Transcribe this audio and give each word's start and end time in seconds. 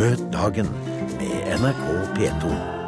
Møt 0.00 0.20
dagen 0.32 0.68
med 1.20 1.60
NRK 1.60 1.84
P2. 2.16 2.79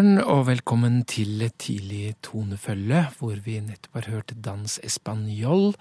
Morgen 0.00 0.22
og 0.32 0.46
velkommen 0.48 1.02
til 1.04 1.42
Tidlig 1.60 2.14
tonefølge, 2.24 3.02
hvor 3.18 3.36
vi 3.44 3.58
nettopp 3.60 3.98
har 3.98 4.06
hørt 4.08 4.30
Dans 4.32 4.78
Español 4.80 5.74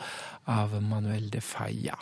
av 0.43 0.73
Manuel 0.83 1.29
de 1.31 1.39
Falla. 1.39 1.95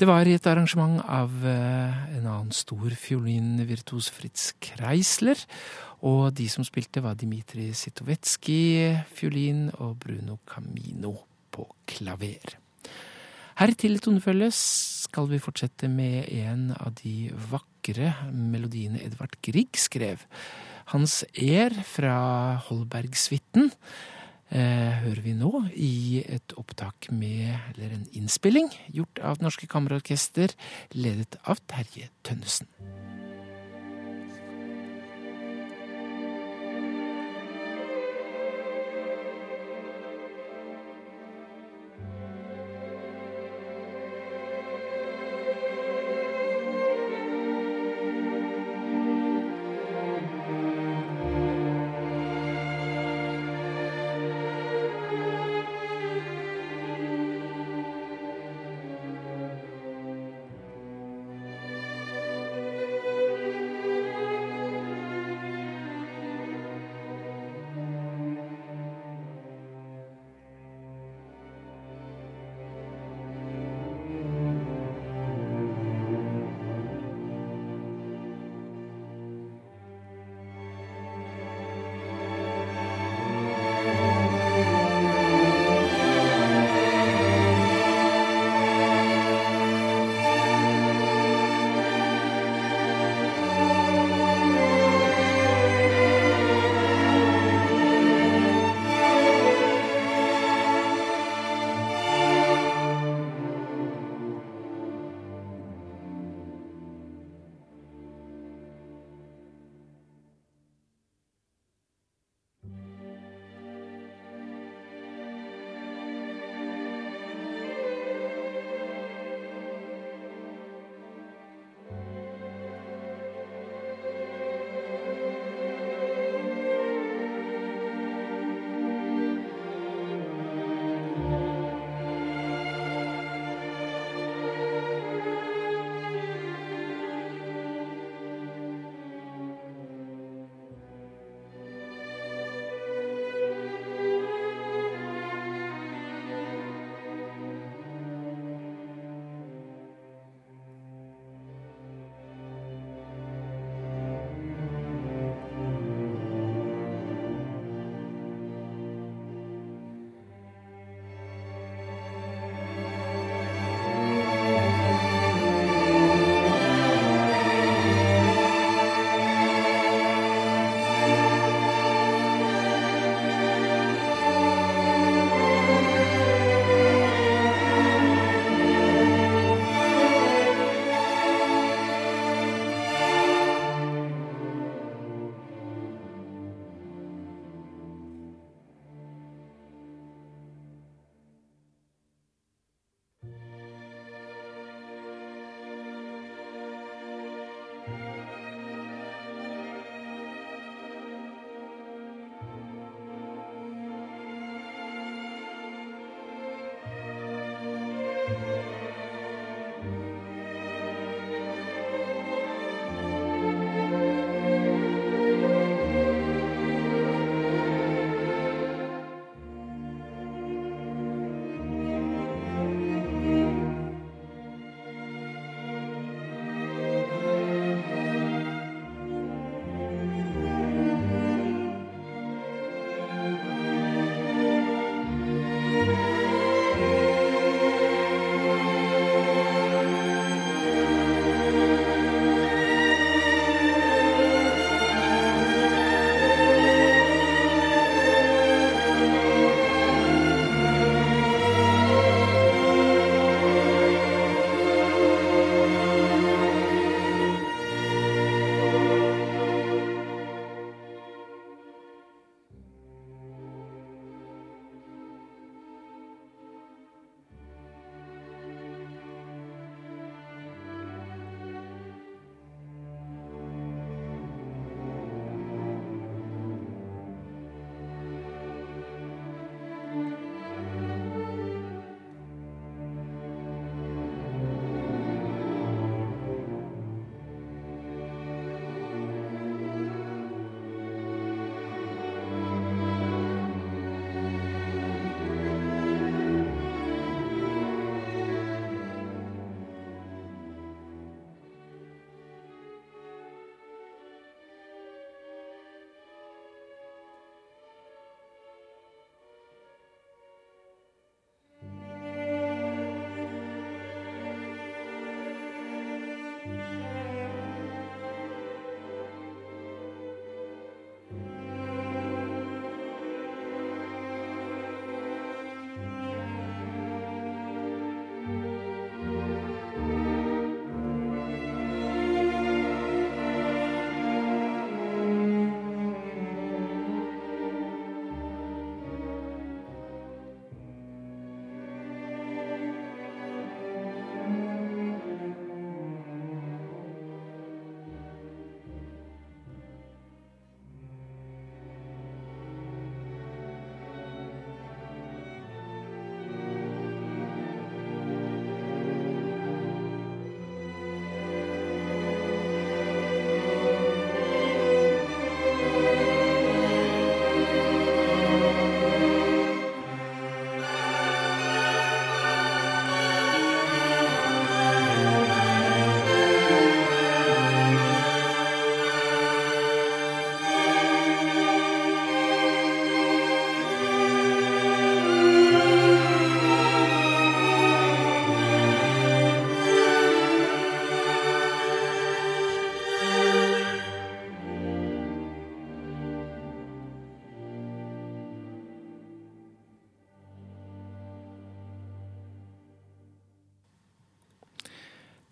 Det 0.00 0.06
var 0.08 0.24
i 0.24 0.32
et 0.32 0.46
arrangement 0.48 1.02
av 1.04 1.34
eh, 1.44 1.98
en 2.16 2.24
annen 2.24 2.54
stor 2.56 2.88
fiolinvirtuos, 2.96 4.08
Fritz 4.16 4.54
Kreisler. 4.64 5.42
Og 6.08 6.32
de 6.32 6.46
som 6.48 6.64
spilte, 6.64 7.02
var 7.04 7.18
Dmitrij 7.20 7.74
Sitovetskyj 7.76 9.02
fiolin 9.12 9.66
og 9.74 9.98
Bruno 10.00 10.38
Camino 10.48 11.18
på 11.52 11.66
klaver. 11.84 12.56
Her 13.60 13.74
i 13.74 13.76
Tidlig 13.76 14.06
tonefølge 14.06 14.48
skal 14.54 15.28
vi 15.28 15.42
fortsette 15.42 15.92
med 15.92 16.32
en 16.32 16.70
av 16.78 16.96
de 17.02 17.28
vakre 17.52 18.14
melodiene 18.32 19.04
Edvard 19.04 19.36
Grieg 19.44 19.76
skrev. 19.76 20.24
Hans 20.92 21.24
er 21.34 21.74
fra 21.86 22.16
Holbergsuiten 22.68 23.72
eh, 24.54 24.92
hører 25.02 25.22
vi 25.24 25.34
nå 25.34 25.50
i 25.74 26.22
et 26.22 26.54
opptak 26.60 27.10
med, 27.10 27.56
eller 27.72 27.96
en 27.96 28.06
innspilling, 28.14 28.70
gjort 28.94 29.18
av 29.18 29.40
Det 29.40 29.48
Norske 29.48 29.70
Kammerorkester, 29.70 30.54
ledet 30.94 31.40
av 31.42 31.58
Terje 31.66 32.12
Tønnesen. 32.26 32.70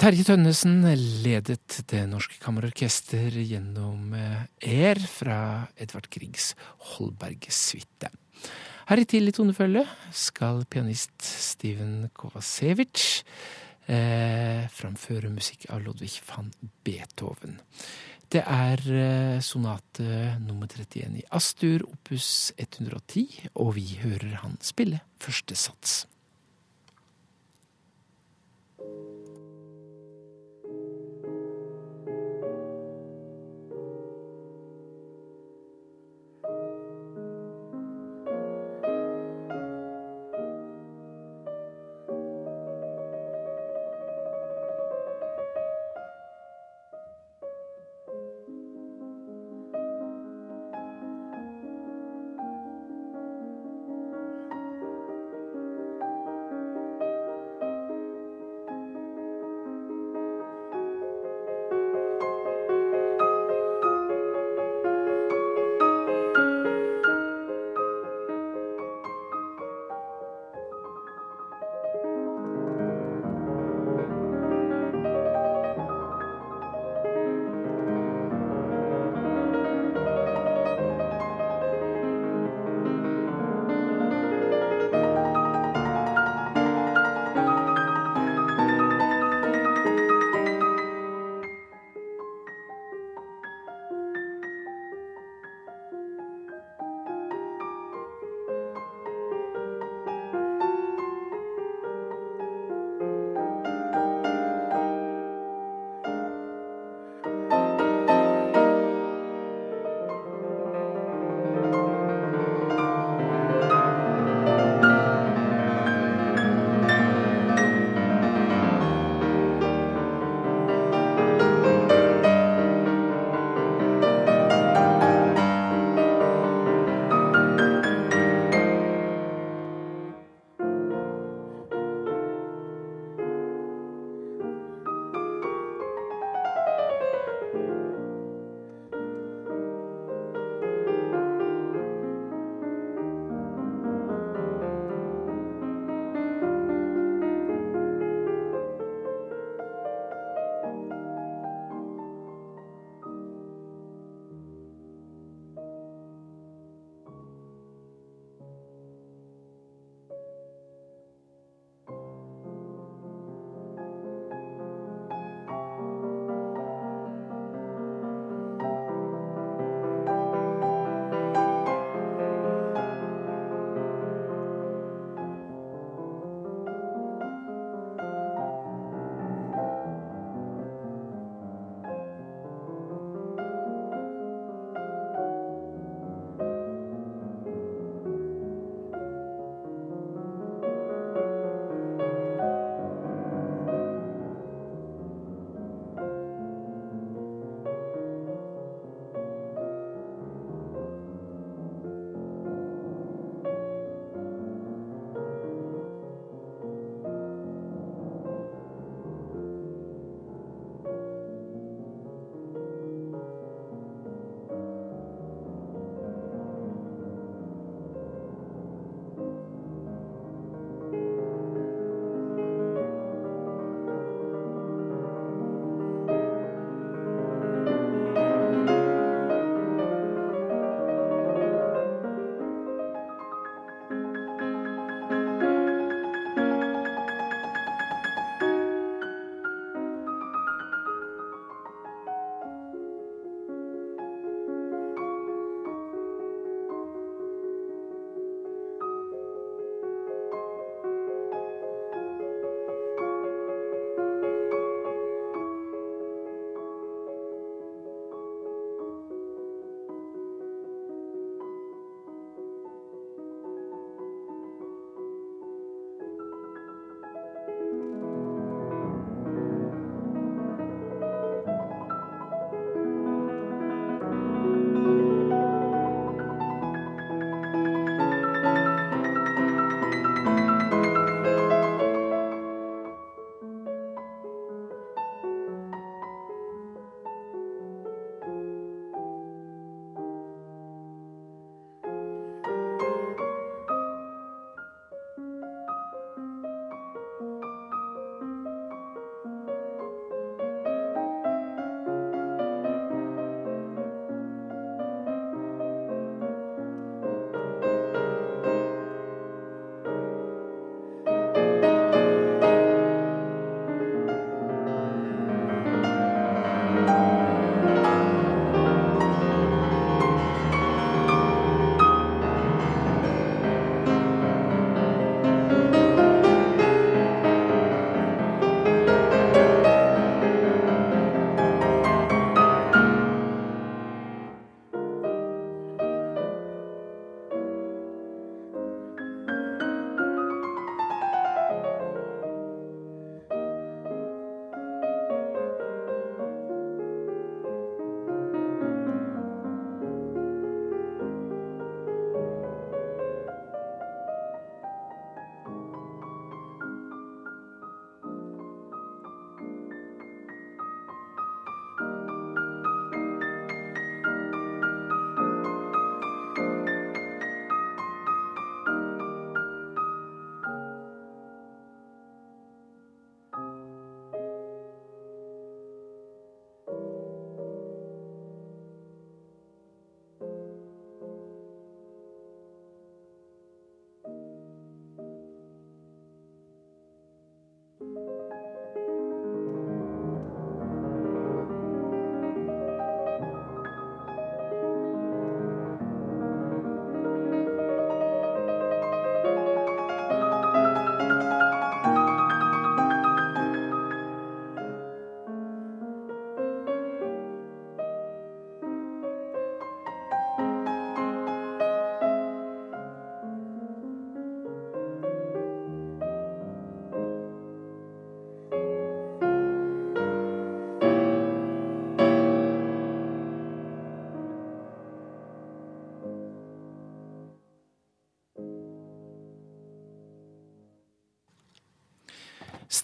Terje 0.04 0.20
Tønnesen 0.28 0.82
ledet 1.24 1.78
Det 1.88 2.02
Norske 2.04 2.36
Kammerorkester 2.36 3.32
gjennom 3.40 4.12
Air 4.12 5.00
fra 5.08 5.38
Edvard 5.80 6.10
Griegs 6.12 6.50
Holberg-suite. 6.90 8.10
Her 8.90 9.00
i 9.00 9.06
Tidlig 9.08 9.32
tonefølge 9.38 9.86
skal 10.12 10.66
pianist 10.68 11.24
Steven 11.24 12.10
Kovacevic 12.12 13.24
eh, 13.88 14.68
framføre 14.76 15.32
musikk 15.32 15.70
av 15.72 15.80
Ludvig 15.88 16.18
van 16.28 16.52
Beethoven. 16.84 17.56
Det 18.28 18.44
er 18.44 18.84
eh, 18.84 19.40
sonate 19.40 20.34
nummer 20.44 20.68
31 20.68 21.22
i 21.22 21.30
Astur, 21.32 21.88
opus 21.88 22.52
110, 22.58 23.46
og 23.56 23.78
vi 23.80 23.94
hører 24.04 24.42
han 24.44 24.60
spille 24.60 25.00
første 25.16 25.56
sats. 25.56 26.02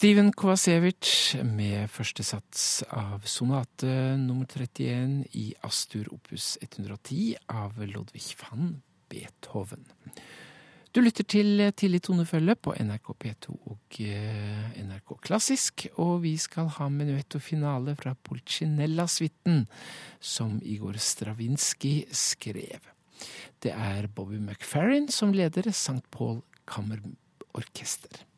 Steven 0.01 0.31
Kovacevic 0.33 1.35
med 1.45 1.91
første 1.93 2.25
sats 2.25 2.61
av 2.89 3.27
sonate 3.29 4.15
nummer 4.17 4.47
31 4.49 5.27
i 5.37 5.43
Astur 5.69 6.07
opus 6.15 6.55
110 6.63 7.35
av 7.53 7.77
Lodvig 7.85 8.31
van 8.41 8.79
Beethoven. 9.13 9.85
Du 10.97 11.03
lytter 11.05 11.29
til 11.29 11.67
Tidlig 11.77 12.01
tonefølge 12.07 12.57
på 12.65 12.73
NRK 12.81 13.11
P2 13.13 13.59
og 13.59 14.01
eh, 14.07 14.81
NRK 14.87 15.19
Klassisk, 15.29 15.85
og 16.01 16.23
vi 16.25 16.33
skal 16.41 16.73
ha 16.79 16.89
menuett 16.89 17.37
og 17.37 17.45
finale 17.45 17.93
fra 18.01 18.15
Pulcinella-suiten, 18.17 19.67
som 20.17 20.57
Igor 20.65 20.97
Stravinskij 20.97 22.07
skrev. 22.09 22.89
Det 23.61 23.77
er 23.77 24.09
Bobby 24.09 24.41
McFerrin 24.41 25.13
som 25.13 25.37
leder 25.37 25.69
St. 25.75 26.01
Paul 26.09 26.41
Kammerorkester. 26.65 28.30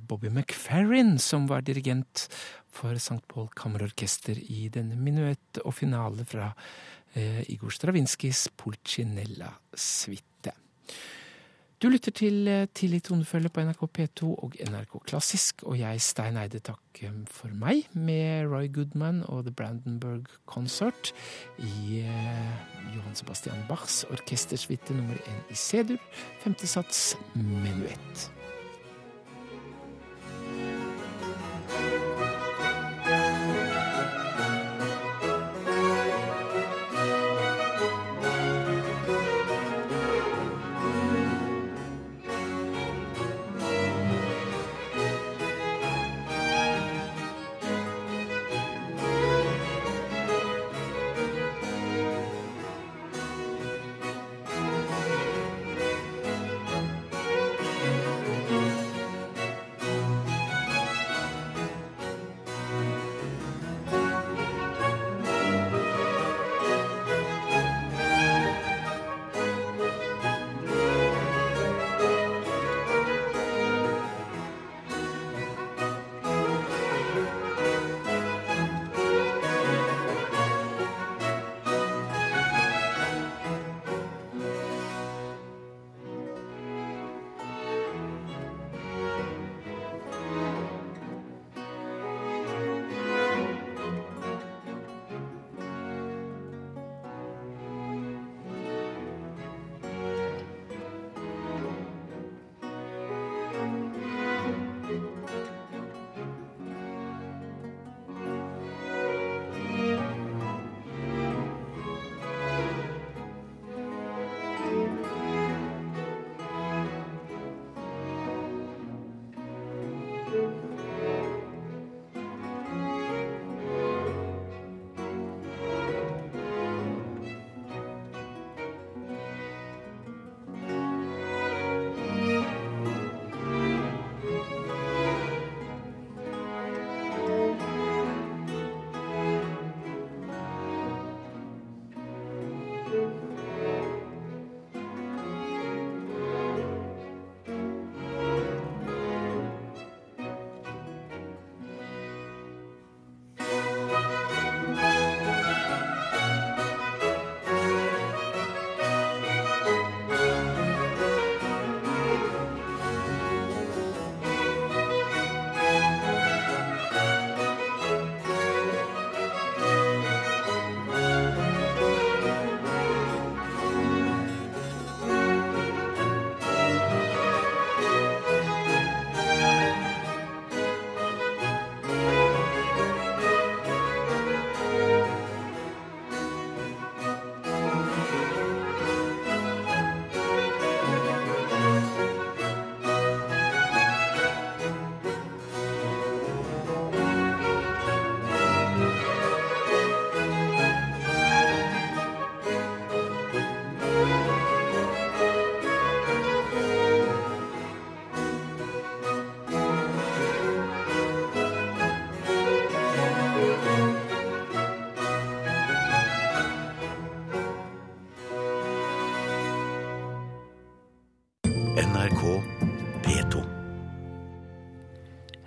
Bobby 0.00 0.30
McFerrin 0.30 1.18
som 1.22 1.48
var 1.50 1.66
dirigent 1.66 2.28
for 2.70 2.94
St. 2.98 3.22
Paul 3.28 3.48
Kammerorkester 3.56 4.38
i 4.38 4.68
denne 4.72 4.96
minuett 4.96 5.60
og 5.64 5.74
finale 5.80 6.26
fra 6.28 6.52
eh, 7.14 7.42
Igor 7.50 7.74
Stravinskijs 7.74 8.48
Pulcinella-suite. 8.58 10.54
Du 11.78 11.86
lytter 11.86 12.10
til 12.10 12.48
eh, 12.50 12.66
Tidlig 12.74 13.04
tonefølge 13.06 13.52
på 13.54 13.62
NRK 13.62 13.82
P2 13.94 14.30
og 14.42 14.56
NRK 14.66 14.96
Klassisk, 15.06 15.62
og 15.62 15.78
jeg, 15.78 16.00
Stein 16.02 16.38
Eide, 16.40 16.58
takker 16.58 17.20
for 17.30 17.54
meg 17.54 17.86
med 17.94 18.48
Roy 18.50 18.66
Goodman 18.74 19.20
og 19.28 19.44
The 19.46 19.54
Brandenburg 19.54 20.26
Concert 20.50 21.12
i 21.62 22.02
eh, 22.02 22.64
Johan 22.96 23.14
Sebastian 23.14 23.62
Bachs 23.70 24.02
orkestersuite 24.10 24.96
nummer 24.98 25.22
én 25.22 25.38
i 25.54 25.54
C-dur, 25.54 26.02
femte 26.42 26.66
sats 26.66 27.14
menuett. 27.38 28.26
thank 31.68 32.02
you 32.02 32.07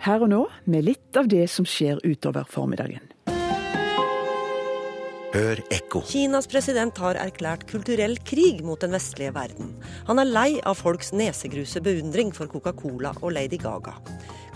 Her 0.01 0.23
og 0.25 0.31
nå 0.31 0.45
med 0.65 0.87
litt 0.87 1.17
av 1.19 1.27
det 1.29 1.43
som 1.53 1.65
skjer 1.67 1.99
utover 2.01 2.47
formiddagen. 2.49 3.03
Hør 5.31 5.61
ekko. 5.71 6.01
Kinas 6.09 6.49
president 6.51 6.97
har 6.99 7.15
erklært 7.21 7.63
kulturell 7.69 8.17
krig 8.27 8.65
mot 8.67 8.81
den 8.81 8.91
vestlige 8.97 9.31
verden. 9.37 9.69
Han 10.09 10.19
er 10.19 10.27
lei 10.27 10.49
av 10.67 10.81
folks 10.81 11.13
nesegruse 11.15 11.79
beundring 11.85 12.33
for 12.35 12.49
Coca-Cola 12.51 13.13
og 13.21 13.37
Lady 13.37 13.61
Gaga. 13.61 13.93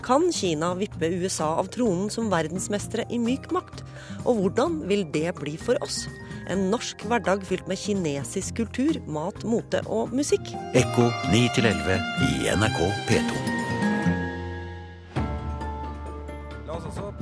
Kan 0.04 0.28
Kina 0.34 0.74
vippe 0.78 1.08
USA 1.14 1.54
av 1.62 1.70
tronen 1.72 2.10
som 2.12 2.28
verdensmestere 2.30 3.06
i 3.08 3.18
myk 3.22 3.48
makt? 3.54 3.86
Og 4.26 4.42
hvordan 4.42 4.82
vil 4.90 5.06
det 5.14 5.30
bli 5.38 5.56
for 5.62 5.80
oss? 5.86 6.04
En 6.52 6.68
norsk 6.74 7.06
hverdag 7.08 7.46
fylt 7.46 7.70
med 7.70 7.80
kinesisk 7.80 8.60
kultur, 8.60 8.98
mat, 9.06 9.46
mote 9.46 9.80
og 9.86 10.12
musikk. 10.14 10.52
Ekko 10.78 11.08
9 11.32 11.46
11 11.64 12.02
i 12.28 12.50
NRK 12.52 12.82
P2. 13.08 13.65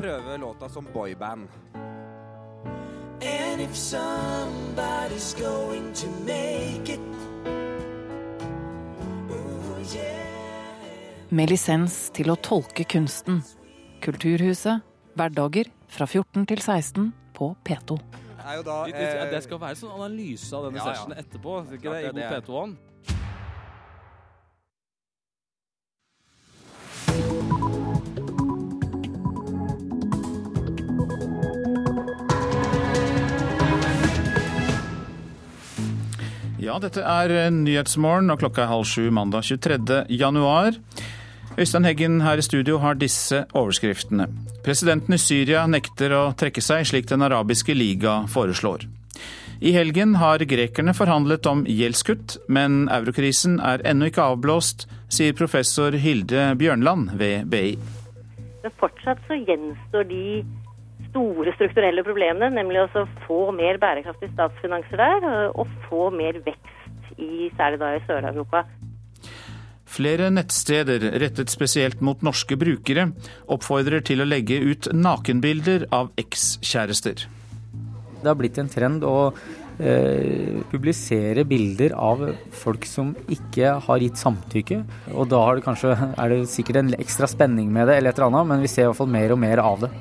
Prøve 0.04 0.36
låta 0.38 0.68
som 0.68 0.86
boyband. 0.92 1.48
And 3.22 3.60
if 3.60 3.76
somebody's 3.76 5.34
going 5.40 5.94
to 5.94 6.06
make 6.26 6.92
it, 6.92 7.00
ooh, 9.30 9.96
yeah. 9.96 10.26
Med 11.28 11.50
lisens 11.50 12.10
til 12.12 12.28
å 12.30 12.36
tolke 12.36 12.84
kunsten. 12.84 13.40
Kulturhuset, 14.04 14.84
hverdager 15.16 15.70
fra 15.88 16.06
14 16.06 16.44
til 16.52 16.60
16 16.60 17.12
på 17.34 17.54
P2. 17.64 17.96
Er 18.44 18.58
jo 18.58 18.62
da, 18.66 18.84
Det, 18.84 18.92
det, 18.92 19.08
eh, 19.08 19.30
det 19.32 19.40
skal 19.46 19.60
være 19.62 19.78
sånn 19.80 19.94
analyse 19.96 20.52
av 20.52 20.66
denne 20.66 20.82
Ja, 20.82 20.84
ja. 20.84 20.92
sessionen 20.92 21.22
etterpå. 21.22 21.62
Ikke 21.78 21.94
det, 21.94 22.02
det, 22.02 22.10
i 22.10 22.12
det 22.12 22.28
god 22.28 22.42
P2-ånd? 22.44 22.76
Ja, 36.64 36.78
dette 36.80 37.02
er 37.04 37.50
Nyhetsmorgen, 37.52 38.30
og 38.32 38.38
klokka 38.40 38.62
er 38.62 38.70
halv 38.70 38.86
sju 38.88 39.10
mandag 39.12 39.44
23. 39.44 39.98
januar. 40.16 40.78
Øystein 41.60 41.84
Heggen 41.84 42.22
her 42.24 42.40
i 42.40 42.44
studio 42.46 42.78
har 42.80 42.96
disse 42.96 43.42
overskriftene. 43.52 44.30
Presidenten 44.64 45.12
i 45.12 45.20
Syria 45.20 45.66
nekter 45.68 46.14
å 46.16 46.22
trekke 46.32 46.64
seg, 46.64 46.86
slik 46.88 47.10
Den 47.10 47.26
arabiske 47.26 47.76
liga 47.76 48.22
foreslår. 48.32 48.86
I 49.60 49.74
helgen 49.76 50.16
har 50.22 50.40
grekerne 50.48 50.96
forhandlet 50.96 51.44
om 51.52 51.66
gjeldskutt, 51.68 52.38
men 52.48 52.88
eurokrisen 52.88 53.60
er 53.60 53.84
ennå 53.84 54.08
ikke 54.08 54.24
avblåst, 54.24 54.88
sier 55.12 55.36
professor 55.36 55.92
Hilde 55.92 56.54
Bjørnland 56.56 57.12
ved 57.20 57.44
BI. 57.52 57.76
Men 58.64 58.78
fortsatt 58.80 59.20
så 59.28 59.36
gjenstår 59.36 60.08
de 60.08 60.24
store 61.14 61.54
strukturelle 61.54 62.02
problemene, 62.02 62.50
nemlig 62.50 62.82
å 62.82 63.04
få 63.24 63.40
mer 63.54 63.78
bærekraftige 63.82 64.34
statsfinanser 64.34 64.98
der, 64.98 65.28
og 65.54 65.70
få 65.86 66.08
mer 66.14 66.42
vekst 66.42 67.14
i 67.22 67.52
særlig 67.54 67.78
da 67.78 67.94
i 67.94 68.02
Sør-Europa. 68.08 68.64
Flere 69.94 70.30
nettsteder 70.32 71.04
rettet 71.22 71.52
spesielt 71.52 72.00
mot 72.02 72.22
norske 72.26 72.56
brukere 72.58 73.12
oppfordrer 73.52 74.02
til 74.02 74.24
å 74.24 74.26
legge 74.26 74.58
ut 74.58 74.88
nakenbilder 74.90 75.86
av 75.94 76.10
ekskjærester. 76.18 77.28
Det 78.24 78.30
har 78.30 78.38
blitt 78.40 78.58
en 78.58 78.70
trend 78.72 79.04
å 79.06 79.28
eh, 79.78 80.64
publisere 80.72 81.44
bilder 81.46 81.94
av 81.94 82.24
folk 82.56 82.88
som 82.88 83.12
ikke 83.30 83.76
har 83.86 84.02
gitt 84.02 84.18
samtykke. 84.18 84.80
Og 85.12 85.28
da 85.30 85.44
det 85.54 85.66
kanskje, 85.68 85.92
er 85.92 86.32
det 86.32 86.40
sikkert 86.50 86.80
en 86.80 86.96
ekstra 86.98 87.30
spenning 87.30 87.70
med 87.70 87.86
det, 87.86 88.00
eller 88.00 88.10
et 88.10 88.18
eller 88.18 88.32
annet, 88.32 88.50
men 88.50 88.64
vi 88.64 88.72
ser 88.72 88.88
i 88.88 88.90
hvert 88.90 89.02
fall 89.04 89.14
mer 89.14 89.36
og 89.36 89.42
mer 89.44 89.62
av 89.62 89.84
det. 89.84 89.92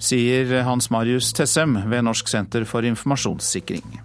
Sier 0.00 0.62
Hans 0.64 0.88
Marius 0.90 1.32
Tessem 1.36 1.76
ved 1.90 2.06
Norsk 2.06 2.28
senter 2.28 2.64
for 2.64 2.86
informasjonssikring. 2.88 4.00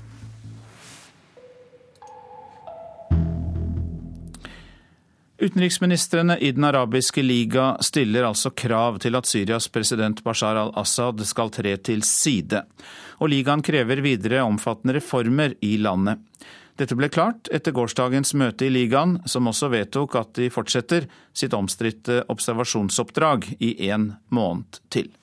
Utenriksministrene 5.39 6.37
i 6.37 6.51
Den 6.51 6.63
arabiske 6.63 7.23
liga 7.23 7.77
stiller 7.79 8.27
altså 8.27 8.51
krav 8.51 8.99
til 8.99 9.15
at 9.15 9.27
Syrias 9.27 9.67
president 9.71 10.23
Bashar 10.23 10.59
al-Assad 10.59 11.23
skal 11.27 11.51
tre 11.51 11.75
til 11.77 12.03
side. 12.03 12.65
Og 13.23 13.31
ligaen 13.31 13.63
krever 13.63 14.03
videre 14.03 14.43
omfattende 14.43 14.95
reformer 14.99 15.55
i 15.63 15.75
landet. 15.79 16.19
Dette 16.75 16.95
ble 16.99 17.07
klart 17.07 17.47
etter 17.55 17.71
gårsdagens 17.75 18.33
møte 18.35 18.67
i 18.67 18.71
ligaen, 18.73 19.21
som 19.31 19.47
også 19.47 19.71
vedtok 19.71 20.15
at 20.19 20.33
de 20.35 20.51
fortsetter 20.51 21.07
sitt 21.31 21.55
omstridte 21.55 22.25
observasjonsoppdrag 22.31 23.53
i 23.63 23.77
en 23.87 24.15
måned 24.27 24.83
til. 24.91 25.13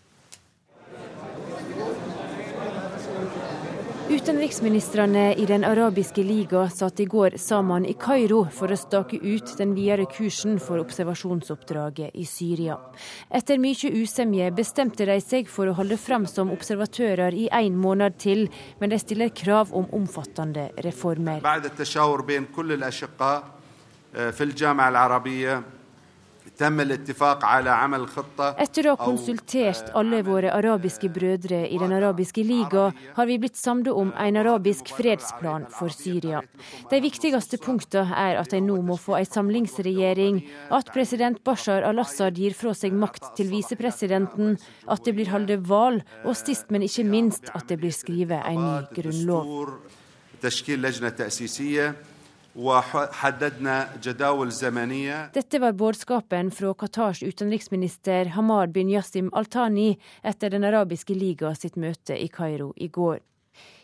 Utenriksministrene 4.13 5.35
i 5.35 5.47
Den 5.47 5.65
arabiske 5.65 6.21
liga 6.23 6.67
satt 6.69 7.01
i 7.01 7.05
går 7.09 7.39
sammen 7.41 7.87
i 7.89 7.95
Kairo 7.97 8.43
for 8.53 8.69
å 8.69 8.77
stake 8.77 9.17
ut 9.17 9.55
den 9.57 9.73
videre 9.73 10.05
kursen 10.05 10.59
for 10.61 10.83
observasjonsoppdraget 10.83 12.13
i 12.21 12.27
Syria. 12.29 12.77
Etter 13.33 13.57
mye 13.63 13.89
usemje 14.03 14.51
bestemte 14.53 15.07
de 15.09 15.17
seg 15.25 15.49
for 15.49 15.71
å 15.71 15.77
holde 15.81 15.97
frem 15.97 16.27
som 16.29 16.53
observatører 16.53 17.33
i 17.33 17.49
én 17.57 17.73
måned 17.73 18.21
til, 18.21 18.51
men 18.83 18.93
de 18.93 19.01
stiller 19.01 19.33
krav 19.33 19.73
om 19.73 19.89
omfattende 19.97 20.69
reformer. 20.85 21.41
Etter 28.63 28.87
å 28.87 28.95
ha 28.95 28.99
konsultert 29.01 29.91
alle 29.99 30.23
våre 30.27 30.53
arabiske 30.55 31.09
brødre 31.13 31.65
i 31.67 31.79
Den 31.81 31.93
arabiske 31.97 32.45
liga, 32.47 32.85
har 33.17 33.27
vi 33.27 33.39
blitt 33.43 33.59
samlet 33.59 33.93
om 33.93 34.13
en 34.15 34.37
arabisk 34.39 34.93
fredsplan 34.95 35.67
for 35.75 35.91
Syria. 35.95 36.43
De 36.91 37.01
viktigste 37.03 37.59
punktene 37.63 38.15
er 38.15 38.39
at 38.41 38.55
de 38.55 38.61
nå 38.63 38.79
må 38.87 38.97
få 39.01 39.19
en 39.19 39.27
samlingsregjering, 39.27 40.43
at 40.71 40.93
president 40.95 41.43
Bashar 41.45 41.83
al-Assad 41.89 42.39
gir 42.39 42.55
fra 42.55 42.75
seg 42.79 42.95
makt 42.95 43.35
til 43.41 43.51
visepresidenten, 43.51 44.57
at 44.87 45.03
det 45.05 45.17
blir 45.19 45.33
holdt 45.35 45.67
valg, 45.67 46.03
og 46.23 46.37
sist, 46.39 46.71
men 46.71 46.87
ikke 46.87 47.05
minst, 47.09 47.51
at 47.57 47.67
det 47.69 47.79
blir 47.83 47.95
skrevet 47.95 48.47
en 48.47 48.61
ny 48.63 48.79
grunnlov. 48.95 49.47
Dette 55.35 55.59
var 55.59 55.73
budskapen 55.73 56.51
fra 56.53 56.75
Qatars 56.75 57.23
utenriksminister 57.23 58.33
Hamad 58.37 58.73
bin 58.73 58.91
Yassim 58.93 59.31
Al-Thani 59.33 59.97
etter 60.23 60.51
Den 60.53 60.65
arabiske 60.69 61.17
liga 61.17 61.55
sitt 61.57 61.77
møte 61.81 62.19
i 62.19 62.29
Kairo 62.29 62.73
i 62.77 62.89
går. 62.93 63.21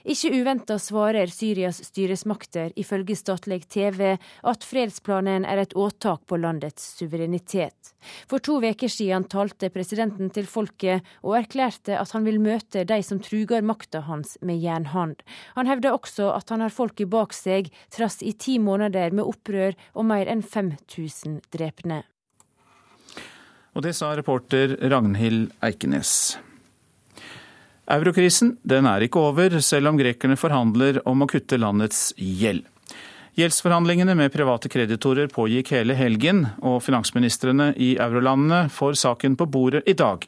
Ikke 0.09 0.31
uventa 0.33 0.79
svarer 0.81 1.29
Syrias 1.29 1.83
styresmakter 1.85 2.71
ifølge 2.81 3.13
statlig 3.19 3.67
TV 3.69 4.15
at 4.17 4.65
fredsplanen 4.65 5.45
er 5.45 5.61
et 5.61 5.75
åtak 5.77 6.23
på 6.25 6.39
landets 6.41 6.87
suverenitet. 6.97 7.93
For 8.25 8.41
to 8.41 8.57
uker 8.63 8.89
siden 8.89 9.27
talte 9.29 9.69
presidenten 9.75 10.33
til 10.33 10.49
folket 10.49 11.05
og 11.21 11.37
erklærte 11.43 11.99
at 12.01 12.17
han 12.17 12.25
vil 12.25 12.41
møte 12.41 12.87
de 12.89 12.99
som 13.05 13.21
truger 13.21 13.61
makta 13.61 14.01
hans 14.09 14.39
med 14.41 14.65
jernhånd. 14.65 15.21
Han 15.61 15.69
hevder 15.69 15.93
også 15.93 16.33
at 16.33 16.57
han 16.57 16.65
har 16.65 16.73
folket 16.73 17.13
bak 17.13 17.37
seg, 17.37 17.69
trass 17.93 18.23
i 18.25 18.33
ti 18.33 18.57
måneder 18.57 19.13
med 19.13 19.29
opprør 19.29 19.77
og 19.93 20.09
mer 20.09 20.25
enn 20.25 20.41
5000 20.41 21.43
drepne. 21.53 22.07
Og 23.77 23.85
det 23.85 23.93
sa 23.93 24.15
reporter 24.17 24.79
Ragnhild 24.89 25.51
Eikenes. 25.61 26.39
Eurokrisen 27.89 28.57
den 28.69 28.87
er 28.89 29.05
ikke 29.07 29.21
over, 29.31 29.61
selv 29.65 29.89
om 29.89 29.99
grekerne 30.01 30.37
forhandler 30.37 31.01
om 31.09 31.25
å 31.25 31.29
kutte 31.31 31.57
landets 31.61 32.11
gjeld. 32.17 32.67
Gjeldsforhandlingene 33.39 34.17
med 34.19 34.33
private 34.35 34.69
kreditorer 34.69 35.31
pågikk 35.31 35.71
hele 35.77 35.95
helgen, 35.95 36.43
og 36.59 36.83
finansministrene 36.83 37.71
i 37.79 37.93
eurolandene 38.03 38.67
får 38.75 38.99
saken 38.99 39.39
på 39.39 39.47
bordet 39.47 39.85
i 39.87 39.95
dag. 39.97 40.27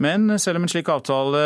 Men 0.00 0.38
selv 0.40 0.56
om 0.56 0.64
en 0.64 0.72
slik 0.72 0.88
avtale, 0.88 1.40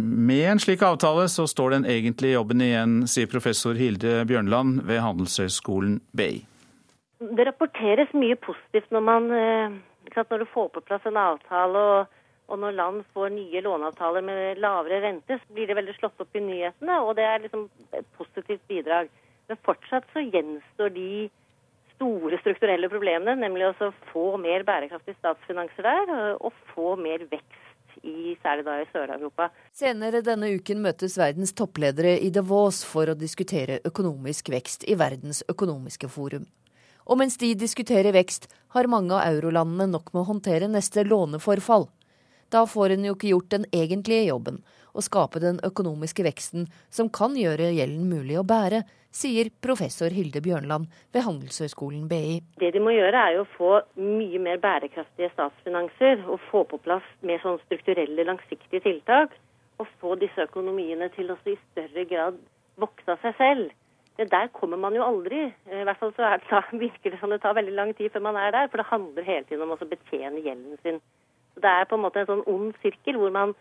med 0.00 0.44
en 0.50 0.62
slik 0.62 0.82
avtale 0.82 1.28
så 1.30 1.46
står 1.46 1.76
den 1.76 1.86
egentlige 1.86 2.34
jobben 2.34 2.64
igjen, 2.64 3.02
sier 3.06 3.30
professor 3.30 3.78
Hilde 3.78 4.24
Bjørnland 4.26 4.80
ved 4.88 5.04
Handelshøyskolen 5.04 6.00
BI. 6.16 6.40
Det 7.20 7.46
rapporteres 7.46 8.10
mye 8.16 8.34
positivt 8.42 8.90
når 8.94 9.04
man 9.04 9.30
eh, 9.30 9.78
når 10.16 10.42
du 10.42 10.50
får 10.50 10.72
på 10.74 10.82
plass 10.88 11.06
en 11.06 11.20
avtale. 11.20 11.78
og 11.78 12.17
og 12.48 12.60
når 12.62 12.76
land 12.76 13.02
får 13.14 13.32
nye 13.34 13.62
låneavtaler 13.64 14.24
med 14.24 14.60
lavere 14.62 15.02
rente, 15.04 15.36
så 15.36 15.54
blir 15.54 15.68
det 15.68 15.76
veldig 15.76 15.96
slått 15.98 16.22
opp 16.24 16.36
i 16.36 16.44
nyhetene, 16.44 17.00
og 17.04 17.14
det 17.18 17.26
er 17.28 17.42
liksom 17.44 17.66
et 17.92 18.08
positivt 18.16 18.64
bidrag. 18.70 19.10
Men 19.48 19.60
fortsatt 19.64 20.08
så 20.14 20.24
gjenstår 20.24 20.92
de 20.96 21.28
store 21.98 22.38
strukturelle 22.40 22.88
problemene, 22.92 23.36
nemlig 23.40 23.68
å 23.68 23.90
få 24.12 24.30
mer 24.40 24.64
bærekraftige 24.64 25.18
statsfinanser 25.18 25.88
der, 25.88 26.12
og 26.38 26.54
få 26.72 26.94
mer 27.00 27.24
vekst 27.30 27.66
i 28.06 28.36
særlig 28.44 28.64
da 28.64 28.76
i 28.80 28.86
Sør-Europa. 28.92 29.48
Senere 29.74 30.22
denne 30.24 30.52
uken 30.54 30.80
møtes 30.84 31.18
verdens 31.18 31.52
toppledere 31.58 32.14
i 32.22 32.30
Davos 32.34 32.84
for 32.86 33.10
å 33.10 33.18
diskutere 33.18 33.80
økonomisk 33.88 34.52
vekst 34.54 34.86
i 34.88 34.96
Verdens 34.98 35.42
økonomiske 35.50 36.10
forum. 36.12 36.46
Og 37.08 37.18
mens 37.18 37.38
de 37.40 37.54
diskuterer 37.56 38.12
vekst, 38.14 38.46
har 38.76 38.88
mange 38.92 39.16
av 39.16 39.32
eurolandene 39.32 39.88
nok 39.90 40.12
med 40.12 40.22
å 40.22 40.28
håndtere 40.28 40.68
neste 40.70 41.06
låneforfall. 41.08 41.88
Da 42.50 42.64
får 42.66 42.94
en 42.94 43.04
jo 43.04 43.14
ikke 43.16 43.32
gjort 43.32 43.50
den 43.52 43.66
egentlige 43.76 44.28
jobben, 44.30 44.62
å 44.96 45.04
skape 45.04 45.40
den 45.42 45.58
økonomiske 45.66 46.24
veksten 46.24 46.68
som 46.90 47.10
kan 47.12 47.36
gjøre 47.36 47.74
gjelden 47.76 48.08
mulig 48.08 48.38
å 48.40 48.46
bære, 48.48 48.82
sier 49.14 49.50
professor 49.64 50.12
Hilde 50.12 50.40
Bjørnland 50.44 50.88
ved 51.12 51.24
Handelshøyskolen 51.26 52.06
BI. 52.08 52.38
Det 52.60 52.70
de 52.74 52.80
må 52.82 52.92
gjøre 52.94 53.24
er 53.24 53.36
jo 53.36 53.44
å 53.44 53.50
få 53.56 53.72
mye 54.00 54.40
mer 54.42 54.60
bærekraftige 54.62 55.30
statsfinanser 55.34 56.24
og 56.28 56.40
få 56.50 56.64
på 56.70 56.80
plass 56.84 57.04
mer 57.20 57.40
sånn 57.44 57.60
strukturelle, 57.66 58.26
langsiktige 58.28 58.84
tiltak. 58.84 59.36
Og 59.78 59.86
få 60.02 60.16
disse 60.18 60.42
økonomiene 60.48 61.06
til 61.14 61.28
å 61.30 61.36
i 61.46 61.54
større 61.68 62.02
grad 62.10 62.40
vokse 62.82 63.12
av 63.12 63.20
seg 63.22 63.36
selv. 63.38 63.76
Der 64.18 64.48
kommer 64.50 64.80
man 64.80 64.96
jo 64.96 65.04
aldri. 65.06 65.44
I 65.70 65.84
hvert 65.86 66.00
fall 66.00 66.10
så 66.16 66.32
det, 66.34 66.62
virker 66.84 67.14
det 67.14 67.20
som 67.20 67.30
det 67.30 67.38
tar 67.44 67.54
veldig 67.54 67.76
lang 67.76 67.92
tid 67.94 68.10
før 68.10 68.24
man 68.26 68.40
er 68.40 68.50
der. 68.56 68.72
For 68.72 68.82
det 68.82 68.88
handler 68.90 69.28
hele 69.28 69.46
tiden 69.46 69.62
om 69.62 69.76
å 69.76 69.90
betjene 69.92 70.42
gjelden 70.42 70.80
sin 70.82 70.98
det 71.62 71.72
er 71.72 71.88
på 71.88 71.98
en 71.98 72.04
måte 72.04 72.22
en 72.22 72.30
sånn 72.30 72.46
ond 72.50 72.76
sirkel 72.82 73.18
hvor, 73.20 73.32
man, 73.34 73.54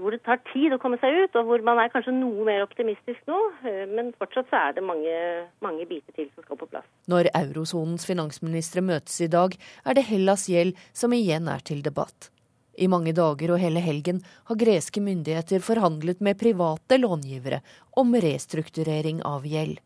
hvor 0.00 0.14
det 0.14 0.22
tar 0.26 0.42
tid 0.50 0.74
å 0.74 0.80
komme 0.82 0.98
seg 1.02 1.24
ut, 1.24 1.38
og 1.38 1.48
hvor 1.48 1.64
man 1.66 1.80
er 1.82 1.92
kanskje 1.92 2.14
noe 2.16 2.46
mer 2.48 2.64
optimistisk 2.66 3.24
nå. 3.30 3.40
Eh, 3.68 3.84
men 3.90 4.12
fortsatt 4.20 4.50
så 4.50 4.60
er 4.60 4.76
det 4.76 4.86
mange, 4.86 5.16
mange 5.64 5.88
biter 5.90 6.16
til 6.16 6.30
som 6.34 6.46
skal 6.46 6.60
på 6.60 6.70
plass. 6.72 6.86
Når 7.10 7.30
eurosonens 7.32 8.06
finansministre 8.08 8.84
møtes 8.84 9.20
i 9.24 9.30
dag, 9.32 9.56
er 9.84 9.98
det 9.98 10.06
Hellas 10.10 10.48
gjeld 10.50 10.78
som 10.92 11.16
igjen 11.16 11.50
er 11.52 11.64
til 11.66 11.84
debatt. 11.86 12.30
I 12.74 12.88
mange 12.90 13.14
dager 13.14 13.54
og 13.54 13.60
hele 13.62 13.82
helgen 13.82 14.20
har 14.48 14.58
greske 14.58 15.02
myndigheter 15.02 15.62
forhandlet 15.62 16.22
med 16.24 16.40
private 16.40 16.98
långivere 16.98 17.60
om 18.00 18.14
restrukturering 18.18 19.22
av 19.22 19.46
gjeld. 19.46 19.78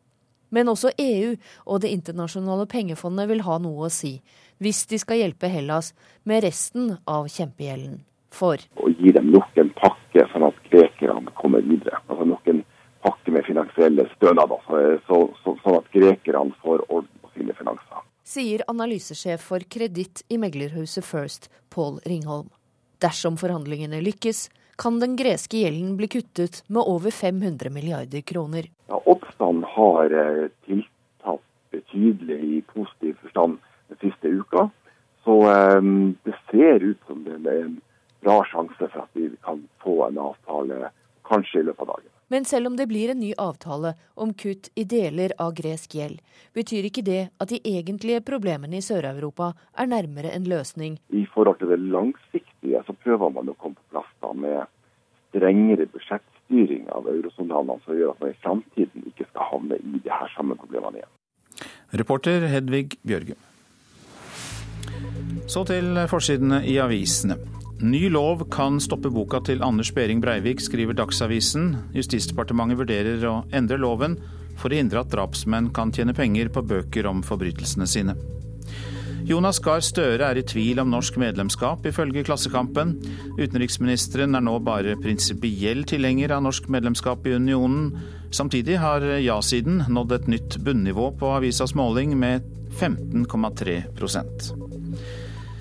Men 0.49 0.71
også 0.73 0.95
EU 0.97 1.35
og 1.67 1.81
Det 1.83 1.91
internasjonale 1.93 2.65
pengefondet 2.67 3.29
vil 3.29 3.45
ha 3.45 3.59
noe 3.61 3.89
å 3.89 3.93
si 3.93 4.15
hvis 4.63 4.85
de 4.91 4.99
skal 5.01 5.23
hjelpe 5.23 5.51
Hellas 5.53 5.93
med 6.29 6.45
resten 6.45 6.97
av 7.07 7.29
kjempegjelden. 7.33 8.03
For 8.35 8.61
Å 8.77 8.91
gi 8.93 9.13
dem 9.17 9.31
nok 9.33 9.57
en 9.61 9.71
pakke 9.79 10.27
sånn 10.33 10.49
at 10.51 10.59
grekerne 10.69 11.33
kommer 11.39 11.65
videre. 11.65 12.03
Altså 12.09 12.27
nok 12.29 12.51
en 12.53 12.61
pakke 13.05 13.33
med 13.33 13.47
finansielle 13.47 14.05
stønader, 14.17 14.61
så, 15.07 15.23
så, 15.43 15.55
sånn 15.63 15.79
at 15.79 15.91
grekerne 15.95 16.55
får 16.63 16.85
orden 16.89 17.11
på 17.23 17.33
sine 17.37 17.57
finanser. 17.57 18.05
Sier 18.29 18.65
analysesjef 18.69 19.47
for 19.51 19.65
kreditt 19.73 20.25
i 20.29 20.37
meglerhuset 20.41 21.07
First, 21.07 21.49
Paul 21.73 21.97
Ringholm. 22.05 22.51
Dersom 23.01 23.39
forhandlingene 23.41 24.03
lykkes, 24.05 24.49
kan 24.79 24.99
den 25.03 25.17
greske 25.19 25.63
gjelden 25.63 25.97
bli 25.99 26.11
kuttet 26.11 26.61
med 26.69 26.87
over 26.87 27.15
500 27.15 27.71
milliarder 27.75 28.23
kroner. 28.27 28.69
Ja, 28.91 29.01
Oppstand 29.11 29.65
har 29.75 30.13
eh, 30.13 30.45
tiltatt 30.67 31.43
betydelig 31.75 32.39
i 32.59 32.61
positiv 32.75 33.17
forstand 33.23 33.59
den 33.89 34.01
siste 34.03 34.29
uka. 34.29 34.69
Så 35.25 35.37
um, 35.79 36.17
det 36.25 36.35
ser 36.51 36.85
ut 36.85 37.01
som 37.07 37.25
det 37.25 37.37
er 37.45 37.65
en 37.67 37.81
bra 38.25 38.39
sjanse 38.49 38.79
for 38.93 39.05
at 39.05 39.19
vi 39.19 39.31
kan 39.45 39.65
få 39.83 40.01
en 40.09 40.19
avtale 40.19 40.89
kanskje 41.29 41.61
i 41.61 41.67
løpet 41.69 41.85
av 41.85 41.93
dagen. 41.97 42.15
Men 42.29 42.45
selv 42.45 42.67
om 42.67 42.77
det 42.77 42.87
blir 42.87 43.11
en 43.11 43.21
ny 43.21 43.33
avtale 43.41 43.95
om 44.15 44.35
kutt 44.37 44.69
i 44.77 44.85
deler 44.85 45.33
av 45.41 45.55
gresk 45.57 45.95
gjeld, 45.97 46.21
betyr 46.53 46.89
ikke 46.89 47.05
det 47.05 47.23
at 47.41 47.49
de 47.49 47.61
egentlige 47.65 48.21
problemene 48.25 48.81
i 48.81 48.85
Sør-Europa 48.85 49.55
er 49.81 49.89
nærmere 49.89 50.35
en 50.37 50.49
løsning. 50.49 50.99
I 51.09 51.25
forhold 51.33 51.61
til 51.63 51.73
det 51.73 51.81
langsiktige 51.81 52.83
så 52.85 52.97
prøver 53.05 53.33
man 53.33 53.49
å 53.49 53.57
komme 53.57 53.81
på 53.81 53.97
plass 53.97 54.11
da 54.21 54.35
med 54.37 54.69
strengere 55.33 55.89
budsjettstyring 55.89 56.89
av 56.93 57.09
eurosonelandene, 57.09 57.81
som 57.85 57.97
gjør 57.97 58.13
at 58.13 58.25
man 58.25 58.35
i 58.35 58.41
framtiden 58.45 59.09
ikke 59.09 59.29
skal 59.31 59.53
havne 59.55 59.81
i 59.81 60.01
de 60.05 60.13
her 60.13 60.33
samme 60.37 60.57
problemene 60.61 61.01
igjen. 61.01 61.15
Reporter 61.97 62.45
Hedvig 62.53 62.99
Bjørgum. 63.09 63.41
Så 65.49 65.65
til 65.69 65.97
forsidene 66.11 66.63
i 66.69 66.77
avisene. 66.83 67.39
Ny 67.79 68.09
lov 68.11 68.43
kan 68.51 68.81
stoppe 68.83 69.11
boka 69.15 69.39
til 69.47 69.63
Anders 69.63 69.93
Behring 69.95 70.19
Breivik, 70.21 70.59
skriver 70.61 70.97
Dagsavisen. 70.99 71.77
Justisdepartementet 71.95 72.81
vurderer 72.81 73.23
å 73.31 73.37
endre 73.55 73.79
loven 73.79 74.17
for 74.59 74.73
å 74.73 74.81
hindre 74.81 75.05
at 75.05 75.13
drapsmenn 75.13 75.71
kan 75.75 75.93
tjene 75.95 76.17
penger 76.17 76.51
på 76.51 76.65
bøker 76.67 77.07
om 77.07 77.23
forbrytelsene 77.23 77.87
sine. 77.87 78.17
Jonas 79.29 79.59
Gahr 79.61 79.83
Støre 79.85 80.25
er 80.25 80.41
i 80.41 80.45
tvil 80.47 80.81
om 80.81 80.89
norsk 80.89 81.19
medlemskap, 81.21 81.85
ifølge 81.87 82.25
Klassekampen. 82.25 82.95
Utenriksministeren 83.37 84.35
er 84.35 84.43
nå 84.43 84.57
bare 84.65 84.97
prinsipiell 84.99 85.85
tilhenger 85.87 86.33
av 86.35 86.47
norsk 86.47 86.71
medlemskap 86.73 87.29
i 87.29 87.37
unionen. 87.37 87.93
Samtidig 88.33 88.81
har 88.81 89.05
ja-siden 89.21 89.85
nådd 89.93 90.17
et 90.17 90.33
nytt 90.33 90.59
bunnivå 90.65 91.13
på 91.21 91.37
avisas 91.37 91.77
måling 91.77 92.17
med 92.19 92.49
15,3 92.81 94.78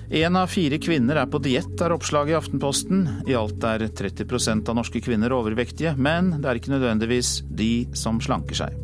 Én 0.08 0.36
av 0.40 0.48
fire 0.48 0.78
kvinner 0.80 1.18
er 1.20 1.26
på 1.28 1.36
diett, 1.44 1.74
er 1.84 1.92
oppslaget 1.92 2.32
i 2.32 2.36
Aftenposten. 2.38 3.00
I 3.28 3.34
alt 3.36 3.64
er 3.68 3.82
30% 3.92 4.70
av 4.72 4.78
norske 4.78 5.02
kvinner 5.04 5.34
overvektige, 5.36 5.92
men 6.00 6.30
det 6.38 6.48
er 6.48 6.60
ikke 6.60 6.72
nødvendigvis 6.72 7.32
de 7.44 7.72
som 7.92 8.16
slanker 8.24 8.56
seg. 8.56 8.78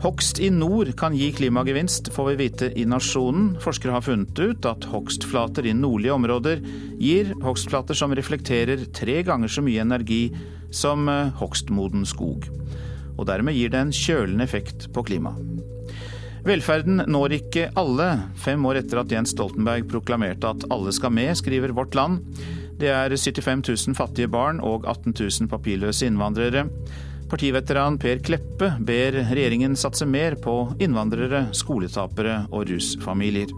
Hogst 0.00 0.40
i 0.40 0.48
nord 0.52 0.94
kan 0.96 1.12
gi 1.16 1.28
klimagevinst, 1.36 2.08
får 2.12 2.30
vi 2.30 2.38
vite 2.40 2.70
i 2.72 2.86
Nasjonen. 2.88 3.54
Forskere 3.60 3.98
har 3.98 4.04
funnet 4.04 4.40
ut 4.40 4.64
at 4.68 4.88
hogstflater 4.88 5.68
i 5.68 5.76
nordlige 5.76 6.16
områder 6.16 6.64
gir 7.00 7.36
hogstflater 7.44 7.96
som 7.96 8.16
reflekterer 8.16 8.88
tre 8.96 9.20
ganger 9.28 9.52
så 9.52 9.64
mye 9.64 9.84
energi 9.84 10.22
som 10.72 11.04
eh, 11.08 11.32
hogstmoden 11.36 12.08
skog. 12.08 12.48
Og 13.18 13.28
dermed 13.28 13.60
gir 13.60 13.76
det 13.76 13.84
en 13.84 13.92
kjølende 13.96 14.48
effekt 14.48 14.88
på 14.96 15.04
klimaet. 15.04 15.73
Velferden 16.44 17.00
når 17.08 17.38
ikke 17.38 17.70
alle. 17.80 18.06
Fem 18.36 18.64
år 18.68 18.82
etter 18.82 19.00
at 19.00 19.12
Jens 19.12 19.32
Stoltenberg 19.32 19.86
proklamerte 19.88 20.50
at 20.50 20.66
alle 20.74 20.92
skal 20.92 21.14
med, 21.16 21.32
skriver 21.40 21.72
Vårt 21.72 21.96
Land. 21.96 22.20
Det 22.76 22.90
er 22.92 23.14
75 23.16 23.64
000 23.88 23.96
fattige 23.96 24.28
barn 24.28 24.60
og 24.60 24.84
18 24.84 25.14
000 25.16 25.48
papirløse 25.48 26.04
innvandrere. 26.04 26.66
Partiveteran 27.32 27.96
Per 27.98 28.20
Kleppe 28.20 28.74
ber 28.84 29.16
regjeringen 29.30 29.72
satse 29.78 30.04
mer 30.04 30.36
på 30.36 30.74
innvandrere, 30.84 31.46
skoletapere 31.56 32.42
og 32.52 32.68
rusfamilier. 32.68 33.48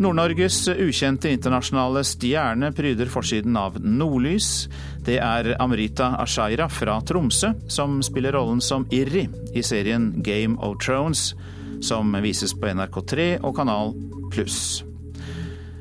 Nord-Norges 0.00 0.62
ukjente 0.80 1.28
internasjonale 1.28 2.00
stjerne 2.08 2.70
pryder 2.72 3.10
forsiden 3.12 3.56
av 3.60 3.74
Nordlys. 3.84 4.64
Det 5.04 5.18
er 5.20 5.50
Amrita 5.60 6.14
Ashaira 6.22 6.70
fra 6.72 6.94
Tromsø 7.04 7.52
som 7.68 7.98
spiller 8.00 8.32
rollen 8.32 8.62
som 8.64 8.86
Irri 8.96 9.26
i 9.52 9.60
serien 9.60 10.14
Game 10.24 10.56
of 10.64 10.78
Thrones, 10.80 11.34
som 11.84 12.16
vises 12.24 12.56
på 12.56 12.72
NRK3 12.72 13.28
og 13.44 13.58
Kanal 13.60 13.92
Pluss. 14.32 14.80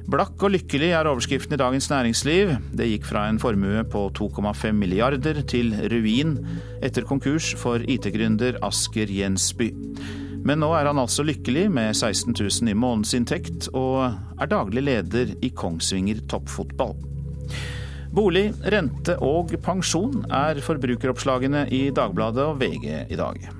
Blakk 0.09 0.41
og 0.43 0.51
lykkelig 0.51 0.91
er 0.97 1.07
overskriften 1.07 1.55
i 1.55 1.61
Dagens 1.61 1.87
Næringsliv. 1.87 2.55
Det 2.75 2.91
gikk 2.91 3.07
fra 3.07 3.29
en 3.29 3.39
formue 3.39 3.85
på 3.87 4.07
2,5 4.19 4.73
milliarder 4.75 5.45
til 5.47 5.71
ruin 5.93 6.41
etter 6.83 7.07
konkurs 7.07 7.53
for 7.55 7.79
IT-gründer 7.87 8.59
Asker 8.67 9.07
Jensby. 9.07 9.69
Men 10.47 10.61
nå 10.63 10.69
er 10.77 10.87
han 10.87 10.99
altså 11.01 11.25
lykkelig 11.27 11.67
med 11.73 11.91
16 11.95 12.33
000 12.37 12.71
i 12.71 12.77
månedsinntekt, 12.77 13.69
og 13.75 14.07
er 14.39 14.51
daglig 14.51 14.85
leder 14.87 15.35
i 15.43 15.51
Kongsvinger 15.51 16.23
toppfotball. 16.31 16.95
Bolig, 18.15 18.47
rente 18.73 19.19
og 19.21 19.53
pensjon 19.61 20.23
er 20.33 20.63
forbrukeroppslagene 20.65 21.67
i 21.75 21.89
Dagbladet 21.93 22.47
og 22.47 22.61
VG 22.63 22.87
i 23.11 23.19
dag. 23.19 23.58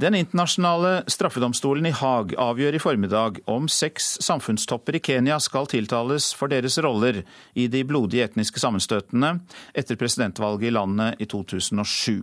Den 0.00 0.14
internasjonale 0.14 1.02
straffedomstolen 1.12 1.84
i 1.86 1.90
Haag 1.92 2.30
avgjør 2.40 2.76
i 2.78 2.80
formiddag 2.80 3.40
om 3.50 3.66
seks 3.68 4.14
samfunnstopper 4.24 4.96
i 4.96 5.00
Kenya 5.04 5.36
skal 5.44 5.66
tiltales 5.68 6.30
for 6.32 6.48
deres 6.48 6.78
roller 6.80 7.18
i 7.52 7.66
de 7.68 7.82
blodige 7.84 8.24
etniske 8.24 8.62
sammenstøtene 8.62 9.34
etter 9.76 9.98
presidentvalget 10.00 10.70
i 10.70 10.72
landet 10.72 11.20
i 11.20 11.28
2007. 11.28 12.22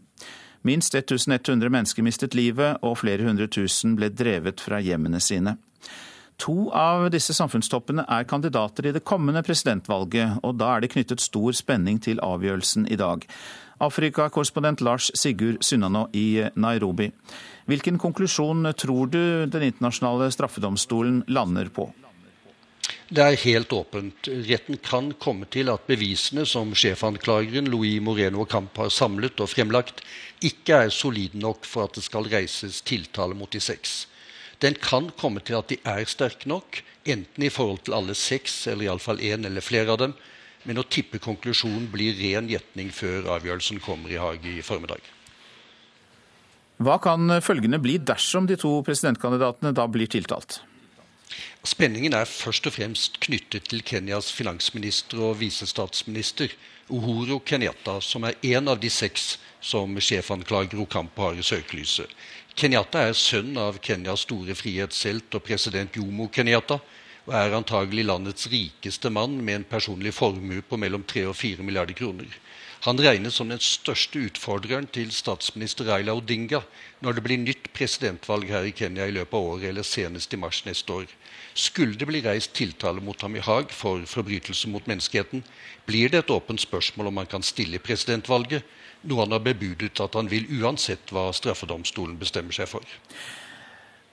Minst 0.65 0.97
1100 0.97 1.69
mennesker 1.69 2.07
mistet 2.07 2.33
livet, 2.33 2.79
og 2.81 2.97
flere 3.03 3.27
hundre 3.27 3.45
tusen 3.45 3.93
ble 3.99 4.09
drevet 4.09 4.63
fra 4.63 4.79
hjemmene 4.81 5.21
sine. 5.21 5.59
To 6.41 6.71
av 6.73 7.11
disse 7.13 7.35
samfunnstoppene 7.37 8.07
er 8.09 8.25
kandidater 8.29 8.89
i 8.89 8.95
det 8.95 9.03
kommende 9.05 9.43
presidentvalget, 9.45 10.39
og 10.41 10.57
da 10.57 10.71
er 10.73 10.81
det 10.81 10.91
knyttet 10.95 11.21
stor 11.21 11.53
spenning 11.53 12.01
til 12.01 12.21
avgjørelsen 12.25 12.89
i 12.89 12.97
dag. 12.97 13.25
Afrikakorrespondent 13.85 14.81
Lars 14.81 15.11
Sigurd 15.13 15.61
Sunnanå 15.61 16.07
i 16.17 16.47
Nairobi. 16.57 17.11
Hvilken 17.67 17.97
konklusjon 17.99 18.63
tror 18.79 19.09
du 19.11 19.45
Den 19.45 19.63
internasjonale 19.67 20.31
straffedomstolen 20.31 21.23
lander 21.27 21.67
på? 21.67 21.89
Det 23.07 23.23
er 23.23 23.39
helt 23.39 23.71
åpent. 23.71 24.27
Retten 24.27 24.79
kan 24.83 25.13
komme 25.19 25.47
til 25.51 25.69
at 25.71 25.85
bevisene 25.87 26.43
som 26.47 26.73
sjefanklageren 26.75 27.69
Louis 27.71 28.01
Moreno 28.03 28.43
Camp 28.47 28.75
har 28.79 28.91
samlet 28.91 29.39
og 29.43 29.51
fremlagt, 29.51 30.01
ikke 30.43 30.81
er 30.85 30.91
solide 30.91 31.39
nok 31.39 31.63
for 31.67 31.87
at 31.87 31.95
det 31.95 32.03
skal 32.03 32.27
reises 32.27 32.81
tiltale 32.87 33.35
mot 33.35 33.51
de 33.51 33.63
seks. 33.63 34.05
Den 34.59 34.75
kan 34.75 35.11
komme 35.19 35.39
til 35.39 35.59
at 35.59 35.71
de 35.71 35.79
er 35.87 36.03
sterke 36.03 36.51
nok, 36.51 36.81
enten 37.07 37.47
i 37.47 37.51
forhold 37.51 37.83
til 37.87 37.95
alle 37.95 38.15
seks, 38.15 38.65
eller 38.67 38.89
iallfall 38.89 39.23
én 39.23 39.47
eller 39.47 39.63
flere 39.63 39.95
av 39.95 40.01
dem, 40.03 40.15
men 40.67 40.79
å 40.79 40.87
tippe 40.87 41.23
konklusjonen 41.23 41.87
blir 41.91 42.15
ren 42.19 42.51
gjetning 42.51 42.91
før 42.91 43.31
avgjørelsen 43.37 43.79
kommer 43.83 44.11
i 44.11 44.19
Haag 44.19 44.43
i 44.51 44.59
formiddag. 44.63 45.16
Hva 46.77 46.99
kan 47.01 47.39
følgende 47.41 47.79
bli 47.81 47.97
dersom 47.97 48.45
de 48.45 48.57
to 48.59 48.69
presidentkandidatene 48.85 49.73
da 49.73 49.87
blir 49.89 50.09
tiltalt? 50.13 50.59
Spenningen 51.67 52.13
er 52.13 52.29
først 52.29 52.69
og 52.69 52.75
fremst 52.77 53.17
knyttet 53.25 53.65
til 53.71 53.81
Kenyas 53.83 54.29
finansminister 54.31 55.19
og 55.25 55.39
visestatsminister 55.41 56.53
Uhuru 56.93 57.41
Kenyatta, 57.43 57.97
som 57.99 58.23
er 58.23 58.37
en 58.53 58.69
av 58.71 58.79
de 58.79 58.91
seks 58.93 59.35
som 59.59 59.97
sjefanklager 59.99 60.79
Okampo 60.79 61.25
har 61.25 61.35
i 61.35 61.43
søkelyset. 61.43 62.13
Kenyatta 62.57 63.07
er 63.09 63.17
sønn 63.17 63.57
av 63.59 63.81
Kenyas 63.83 64.23
store 64.23 64.55
frihetshelt 64.55 65.35
og 65.35 65.43
president 65.49 65.97
Jomo 65.97 66.29
Kenyatta, 66.31 66.79
og 67.27 67.33
er 67.35 67.55
antagelig 67.57 68.05
landets 68.07 68.47
rikeste 68.47 69.11
mann 69.11 69.35
med 69.43 69.59
en 69.59 69.67
personlig 69.67 70.13
formue 70.15 70.63
på 70.63 70.79
mellom 70.79 71.03
3 71.03 71.25
og 71.27 71.35
4 71.35 71.65
milliarder 71.67 71.97
kroner. 71.97 72.29
Han 72.85 73.01
regnes 73.01 73.35
som 73.35 73.49
den 73.49 73.59
største 73.59 74.21
utfordreren 74.29 74.85
til 74.93 75.09
statsminister 75.11 75.89
Raila 75.89 76.13
Odinga 76.15 76.61
når 77.03 77.17
det 77.17 77.23
blir 77.25 77.41
nytt 77.41 77.71
presidentvalg 77.75 78.47
her 78.53 78.67
i 78.69 78.71
Kenya 78.71 79.07
i 79.09 79.15
løpet 79.15 79.33
av 79.33 79.47
året 79.49 79.71
eller 79.71 79.83
senest 79.83 80.33
i 80.33 80.39
mars 80.39 80.61
neste 80.65 80.93
år. 80.93 81.07
Skulle 81.57 81.97
det 81.99 82.07
bli 82.07 82.21
reist 82.23 82.53
tiltale 82.55 83.01
mot 83.03 83.21
ham 83.25 83.35
i 83.35 83.43
Haag 83.43 83.73
for 83.75 84.05
forbrytelse 84.07 84.69
mot 84.69 84.85
menneskeheten, 84.87 85.43
blir 85.89 86.13
det 86.13 86.21
et 86.23 86.31
åpent 86.31 86.61
spørsmål 86.61 87.09
om 87.09 87.19
han 87.23 87.31
kan 87.33 87.43
stille 87.43 87.75
i 87.75 87.83
presidentvalget, 87.83 88.63
noe 89.03 89.25
han 89.25 89.35
har 89.35 89.43
bebudet 89.43 89.97
at 89.99 90.15
han 90.15 90.29
vil 90.29 90.47
uansett 90.61 91.11
hva 91.11 91.31
straffedomstolen 91.33 92.15
bestemmer 92.21 92.55
seg 92.55 92.69
for. 92.71 92.95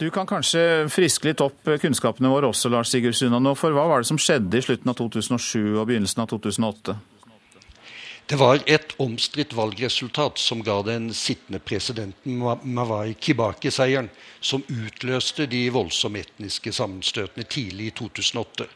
Du 0.04 0.10
kan 0.12 0.26
kanskje 0.28 0.84
friske 0.92 1.30
litt 1.30 1.40
opp 1.40 1.64
kunnskapene 1.80 2.28
våre 2.28 2.50
også, 2.50 2.68
Lars 2.68 2.90
Sigurd 2.92 3.16
Sundan. 3.16 3.46
For 3.56 3.72
hva 3.72 3.86
var 3.88 4.02
det 4.02 4.08
som 4.10 4.18
skjedde 4.20 4.58
i 4.60 4.64
slutten 4.66 4.90
av 4.92 4.98
2007 4.98 5.78
og 5.80 5.86
begynnelsen 5.88 6.20
av 6.20 6.26
2008? 6.28 6.96
Det 8.28 8.36
var 8.36 8.60
et 8.68 8.92
omstridt 9.00 9.54
valgresultat 9.56 10.42
som 10.42 10.60
ga 10.66 10.76
den 10.84 11.06
sittende 11.16 11.62
presidenten 11.64 12.36
Mawai 12.36 13.14
Kibaki 13.16 13.72
seieren, 13.72 14.10
som 14.44 14.66
utløste 14.68 15.48
de 15.48 15.62
voldsomme 15.72 16.20
etniske 16.20 16.74
sammenstøtene 16.76 17.48
tidlig 17.48 17.88
i 17.88 17.96
2008. 18.02 18.68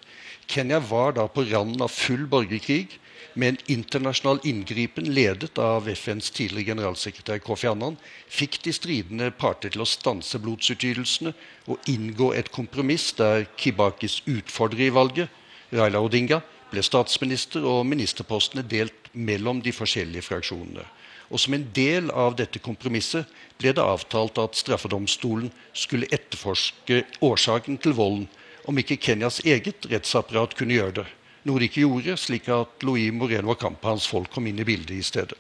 Kenya 0.49 0.81
var 0.81 1.13
da 1.21 1.29
på 1.29 1.45
randen 1.51 1.85
av 1.85 1.93
full 1.93 2.25
borgerkrig, 2.25 2.97
Med 3.39 3.49
en 3.49 3.59
internasjonal 3.71 4.41
inngripen 4.43 5.13
ledet 5.15 5.59
av 5.63 5.87
FNs 5.89 6.33
tidligere 6.35 6.73
generalsekretær 6.73 7.39
Kofi 7.39 7.69
Annan 7.71 7.95
fikk 8.27 8.57
de 8.65 8.73
stridende 8.75 9.29
parter 9.31 9.71
til 9.71 9.85
å 9.85 9.87
stanse 9.87 10.41
blodsutgytelsene 10.43 11.31
og 11.71 11.87
inngå 11.93 12.33
et 12.35 12.51
kompromiss 12.51 13.13
der 13.15 13.45
Kibakis 13.55 14.17
utfordrer 14.27 14.89
i 14.89 14.95
valget, 14.97 15.31
Raila 15.71 16.01
Odinga, 16.03 16.41
ble 16.73 16.83
statsminister 16.83 17.63
og 17.63 17.87
ministerpostene 17.87 18.65
delt 18.67 19.07
mellom 19.13 19.63
de 19.63 19.71
forskjellige 19.77 20.27
fraksjonene. 20.27 20.89
Og 21.31 21.39
som 21.39 21.55
en 21.55 21.69
del 21.77 22.11
av 22.11 22.35
dette 22.41 22.59
kompromisset 22.59 23.31
ble 23.61 23.71
det 23.77 23.85
avtalt 23.85 24.43
at 24.43 24.59
straffedomstolen 24.59 25.53
skulle 25.79 26.11
etterforske 26.11 27.05
årsaken 27.23 27.79
til 27.87 27.95
volden, 28.01 28.27
om 28.67 28.83
ikke 28.83 28.99
Kenyas 28.99 29.39
eget 29.47 29.87
rettsapparat 29.93 30.59
kunne 30.59 30.75
gjøre 30.75 30.97
det. 30.99 31.07
Noe 31.49 31.63
de 31.63 31.69
ikke 31.71 31.87
gjorde, 31.87 32.19
slik 32.21 32.49
at 32.53 32.85
Louis 32.85 33.09
Moreno 33.15 33.55
Kamp 33.57 33.85
hans 33.89 34.09
folk 34.11 34.29
kom 34.35 34.47
inn 34.51 34.61
i 34.61 34.67
bildet 34.69 34.99
i 34.99 35.05
stedet. 35.05 35.39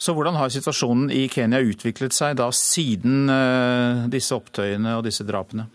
Så 0.00 0.12
hvordan 0.16 0.36
har 0.36 0.52
situasjonen 0.52 1.10
i 1.12 1.26
Kenya 1.32 1.60
utviklet 1.60 2.14
seg 2.16 2.38
da 2.40 2.48
siden 2.56 3.28
uh, 3.28 4.06
disse 4.12 4.36
opptøyene 4.36 4.96
og 4.96 5.04
disse 5.04 5.24
drapene? 5.28 5.66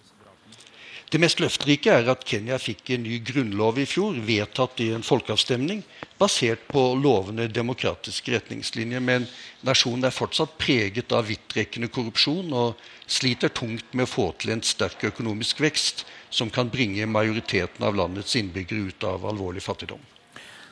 Det 1.15 1.19
mest 1.23 1.39
løfterike 1.39 1.93
er 1.95 2.09
at 2.11 2.25
Kenya 2.27 2.57
fikk 2.59 2.89
en 2.91 3.05
ny 3.05 3.21
grunnlov 3.23 3.77
i 3.79 3.85
fjor, 3.87 4.17
vedtatt 4.27 4.81
i 4.83 4.89
en 4.91 5.05
folkeavstemning, 5.07 5.79
basert 6.19 6.65
på 6.67 6.81
lovende 6.99 7.45
demokratiske 7.47 8.33
retningslinjer. 8.33 8.99
Men 8.99 9.23
nasjonen 9.63 10.09
er 10.09 10.11
fortsatt 10.11 10.57
preget 10.59 11.15
av 11.15 11.29
vidtrekkende 11.29 11.87
korrupsjon 11.87 12.51
og 12.51 12.83
sliter 13.07 13.53
tungt 13.55 13.95
med 13.95 14.09
å 14.09 14.11
få 14.11 14.27
til 14.43 14.57
en 14.57 14.65
sterk 14.67 15.07
økonomisk 15.07 15.63
vekst 15.63 16.03
som 16.35 16.51
kan 16.51 16.67
bringe 16.73 17.07
majoriteten 17.07 17.87
av 17.87 17.95
landets 17.95 18.35
innbyggere 18.35 18.91
ut 18.91 19.07
av 19.07 19.23
alvorlig 19.31 19.63
fattigdom. 19.63 20.03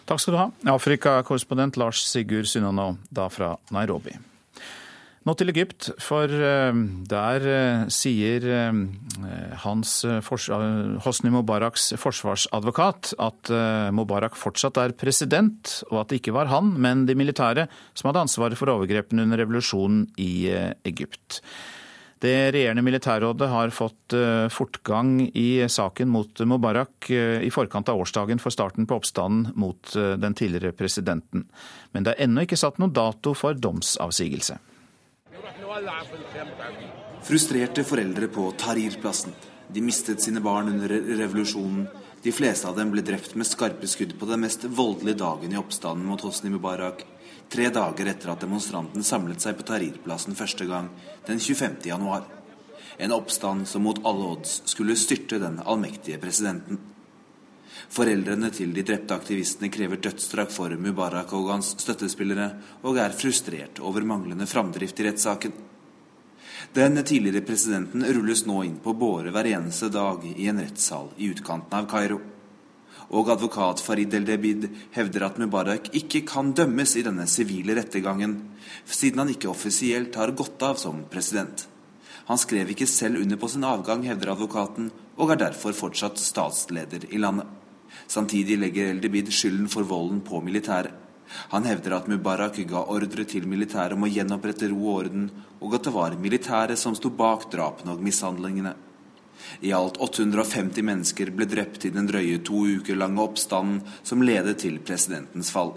Takk 0.03 0.19
skal 0.19 0.35
du 0.35 0.41
ha, 0.41 0.51
Afrikakorrespondent 0.75 1.79
Lars 1.79 2.03
Sigurd 2.03 2.51
Synano, 2.51 2.97
da 3.07 3.31
fra 3.31 3.55
Nairobi. 3.71 4.19
Nå 5.23 5.31
til 5.39 5.53
Egypt, 5.53 5.87
for 6.03 6.27
eh, 6.27 6.79
der 7.07 7.45
eh, 7.47 7.83
sier 7.95 8.43
eh, 8.43 8.79
hans 9.63 9.93
Hosni 10.03 11.31
Mubaraks 11.31 11.93
forsvarsadvokat 11.99 13.13
at 13.23 13.51
Mubarak 13.95 14.35
fortsatt 14.35 14.81
er 14.81 14.95
president, 14.99 15.77
og 15.91 16.01
at 16.01 16.11
det 16.11 16.19
ikke 16.19 16.33
var 16.35 16.51
han, 16.51 16.73
men 16.75 17.05
de 17.07 17.15
militære 17.15 17.69
som 17.95 18.09
hadde 18.09 18.25
ansvaret 18.25 18.59
for 18.59 18.71
overgrepene 18.73 19.23
under 19.23 19.39
revolusjonen 19.39 20.09
i 20.19 20.49
Egypt. 20.89 21.39
Det 22.23 22.53
regjerende 22.55 22.83
militærrådet 22.85 23.49
har 23.51 23.71
fått 23.75 24.15
fortgang 24.55 25.17
i 25.27 25.65
saken 25.67 26.07
mot 26.11 26.39
Mubarak 26.47 27.09
i 27.11 27.51
forkant 27.51 27.91
av 27.91 27.99
årsdagen 27.99 28.39
for 28.39 28.55
starten 28.55 28.87
på 28.87 28.95
oppstanden 29.01 29.51
mot 29.59 29.91
den 29.93 30.35
tidligere 30.39 30.71
presidenten. 30.75 31.49
Men 31.91 32.07
det 32.07 32.15
er 32.15 32.27
ennå 32.27 32.47
ikke 32.47 32.59
satt 32.59 32.79
noen 32.79 32.95
dato 32.95 33.35
for 33.35 33.59
domsavsigelse. 33.59 34.55
Frustrerte 37.23 37.83
foreldre 37.83 38.27
på 38.27 38.51
Tahrir-plassen. 38.57 39.33
De 39.73 39.81
mistet 39.81 40.21
sine 40.21 40.41
barn 40.43 40.67
under 40.69 40.89
revolusjonen. 40.89 41.87
De 42.23 42.31
fleste 42.31 42.69
av 42.69 42.77
dem 42.77 42.91
ble 42.93 43.01
drept 43.01 43.33
med 43.35 43.47
skarpe 43.49 43.89
skudd 43.89 44.13
på 44.19 44.27
den 44.29 44.43
mest 44.45 44.67
voldelige 44.69 45.17
dagen 45.23 45.55
i 45.55 45.57
oppstanden 45.59 46.05
mot 46.07 46.21
Hosni 46.21 46.51
Mubarak, 46.53 47.01
tre 47.51 47.71
dager 47.73 48.11
etter 48.11 48.31
at 48.31 48.45
demonstranten 48.45 49.03
samlet 49.03 49.41
seg 49.43 49.57
på 49.57 49.65
Tahrir-plassen 49.67 50.37
første 50.37 50.69
gang, 50.69 50.91
den 51.25 51.41
25. 51.41 51.81
januar. 51.89 52.29
En 53.01 53.15
oppstand 53.17 53.67
som 53.67 53.83
mot 53.87 53.99
alle 54.05 54.29
odds 54.35 54.61
skulle 54.69 54.95
styrte 54.99 55.41
den 55.41 55.57
allmektige 55.65 56.21
presidenten. 56.21 56.79
Foreldrene 57.91 58.49
til 58.53 58.71
de 58.75 58.83
drepte 58.85 59.15
aktivistene 59.15 59.71
krever 59.73 59.99
dødsstraff 60.01 60.55
for 60.55 60.73
Mubarak 60.79 61.33
og 61.35 61.51
hans 61.51 61.73
støttespillere, 61.81 62.49
og 62.83 62.97
er 63.01 63.15
frustrert 63.17 63.81
over 63.83 64.05
manglende 64.07 64.47
framdrift 64.49 64.99
i 65.01 65.07
rettssaken. 65.09 65.53
Den 66.73 66.97
tidligere 67.03 67.43
presidenten 67.45 68.05
rulles 68.15 68.45
nå 68.49 68.63
inn 68.65 68.79
på 68.81 68.95
båre 68.97 69.33
hver 69.33 69.49
eneste 69.51 69.91
dag 69.93 70.23
i 70.31 70.47
en 70.49 70.61
rettssal 70.63 71.11
i 71.21 71.29
utkanten 71.33 71.75
av 71.77 71.89
Kairo. 71.91 72.21
Og 73.13 73.29
advokat 73.29 73.83
Farid 73.83 74.13
El-Debid 74.17 74.65
hevder 74.95 75.27
at 75.27 75.37
Mubarak 75.37 75.91
ikke 75.93 76.23
kan 76.25 76.53
dømmes 76.57 76.95
i 76.97 77.03
denne 77.05 77.27
sivile 77.29 77.75
rettergangen, 77.77 78.39
siden 78.89 79.21
han 79.21 79.33
ikke 79.35 79.51
offisielt 79.51 80.17
har 80.17 80.33
gått 80.33 80.63
av 80.65 80.79
som 80.81 81.03
president. 81.11 81.67
Han 82.25 82.39
skrev 82.39 82.71
ikke 82.71 82.87
selv 82.87 83.19
under 83.21 83.37
på 83.37 83.51
sin 83.51 83.67
avgang, 83.67 84.05
hevder 84.07 84.31
advokaten, 84.33 84.89
og 85.19 85.33
er 85.33 85.43
derfor 85.43 85.75
fortsatt 85.75 86.17
statsleder 86.17 87.09
i 87.11 87.19
landet. 87.21 87.45
Samtidig 88.07 88.59
legger 88.59 88.91
Eldebid 88.91 89.31
skylden 89.33 89.69
for 89.71 89.87
volden 89.87 90.21
på 90.21 90.41
militæret. 90.41 90.93
Han 91.49 91.65
hevder 91.65 91.95
at 91.97 92.07
Mubarak 92.11 92.59
ga 92.69 92.83
ordre 92.91 93.25
til 93.25 93.47
militæret 93.49 93.95
om 93.95 94.05
å 94.05 94.11
gjenopprette 94.11 94.69
ro 94.69 94.81
og 94.83 94.97
orden, 95.03 95.29
og 95.61 95.77
at 95.77 95.87
det 95.87 95.93
var 95.95 96.17
militæret 96.19 96.79
som 96.79 96.95
sto 96.95 97.09
bak 97.09 97.47
drapene 97.51 97.95
og 97.95 98.03
mishandlingene. 98.03 98.75
I 99.61 99.73
alt 99.73 99.97
850 100.01 100.85
mennesker 100.85 101.31
ble 101.35 101.47
drept 101.49 101.85
i 101.87 101.93
den 101.93 102.07
drøye 102.09 102.39
to 102.45 102.63
uker 102.77 102.99
lange 102.99 103.21
oppstanden 103.23 103.81
som 104.03 104.23
ledet 104.23 104.59
til 104.63 104.79
presidentens 104.79 105.51
fall. 105.53 105.73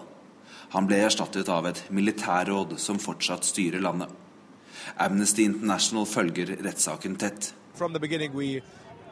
Han 0.75 0.87
ble 0.89 1.01
erstattet 1.07 1.49
av 1.53 1.67
et 1.71 1.85
militærråd 1.95 2.77
som 2.83 2.99
fortsatt 3.03 3.47
styrer 3.47 3.83
landet. 3.83 4.11
Amnesty 5.03 5.47
International 5.47 6.07
følger 6.07 6.57
rettssaken 6.63 7.17
tett. 7.19 7.53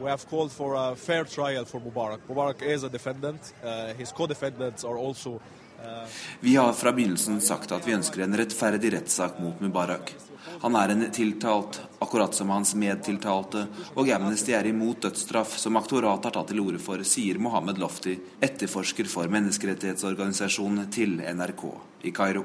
We 0.00 0.10
have 0.10 0.28
called 0.28 0.52
for 0.52 0.74
a 0.74 0.96
fair 0.96 1.24
trial 1.24 1.64
for 1.64 1.80
Mubarak. 1.80 2.18
Mubarak 2.28 2.62
is 2.62 2.82
a 2.82 2.88
defendant. 2.88 3.54
Uh, 3.64 3.94
his 3.98 4.12
co-defendants 4.12 4.84
are 4.84 4.98
also 4.98 5.40
uh, 5.84 6.06
vi 6.40 6.56
har 6.56 6.72
fra 6.72 6.92
begynnelsen 6.92 7.40
sagt 7.40 7.72
at 7.72 7.88
vi 7.88 7.92
ønsker 7.92 8.22
en 8.24 8.36
rettferdig 8.36 8.92
rettssak 8.92 9.38
mot 9.38 9.60
Mubarak. 9.60 10.14
Han 10.60 10.76
er 10.76 10.88
en 10.88 11.06
tiltalt, 11.12 11.80
akkurat 11.98 12.34
som 12.34 12.50
hans 12.50 12.74
medtiltalte, 12.74 13.66
og 13.94 14.10
Amnesty 14.10 14.52
er 14.52 14.66
imot 14.68 15.02
dødsstraff, 15.02 15.56
som 15.58 15.76
aktoratet 15.80 16.28
har 16.30 16.36
tatt 16.36 16.52
til 16.52 16.60
orde 16.64 16.80
for, 16.80 17.04
sier 17.04 17.40
Mohammed 17.40 17.80
Lofti, 17.80 18.16
etterforsker 18.44 19.08
for 19.08 19.30
menneskerettighetsorganisasjonen 19.32 20.90
til 20.94 21.18
NRK 21.20 21.64
i 22.04 22.12
Kairo. 22.16 22.44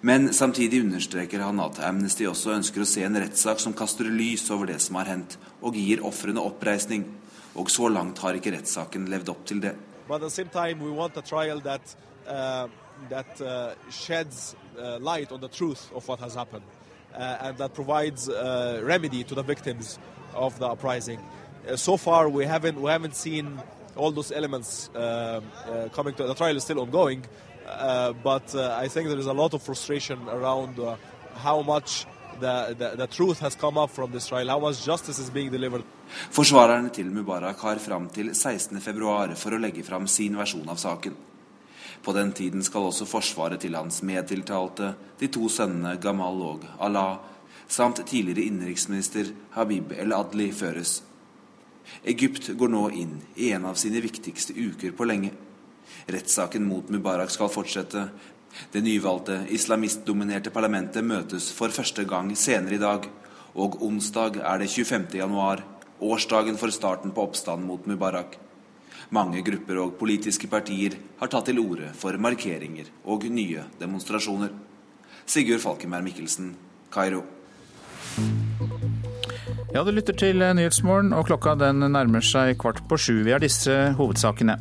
Men 0.00 0.32
samtidig 0.32 0.80
understreker 0.84 1.44
han 1.44 1.60
at 1.60 1.80
Amnesty 1.84 2.26
også 2.28 2.54
ønsker 2.56 2.82
å 2.82 2.88
se 2.88 3.04
en 3.06 3.20
rettssak 3.20 3.60
som 3.62 3.76
kaster 3.76 4.08
lys 4.10 4.46
over 4.54 4.72
det 4.72 4.80
som 4.82 4.98
har 5.00 5.10
hendt, 5.10 5.38
og 5.62 5.76
gir 5.78 6.04
ofrene 6.04 6.42
oppreisning. 6.42 7.06
Og 7.54 7.70
så 7.70 7.88
langt 7.88 8.18
har 8.24 8.34
ikke 8.34 8.54
rettssaken 8.56 9.06
levd 9.12 9.30
opp 9.30 9.44
til 9.46 9.62
det. 9.62 9.74
Uh, 12.24 12.68
that 13.10 13.40
uh, 13.40 13.74
sheds 13.90 14.56
uh, 14.78 14.96
light 14.98 15.32
on 15.32 15.40
the 15.40 15.48
truth 15.48 15.90
of 15.94 16.06
what 16.08 16.18
has 16.20 16.34
happened 16.34 16.64
uh, 17.14 17.36
and 17.40 17.58
that 17.58 17.74
provides 17.74 18.28
uh, 18.28 18.80
remedy 18.82 19.24
to 19.24 19.34
the 19.34 19.42
victims 19.42 19.98
of 20.34 20.58
the 20.58 20.66
uprising. 20.66 21.20
Uh, 21.68 21.76
so 21.76 21.96
far, 21.96 22.28
we 22.28 22.44
haven't 22.44 22.80
we 22.80 22.90
haven't 22.90 23.14
seen 23.14 23.60
all 23.96 24.10
those 24.10 24.32
elements 24.32 24.90
coming 25.92 26.14
to 26.14 26.26
the 26.26 26.34
trial 26.34 26.56
is 26.56 26.64
still 26.64 26.80
ongoing, 26.80 27.24
Uh, 27.66 28.12
but 28.22 28.54
uh, 28.54 28.76
I 28.84 28.88
think 28.88 29.08
there 29.08 29.18
is 29.18 29.26
a 29.26 29.32
lot 29.32 29.54
of 29.54 29.62
frustration 29.62 30.18
around 30.28 30.78
uh, 30.78 30.96
how 31.34 31.62
much 31.62 32.06
the, 32.40 32.74
the, 32.78 32.96
the, 32.96 33.06
truth 33.06 33.40
has 33.40 33.54
come 33.54 33.78
up 33.78 33.90
from 33.90 34.12
this 34.12 34.26
trial, 34.26 34.48
how 34.48 34.58
much 34.58 34.84
justice 34.84 35.18
is 35.18 35.30
being 35.30 35.50
delivered. 35.50 35.84
Forsvarerne 36.30 36.90
til 36.90 37.10
Mubarak 37.10 37.60
har 37.60 37.78
fram 37.78 38.08
til 38.08 38.30
16.2 38.30 39.34
for 39.34 39.54
å 39.54 39.60
legge 39.60 39.82
fram 39.82 40.06
sin 40.06 40.36
versjon 40.36 40.68
av 40.68 40.76
saken. 40.76 41.16
På 42.04 42.12
den 42.12 42.32
tiden 42.32 42.62
skal 42.62 42.90
også 42.90 43.06
forsvaret 43.08 43.60
til 43.60 43.76
hans 43.78 44.02
medtiltalte, 44.02 44.92
de 45.18 45.28
to 45.32 45.48
sønnene 45.48 45.96
Gamal 45.96 46.42
og 46.44 46.66
Allah, 46.78 47.16
samt 47.68 48.02
tidligere 48.04 48.44
innenriksminister 48.44 49.32
Habib 49.56 49.94
el-Adli 49.96 50.50
føres. 50.52 50.98
Egypt 52.04 52.50
går 52.58 52.68
nå 52.68 52.84
inn 52.92 53.16
i 53.36 53.50
en 53.56 53.64
av 53.70 53.80
sine 53.80 54.02
viktigste 54.04 54.52
uker 54.52 54.92
på 54.96 55.08
lenge. 55.08 55.32
Rettssaken 56.06 56.64
mot 56.68 56.88
Mubarak 56.92 57.30
skal 57.32 57.48
fortsette. 57.48 58.08
Det 58.72 58.82
nyvalgte 58.84 59.40
islamistdominerte 59.54 60.52
parlamentet 60.54 61.04
møtes 61.04 61.50
for 61.52 61.72
første 61.74 62.04
gang 62.08 62.30
senere 62.36 62.76
i 62.76 62.82
dag. 62.82 63.08
Og 63.54 63.78
onsdag 63.86 64.40
er 64.42 64.60
det 64.60 64.70
25. 64.70 65.08
januar, 65.16 65.62
årsdagen 66.00 66.58
for 66.60 66.74
starten 66.74 67.14
på 67.14 67.24
oppstanden 67.24 67.66
mot 67.70 67.86
Mubarak. 67.86 68.36
Mange 69.14 69.42
grupper 69.46 69.78
og 69.82 69.96
politiske 70.00 70.48
partier 70.50 70.96
har 71.20 71.30
tatt 71.30 71.48
til 71.48 71.60
orde 71.62 71.90
for 71.96 72.16
markeringer 72.18 72.90
og 73.04 73.26
nye 73.30 73.64
demonstrasjoner. 73.80 74.52
Sigurd 75.26 75.62
Falkenberg 75.62 76.04
Mikkelsen, 76.04 76.54
Kairo. 76.92 77.22
Ja, 79.74 79.82
du 79.82 79.90
lytter 79.90 80.14
til 80.14 80.38
Nyhetsmorgen, 80.38 81.12
og 81.16 81.26
klokka 81.26 81.56
den 81.58 81.82
nærmer 81.82 82.22
seg 82.22 82.58
kvart 82.60 82.84
på 82.88 82.98
sju. 83.00 83.22
Vi 83.26 83.32
har 83.34 83.42
disse 83.42 83.72
hovedsakene. 83.98 84.58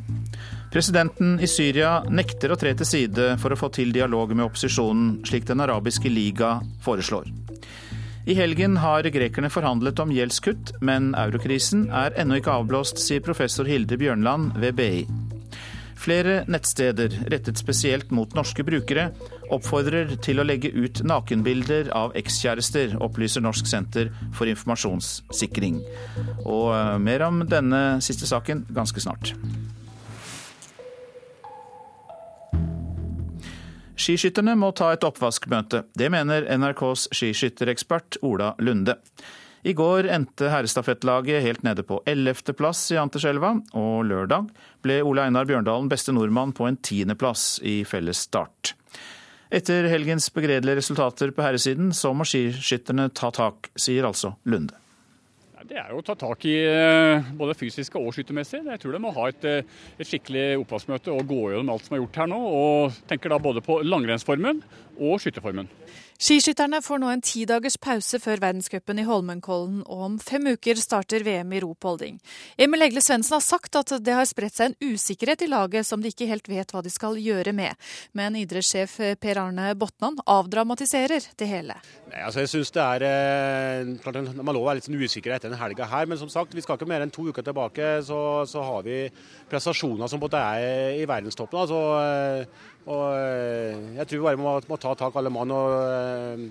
Presidenten 0.74 1.36
i 1.38 1.46
Syria 1.46 2.00
nekter 2.10 2.50
å 2.50 2.56
tre 2.58 2.72
til 2.74 2.88
side 2.90 3.36
for 3.38 3.54
å 3.54 3.58
få 3.60 3.68
til 3.76 3.92
dialog 3.94 4.32
med 4.34 4.48
opposisjonen, 4.48 5.20
slik 5.22 5.46
Den 5.46 5.62
arabiske 5.62 6.10
liga 6.10 6.56
foreslår. 6.82 7.28
I 8.26 8.34
helgen 8.34 8.80
har 8.82 9.06
grekerne 9.14 9.52
forhandlet 9.54 10.00
om 10.02 10.10
gjeldskutt, 10.16 10.72
men 10.82 11.12
eurokrisen 11.14 11.92
er 11.94 12.18
ennå 12.18 12.40
ikke 12.40 12.56
avblåst, 12.56 12.98
sier 13.04 13.22
professor 13.22 13.70
Hilde 13.70 14.00
Bjørnland 14.02 14.58
ved 14.64 14.80
BI. 14.80 15.04
Flere 15.94 16.40
nettsteder 16.50 17.20
rettet 17.30 17.62
spesielt 17.62 18.10
mot 18.10 18.34
norske 18.34 18.66
brukere 18.66 19.12
oppfordrer 19.54 20.16
til 20.26 20.42
å 20.42 20.48
legge 20.48 20.74
ut 20.74 21.04
nakenbilder 21.06 21.94
av 21.94 22.18
ekskjærester, 22.18 22.98
opplyser 22.98 23.46
Norsk 23.46 23.70
senter 23.70 24.10
for 24.34 24.50
informasjonssikring. 24.50 25.84
Og 26.48 26.74
eh, 26.74 26.98
mer 26.98 27.28
om 27.30 27.44
denne 27.46 27.84
siste 28.02 28.26
saken 28.26 28.66
ganske 28.74 29.06
snart. 29.06 29.36
Skiskytterne 33.94 34.56
må 34.58 34.72
ta 34.74 34.90
et 34.94 35.06
oppvaskmøte. 35.06 35.84
Det 35.94 36.10
mener 36.10 36.48
NRKs 36.58 37.08
skiskytterekspert 37.14 38.18
Ola 38.26 38.54
Lunde. 38.60 38.98
I 39.64 39.72
går 39.78 40.10
endte 40.12 40.50
herrestafettlaget 40.52 41.44
helt 41.46 41.62
nede 41.64 41.86
på 41.88 42.02
11.-plass 42.10 42.82
i 42.92 43.00
Anterselva, 43.00 43.54
og 43.80 44.04
lørdag 44.10 44.50
ble 44.84 44.98
Ole 45.08 45.24
Einar 45.30 45.48
Bjørndalen 45.48 45.88
beste 45.92 46.12
nordmann 46.12 46.52
på 46.58 46.68
en 46.68 46.80
tiendeplass 46.84 47.62
i 47.64 47.84
felles 47.88 48.26
start. 48.28 48.74
Etter 49.54 49.88
helgens 49.88 50.28
begredelige 50.34 50.82
resultater 50.82 51.32
på 51.32 51.46
herresiden, 51.46 51.94
så 51.96 52.12
må 52.18 52.26
skiskytterne 52.28 53.08
ta 53.16 53.30
tak, 53.32 53.70
sier 53.80 54.10
altså 54.10 54.34
Lunde. 54.50 54.83
Det 55.64 55.78
er 55.80 55.94
jo 55.94 56.02
å 56.02 56.04
ta 56.04 56.14
tak 56.20 56.44
i 56.50 56.58
eh, 56.68 57.30
både 57.40 57.56
fysiske 57.56 58.00
og 58.00 58.12
skyttermessig. 58.16 58.60
Jeg 58.68 58.82
tror 58.82 58.96
de 58.96 59.00
må 59.00 59.14
ha 59.16 59.30
et, 59.32 59.46
eh, 59.48 59.70
et 59.96 60.10
skikkelig 60.10 60.60
oppvaskmøte 60.60 61.14
og 61.14 61.24
gå 61.30 61.40
gjennom 61.54 61.72
alt 61.72 61.86
som 61.88 61.96
er 61.96 62.02
gjort 62.02 62.20
her 62.20 62.30
nå. 62.34 62.40
Og 62.58 62.98
tenker 63.08 63.32
da 63.32 63.40
både 63.40 63.64
på 63.64 63.80
langrennsformen 63.88 64.60
og 65.00 65.22
skytterformen. 65.24 65.70
Skiskytterne 66.24 66.80
får 66.80 67.02
nå 67.04 67.08
en 67.12 67.22
ti 67.26 67.42
dagers 67.44 67.76
pause 67.84 68.16
før 68.24 68.40
verdenscupen 68.40 69.02
i 69.02 69.04
Holmenkollen, 69.04 69.82
og 69.92 70.04
om 70.06 70.14
fem 70.24 70.46
uker 70.54 70.78
starter 70.80 71.26
VM 71.26 71.50
i 71.52 71.60
ropolding. 71.60 72.22
Emil 72.56 72.86
Egle 72.86 73.02
Svendsen 73.04 73.36
har 73.36 73.42
sagt 73.44 73.76
at 73.76 73.92
det 74.00 74.16
har 74.16 74.24
spredt 74.30 74.56
seg 74.56 74.72
en 74.72 74.94
usikkerhet 74.94 75.44
i 75.44 75.50
laget 75.52 75.84
som 75.84 76.00
de 76.00 76.14
ikke 76.14 76.30
helt 76.30 76.48
vet 76.48 76.72
hva 76.72 76.80
de 76.86 76.94
skal 76.94 77.20
gjøre 77.20 77.52
med. 77.58 77.76
Men 78.16 78.38
idrettssjef 78.40 78.94
Per 79.20 79.42
Arne 79.42 79.74
Botnan 79.76 80.16
avdramatiserer 80.24 81.28
det 81.42 81.50
hele. 81.50 81.76
Nei, 82.08 82.22
altså 82.24 82.46
jeg 82.46 82.54
synes 82.54 82.72
det 82.72 82.86
er 82.86 83.06
eh, 83.10 83.92
klart 84.06 84.22
Man 84.32 84.56
lov 84.56 84.62
å 84.64 84.70
være 84.70 84.80
litt 84.80 84.88
sånn 84.88 85.04
usikker 85.04 85.36
etter 85.36 85.50
denne 85.50 85.60
helga 85.60 85.90
her, 85.92 86.08
men 86.08 86.22
som 86.22 86.32
sagt, 86.32 86.56
vi 86.56 86.64
skal 86.64 86.80
ikke 86.80 86.88
mer 86.88 87.04
enn 87.04 87.12
to 87.12 87.28
uker 87.34 87.44
tilbake, 87.44 87.98
så, 88.08 88.22
så 88.48 88.64
har 88.64 88.88
vi 88.88 89.02
prestasjoner 89.52 90.08
som 90.08 90.24
både 90.24 90.40
er 90.40 91.02
i 91.02 91.04
verdenstoppen. 91.04 91.66
altså 91.66 91.84
eh, 92.00 92.64
og 92.84 93.04
eh, 93.16 93.94
jeg 93.98 94.08
tror 94.10 94.20
vi 94.20 94.26
bare 94.28 94.42
må, 94.42 94.56
må 94.68 94.80
ta 94.82 94.94
tak 95.00 95.16
alle 95.20 95.32
mann, 95.34 95.52
og 95.56 95.76
eh, 95.78 96.48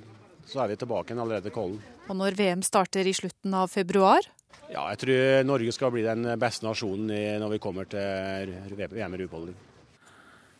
så 0.48 0.62
er 0.62 0.72
vi 0.72 0.78
tilbake 0.80 1.16
allerede 1.16 1.48
til 1.48 1.54
Kollen. 1.54 1.82
Og 2.08 2.16
når 2.18 2.38
VM 2.38 2.62
starter 2.66 3.08
i 3.08 3.16
slutten 3.16 3.54
av 3.56 3.72
februar? 3.72 4.24
Ja, 4.72 4.86
jeg 4.92 5.02
tror 5.02 5.44
Norge 5.48 5.74
skal 5.74 5.92
bli 5.92 6.04
den 6.06 6.24
beste 6.40 6.64
nasjonen 6.64 7.10
når 7.40 7.54
vi 7.54 7.60
kommer 7.60 7.88
til 7.88 8.54
VM 8.80 9.16
i 9.16 9.20
rupolding. 9.20 9.58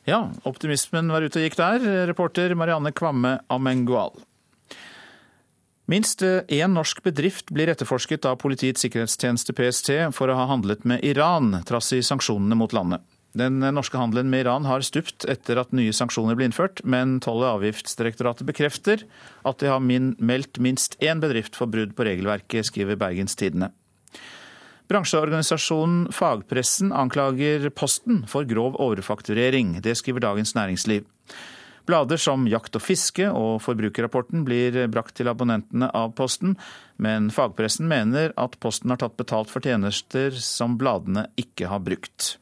Ja, 0.08 0.26
optimismen 0.48 1.12
var 1.12 1.24
ute 1.24 1.38
og 1.38 1.46
gikk 1.46 1.56
der. 1.60 1.84
Reporter 2.10 2.52
Marianne 2.58 2.92
Kvamme 2.96 3.36
Amengual. 3.52 4.16
Minst 5.90 6.22
én 6.22 6.72
norsk 6.76 7.02
bedrift 7.04 7.50
blir 7.54 7.70
etterforsket 7.72 8.26
av 8.28 8.38
Politiets 8.42 8.84
sikkerhetstjeneste 8.84 9.54
PST 9.56 9.90
for 10.16 10.30
å 10.30 10.36
ha 10.38 10.46
handlet 10.50 10.86
med 10.88 11.02
Iran, 11.04 11.56
trass 11.68 11.92
i 11.96 12.02
sanksjonene 12.06 12.58
mot 12.58 12.72
landet. 12.76 13.02
Den 13.39 13.62
norske 13.64 13.97
handelen 13.97 14.28
med 14.28 14.45
Iran 14.45 14.66
har 14.68 14.85
stupt 14.85 15.24
etter 15.30 15.57
at 15.62 15.72
nye 15.72 15.93
sanksjoner 15.97 16.37
ble 16.37 16.51
innført, 16.51 16.83
men 16.85 17.16
Toll- 17.24 17.41
og 17.41 17.62
avgiftsdirektoratet 17.62 18.45
bekrefter 18.49 19.07
at 19.49 19.62
de 19.62 19.70
har 19.72 19.80
min 19.80 20.12
meldt 20.20 20.61
minst 20.61 20.99
én 21.01 21.22
bedrift 21.22 21.57
for 21.57 21.70
brudd 21.72 21.95
på 21.97 22.05
regelverket, 22.05 22.68
skriver 22.68 23.01
Bergens 23.01 23.39
Tidende. 23.41 23.70
Bransjeorganisasjonen 24.93 26.11
Fagpressen 26.12 26.93
anklager 26.93 27.70
Posten 27.72 28.26
for 28.28 28.45
grov 28.45 28.76
overfakturering. 28.76 29.78
Det 29.80 29.97
skriver 29.97 30.20
Dagens 30.20 30.53
Næringsliv. 30.59 31.07
Blader 31.89 32.20
som 32.20 32.45
Jakt 32.47 32.76
og 32.78 32.85
fiske 32.85 33.26
og 33.33 33.57
Forbrukerrapporten 33.64 34.45
blir 34.47 34.76
brakt 34.93 35.16
til 35.18 35.30
abonnentene 35.33 35.89
av 35.97 36.12
Posten, 36.18 36.55
men 37.03 37.30
fagpressen 37.35 37.89
mener 37.91 38.37
at 38.39 38.61
Posten 38.62 38.93
har 38.93 39.01
tatt 39.03 39.16
betalt 39.18 39.51
for 39.51 39.64
tjenester 39.64 40.37
som 40.37 40.76
bladene 40.78 41.26
ikke 41.41 41.72
har 41.72 41.83
brukt. 41.83 42.37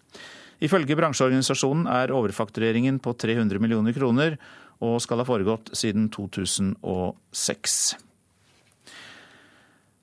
Ifølge 0.61 0.96
bransjeorganisasjonen 0.98 1.88
er 1.88 2.12
overfaktureringen 2.12 3.00
på 3.00 3.14
300 3.16 3.62
millioner 3.62 3.96
kroner 3.96 4.36
og 4.84 5.00
skal 5.04 5.20
ha 5.20 5.28
foregått 5.28 5.72
siden 5.76 6.08
2006. 6.12 7.80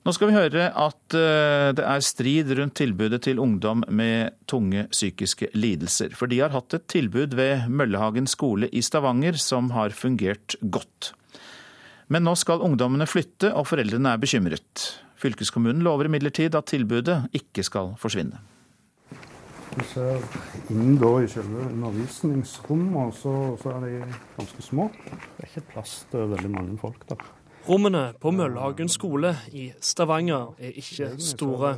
Nå 0.08 0.14
skal 0.16 0.30
vi 0.30 0.38
høre 0.38 0.70
at 0.72 1.16
eh, 1.20 1.70
det 1.76 1.84
er 1.84 2.04
strid 2.06 2.52
rundt 2.56 2.78
tilbudet 2.80 3.20
til 3.26 3.42
ungdom 3.44 3.82
med 3.92 4.38
tunge 4.48 4.86
psykiske 4.94 5.50
lidelser. 5.52 6.16
For 6.16 6.32
de 6.32 6.40
har 6.40 6.54
hatt 6.56 6.78
et 6.78 6.86
tilbud 6.88 7.36
ved 7.36 7.68
Møllehagen 7.68 8.30
skole 8.32 8.70
i 8.72 8.80
Stavanger 8.86 9.36
som 9.42 9.74
har 9.76 9.92
fungert 9.92 10.56
godt. 10.64 11.12
Men 12.08 12.24
nå 12.24 12.38
skal 12.40 12.64
ungdommene 12.64 13.04
flytte, 13.10 13.52
og 13.52 13.68
foreldrene 13.68 14.14
er 14.16 14.22
bekymret. 14.22 14.86
Fylkeskommunen 15.20 15.84
lover 15.84 16.08
imidlertid 16.08 16.56
at 16.56 16.72
tilbudet 16.72 17.26
ikke 17.36 17.68
skal 17.68 17.98
forsvinne. 18.00 18.40
Du 19.78 19.84
ser 19.86 20.24
inn 20.74 20.96
da 20.98 21.10
i 21.22 21.28
selve 21.30 21.68
undervisningsrommet, 21.70 23.14
så, 23.14 23.34
så 23.62 23.76
er 23.76 23.84
de 23.86 24.14
ganske 24.40 24.64
små. 24.66 24.88
Det 25.06 25.44
er 25.44 25.52
ikke 25.52 25.68
plass 25.76 26.00
til 26.10 26.32
veldig 26.32 26.50
mange 26.56 26.80
folk 26.82 27.04
der. 27.12 27.28
Rommene 27.68 28.14
på 28.22 28.32
Møllhagen 28.32 28.88
skole 28.90 29.34
i 29.52 29.68
Stavanger 29.84 30.56
er 30.58 30.78
ikke 30.80 31.10
store. 31.20 31.74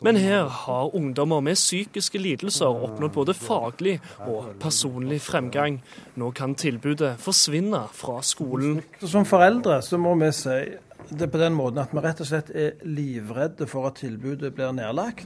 Men 0.00 0.16
her 0.16 0.46
har 0.46 0.94
ungdommer 0.94 1.40
med 1.42 1.58
psykiske 1.58 2.20
lidelser 2.22 2.70
oppnådd 2.70 3.12
både 3.16 3.34
faglig 3.34 3.96
og 4.28 4.52
personlig 4.62 5.20
fremgang. 5.20 5.80
Nå 6.16 6.30
kan 6.30 6.54
tilbudet 6.54 7.16
forsvinne 7.18 7.82
fra 7.92 8.20
skolen. 8.22 8.78
Som 9.02 9.26
foreldre 9.26 9.82
så 9.82 9.98
må 9.98 10.14
vi 10.22 10.30
si 10.32 10.60
det 11.10 11.24
er 11.24 11.30
på 11.32 11.40
den 11.40 11.54
måten 11.56 11.80
at 11.80 11.92
vi 11.94 12.02
rett 12.04 12.20
og 12.20 12.28
slett 12.28 12.50
er 12.52 12.82
livredde 12.84 13.66
for 13.70 13.88
at 13.88 14.00
tilbudet 14.02 14.50
blir 14.56 14.74
nedlagt. 14.76 15.24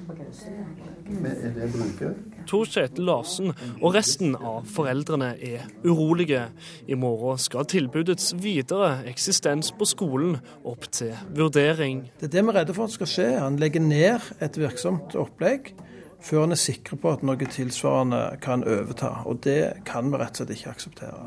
Tor 2.49 2.69
Kjetil 2.71 3.07
Larsen 3.09 3.53
og 3.53 3.95
resten 3.97 4.37
av 4.39 4.69
foreldrene 4.71 5.33
er 5.43 5.67
urolige. 5.85 6.45
I 6.87 6.99
morgen 6.99 7.41
skal 7.43 7.67
tilbudets 7.71 8.33
videre 8.39 9.01
eksistens 9.11 9.73
på 9.75 9.89
skolen 9.89 10.39
opp 10.63 10.87
til 10.95 11.15
vurdering. 11.35 12.07
Det 12.21 12.31
er 12.31 12.37
det 12.37 12.45
vi 12.47 12.55
er 12.55 12.61
redde 12.61 12.77
for 12.77 12.87
at 12.87 12.97
skal 12.97 13.11
skje. 13.11 13.31
Han 13.43 13.59
legger 13.63 13.83
ned 13.83 14.31
et 14.43 14.61
virksomt 14.63 15.19
opplegg 15.19 15.75
før 16.23 16.47
en 16.47 16.55
er 16.55 16.61
sikre 16.61 16.97
på 17.01 17.11
at 17.13 17.25
noe 17.27 17.49
tilsvarende 17.51 18.21
kan 18.43 18.63
overta. 18.65 19.11
Og 19.29 19.43
det 19.45 19.85
kan 19.89 20.11
vi 20.13 20.21
rett 20.21 20.37
og 20.37 20.43
slett 20.43 20.55
ikke 20.57 20.73
akseptere. 20.73 21.19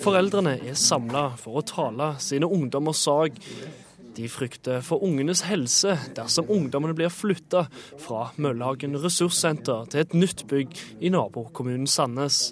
Foreldrene 0.00 0.56
er 0.64 0.78
samla 0.78 1.30
for 1.40 1.60
å 1.60 1.66
tale 1.66 2.14
sine 2.22 2.48
ungdommers 2.48 3.04
sak. 3.04 3.38
De 4.16 4.26
frykter 4.28 4.80
for 4.84 5.04
ungenes 5.06 5.44
helse 5.46 5.94
dersom 6.16 6.48
ungdommene 6.50 6.96
blir 6.98 7.12
flytta 7.14 7.66
fra 8.00 8.30
Møllehagen 8.40 8.98
ressurssenter 9.00 9.86
til 9.92 10.02
et 10.02 10.16
nytt 10.16 10.46
bygg 10.50 10.80
i 11.00 11.12
nabokommunen 11.14 11.86
Sandnes. 11.88 12.50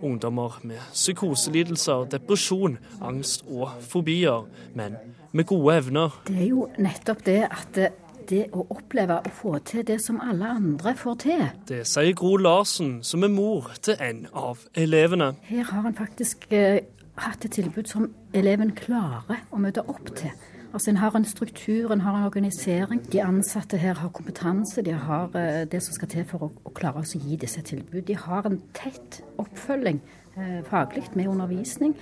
Ungdommer 0.00 0.54
med 0.64 0.80
psykoselidelser, 0.94 2.06
depresjon, 2.14 2.78
angst 3.04 3.42
og 3.50 3.74
fobier, 3.84 4.46
men 4.72 4.96
med 5.36 5.44
gode 5.50 5.74
evner. 5.82 6.14
Det 6.30 6.38
er 6.40 6.48
jo 6.54 6.68
nettopp 6.80 7.26
det 7.26 7.42
at 7.50 7.82
det 8.30 8.44
å 8.54 8.64
oppleve 8.70 9.18
å 9.26 9.32
få 9.34 9.56
til 9.66 9.84
det 9.86 9.98
som 10.02 10.20
alle 10.22 10.48
andre 10.56 10.94
får 10.98 11.18
til. 11.24 11.42
Det 11.68 11.82
sier 11.88 12.14
Gro 12.16 12.36
Larsen, 12.40 13.00
som 13.06 13.26
er 13.26 13.32
mor 13.34 13.72
til 13.82 13.98
en 14.00 14.24
av 14.32 14.62
elevene. 14.78 15.34
Her 15.48 15.66
har 15.72 15.88
en 15.88 15.98
faktisk 15.98 16.46
eh, 16.54 16.80
hatt 17.20 17.44
et 17.44 17.58
tilbud 17.58 17.90
som 17.90 18.08
eleven 18.36 18.72
klarer 18.78 19.44
å 19.50 19.60
møte 19.60 19.84
opp 19.88 20.14
til. 20.16 20.32
Altså 20.70 20.92
En 20.92 21.00
har 21.02 21.16
en 21.18 21.24
struktur, 21.26 21.90
en 21.90 22.00
har 22.00 22.14
en 22.14 22.24
organisering. 22.28 23.02
De 23.12 23.22
ansatte 23.22 23.76
her 23.76 23.94
har 23.98 24.12
kompetanse, 24.14 24.82
de 24.86 24.94
har 24.94 25.34
eh, 25.34 25.64
det 25.66 25.82
som 25.82 25.96
skal 25.96 26.08
til 26.12 26.26
for 26.30 26.46
å, 26.46 26.50
å 26.64 26.74
klare 26.74 27.02
å 27.02 27.18
gi 27.18 27.36
disse 27.36 27.62
tilbud. 27.66 28.04
De 28.06 28.14
har 28.14 28.46
en 28.46 28.60
tett 28.76 29.22
oppfølging 29.42 29.98
eh, 30.36 30.60
faglig 30.70 31.08
med 31.18 31.26
undervisning. 31.32 31.96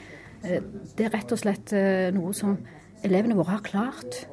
Eh, 0.45 0.61
det 0.99 1.09
er 1.09 1.15
rett 1.17 1.33
og 1.33 1.41
slett 1.41 1.73
eh, 1.73 2.11
noe 2.15 2.35
som 2.37 2.59
elevene 3.07 3.39
våre 3.39 3.57
har 3.57 3.65
klart 3.65 4.27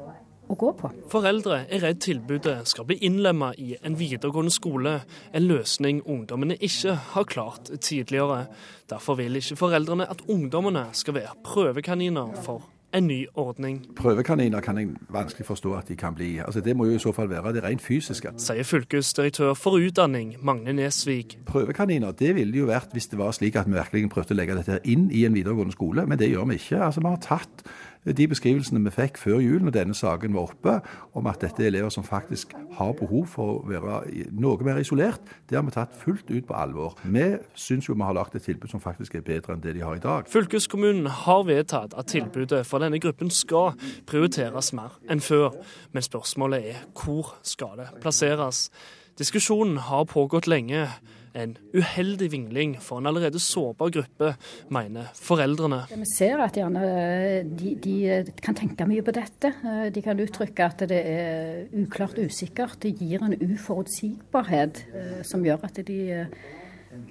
å 0.48 0.56
gå 0.58 0.70
på. 0.78 0.90
Foreldre 1.12 1.64
er 1.66 1.82
redd 1.84 2.00
tilbudet 2.04 2.56
skal 2.70 2.86
bli 2.88 2.98
innlemma 3.06 3.52
i 3.58 3.74
en 3.82 3.98
videregående 3.98 4.54
skole, 4.54 5.00
en 5.32 5.48
løsning 5.48 6.02
ungdommene 6.06 6.58
ikke 6.60 6.96
har 7.14 7.28
klart 7.30 7.72
tidligere. 7.80 8.46
Derfor 8.90 9.18
vil 9.20 9.40
ikke 9.40 9.58
foreldrene 9.58 10.08
at 10.10 10.24
ungdommene 10.30 10.88
skal 10.96 11.18
være 11.18 11.36
prøvekaniner 11.46 12.34
for 12.46 12.64
en 12.96 13.06
ny 13.06 13.26
ordning. 13.34 13.80
Prøvekaniner 13.96 14.62
kan 14.64 14.78
jeg 14.78 14.94
vanskelig 15.12 15.46
forstå 15.46 15.72
at 15.76 15.88
de 15.90 15.96
kan 15.98 16.14
bli. 16.16 16.36
Altså, 16.38 16.62
det 16.64 16.76
må 16.76 16.86
jo 16.88 16.96
i 16.96 17.02
så 17.02 17.12
fall 17.12 17.28
være 17.30 17.52
det 17.56 17.64
rent 17.64 17.82
fysiske. 17.84 18.32
Sier 18.40 18.66
fylkesdirektør 18.66 19.56
for 19.58 19.80
utdanning 19.82 20.36
Magne 20.46 20.72
Nesvik. 20.76 21.36
Prøvekaniner 21.48 22.16
det 22.16 22.34
ville 22.38 22.62
jo 22.62 22.70
vært 22.70 22.94
hvis 22.96 23.10
det 23.12 23.20
var 23.20 23.34
slik 23.36 23.58
at 23.60 23.68
vi 23.68 23.76
virkelig 23.76 24.10
prøvde 24.14 24.36
å 24.36 24.38
legge 24.38 24.56
dette 24.60 24.80
inn 24.88 25.10
i 25.10 25.26
en 25.28 25.36
videregående 25.36 25.76
skole, 25.76 26.06
men 26.06 26.20
det 26.20 26.30
gjør 26.32 26.48
vi 26.52 26.60
ikke. 26.60 26.80
Altså, 26.88 27.04
Vi 27.04 27.12
har 27.12 27.22
tatt 27.26 27.66
de 28.14 28.26
beskrivelsene 28.30 28.82
vi 28.84 28.92
fikk 28.94 29.18
før 29.18 29.40
jul 29.42 29.64
når 29.66 29.74
denne 29.74 29.96
saken 29.96 30.34
var 30.36 30.50
oppe, 30.50 30.74
om 31.18 31.26
at 31.26 31.40
dette 31.42 31.64
er 31.64 31.72
elever 31.72 31.90
som 31.90 32.06
faktisk 32.06 32.52
har 32.78 32.92
behov 32.98 33.26
for 33.32 33.56
å 33.56 33.62
være 33.66 34.28
noe 34.36 34.66
mer 34.66 34.78
isolert, 34.82 35.22
det 35.50 35.58
har 35.58 35.64
vi 35.66 35.74
tatt 35.74 35.96
fullt 35.98 36.30
ut 36.30 36.46
på 36.46 36.54
alvor. 36.54 36.94
Vi 37.02 37.26
syns 37.58 37.88
jo 37.88 37.96
vi 37.96 38.06
har 38.06 38.14
lagt 38.16 38.36
et 38.38 38.46
tilbud 38.46 38.70
som 38.70 38.82
faktisk 38.82 39.16
er 39.18 39.26
bedre 39.26 39.56
enn 39.56 39.64
det 39.64 39.74
de 39.74 39.82
har 39.82 39.98
i 39.98 40.04
dag. 40.04 40.30
Fylkeskommunen 40.30 41.10
har 41.24 41.46
vedtatt 41.48 41.96
at 41.98 42.12
tilbudet 42.12 42.62
for 42.68 42.84
denne 42.84 43.00
gruppen 43.02 43.32
skal 43.32 43.74
prioriteres 44.06 44.72
mer 44.76 45.00
enn 45.10 45.24
før, 45.24 45.56
men 45.92 46.06
spørsmålet 46.06 46.70
er 46.70 46.86
hvor 46.94 47.34
skal 47.46 47.74
det 47.80 47.90
plasseres? 48.02 48.68
Diskusjonen 49.16 49.78
har 49.88 50.04
pågått 50.04 50.46
lenge. 50.46 50.86
En 51.36 51.56
uheldig 51.76 52.30
vingling 52.32 52.76
for 52.80 53.00
en 53.00 53.10
allerede 53.10 53.40
sårbar 53.42 53.90
gruppe, 53.92 54.32
mener 54.72 55.10
foreldrene. 55.14 55.82
Vi 55.92 56.08
ser 56.16 56.40
at 56.40 56.56
gjerne, 56.56 56.84
de, 57.60 57.74
de, 57.84 58.34
kan 58.42 58.56
tenke 58.56 58.86
mye 58.88 59.04
på 59.04 59.12
dette. 59.16 59.52
De 59.92 60.02
kan 60.04 60.20
uttrykke 60.22 60.64
at 60.64 60.86
det 60.88 61.00
er 61.04 61.66
uklart 61.76 62.16
usikkert. 62.18 62.78
Det 62.82 62.94
gir 62.96 63.24
en 63.24 63.36
uforutsigbarhet 63.36 64.86
eh, 64.94 65.18
som 65.28 65.44
gjør 65.44 65.68
at 65.68 65.82
de 65.86 65.98
eh, 66.14 66.38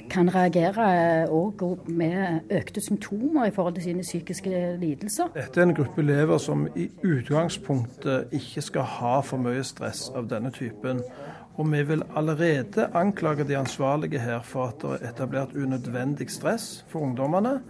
kan 0.10 0.30
reagere 0.34 1.28
òg 1.30 1.62
med 1.88 2.52
økte 2.54 2.82
symptomer 2.82 3.50
i 3.50 3.54
forhold 3.54 3.78
til 3.78 3.84
sine 3.92 4.06
psykiske 4.06 4.78
lidelser. 4.82 5.32
Dette 5.36 5.62
er 5.62 5.70
en 5.70 5.76
gruppe 5.78 6.02
elever 6.02 6.38
som 6.42 6.68
i 6.76 6.90
utgangspunktet 7.04 8.34
ikke 8.34 8.62
skal 8.66 8.90
ha 8.98 9.20
for 9.26 9.42
mye 9.42 9.64
stress 9.64 10.08
av 10.16 10.30
denne 10.32 10.54
typen. 10.56 11.04
Og 11.56 11.68
vi 11.72 11.82
vil 11.88 12.04
allerede 12.20 12.90
anklage 12.94 13.46
de 13.48 13.56
ansvarlige 13.58 14.20
her 14.20 14.42
for 14.44 14.74
at 14.74 14.82
det 14.82 14.96
er 14.98 15.12
etablert 15.14 15.54
unødvendig 15.56 16.28
stress 16.30 16.84
for 16.92 17.06
ungdommene. 17.08 17.62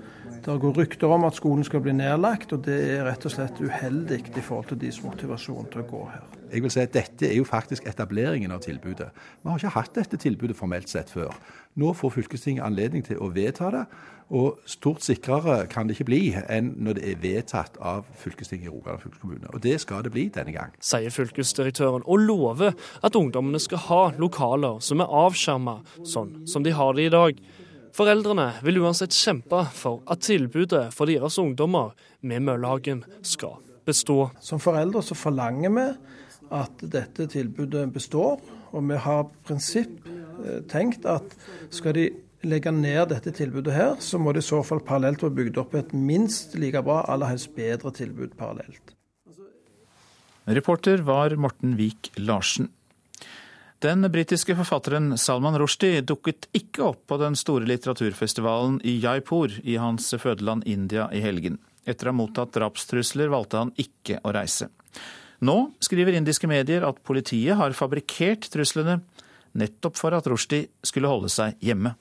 Det 0.45 0.55
går 0.61 0.77
rykter 0.77 1.07
om 1.07 1.25
at 1.27 1.37
skolen 1.37 1.63
skal 1.63 1.83
bli 1.85 1.93
nedlagt, 1.93 2.53
og 2.53 2.63
det 2.65 2.77
er 2.95 3.05
rett 3.05 3.25
og 3.25 3.33
slett 3.33 3.61
uheldig 3.61 4.23
i 4.25 4.41
forhold 4.41 4.71
til 4.71 4.81
deres 4.81 4.97
motivasjon 5.05 5.69
til 5.69 5.83
å 5.83 5.87
gå 5.89 6.01
her. 6.15 6.25
Jeg 6.49 6.63
vil 6.63 6.73
si 6.73 6.81
at 6.81 6.93
Dette 6.93 7.29
er 7.29 7.37
jo 7.37 7.45
faktisk 7.45 7.85
etableringen 7.89 8.53
av 8.53 8.63
tilbudet. 8.65 9.11
Vi 9.43 9.49
har 9.49 9.61
ikke 9.61 9.75
hatt 9.77 9.95
dette 9.97 10.17
tilbudet 10.21 10.57
formelt 10.57 10.89
sett 10.89 11.13
før. 11.13 11.33
Nå 11.75 11.93
får 11.93 12.13
fylkestinget 12.17 12.65
anledning 12.65 13.05
til 13.05 13.21
å 13.21 13.29
vedta 13.33 13.69
det, 13.73 13.85
og 14.33 14.61
stort 14.65 15.03
sikrere 15.05 15.67
kan 15.69 15.85
det 15.85 15.95
ikke 15.95 16.07
bli 16.07 16.21
enn 16.33 16.71
når 16.81 16.97
det 16.97 17.09
er 17.11 17.19
vedtatt 17.21 17.75
av 17.77 18.07
fylkestinget 18.17 18.71
i 18.71 18.73
Rogaland 18.73 19.03
fylkeskommune. 19.03 19.51
Og 19.53 19.61
det 19.61 19.75
skal 19.83 20.01
det 20.05 20.13
bli 20.15 20.25
denne 20.33 20.55
gang. 20.55 20.73
Sier 20.81 21.13
fylkesdirektøren, 21.13 22.05
og 22.05 22.23
lover 22.25 22.73
at 23.05 23.19
ungdommene 23.19 23.61
skal 23.61 23.83
ha 23.85 24.01
lokaler 24.17 24.81
som 24.81 25.03
er 25.05 25.13
avskjerma, 25.25 25.77
sånn 26.01 26.41
som 26.49 26.65
de 26.65 26.73
har 26.73 26.97
det 26.97 27.05
i 27.05 27.13
dag. 27.13 27.45
Foreldrene 27.95 28.49
vil 28.65 28.81
uansett 28.81 29.13
kjempe 29.15 29.61
for 29.77 30.01
at 30.11 30.25
tilbudet 30.25 30.89
for 30.95 31.07
deres 31.07 31.37
ungdommer 31.39 31.93
med 32.25 32.43
Møllehagen 32.43 33.05
skal 33.23 33.61
bestå. 33.85 34.31
Som 34.41 34.59
foreldre 34.59 35.05
så 35.05 35.15
forlanger 35.15 35.71
vi 35.77 35.87
at 36.55 36.81
dette 36.81 37.29
tilbudet 37.29 37.87
består, 37.93 38.41
og 38.73 38.89
vi 38.89 38.97
har 38.99 39.29
prinsipp 39.45 40.09
eh, 40.09 40.61
tenkt 40.69 41.05
at 41.09 41.37
skal 41.73 41.95
de 41.95 42.09
legge 42.43 42.71
ned 42.73 43.09
dette 43.13 43.31
tilbudet 43.35 43.73
her, 43.73 43.95
så 43.99 44.19
må 44.19 44.33
det 44.33 44.43
i 44.43 44.49
så 44.49 44.61
fall 44.65 44.83
parallelt 44.85 45.23
være 45.23 45.37
bygd 45.39 45.59
opp 45.61 45.75
et 45.79 45.93
minst 45.95 46.57
like 46.59 46.81
bra, 46.85 47.03
aller 47.07 47.31
helst 47.31 47.53
bedre 47.55 47.93
tilbud 47.95 48.35
parallelt. 48.39 48.95
Reporter 50.45 51.01
var 51.01 51.33
Morten 51.41 51.73
Vik 51.77 52.11
Larsen. 52.21 52.69
Den 53.81 54.05
britiske 54.11 54.55
forfatteren 54.57 55.17
Salman 55.17 55.57
Rushdie 55.59 56.03
dukket 56.05 56.47
ikke 56.55 56.83
opp 56.91 57.01
på 57.09 57.17
den 57.21 57.35
store 57.37 57.67
litteraturfestivalen 57.69 58.79
i 58.87 58.95
Jaipur 59.01 59.51
i 59.63 59.75
hans 59.81 60.13
fødeland 60.21 60.63
India 60.69 61.09
i 61.13 61.21
helgen. 61.21 61.57
Etter 61.85 62.09
å 62.09 62.13
ha 62.13 62.17
mottatt 62.17 62.53
drapstrusler 62.55 63.29
valgte 63.33 63.61
han 63.61 63.73
ikke 63.77 64.21
å 64.25 64.33
reise. 64.33 64.69
Nå 65.45 65.57
skriver 65.83 66.15
indiske 66.15 66.47
medier 66.49 66.85
at 66.87 67.01
politiet 67.05 67.59
har 67.59 67.75
fabrikkert 67.77 68.47
truslene 68.53 69.01
nettopp 69.59 69.99
for 69.99 70.15
at 70.15 70.27
Rushdie 70.29 70.69
skulle 70.85 71.11
holde 71.11 71.29
seg 71.31 71.59
hjemme. 71.63 71.93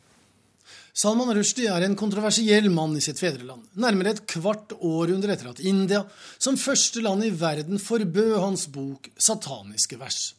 Salman 0.95 1.32
Rushdie 1.34 1.66
er 1.74 1.82
en 1.82 1.97
kontroversiell 1.99 2.68
mann 2.70 2.92
i 2.95 3.01
sitt 3.03 3.18
fedreland, 3.18 3.64
nærmere 3.82 4.12
et 4.14 4.20
kvart 4.30 4.76
århundre 4.78 5.34
etter 5.34 5.49
at 5.51 5.62
India 5.66 6.05
som 6.38 6.55
første 6.55 7.03
land 7.03 7.26
i 7.26 7.32
verden 7.34 7.80
forbød 7.82 8.36
hans 8.38 8.68
bok 8.70 9.09
'Sataniske 9.18 9.99
vers'. 9.99 10.36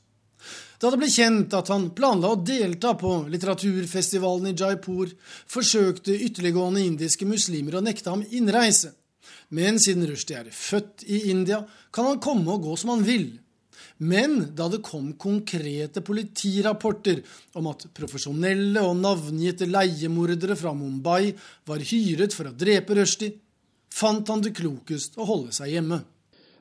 Da 0.80 0.94
det 0.94 1.02
ble 1.02 1.12
kjent 1.12 1.52
at 1.60 1.68
han 1.68 1.90
planla 1.98 2.32
å 2.32 2.40
delta 2.40 2.94
på 2.96 3.28
litteraturfestivalen 3.28 4.48
i 4.48 4.56
Jaipur, 4.56 5.12
forsøkte 5.52 6.16
ytterliggående 6.16 6.88
indiske 6.88 7.28
muslimer 7.28 7.76
å 7.76 7.84
nekte 7.84 8.16
ham 8.16 8.24
innreise. 8.32 8.94
Men 9.50 9.76
siden 9.76 10.08
Rushdie 10.08 10.40
er 10.40 10.56
født 10.56 11.04
i 11.04 11.32
India, 11.32 11.66
kan 11.92 12.06
han 12.06 12.24
komme 12.24 12.56
og 12.56 12.64
gå 12.64 12.78
som 12.80 12.96
han 12.96 13.04
vil. 13.04 13.42
Men 13.98 14.42
da 14.56 14.68
det 14.68 14.82
kom 14.84 15.14
konkrete 15.14 16.02
politirapporter 16.04 17.22
om 17.56 17.70
at 17.72 17.86
profesjonelle 17.96 18.82
og 18.84 18.98
navngitte 19.00 19.70
leiemordere 19.70 20.58
fra 20.60 20.74
Mumbai 20.76 21.32
var 21.68 21.80
hyret 21.80 22.36
for 22.36 22.50
å 22.50 22.56
drepe 22.56 22.98
Rushdie, 23.00 23.38
fant 23.96 24.28
han 24.28 24.44
det 24.44 24.52
klokest 24.58 25.16
å 25.16 25.28
holde 25.30 25.56
seg 25.56 25.78
hjemme. 25.78 26.02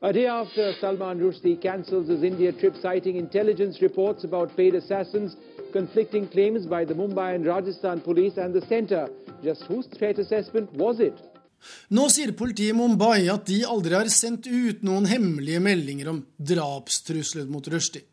A 0.05 0.13
day 0.13 0.27
after 0.27 0.75
Salman 0.79 1.19
Rushdie 1.19 1.57
cancels 1.57 2.09
his 2.09 2.23
India 2.23 2.53
trip 2.53 2.77
citing 2.77 3.17
intelligence 3.17 3.81
reports 3.81 4.23
about 4.23 4.55
paid 4.55 4.75
assassins, 4.75 5.35
conflicting 5.73 6.29
claims 6.29 6.67
by 6.67 6.85
the 6.85 6.95
Mumbai 6.95 7.35
and 7.35 7.47
Rajasthan 7.47 8.01
police 8.01 8.37
and 8.37 8.55
the 8.55 8.61
centre, 8.69 9.09
just 9.43 9.63
whose 9.63 9.87
threat 9.87 10.19
assessment 10.19 10.71
was 10.75 11.01
it? 11.01 11.19
Nå 11.97 12.09
sier 12.13 12.35
politiet 12.37 12.73
i 12.73 12.77
Mumbai 12.77 13.29
at 13.33 13.47
de 13.49 13.63
aldri 13.69 13.97
har 13.97 14.11
sendt 14.13 14.49
ut 14.49 14.83
noen 14.87 15.09
hemmelige 15.11 15.63
meldinger 15.65 16.11
om 16.13 16.21
drapstrusler 16.37 17.49
mot 17.51 17.69
Rushdie. 17.73 18.05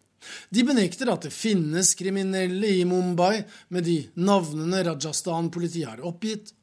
De 0.54 0.64
benekter 0.64 1.10
at 1.10 1.26
det 1.26 1.34
finnes 1.34 1.96
kriminelle 1.98 2.76
i 2.78 2.86
Mumbai 2.86 3.42
med 3.74 3.88
de 3.88 3.98
navnene 4.22 4.84
Rajasthan-politiet 4.86 5.90
har 5.90 6.04
oppgitt. 6.06 6.54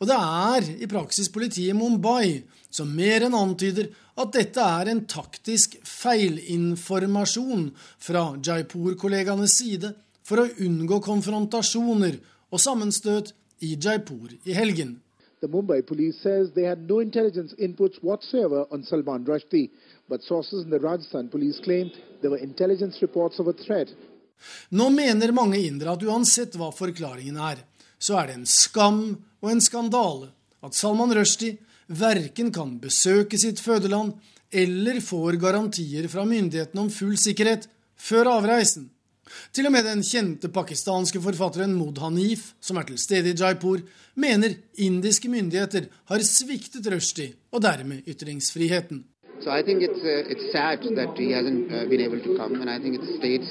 Og 0.00 0.08
det 0.10 0.16
er 0.16 0.66
i 0.82 0.88
praksis 0.90 1.30
politiet 1.32 1.72
i 1.72 1.78
Mumbai 1.78 2.42
som 2.74 2.90
mer 2.90 3.26
enn 3.26 3.36
antyder 3.38 3.90
at 4.18 4.34
dette 4.34 4.62
er 4.62 4.90
en 4.90 5.04
taktisk 5.10 5.76
feilinformasjon 5.86 7.68
fra 8.02 8.26
Jaipur-kollegaenes 8.38 9.56
side 9.60 9.94
for 10.26 10.42
å 10.42 10.50
unngå 10.66 11.00
konfrontasjoner 11.04 12.18
og 12.50 12.62
sammenstøt 12.62 13.34
i 13.66 13.74
Jaipur 13.74 14.34
i 14.44 14.56
helgen. 14.56 14.98
The 15.44 15.50
Mumbai 15.50 15.86
police 15.86 16.16
says 16.22 16.52
they 16.52 16.62
had 16.62 16.88
no 16.88 17.00
intelligence 17.00 17.52
inputs 17.58 18.02
whatsoever 18.02 18.64
on 18.72 18.82
Salman 18.82 19.26
Rushdie, 19.26 19.68
but 20.08 20.22
sources 20.22 20.64
in 20.64 20.70
the 20.70 20.80
Rajasthan 20.80 21.28
police 21.28 21.60
claim 21.60 21.90
there 22.22 22.30
were 22.30 22.38
intelligence 22.38 23.02
reports 23.02 23.38
of 23.38 23.48
a 23.48 23.52
threat. 23.52 23.88
Nå 24.70 24.88
mener 24.88 25.34
mange 25.36 25.60
indere 25.60 25.92
at 25.92 26.06
uansett 26.08 26.56
hva 26.56 26.70
forklaringen 26.72 27.36
er, 27.36 27.60
så 28.00 28.16
er 28.22 28.30
det 28.30 28.38
en 28.38 28.48
skam 28.48 29.02
og 29.44 29.50
en 29.52 29.60
skandale 29.60 30.30
at 30.64 30.80
Salman 30.80 31.12
Rushdie 31.12 31.58
verken 31.92 32.48
kan 32.48 32.78
besøke 32.80 33.36
sitt 33.36 33.60
fødeland 33.60 34.16
eller 34.48 35.02
får 35.04 35.36
garantier 35.44 36.08
fra 36.08 36.24
myndighetene 36.24 36.86
om 36.86 36.88
full 36.88 37.20
sikkerhet 37.20 37.68
før 38.00 38.32
avreisen. 38.38 38.88
Til 39.52 39.66
og 39.66 39.72
med 39.72 39.86
den 39.86 40.02
kjente 40.02 40.48
pakistanske 40.48 41.20
forfatteren 41.20 41.74
Mod 41.74 41.98
Hanif, 42.02 42.52
som 42.60 42.76
er 42.76 42.88
til 42.88 42.98
stede 42.98 43.32
i 43.32 43.38
Jaipur, 43.38 43.80
mener 44.14 44.56
indiske 44.78 45.28
myndigheter 45.28 45.88
har 46.10 46.22
sviktet 46.26 46.86
Rushdie 46.92 47.34
og 47.52 47.62
dermed 47.62 48.02
ytringsfriheten. 48.08 49.04
So 49.42 49.50
I 49.50 49.62
think 49.62 49.82
it's 49.82 50.02
uh, 50.02 50.32
it's 50.32 50.52
sad 50.52 50.78
that 50.96 51.18
he 51.18 51.30
hasn't 51.32 51.66
uh, 51.72 51.88
been 51.90 52.00
able 52.00 52.20
to 52.20 52.36
come, 52.38 52.60
and 52.62 52.70
I 52.70 52.78
think 52.78 52.94
it's 52.96 53.06
the 53.06 53.18
state's 53.18 53.50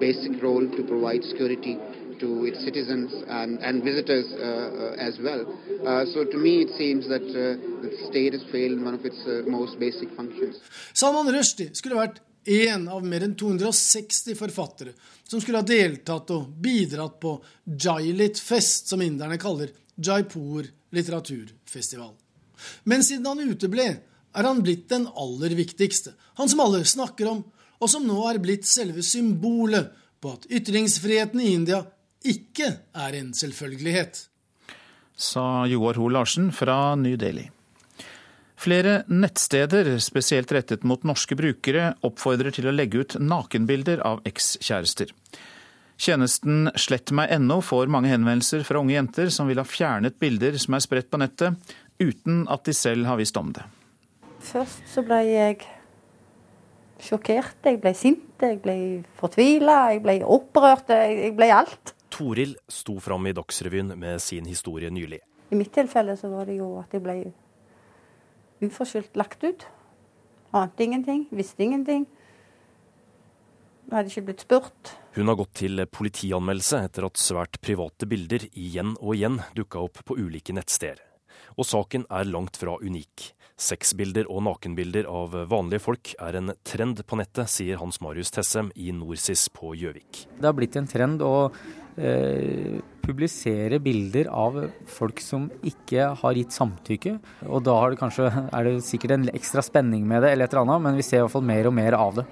basic 0.00 0.42
role 0.42 0.66
to 0.76 0.82
provide 0.84 1.24
security 1.24 1.76
to 2.20 2.44
its 2.46 2.60
citizens 2.64 3.10
and, 3.28 3.58
and 3.60 3.82
visitors 3.82 4.26
uh, 4.32 4.44
uh 4.44 5.08
as 5.08 5.18
well. 5.18 5.42
Uh, 5.86 6.04
so 6.12 6.24
to 6.24 6.38
me, 6.38 6.62
it 6.62 6.70
seems 6.78 7.08
that 7.08 7.22
uh, 7.22 7.58
the 7.82 7.90
state 8.08 8.32
has 8.32 8.44
failed 8.52 8.80
one 8.82 8.94
of 8.94 9.04
its 9.04 9.20
most 9.46 9.78
basic 9.78 10.08
functions. 10.16 10.56
Salman 10.94 11.34
Rushdie 11.34 11.70
skulle 11.74 11.96
vært 11.96 12.22
en 12.44 12.88
av 12.88 13.04
mer 13.06 13.24
enn 13.26 13.34
260 13.36 14.36
forfattere 14.38 14.94
som 15.28 15.40
skulle 15.40 15.60
ha 15.60 15.66
deltatt 15.66 16.30
og 16.32 16.48
bidratt 16.62 17.18
på 17.20 17.34
Jailit-fest, 17.64 18.88
som 18.88 19.02
inderne 19.02 19.38
kaller 19.40 19.72
Jaipur 19.96 20.66
litteraturfestival. 20.94 22.14
Men 22.84 23.04
siden 23.04 23.26
han 23.26 23.42
uteble, 23.44 23.88
er 24.32 24.46
han 24.46 24.62
blitt 24.62 24.88
den 24.88 25.06
aller 25.16 25.54
viktigste. 25.58 26.14
Han 26.40 26.48
som 26.48 26.62
alle 26.64 26.84
snakker 26.84 27.30
om, 27.30 27.44
og 27.78 27.90
som 27.90 28.06
nå 28.06 28.18
er 28.30 28.40
blitt 28.42 28.66
selve 28.66 29.04
symbolet 29.06 29.92
på 30.22 30.34
at 30.34 30.48
ytringsfriheten 30.50 31.42
i 31.44 31.52
India 31.54 31.82
ikke 32.26 32.72
er 32.96 33.20
en 33.20 33.30
selvfølgelighet. 33.36 34.24
Sa 35.18 35.66
Joar 35.66 35.98
Hoel 35.98 36.18
Larsen 36.18 36.50
fra 36.54 36.94
New 36.98 37.16
Delhi. 37.18 37.48
Flere 38.58 39.04
nettsteder, 39.06 39.92
spesielt 40.02 40.50
rettet 40.50 40.82
mot 40.82 41.04
norske 41.06 41.36
brukere, 41.38 41.92
oppfordrer 42.02 42.50
til 42.54 42.66
å 42.66 42.74
legge 42.74 43.04
ut 43.04 43.14
nakenbilder 43.22 44.02
av 44.02 44.24
ekskjærester. 44.26 45.12
Tjenesten 45.98 46.66
slettmeg.no 46.78 47.60
får 47.62 47.90
mange 47.90 48.10
henvendelser 48.10 48.66
fra 48.66 48.82
unge 48.82 48.96
jenter 48.96 49.30
som 49.34 49.46
vil 49.50 49.62
ha 49.62 49.66
fjernet 49.66 50.18
bilder 50.18 50.58
som 50.58 50.74
er 50.74 50.82
spredt 50.82 51.10
på 51.10 51.22
nettet, 51.22 51.54
uten 52.02 52.44
at 52.50 52.66
de 52.66 52.74
selv 52.74 53.06
har 53.06 53.18
visst 53.22 53.38
om 53.38 53.54
det. 53.54 53.62
Først 54.42 54.86
så 54.90 55.02
ble 55.06 55.22
jeg 55.26 55.62
sjokkert, 57.02 57.58
jeg 57.62 57.78
ble 57.82 57.94
sint, 57.94 58.30
jeg 58.42 58.60
ble 58.62 58.78
fortvila, 59.18 59.80
jeg 59.94 60.02
ble 60.02 60.20
opprørt. 60.26 60.90
Jeg 60.90 61.34
ble 61.38 61.50
alt. 61.54 61.94
Toril 62.10 62.56
sto 62.70 62.98
fram 63.02 63.26
i 63.30 63.34
Dagsrevyen 63.36 63.94
med 63.98 64.22
sin 64.22 64.46
historie 64.50 64.90
nylig. 64.90 65.22
I 65.50 65.58
mitt 65.58 65.70
tilfelle 65.74 66.18
så 66.18 66.30
var 66.32 66.48
det 66.48 66.58
jo 66.58 66.76
at 66.80 66.94
jeg 66.94 67.06
ble 67.06 67.20
uforskyldt 68.64 69.18
lagt 69.18 69.44
ut. 69.44 69.66
Ante 70.56 70.84
ingenting, 70.84 71.26
visste 71.30 71.64
ingenting. 71.64 72.06
Jeg 73.88 73.96
hadde 73.96 74.12
ikke 74.12 74.26
blitt 74.28 74.44
spurt. 74.44 74.90
Hun 75.16 75.30
har 75.30 75.36
gått 75.40 75.54
til 75.62 75.80
politianmeldelse 75.88 76.82
etter 76.88 77.06
at 77.08 77.20
svært 77.20 77.56
private 77.64 78.08
bilder 78.08 78.44
igjen 78.52 78.94
og 79.00 79.14
igjen 79.16 79.38
dukka 79.56 79.80
opp 79.86 80.02
på 80.04 80.18
ulike 80.20 80.52
nettsteder. 80.56 81.00
Og 81.56 81.64
saken 81.66 82.04
er 82.12 82.28
langt 82.28 82.60
fra 82.60 82.76
unik. 82.78 83.30
Sexbilder 83.58 84.28
og 84.30 84.44
nakenbilder 84.46 85.08
av 85.10 85.32
vanlige 85.50 85.82
folk 85.82 86.12
er 86.22 86.36
en 86.38 86.52
trend 86.68 87.00
på 87.02 87.18
nettet, 87.18 87.50
sier 87.50 87.80
Hans 87.80 87.98
Marius 88.04 88.30
Tessem 88.36 88.68
i 88.76 88.92
Norsis 88.94 89.48
på 89.50 89.72
Gjøvik. 89.74 90.26
Det 90.36 90.46
har 90.46 90.54
blitt 90.54 90.76
en 90.78 90.86
trend 90.86 91.24
å 91.26 91.48
eh, 91.96 92.78
publisere 93.08 93.80
bilder 93.80 94.28
av 94.28 94.58
folk 94.88 95.22
som 95.24 95.48
ikke 95.66 96.10
har 96.20 96.36
gitt 96.36 96.52
samtykke. 96.54 97.16
Og 97.48 97.64
da 97.66 97.78
det 97.88 98.00
kanskje, 98.00 98.28
er 98.28 98.68
det 98.68 98.76
sikkert 98.86 99.16
en 99.16 99.30
ekstra 99.32 99.64
spenning 99.64 100.04
med 100.08 100.22
det, 100.24 100.34
eller 100.34 100.48
et 100.48 100.54
eller 100.54 100.66
annet, 100.66 100.84
men 100.84 101.00
vi 101.00 101.06
ser 101.06 101.22
i 101.22 101.24
hvert 101.24 101.36
fall 101.38 101.48
mer 101.48 101.70
og 101.70 101.76
mer 101.78 101.96
av 101.98 102.20
det. 102.20 102.28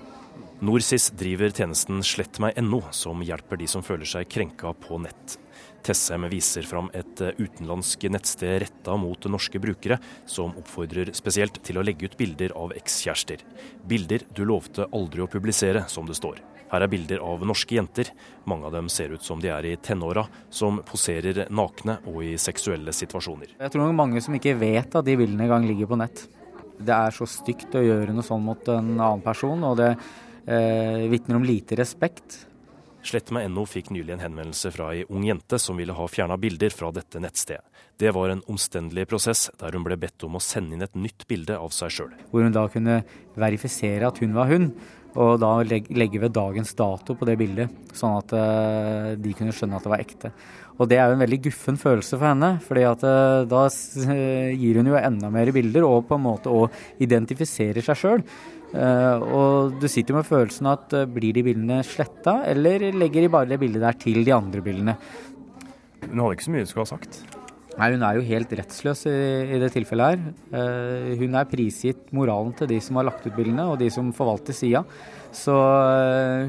Norsis 0.65 1.11
driver 1.13 1.53
tjenesten 1.53 2.01
slettmeg.no, 2.05 2.81
som 2.95 3.21
hjelper 3.25 3.61
de 3.61 3.67
som 3.69 3.85
føler 3.85 4.09
seg 4.09 4.29
krenka 4.33 4.73
på 4.81 5.01
nett. 5.05 5.37
Tessem 5.87 6.25
viser 6.33 6.65
fram 6.67 6.89
et 6.97 7.21
eh, 7.23 7.37
utenlandsk 7.39 8.09
nettsted 8.11 8.57
retta 8.65 8.97
mot 8.99 9.29
norske 9.31 9.61
brukere, 9.63 10.01
som 10.27 10.57
oppfordrer 10.59 11.13
spesielt 11.15 11.61
til 11.63 11.79
å 11.79 11.85
legge 11.87 12.09
ut 12.09 12.17
bilder 12.19 12.57
av 12.59 12.75
ekskjærester. 12.75 13.45
Bilder 13.87 14.27
du 14.35 14.43
lovte 14.49 14.89
aldri 14.97 15.23
å 15.23 15.31
publisere, 15.31 15.85
som 15.93 16.09
det 16.09 16.19
står. 16.19 16.41
Her 16.71 16.83
er 16.83 16.91
bilder 16.91 17.23
av 17.23 17.45
norske 17.47 17.77
jenter, 17.77 18.11
mange 18.49 18.67
av 18.67 18.75
dem 18.75 18.89
ser 18.93 19.15
ut 19.15 19.23
som 19.23 19.43
de 19.43 19.53
er 19.55 19.69
i 19.69 19.77
tenåra, 19.79 20.27
som 20.51 20.81
poserer 20.87 21.45
nakne 21.55 22.01
og 22.11 22.23
i 22.27 22.35
seksuelle 22.41 22.95
situasjoner. 22.97 23.55
Jeg 23.61 23.73
tror 23.73 23.87
nok 23.87 24.01
mange 24.01 24.23
som 24.25 24.35
ikke 24.37 24.57
vet 24.59 24.99
at 24.99 25.07
de 25.07 25.17
bildene 25.19 25.47
engang 25.47 25.69
ligger 25.69 25.93
på 25.93 26.01
nett. 26.01 26.27
Det 26.77 26.93
er 26.93 27.15
så 27.15 27.29
stygt 27.31 27.77
å 27.79 27.85
gjøre 27.85 28.13
noe 28.13 28.27
sånn 28.27 28.45
mot 28.45 28.69
en 28.73 28.97
annen 28.97 29.25
person, 29.25 29.63
og 29.65 29.79
det 29.81 29.95
eh, 29.95 31.07
vitner 31.13 31.39
om 31.39 31.47
lite 31.47 31.79
respekt. 31.79 32.43
Slettmeg.no 33.07 33.63
fikk 33.71 33.93
nylig 33.95 34.17
en 34.17 34.25
henvendelse 34.25 34.73
fra 34.75 34.91
ei 34.95 35.05
ung 35.07 35.25
jente 35.29 35.61
som 35.63 35.79
ville 35.79 35.95
ha 35.95 36.09
fjerna 36.11 36.39
bilder 36.43 36.75
fra 36.75 36.91
dette 36.95 37.23
nettstedet. 37.23 37.63
Det 37.97 38.11
var 38.13 38.29
en 38.29 38.43
omstendelig 38.51 39.07
prosess, 39.09 39.47
der 39.57 39.73
hun 39.73 39.87
ble 39.87 39.97
bedt 39.97 40.27
om 40.27 40.37
å 40.37 40.43
sende 40.43 40.77
inn 40.77 40.85
et 40.85 40.99
nytt 40.99 41.25
bilde 41.31 41.57
av 41.57 41.71
seg 41.73 41.95
sjøl. 41.95 42.11
Hvor 42.29 42.45
hun 42.45 42.53
da 42.53 42.67
kunne 42.69 42.99
verifisere 43.39 44.11
at 44.11 44.19
hun 44.21 44.35
var 44.37 44.51
hun, 44.51 44.73
og 45.17 45.39
da 45.41 45.51
legge 45.65 46.21
ved 46.21 46.35
dagens 46.37 46.75
dato 46.77 47.17
på 47.17 47.27
det 47.29 47.37
bildet, 47.41 47.73
sånn 47.97 48.19
at 48.19 48.35
uh, 48.37 49.11
de 49.19 49.35
kunne 49.37 49.55
skjønne 49.57 49.79
at 49.79 49.87
det 49.87 49.93
var 49.93 50.03
ekte. 50.05 50.33
Og 50.77 50.91
det 50.91 50.99
er 51.01 51.09
jo 51.09 51.17
en 51.17 51.23
veldig 51.25 51.39
guffen 51.47 51.79
følelse 51.81 52.19
for 52.19 52.29
henne, 52.29 52.51
fordi 52.65 52.85
at 52.85 53.07
uh, 53.09 53.47
da 53.49 53.63
gir 54.61 54.81
hun 54.81 54.93
jo 54.93 54.99
enda 55.01 55.33
mer 55.33 55.53
bilder 55.57 55.89
og 55.89 56.05
på 56.11 56.19
en 56.19 56.27
måte 56.27 56.53
òg 56.53 57.01
identifiserer 57.07 57.85
seg 57.85 58.03
sjøl. 58.03 58.27
Og 58.77 59.79
du 59.81 59.87
sitter 59.89 60.13
jo 60.13 60.19
med 60.19 60.27
følelsen 60.29 60.67
at 60.69 60.93
blir 61.15 61.33
de 61.33 61.45
bildene 61.47 61.79
sletta, 61.87 62.41
eller 62.51 62.91
legger 62.99 63.25
de 63.25 63.33
bare 63.33 63.49
det 63.55 63.61
bildet 63.63 63.87
der 63.87 63.97
til 64.03 64.21
de 64.27 64.35
andre 64.37 64.61
bildene? 64.61 64.99
Hun 66.11 66.21
hadde 66.21 66.37
ikke 66.37 66.49
så 66.51 66.53
mye 66.53 66.67
hun 66.67 66.71
skulle 66.75 66.89
ha 66.89 66.95
sagt. 66.97 67.36
Nei, 67.77 67.91
Hun 67.93 68.05
er 68.09 68.17
jo 68.17 68.25
helt 68.25 68.55
rettsløs 68.57 69.05
i, 69.11 69.17
i 69.57 69.59
det 69.61 69.73
tilfellet 69.75 70.15
her. 70.15 70.23
Uh, 70.55 71.11
hun 71.21 71.37
er 71.37 71.51
prisgitt 71.51 72.09
moralen 72.17 72.55
til 72.57 72.71
de 72.71 72.81
som 72.81 72.97
har 73.01 73.09
lagt 73.11 73.27
ut 73.27 73.37
bildene, 73.37 73.69
og 73.69 73.81
de 73.83 73.91
som 73.93 74.09
forvalter 74.17 74.57
sida. 74.57 74.85
Så 75.37 75.53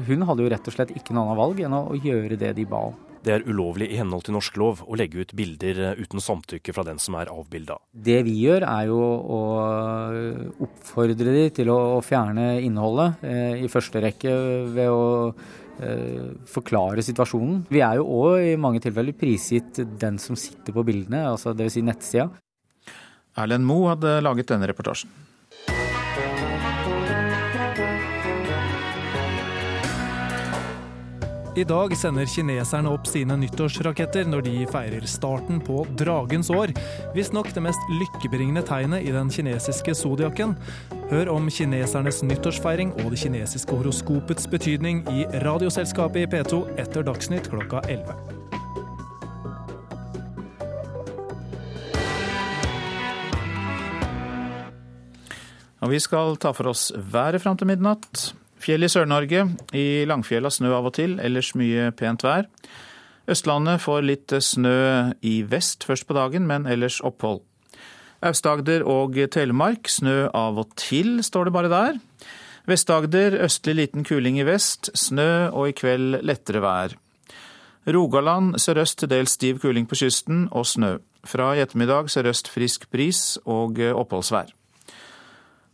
hun 0.08 0.24
hadde 0.24 0.46
jo 0.46 0.48
rett 0.54 0.70
og 0.70 0.74
slett 0.74 0.94
ikke 0.96 1.12
noe 1.12 1.26
annet 1.26 1.42
valg 1.42 1.60
enn 1.66 1.76
å, 1.76 1.82
å 1.92 2.00
gjøre 2.00 2.40
det 2.40 2.54
de 2.56 2.64
ba 2.68 2.86
om. 2.88 2.96
Det 3.24 3.34
er 3.34 3.44
ulovlig 3.50 3.88
i 3.90 3.98
henhold 3.98 4.26
til 4.26 4.36
norsk 4.36 4.58
lov 4.60 4.82
å 4.86 4.96
legge 4.98 5.22
ut 5.22 5.34
bilder 5.36 5.80
eh, 5.84 6.00
uten 6.00 6.22
samtykke 6.22 6.74
fra 6.74 6.84
den 6.86 7.00
som 7.02 7.16
er 7.18 7.28
avbilda. 7.32 7.78
Det 7.92 8.20
vi 8.26 8.36
gjør 8.44 8.66
er 8.68 8.88
jo 8.88 8.98
å 9.36 9.40
oppfordre 10.64 11.34
de 11.34 11.46
til 11.58 11.72
å 11.74 11.98
fjerne 12.04 12.54
innholdet, 12.64 13.24
eh, 13.26 13.64
i 13.64 13.70
første 13.72 14.02
rekke 14.04 14.34
ved 14.74 14.92
å 14.94 15.02
eh, 15.28 15.58
forklare 16.48 17.04
situasjonen. 17.06 17.62
Vi 17.70 17.82
er 17.84 18.00
jo 18.00 18.08
òg 18.18 18.48
i 18.52 18.58
mange 18.60 18.82
tilfeller 18.82 19.14
prisgitt 19.16 19.78
den 20.00 20.18
som 20.22 20.38
sitter 20.38 20.74
på 20.74 20.84
bildene, 20.86 21.24
altså 21.30 21.54
dvs. 21.54 21.78
Si 21.78 21.84
nettsida. 21.86 22.28
Erlend 23.38 23.66
Moe 23.68 23.92
hadde 23.92 24.18
laget 24.24 24.50
denne 24.50 24.66
reportasjen. 24.70 25.12
I 31.58 31.64
dag 31.66 31.90
sender 31.98 32.28
kineserne 32.30 32.90
opp 32.94 33.08
sine 33.10 33.34
nyttårsraketter 33.40 34.28
når 34.30 34.44
de 34.46 34.52
feirer 34.70 35.02
starten 35.10 35.58
på 35.64 35.80
dragens 35.98 36.52
år. 36.54 36.70
Visstnok 37.16 37.50
det 37.56 37.64
mest 37.64 37.90
lykkebringende 37.90 38.62
tegnet 38.68 39.02
i 39.02 39.10
den 39.10 39.32
kinesiske 39.34 39.96
zodiaken. 39.98 40.54
Hør 41.10 41.32
om 41.34 41.50
kinesernes 41.50 42.22
nyttårsfeiring 42.22 42.94
og 43.00 43.10
det 43.10 43.18
kinesiske 43.24 43.74
horoskopets 43.74 44.46
betydning 44.46 45.02
i 45.10 45.26
Radioselskapet 45.42 46.28
i 46.28 46.30
P2 46.30 46.62
etter 46.78 47.02
Dagsnytt 47.10 47.50
klokka 47.50 47.82
11. 47.90 48.14
Og 55.82 55.90
vi 55.90 55.98
skal 56.06 56.38
ta 56.38 56.54
for 56.54 56.70
oss 56.70 56.92
været 56.94 57.42
fram 57.42 57.58
til 57.58 57.74
midnatt. 57.74 58.37
Fjell 58.58 58.82
i 58.82 58.90
Sør-Norge. 58.90 59.44
I 59.76 60.04
Langfjella 60.08 60.50
snø 60.50 60.72
av 60.74 60.88
og 60.90 60.96
til, 60.98 61.18
ellers 61.22 61.52
mye 61.58 61.90
pent 61.96 62.24
vær. 62.26 62.48
Østlandet 63.28 63.82
får 63.84 64.06
litt 64.06 64.34
snø 64.42 65.14
i 65.22 65.42
vest 65.46 65.84
først 65.86 66.08
på 66.08 66.16
dagen, 66.16 66.48
men 66.48 66.66
ellers 66.66 66.98
opphold. 67.04 67.42
Aust-Agder 68.24 68.82
og 68.88 69.14
Telemark 69.30 69.90
snø 69.92 70.26
av 70.34 70.58
og 70.58 70.72
til, 70.80 71.20
står 71.22 71.48
det 71.48 71.54
bare 71.54 71.70
der. 71.70 72.00
Vest-Agder 72.68 73.38
østlig 73.44 73.76
liten 73.78 74.04
kuling 74.04 74.40
i 74.40 74.46
vest, 74.48 74.90
snø 74.96 75.48
og 75.52 75.70
i 75.70 75.76
kveld 75.76 76.18
lettere 76.26 76.64
vær. 76.64 76.96
Rogaland 77.88 78.58
sørøst 78.60 78.98
til 79.00 79.12
dels 79.12 79.38
stiv 79.38 79.62
kuling 79.62 79.86
på 79.88 79.96
kysten 80.02 80.48
og 80.50 80.66
snø. 80.66 80.96
Fra 81.24 81.54
i 81.54 81.62
ettermiddag 81.62 82.10
sørøst 82.12 82.50
frisk 82.52 82.90
bris 82.92 83.38
og 83.46 83.78
oppholdsvær. 83.78 84.57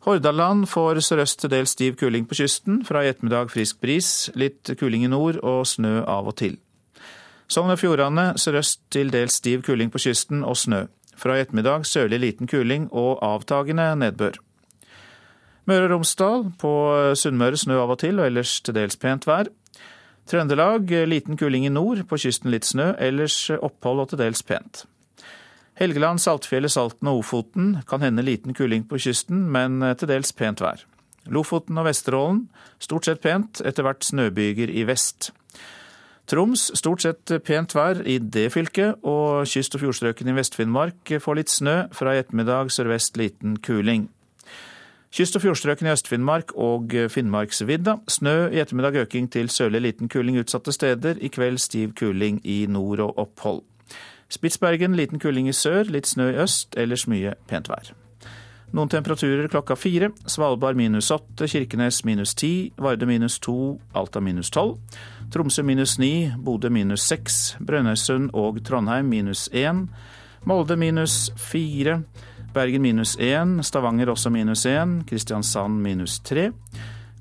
Hordaland 0.05 0.67
får 0.69 0.99
sørøst 1.01 1.39
til 1.41 1.49
dels 1.49 1.73
stiv 1.73 1.95
kuling 1.97 2.27
på 2.29 2.37
kysten. 2.37 2.83
Fra 2.85 3.01
i 3.01 3.09
ettermiddag 3.09 3.49
frisk 3.49 3.79
bris, 3.81 4.29
litt 4.37 4.69
kuling 4.77 5.07
i 5.07 5.09
nord 5.09 5.39
og 5.41 5.63
snø 5.65 6.03
av 6.05 6.29
og 6.29 6.37
til. 6.43 6.59
Sogn 7.49 7.73
og 7.73 7.81
Fjordane 7.81 8.35
sørøst 8.37 8.83
til 8.93 9.09
dels 9.15 9.39
stiv 9.41 9.63
kuling 9.65 9.89
på 9.89 10.03
kysten 10.05 10.45
og 10.45 10.59
snø. 10.61 10.83
Fra 11.17 11.39
i 11.39 11.45
ettermiddag 11.47 11.89
sørlig 11.89 12.21
liten 12.21 12.51
kuling 12.51 12.91
og 12.93 13.25
avtagende 13.25 13.95
nedbør. 13.97 14.37
Møre 15.65 15.89
og 15.89 15.95
Romsdal 15.95 16.51
på 16.61 16.73
Sunnmøre 17.17 17.57
snø 17.57 17.81
av 17.81 17.97
og 17.97 18.03
til 18.05 18.21
og 18.21 18.29
ellers 18.29 18.59
til 18.61 18.77
dels 18.77 19.01
pent 19.01 19.25
vær. 19.25 19.49
Trøndelag 20.29 20.93
liten 21.09 21.41
kuling 21.41 21.65
i 21.65 21.73
nord, 21.73 22.05
på 22.09 22.21
kysten 22.21 22.53
litt 22.53 22.69
snø, 22.69 22.93
ellers 23.01 23.47
opphold 23.57 24.05
og 24.05 24.13
til 24.13 24.21
dels 24.21 24.45
pent. 24.45 24.85
Helgeland, 25.75 26.23
Saltfjellet, 26.23 26.71
Salten 26.71 27.09
og 27.11 27.25
Ofoten 27.25 27.79
kan 27.91 28.03
hende 28.05 28.23
liten 28.23 28.55
kuling 28.55 28.85
på 28.87 29.01
kysten, 29.03 29.49
men 29.51 29.83
eh, 29.83 29.97
til 29.99 30.11
dels 30.11 30.31
pent 30.37 30.63
vær. 30.63 30.85
Lofoten 31.27 31.79
og 31.81 31.89
Vesterålen 31.89 32.45
stort 32.79 33.09
sett 33.09 33.23
pent, 33.25 33.63
etter 33.65 33.87
hvert 33.87 34.05
snøbyger 34.07 34.71
i 34.71 34.85
vest. 34.87 35.33
Troms 36.31 36.71
stort 36.79 37.03
sett 37.05 37.33
pent 37.45 37.75
vær 37.77 38.01
i 38.07 38.21
det 38.23 38.47
fylket, 38.55 39.03
og 39.03 39.49
kyst- 39.51 39.75
og 39.77 39.83
fjordstrøkene 39.83 40.33
i 40.33 40.39
Vest-Finnmark 40.39 41.17
får 41.21 41.41
litt 41.41 41.53
snø, 41.53 41.77
fra 41.93 42.15
i 42.15 42.23
ettermiddag 42.23 42.71
sørvest 42.73 43.19
liten 43.21 43.59
kuling. 43.59 44.07
Kyst- 45.15 45.37
og 45.37 45.45
fjordstrøkene 45.45 45.91
i 45.91 45.95
Øst-Finnmark 45.95 46.55
og 46.55 46.95
Finnmarksvidda. 47.13 47.99
Snø, 48.09 48.49
i 48.51 48.63
ettermiddag 48.63 49.05
øking 49.05 49.29
til 49.31 49.51
sørlig 49.51 49.85
liten 49.85 50.09
kuling 50.09 50.41
utsatte 50.41 50.73
steder. 50.73 51.21
I 51.21 51.29
kveld 51.29 51.61
stiv 51.63 51.93
kuling 51.99 52.41
i 52.43 52.65
nord 52.67 53.05
og 53.05 53.19
opphold. 53.19 53.63
Spitsbergen 54.33 54.97
liten 54.97 55.21
kuling 55.21 55.49
i 55.49 55.53
sør, 55.53 55.91
litt 55.91 56.09
snø 56.09 56.31
i 56.33 56.41
øst, 56.45 56.75
ellers 56.77 57.07
mye 57.11 57.35
pent 57.51 57.69
vær. 57.69 57.93
Noen 58.75 58.91
temperaturer 58.91 59.47
klokka 59.47 59.77
fire. 59.79 60.09
Svalbard 60.27 60.75
minus 60.77 61.13
åtte, 61.15 61.47
Kirkenes 61.47 62.01
minus 62.05 62.35
ti, 62.35 62.73
Varde 62.77 63.07
minus 63.07 63.39
to, 63.39 63.79
Alta 63.95 64.21
minus 64.21 64.51
tolv. 64.51 64.81
Tromsø 65.31 65.63
minus 65.63 65.95
ni, 66.03 66.33
Bodø 66.35 66.73
minus 66.75 67.07
seks, 67.07 67.55
Brønnøysund 67.63 68.33
og 68.35 68.59
Trondheim 68.67 69.07
minus 69.07 69.47
én. 69.55 69.87
Molde 70.45 70.77
minus 70.77 71.31
fire, 71.39 72.01
Bergen 72.55 72.83
minus 72.83 73.15
én, 73.17 73.61
Stavanger 73.63 74.11
også 74.11 74.31
minus 74.35 74.67
én, 74.67 75.05
Kristiansand 75.07 75.79
minus 75.83 76.19
tre. 76.19 76.51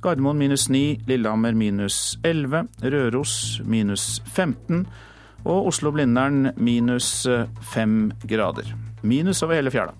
Gardermoen 0.02 0.38
minus 0.38 0.68
ni, 0.70 1.00
Lillehammer 1.08 1.54
minus 1.54 2.18
elleve, 2.26 2.66
Røros 2.82 3.62
minus 3.66 4.24
15 4.26 4.88
og 5.44 5.68
Oslo-Blindern 5.72 6.54
minus 6.58 7.26
eh, 7.26 7.48
fem 7.74 8.12
grader. 8.28 8.74
Minus 9.04 9.44
over 9.44 9.60
hele 9.60 9.72
fjæra. 9.72 9.94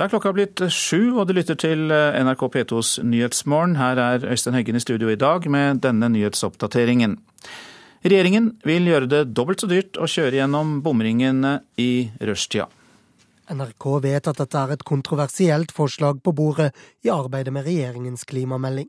Da 0.00 0.06
er 0.06 0.12
klokka 0.14 0.30
blitt 0.32 0.60
eh, 0.64 0.70
sju, 0.72 1.18
og 1.20 1.26
du 1.28 1.34
lytter 1.36 1.58
til 1.60 1.90
eh, 1.92 2.18
NRK 2.24 2.46
P2s 2.54 2.94
Nyhetsmorgen. 3.04 3.76
Her 3.76 4.00
er 4.00 4.26
Øystein 4.32 4.56
Heggen 4.56 4.78
i 4.78 4.80
studio 4.80 5.10
i 5.12 5.18
dag 5.20 5.44
med 5.50 5.82
denne 5.84 6.08
nyhetsoppdateringen. 6.08 7.18
Regjeringen 8.00 8.54
vil 8.64 8.88
gjøre 8.88 9.10
det 9.12 9.24
dobbelt 9.36 9.60
så 9.60 9.68
dyrt 9.68 10.00
å 10.00 10.08
kjøre 10.08 10.40
gjennom 10.40 10.78
bomringene 10.80 11.58
i 11.76 12.08
rushtida. 12.24 12.70
NRK 13.50 13.86
vet 14.04 14.30
at 14.30 14.38
dette 14.38 14.58
er 14.60 14.74
et 14.74 14.86
kontroversielt 14.86 15.72
forslag 15.74 16.22
på 16.22 16.34
bordet 16.36 16.70
i 17.04 17.10
arbeidet 17.10 17.52
med 17.54 17.66
regjeringens 17.66 18.24
klimamelding. 18.30 18.88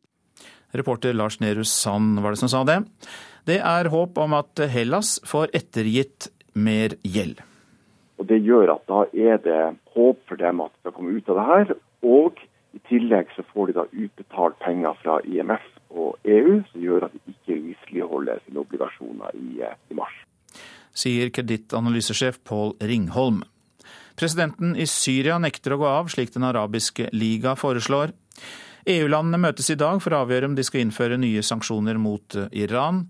Reporter 0.77 1.13
Lars 1.13 1.39
Nehru 1.41 1.63
Sand 1.67 2.21
var 2.21 2.31
det 2.31 2.39
som 2.39 2.51
sa 2.51 2.61
det. 2.67 2.79
Det 3.49 3.57
er 3.57 3.89
håp 3.91 4.19
om 4.21 4.35
at 4.37 4.61
Hellas 4.71 5.17
får 5.27 5.51
ettergitt 5.57 6.29
mer 6.53 6.95
gjeld. 7.01 7.41
Og 8.21 8.27
Det 8.29 8.37
gjør 8.45 8.75
at 8.75 8.83
da 8.87 9.01
er 9.17 9.41
det 9.41 9.61
håp 9.95 10.19
for 10.29 10.37
dem 10.37 10.61
at 10.61 10.71
de 10.71 10.83
skal 10.83 10.93
komme 10.93 11.17
ut 11.17 11.29
av 11.33 11.39
det 11.39 11.45
her. 11.49 11.71
Og 12.05 12.41
i 12.77 12.81
tillegg 12.87 13.31
så 13.35 13.43
får 13.51 13.71
de 13.71 13.77
da 13.79 13.85
utbetalt 13.89 14.59
penger 14.61 14.99
fra 15.01 15.17
IMF 15.25 15.65
og 15.89 16.19
EU, 16.23 16.61
som 16.69 16.83
gjør 16.85 17.07
at 17.07 17.15
de 17.15 17.33
ikke 17.33 17.57
misligholder 17.65 18.39
sine 18.45 18.61
obligasjoner 18.61 19.33
i, 19.35 19.61
eh, 19.65 19.73
i 19.89 19.97
mars. 19.97 20.13
Sier 20.93 21.31
kredittanalysesjef 21.33 22.39
Pål 22.45 22.75
Ringholm. 22.83 23.41
Presidenten 24.21 24.75
i 24.77 24.85
Syria 24.85 25.39
nekter 25.41 25.73
å 25.73 25.79
gå 25.81 25.87
av, 25.89 26.09
slik 26.13 26.29
Den 26.35 26.45
arabiske 26.45 27.07
liga 27.09 27.55
foreslår. 27.57 28.13
EU-landene 28.85 29.39
møtes 29.41 29.69
i 29.73 29.77
dag 29.79 29.97
for 30.03 30.13
å 30.13 30.21
avgjøre 30.25 30.51
om 30.51 30.57
de 30.57 30.65
skal 30.65 30.83
innføre 30.83 31.17
nye 31.17 31.41
sanksjoner 31.45 31.97
mot 32.01 32.37
Iran. 32.53 33.07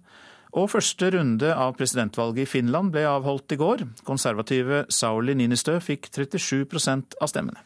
Og 0.55 0.70
første 0.72 1.12
runde 1.16 1.51
av 1.51 1.76
presidentvalget 1.80 2.45
i 2.45 2.51
Finland 2.53 2.91
ble 2.95 3.03
avholdt 3.07 3.55
i 3.55 3.59
går. 3.59 3.86
Konservative 4.07 4.86
Sauli 4.91 5.36
Ninistø 5.36 5.78
fikk 5.84 6.07
37% 6.16 7.20
av 7.20 7.32
stemmene. 7.32 7.59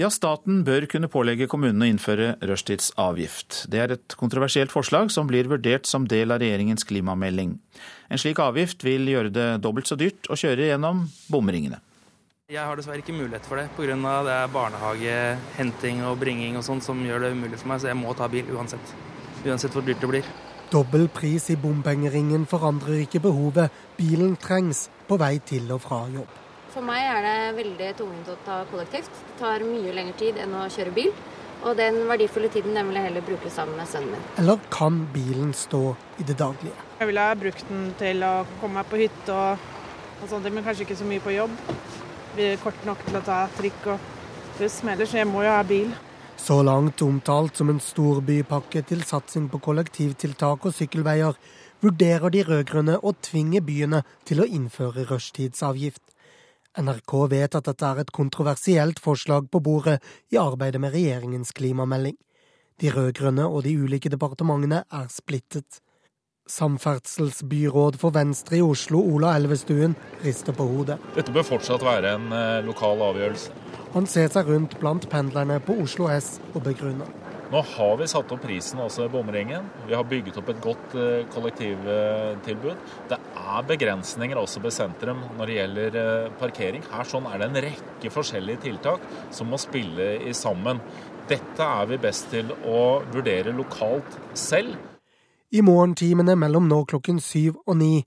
Ja, 0.00 0.08
staten 0.08 0.62
bør 0.64 0.86
kunne 0.88 1.08
pålegge 1.12 1.44
kommunene 1.52 1.84
å 1.84 1.92
innføre 1.92 2.30
rushtidsavgift. 2.48 3.66
Det 3.68 3.80
er 3.82 3.92
et 3.92 4.14
kontroversielt 4.16 4.72
forslag 4.72 5.10
som 5.12 5.28
blir 5.28 5.50
vurdert 5.52 5.84
som 5.84 6.06
del 6.08 6.32
av 6.32 6.40
regjeringens 6.40 6.86
klimamelding. 6.88 7.58
En 8.08 8.20
slik 8.20 8.40
avgift 8.40 8.86
vil 8.86 9.04
gjøre 9.12 9.32
det 9.34 9.48
dobbelt 9.60 9.90
så 9.90 9.98
dyrt 10.00 10.30
å 10.32 10.38
kjøre 10.38 10.70
gjennom 10.70 11.04
bomringene. 11.28 11.82
Jeg 12.48 12.64
har 12.64 12.76
dessverre 12.76 13.04
ikke 13.04 13.16
mulighet 13.16 13.44
for 13.48 13.60
det 13.60 13.68
pga. 13.76 13.96
det 14.24 14.32
er 14.32 14.48
barnehagehenting 14.52 16.02
og 16.08 16.18
bringing 16.20 16.56
og 16.56 16.64
sånt 16.64 16.84
som 16.84 17.04
gjør 17.04 17.26
det 17.26 17.32
umulig 17.36 17.60
for 17.60 17.68
meg, 17.68 17.80
så 17.80 17.92
jeg 17.92 18.00
må 18.00 18.14
ta 18.16 18.28
bil 18.28 18.48
uansett. 18.48 18.94
Uansett 19.44 19.72
hvor 19.72 19.84
dyrt 19.84 20.00
det 20.00 20.08
blir. 20.08 20.34
Dobbel 20.72 21.08
pris 21.12 21.50
i 21.52 21.56
bompengeringen 21.56 22.46
forandrer 22.48 23.04
ikke 23.04 23.20
behovet. 23.20 23.68
Bilen 23.98 24.36
trengs 24.40 24.88
på 25.08 25.20
vei 25.20 25.36
til 25.44 25.68
og 25.72 25.84
fra 25.84 26.06
jobb. 26.08 26.41
For 26.72 26.84
meg 26.84 27.04
er 27.04 27.20
det 27.26 27.38
veldig 27.58 27.88
tungvint 27.98 28.28
å 28.32 28.38
ta 28.46 28.62
kollektivt. 28.70 29.12
Det 29.28 29.34
tar 29.42 29.64
mye 29.66 29.92
lengre 29.92 30.16
tid 30.16 30.38
enn 30.40 30.54
å 30.56 30.64
kjøre 30.72 30.94
bil. 30.96 31.10
Og 31.62 31.76
den 31.78 32.00
verdifulle 32.08 32.48
tiden 32.50 32.74
den 32.74 32.88
vil 32.88 32.96
jeg 32.98 33.06
heller 33.10 33.24
bruke 33.26 33.50
sammen 33.52 33.76
med 33.78 33.90
sønnen 33.90 34.16
min. 34.16 34.22
Eller 34.40 34.62
kan 34.72 35.02
bilen 35.14 35.52
stå 35.54 35.82
i 36.18 36.24
det 36.26 36.38
daglige? 36.40 36.74
Jeg 36.98 37.10
ville 37.10 37.26
ha 37.28 37.34
brukt 37.38 37.68
den 37.68 37.90
til 38.00 38.24
å 38.26 38.32
komme 38.60 38.80
meg 38.80 38.88
på 38.90 39.02
hytte 39.02 39.36
og, 39.36 39.66
og 40.22 40.30
sånt, 40.30 40.48
men 40.48 40.64
kanskje 40.64 40.86
ikke 40.86 40.98
så 40.98 41.06
mye 41.06 41.22
på 41.22 41.36
jobb 41.36 41.54
blir 42.32 42.56
kort 42.62 42.86
nok 42.88 43.04
til 43.06 43.18
å 43.18 43.24
ta 43.26 43.42
trikk 43.58 43.90
og 43.92 44.08
buss. 44.58 44.80
Men 44.82 44.96
ellers 44.96 45.12
jeg 45.16 45.28
må 45.28 45.44
jo 45.44 45.52
ha 45.52 45.62
bil. 45.66 45.92
Så 46.40 46.56
langt 46.66 47.02
omtalt 47.04 47.60
som 47.60 47.70
en 47.70 47.82
storbypakke 47.82 48.82
til 48.88 49.04
satsing 49.06 49.50
på 49.52 49.60
kollektivtiltak 49.62 50.64
og 50.66 50.74
sykkelveier, 50.74 51.36
vurderer 51.82 52.32
de 52.32 52.42
rød-grønne 52.46 52.96
å 53.02 53.12
tvinge 53.22 53.60
byene 53.62 54.02
til 54.26 54.42
å 54.42 54.48
innføre 54.48 55.04
rushtidsavgift. 55.10 56.02
NRK 56.80 57.14
vet 57.28 57.54
at 57.58 57.68
dette 57.68 57.88
er 57.88 58.02
et 58.02 58.12
kontroversielt 58.14 59.00
forslag 59.02 59.50
på 59.52 59.60
bordet 59.60 59.98
i 60.32 60.38
arbeidet 60.40 60.80
med 60.80 60.94
regjeringens 60.94 61.52
klimamelding. 61.56 62.16
De 62.80 62.90
rød-grønne 62.90 63.44
og 63.46 63.62
de 63.66 63.74
ulike 63.76 64.10
departementene 64.12 64.82
er 64.88 65.08
splittet. 65.12 65.82
Samferdselsbyråd 66.48 67.98
for 68.00 68.14
Venstre 68.16 68.58
i 68.58 68.64
Oslo, 68.64 68.98
Ola 69.14 69.36
Elvestuen, 69.38 69.94
rister 70.24 70.56
på 70.56 70.66
hodet. 70.66 70.98
Dette 71.14 71.34
bør 71.34 71.46
fortsatt 71.52 71.84
være 71.86 72.16
en 72.16 72.32
eh, 72.34 72.64
lokal 72.66 73.04
avgjørelse. 73.12 73.52
Han 73.92 74.08
ser 74.08 74.32
seg 74.32 74.48
rundt 74.48 74.78
blant 74.80 75.06
pendlerne 75.12 75.60
på 75.62 75.76
Oslo 75.84 76.08
S 76.10 76.38
og 76.54 76.64
begrunner. 76.64 77.12
Nå 77.52 77.60
har 77.74 77.96
vi 78.00 78.06
satt 78.08 78.30
opp 78.32 78.40
prisen 78.40 78.80
også 78.80 79.06
i 79.06 79.10
bomringen. 79.12 79.66
Vi 79.84 79.92
har 79.92 80.06
bygget 80.08 80.38
opp 80.40 80.48
et 80.48 80.62
godt 80.64 80.94
eh, 80.96 81.26
kollektivtilbud. 81.34 82.86
Det 83.10 83.18
er 83.18 83.66
begrensninger 83.68 84.40
også 84.40 84.62
ved 84.64 84.72
sentrum 84.72 85.20
når 85.36 85.50
det 85.50 85.58
gjelder 85.58 85.98
eh, 86.02 86.30
parkering. 86.40 86.86
Her 86.94 87.10
sånn 87.10 87.28
er 87.28 87.42
det 87.42 87.50
en 87.50 87.60
rekke 87.66 88.14
forskjellige 88.14 88.64
tiltak 88.64 89.04
som 89.36 89.52
må 89.52 89.60
spille 89.60 90.14
i 90.24 90.32
sammen. 90.36 90.80
Dette 91.28 91.68
er 91.82 91.92
vi 91.92 92.00
best 92.00 92.32
til 92.32 92.54
å 92.64 93.02
vurdere 93.12 93.52
lokalt 93.56 94.16
selv 94.32 94.80
i 95.52 95.60
morgentimene 95.60 96.32
mellom 96.40 96.64
nå 96.68 96.78
klokken 96.88 97.18
syv 97.20 97.58
og 97.66 97.76
ni, 97.76 98.04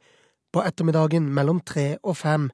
på 0.54 0.64
ettermiddagen 0.66 1.28
mellom 1.34 1.60
tre 1.62 2.00
og 2.02 2.18
fem, 2.18 2.48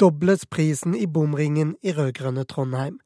dobles 0.00 0.44
prisen 0.50 0.96
i 0.98 1.06
bomringen 1.08 1.74
i 1.82 1.94
rød-grønne 1.96 2.44
Trondheim. 2.50 2.98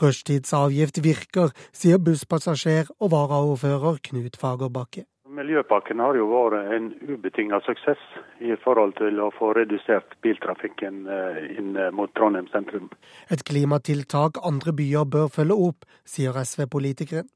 Rushtidsavgift 0.00 1.02
virker, 1.04 1.52
sier 1.76 2.00
busspassasjer 2.00 2.92
og 2.98 3.12
varaordfører 3.12 4.00
Knut 4.08 4.38
Fagerbakke. 4.40 5.04
Miljøpakken 5.32 6.00
har 6.04 6.16
jo 6.16 6.26
vært 6.28 6.72
en 6.76 6.88
ubetinget 7.08 7.64
suksess 7.64 8.00
i 8.44 8.52
forhold 8.64 8.92
til 8.98 9.20
å 9.24 9.30
få 9.32 9.54
redusert 9.56 10.16
biltrafikken 10.24 11.06
eh, 11.08 11.38
inn 11.56 11.78
mot 11.96 12.12
Trondheim 12.16 12.50
sentrum. 12.52 12.90
Et 13.32 13.40
klimatiltak 13.48 14.42
andre 14.44 14.76
byer 14.76 15.08
bør 15.08 15.32
følge 15.32 15.56
opp, 15.70 15.88
sier 16.04 16.36
SV-politikeren. 16.36 17.30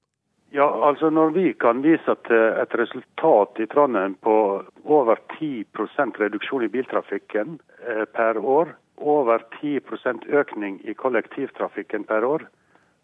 Ja, 0.52 0.88
altså 0.88 1.11
Når 1.11 1.30
vi 1.30 1.52
kan 1.52 1.82
vise 1.82 2.14
til 2.28 2.44
et 2.62 2.74
resultat 2.78 3.59
i 3.61 3.66
Trondheim 3.66 4.14
på 4.22 4.62
over 4.84 5.18
10% 5.40 6.20
reduksjon 6.20 6.64
i 6.64 6.68
biltrafikken 6.68 7.59
eh, 7.88 8.04
per 8.04 8.38
år, 8.38 8.76
over 8.99 9.42
10% 9.61 10.28
økning 10.28 10.80
i 10.84 10.94
kollektivtrafikken 10.94 12.05
per 12.05 12.24
år, 12.24 12.47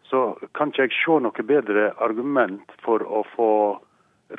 så 0.09 0.37
kan 0.55 0.73
ikke 0.73 0.89
jeg 0.89 0.97
se 0.99 1.19
noe 1.25 1.49
bedre 1.49 1.91
argument 2.05 2.73
for 2.85 3.05
å 3.05 3.23
få 3.35 3.53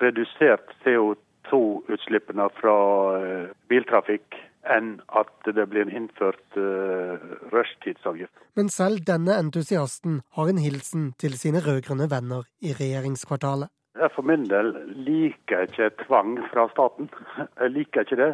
redusert 0.01 0.73
CO2-utslippene 0.85 2.49
fra 2.59 2.77
eh, 3.19 3.53
biltrafikk 3.69 4.37
enn 4.63 4.95
at 5.19 5.31
det 5.43 5.65
blir 5.67 5.89
innført 5.91 6.55
uh, 6.55 7.19
rushtidsavgift. 7.51 8.31
Men 8.55 8.69
selv 8.71 9.03
denne 9.07 9.35
entusiasten 9.35 10.21
har 10.37 10.49
en 10.49 10.61
hilsen 10.63 11.09
til 11.19 11.35
sine 11.39 11.59
rød-grønne 11.65 12.07
venner 12.11 12.47
i 12.63 12.71
regjeringskvartalet. 12.77 13.67
Jeg 13.99 14.09
for 14.15 14.25
min 14.25 14.47
del 14.49 14.71
liker 15.05 15.67
ikke 15.67 15.91
tvang 16.05 16.37
fra 16.53 16.69
staten. 16.71 17.11
Jeg 17.59 17.75
liker 17.75 18.07
ikke 18.07 18.21
det. 18.23 18.31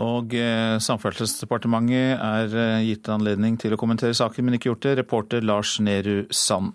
Og 0.00 0.32
eh, 0.38 0.78
Samferdselsdepartementet 0.80 2.16
er 2.16 2.54
eh, 2.56 2.84
gitt 2.86 3.10
anledning 3.12 3.58
til 3.60 3.74
å 3.74 3.80
kommentere 3.80 4.16
saken, 4.16 4.46
men 4.46 4.56
ikke 4.56 4.70
gjort 4.70 4.86
det. 4.86 4.96
Reporter 5.02 5.44
Lars 5.44 5.76
Nehru 5.84 6.24
Sand. 6.32 6.72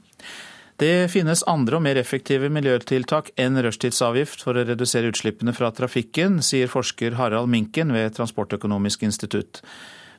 Det 0.78 1.10
finnes 1.10 1.42
andre 1.50 1.80
og 1.80 1.82
mer 1.88 1.98
effektive 1.98 2.52
miljøtiltak 2.54 3.32
enn 3.42 3.58
rushtidsavgift 3.66 4.44
for 4.46 4.60
å 4.60 4.66
redusere 4.68 5.10
utslippene 5.10 5.56
fra 5.58 5.72
trafikken, 5.74 6.38
sier 6.46 6.70
forsker 6.70 7.18
Harald 7.18 7.50
Minken 7.50 7.96
ved 7.96 8.14
Transportøkonomisk 8.14 9.08
institutt. 9.08 9.64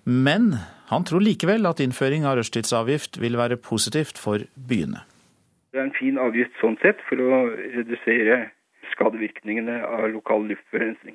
Men 0.03 0.57
han 0.91 1.07
tror 1.07 1.23
likevel 1.23 1.69
at 1.71 1.79
innføring 1.85 2.27
av 2.27 2.41
rushtidsavgift 2.41 3.21
vil 3.23 3.39
være 3.39 3.61
positivt 3.63 4.19
for 4.19 4.43
byene. 4.59 5.05
Det 5.71 5.79
er 5.79 5.87
en 5.87 5.95
fin 5.95 6.19
avgift 6.19 6.59
sånn 6.59 6.79
sett 6.83 7.07
for 7.07 7.23
å 7.23 7.41
redusere 7.77 8.49
skadevirkningene 8.97 9.79
av 9.87 10.09
lokal 10.11 10.49
luftforurensning. 10.51 11.15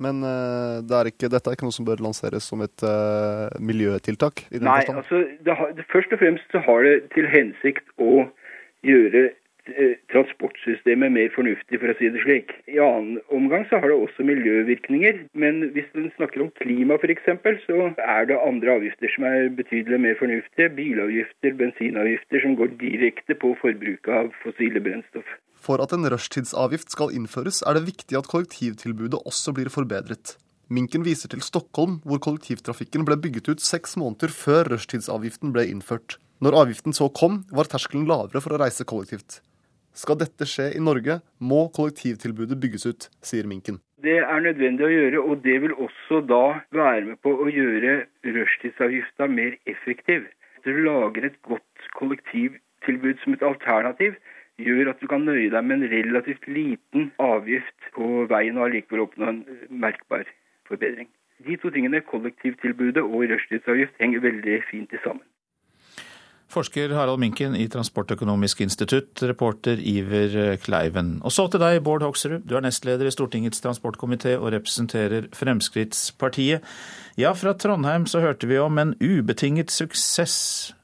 Men 0.00 0.22
uh, 0.24 0.80
det 0.80 0.96
er 0.96 1.10
ikke, 1.10 1.28
dette 1.28 1.50
er 1.50 1.56
ikke 1.56 1.68
noe 1.68 1.76
som 1.76 1.86
bør 1.88 2.00
lanseres 2.04 2.46
som 2.48 2.62
et 2.64 2.84
uh, 2.86 3.52
miljøtiltak? 3.60 4.46
Nei, 4.56 4.80
altså 4.88 5.22
det 5.44 5.56
har, 5.58 5.74
det, 5.76 5.84
først 5.92 6.14
og 6.16 6.22
fremst 6.22 6.56
så 6.56 6.62
har 6.64 6.86
det 6.86 6.94
til 7.14 7.28
hensikt 7.28 7.84
å 8.00 8.24
gjøre 8.86 9.26
eh, 9.28 9.39
transportsystemet 10.12 11.12
mer 11.14 11.30
fornuftig, 11.34 11.80
for 11.80 11.92
å 11.92 11.96
si 11.98 12.10
det 12.12 12.22
slik. 12.24 12.54
I 12.70 12.80
annen 12.82 13.20
omgang 13.34 13.66
så 13.70 13.80
har 13.82 13.92
det 13.92 13.98
også 13.98 14.26
miljøvirkninger. 14.28 15.22
Men 15.32 15.70
hvis 15.76 15.88
en 15.98 16.10
snakker 16.16 16.44
om 16.44 16.52
klima 16.60 16.98
f.eks., 17.00 17.30
så 17.66 17.90
er 17.96 18.30
det 18.30 18.40
andre 18.40 18.76
avgifter 18.78 19.14
som 19.14 19.28
er 19.28 19.50
betydelig 19.58 20.00
mer 20.06 20.18
fornuftige. 20.20 20.72
Bilavgifter, 20.76 21.56
bensinavgifter 21.60 22.44
som 22.44 22.58
går 22.58 22.74
direkte 22.82 23.38
på 23.38 23.54
forbruket 23.62 24.12
av 24.22 24.34
fossile 24.44 24.82
brennstoff. 24.84 25.38
For 25.60 25.82
at 25.84 25.92
en 25.92 26.08
rushtidsavgift 26.08 26.94
skal 26.94 27.12
innføres, 27.16 27.60
er 27.66 27.76
det 27.76 27.88
viktig 27.90 28.16
at 28.16 28.30
kollektivtilbudet 28.32 29.20
også 29.28 29.52
blir 29.56 29.68
forbedret. 29.72 30.38
Minken 30.70 31.02
viser 31.02 31.28
til 31.32 31.42
Stockholm, 31.42 31.98
hvor 32.06 32.20
kollektivtrafikken 32.22 33.02
ble 33.04 33.16
bygget 33.18 33.48
ut 33.50 33.62
seks 33.64 33.96
måneder 33.98 34.30
før 34.30 34.70
rushtidsavgiften 34.70 35.50
ble 35.52 35.66
innført. 35.66 36.16
Når 36.40 36.56
avgiften 36.62 36.94
så 36.96 37.10
kom, 37.12 37.42
var 37.52 37.68
terskelen 37.68 38.06
lavere 38.08 38.40
for 38.40 38.54
å 38.54 38.60
reise 38.62 38.86
kollektivt. 38.88 39.40
Skal 39.96 40.18
dette 40.20 40.46
skje 40.46 40.68
i 40.76 40.80
Norge, 40.82 41.18
må 41.42 41.64
kollektivtilbudet 41.74 42.58
bygges 42.62 42.86
ut, 42.86 43.08
sier 43.26 43.48
Minken. 43.50 43.80
Det 44.00 44.18
er 44.22 44.42
nødvendig 44.44 44.86
å 44.86 44.90
gjøre, 44.92 45.20
og 45.20 45.42
det 45.44 45.56
vil 45.64 45.74
også 45.74 46.22
da 46.24 46.44
være 46.72 47.02
med 47.10 47.20
på 47.24 47.32
å 47.34 47.48
gjøre 47.50 47.96
rushtidsavgifta 48.36 49.28
mer 49.28 49.58
effektiv. 49.68 50.28
Du 50.64 50.70
lager 50.84 51.26
et 51.26 51.40
godt 51.42 51.88
kollektivtilbud 51.98 53.20
som 53.24 53.36
et 53.36 53.44
alternativ, 53.44 54.16
gjør 54.60 54.92
at 54.92 55.00
du 55.00 55.08
kan 55.10 55.24
nøye 55.24 55.50
deg 55.52 55.66
med 55.66 55.80
en 55.80 55.92
relativt 55.92 56.46
liten 56.48 57.10
avgift 57.22 57.90
på 57.96 58.26
veien 58.30 58.60
og 58.60 58.68
allikevel 58.68 59.06
oppnå 59.06 59.32
en 59.32 59.42
merkbar 59.84 60.28
forbedring. 60.68 61.08
De 61.44 61.56
to 61.56 61.72
tingene, 61.72 62.02
kollektivtilbudet 62.04 63.02
og 63.02 63.24
rushtidsavgift, 63.32 63.96
henger 64.00 64.24
veldig 64.26 64.58
fint 64.68 64.92
sammen. 65.04 65.24
Forsker 66.50 66.90
Harald 66.96 67.20
Minken 67.22 67.54
i 67.54 67.68
Transportøkonomisk 67.70 68.64
institutt, 68.64 69.22
reporter 69.22 69.78
Iver 69.78 70.56
Kleiven. 70.58 71.20
Og 71.22 71.30
så 71.30 71.46
til 71.46 71.62
deg, 71.62 71.78
Bård 71.86 72.02
Hoksrud. 72.02 72.42
Du 72.48 72.56
er 72.58 72.64
nestleder 72.64 73.06
i 73.06 73.12
Stortingets 73.14 73.62
transportkomité 73.62 74.34
og 74.34 74.50
representerer 74.56 75.28
Fremskrittspartiet. 75.36 76.66
Ja, 77.20 77.34
fra 77.36 77.52
Trondheim 77.52 78.06
så 78.08 78.22
hørte 78.22 78.48
vi 78.48 78.56
om 78.56 78.78
en 78.80 78.94
ubetinget 78.96 79.68
suksess. 79.74 80.36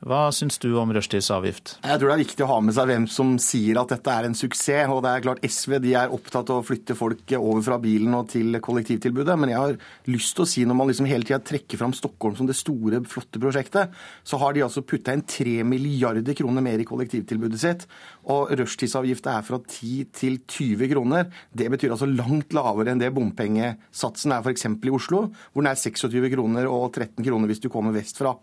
Hva 0.04 0.26
syns 0.36 0.58
du 0.60 0.68
om 0.76 0.90
rushtidsavgift? 0.92 1.78
Jeg 1.80 2.00
tror 2.00 2.10
det 2.10 2.14
er 2.14 2.20
viktig 2.20 2.44
å 2.44 2.48
ha 2.50 2.56
med 2.60 2.74
seg 2.76 2.90
hvem 2.90 3.06
som 3.08 3.30
sier 3.40 3.78
at 3.80 3.94
dette 3.94 4.12
er 4.12 4.26
en 4.28 4.36
suksess. 4.36 4.90
Og 4.92 5.00
det 5.06 5.14
er 5.14 5.24
klart 5.24 5.40
SV 5.46 5.78
de 5.80 5.94
er 5.96 6.12
opptatt 6.12 6.52
av 6.52 6.60
å 6.60 6.66
flytte 6.66 6.96
folk 6.98 7.32
over 7.38 7.64
fra 7.64 7.78
bilen 7.80 8.12
og 8.18 8.28
til 8.34 8.58
kollektivtilbudet. 8.60 9.36
Men 9.40 9.52
jeg 9.54 9.62
har 9.62 9.78
lyst 10.12 10.34
til 10.36 10.44
å 10.44 10.48
si, 10.50 10.66
når 10.68 10.78
man 10.82 10.90
liksom 10.90 11.08
hele 11.08 11.24
tida 11.24 11.38
trekker 11.40 11.80
fram 11.80 11.94
Stockholm 11.96 12.36
som 12.36 12.50
det 12.50 12.58
store, 12.58 13.00
flotte 13.08 13.40
prosjektet, 13.40 13.96
så 14.26 14.42
har 14.42 14.52
de 14.52 14.66
altså 14.66 14.84
putta 14.84 15.16
inn 15.16 15.24
3 15.24 15.64
milliarder 15.70 16.36
kroner 16.36 16.66
mer 16.68 16.84
i 16.84 16.88
kollektivtilbudet 16.90 17.62
sitt. 17.64 17.88
Og 18.28 18.52
rushtidsavgifta 18.60 19.38
er 19.38 19.48
fra 19.48 19.62
10 19.62 20.12
til 20.20 20.36
20 20.44 20.92
kroner. 20.92 21.32
Det 21.48 21.72
betyr 21.72 21.96
altså 21.96 22.10
langt 22.12 22.52
lavere 22.56 22.92
enn 22.92 23.00
det 23.00 23.14
bompengesatsen 23.16 24.36
er 24.36 24.44
f.eks. 24.44 24.68
i 24.68 24.94
Oslo, 25.00 25.24
hvor 25.54 25.64
den 25.64 25.72
er 25.72 25.80
26 25.80 26.25
kroner 26.32 26.68
og 26.70 26.88
13 26.92 27.24
kroner 27.24 27.50
hvis 27.50 27.62
du 27.62 27.70
kommer 27.72 27.94
vestfra. 27.96 28.34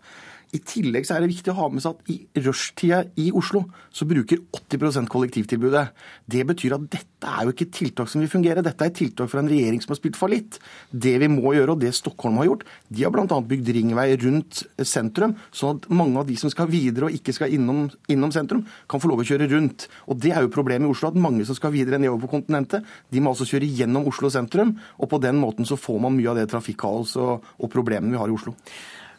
I 0.54 0.60
tillegg 0.62 1.06
så 1.06 1.16
er 1.16 1.24
det 1.24 1.32
viktig 1.32 1.50
å 1.50 1.56
ha 1.58 1.66
med 1.72 1.82
seg 1.82 1.96
at 1.96 2.10
i 2.12 2.44
rushtida 2.44 3.00
i 3.18 3.30
Oslo 3.34 3.64
så 3.94 4.06
bruker 4.06 4.42
80% 4.54 5.10
kollektivtilbudet. 5.10 5.84
Det 6.30 6.44
betyr 6.46 6.76
at 6.76 6.84
dette 6.92 7.30
er 7.30 7.46
jo 7.46 7.54
ikke 7.54 7.70
tiltak 7.74 8.10
som 8.10 8.22
vil 8.22 8.30
fungere. 8.30 8.62
Dette 8.62 8.86
er 8.86 8.94
tiltak 8.94 9.30
fra 9.32 9.42
en 9.42 9.50
regjering 9.50 9.82
som 9.82 9.94
har 9.94 9.98
spilt 9.98 10.18
fallitt. 10.18 10.60
Det 10.90 11.16
vi 11.22 11.30
må 11.32 11.56
gjøre, 11.56 11.74
og 11.74 11.82
det 11.82 11.90
Stockholm 11.98 12.38
har 12.38 12.48
gjort, 12.50 12.64
de 12.86 13.02
har 13.02 13.14
bl.a. 13.14 13.40
bygd 13.50 13.72
ringvei 13.74 14.06
rundt 14.22 14.62
sentrum, 14.86 15.34
sånn 15.54 15.80
at 15.80 15.90
mange 15.90 16.22
av 16.22 16.30
de 16.30 16.38
som 16.38 16.52
skal 16.52 16.70
videre 16.70 17.08
og 17.08 17.18
ikke 17.18 17.34
skal 17.34 17.54
innom, 17.54 17.86
innom 18.12 18.34
sentrum, 18.34 18.64
kan 18.90 19.02
få 19.02 19.10
lov 19.10 19.24
å 19.24 19.28
kjøre 19.28 19.50
rundt. 19.50 19.88
Og 20.06 20.22
Det 20.22 20.34
er 20.34 20.46
jo 20.46 20.54
problemet 20.54 20.86
i 20.86 20.94
Oslo, 20.94 21.10
at 21.10 21.18
mange 21.18 21.46
som 21.48 21.58
skal 21.58 21.74
videre 21.74 21.98
nedover 21.98 22.28
på 22.28 22.36
kontinentet, 22.38 22.86
de 23.10 23.22
må 23.22 23.34
altså 23.34 23.48
kjøre 23.48 23.72
gjennom 23.80 24.06
Oslo 24.10 24.30
sentrum. 24.30 24.76
Og 25.02 25.10
på 25.10 25.22
den 25.22 25.40
måten 25.42 25.66
så 25.66 25.80
får 25.80 26.02
man 26.06 26.14
mye 26.14 26.30
av 26.30 26.38
det 26.38 26.50
trafikkaoset 26.52 27.22
og, 27.24 27.54
og 27.58 27.72
problemene 27.72 28.14
vi 28.14 28.22
har 28.22 28.30
i 28.30 28.36
Oslo. 28.36 28.54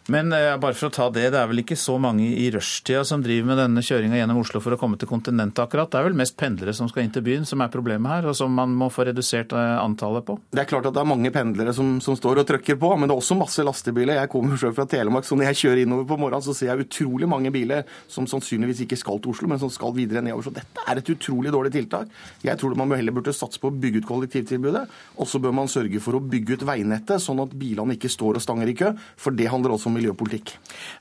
Men 0.07 0.29
eh, 0.33 0.53
bare 0.61 0.75
for 0.77 0.91
å 0.91 0.93
ta 0.93 1.05
det, 1.09 1.31
det 1.33 1.39
er 1.39 1.47
vel 1.49 1.63
ikke 1.63 1.77
så 1.79 1.95
mange 1.97 2.27
i 2.37 2.45
rushtida 2.53 3.01
som 3.07 3.23
driver 3.25 3.47
med 3.49 3.57
denne 3.57 3.81
kjøringa 3.81 4.19
gjennom 4.19 4.37
Oslo 4.43 4.59
for 4.61 4.75
å 4.75 4.77
komme 4.77 4.99
til 5.01 5.09
kontinentet 5.09 5.63
akkurat? 5.63 5.89
Det 5.89 5.97
er 5.97 6.05
vel 6.05 6.17
mest 6.19 6.35
pendlere 6.37 6.75
som 6.77 6.89
skal 6.91 7.07
inn 7.07 7.13
til 7.15 7.23
byen 7.25 7.47
som 7.49 7.63
er 7.65 7.71
problemet 7.73 8.11
her, 8.11 8.27
og 8.29 8.35
som 8.37 8.53
man 8.53 8.75
må 8.77 8.91
få 8.93 9.07
redusert 9.09 9.55
eh, 9.57 9.71
antallet 9.81 10.27
på? 10.27 10.35
Det 10.53 10.61
er 10.61 10.69
klart 10.69 10.85
at 10.85 10.93
det 10.93 11.01
er 11.01 11.09
mange 11.09 11.31
pendlere 11.33 11.73
som, 11.73 11.95
som 12.05 12.17
står 12.19 12.43
og 12.43 12.49
trykker 12.51 12.77
på, 12.81 12.91
men 12.93 13.09
det 13.09 13.15
er 13.15 13.23
også 13.23 13.37
masse 13.39 13.65
lastebiler. 13.65 14.19
Jeg 14.19 14.31
kommer 14.35 14.61
selv 14.61 14.77
fra 14.77 14.85
Telemark, 14.91 15.25
så 15.25 15.39
når 15.39 15.49
jeg 15.49 15.61
kjører 15.63 15.81
innover 15.87 16.05
på 16.11 16.19
morgenen, 16.21 16.45
så 16.45 16.53
ser 16.53 16.69
jeg 16.69 16.85
utrolig 16.85 17.31
mange 17.31 17.53
biler 17.55 17.89
som 18.05 18.29
sannsynligvis 18.29 18.83
ikke 18.85 19.01
skal 19.01 19.17
til 19.23 19.33
Oslo, 19.33 19.49
men 19.49 19.63
som 19.63 19.73
skal 19.73 19.97
videre 19.97 20.21
nedover. 20.21 20.51
Så 20.51 20.53
dette 20.59 20.85
er 20.85 21.01
et 21.01 21.11
utrolig 21.15 21.55
dårlig 21.55 21.73
tiltak. 21.79 22.13
Jeg 22.45 22.61
tror 22.61 22.77
man 22.77 22.93
heller 22.93 23.17
burde 23.17 23.33
satse 23.33 23.57
på 23.57 23.73
å 23.73 23.77
bygge 23.81 24.03
ut 24.03 24.09
kollektivtilbudet, 24.13 24.85
og 25.17 25.33
så 25.33 25.41
bør 25.41 25.57
man 25.63 25.71
sørge 25.71 25.97
for 26.03 26.19
å 26.19 26.21
bygge 26.21 26.59
ut 26.59 26.69
veinettet, 26.69 27.25
sånn 27.25 27.41
at 27.41 27.57
bilene 27.57 27.97
ikke 27.97 28.13
står 28.13 28.37
og 28.37 28.45
stanger 28.45 28.69
i 28.69 28.77
kø, 28.77 28.93
for 29.17 29.33
det 29.33 29.49
handler 29.49 29.73
også 29.73 29.89
om 29.89 29.94
miljøpolitikk. 29.95 30.53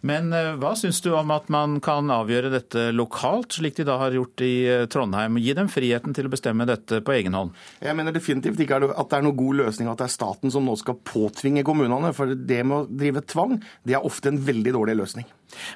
Men 0.07 0.33
eh, 0.37 0.55
hva 0.61 0.75
syns 0.79 1.01
du 1.05 1.11
om 1.15 1.33
at 1.35 1.51
man 1.53 1.79
kan 1.85 2.11
avgjøre 2.13 2.53
dette 2.53 2.87
lokalt, 2.95 3.59
slik 3.59 3.79
de 3.79 3.87
da 3.89 3.99
har 4.01 4.17
gjort 4.17 4.45
i 4.47 4.53
eh, 4.71 4.87
Trondheim? 4.91 5.39
Gi 5.43 5.57
dem 5.59 5.71
friheten 5.73 6.17
til 6.17 6.29
å 6.29 6.33
bestemme 6.33 6.69
dette 6.69 7.03
på 7.05 7.17
egen 7.17 7.37
hånd? 7.37 7.55
Jeg 7.85 7.99
mener 7.99 8.15
definitivt 8.15 8.63
ikke 8.65 8.81
at 8.87 9.11
det 9.11 9.19
er 9.19 9.27
noen 9.27 9.39
god 9.39 9.61
løsning 9.65 9.91
at 9.91 10.01
det 10.01 10.09
er 10.09 10.17
staten 10.17 10.55
som 10.55 10.67
nå 10.67 10.77
skal 10.81 11.01
påtvinge 11.03 11.67
kommunene. 11.67 12.15
For 12.17 12.35
det 12.35 12.63
med 12.65 12.77
å 12.77 12.89
drive 12.89 13.25
tvang, 13.29 13.59
det 13.85 13.99
er 13.99 14.07
ofte 14.07 14.33
en 14.33 14.43
veldig 14.45 14.77
dårlig 14.79 14.99
løsning. 15.03 15.29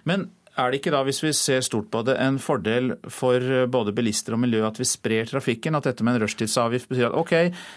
Men 0.09 0.29
er 0.59 0.73
det 0.73 0.81
ikke 0.81 0.93
da, 0.93 1.05
hvis 1.07 1.21
vi 1.23 1.31
ser 1.37 1.63
stort 1.65 1.87
på 1.93 2.03
det, 2.07 2.17
en 2.19 2.39
fordel 2.43 2.93
for 3.13 3.43
både 3.71 3.95
bilister 3.95 4.35
og 4.35 4.43
miljø 4.43 4.65
at 4.67 4.79
vi 4.81 4.87
sprer 4.89 5.29
trafikken? 5.31 5.77
At 5.79 5.87
dette 5.87 6.05
med 6.07 6.17
en 6.17 6.25
rushtidsavgift 6.25 6.91
betyr 6.91 7.09
at 7.09 7.19
OK, 7.19 7.35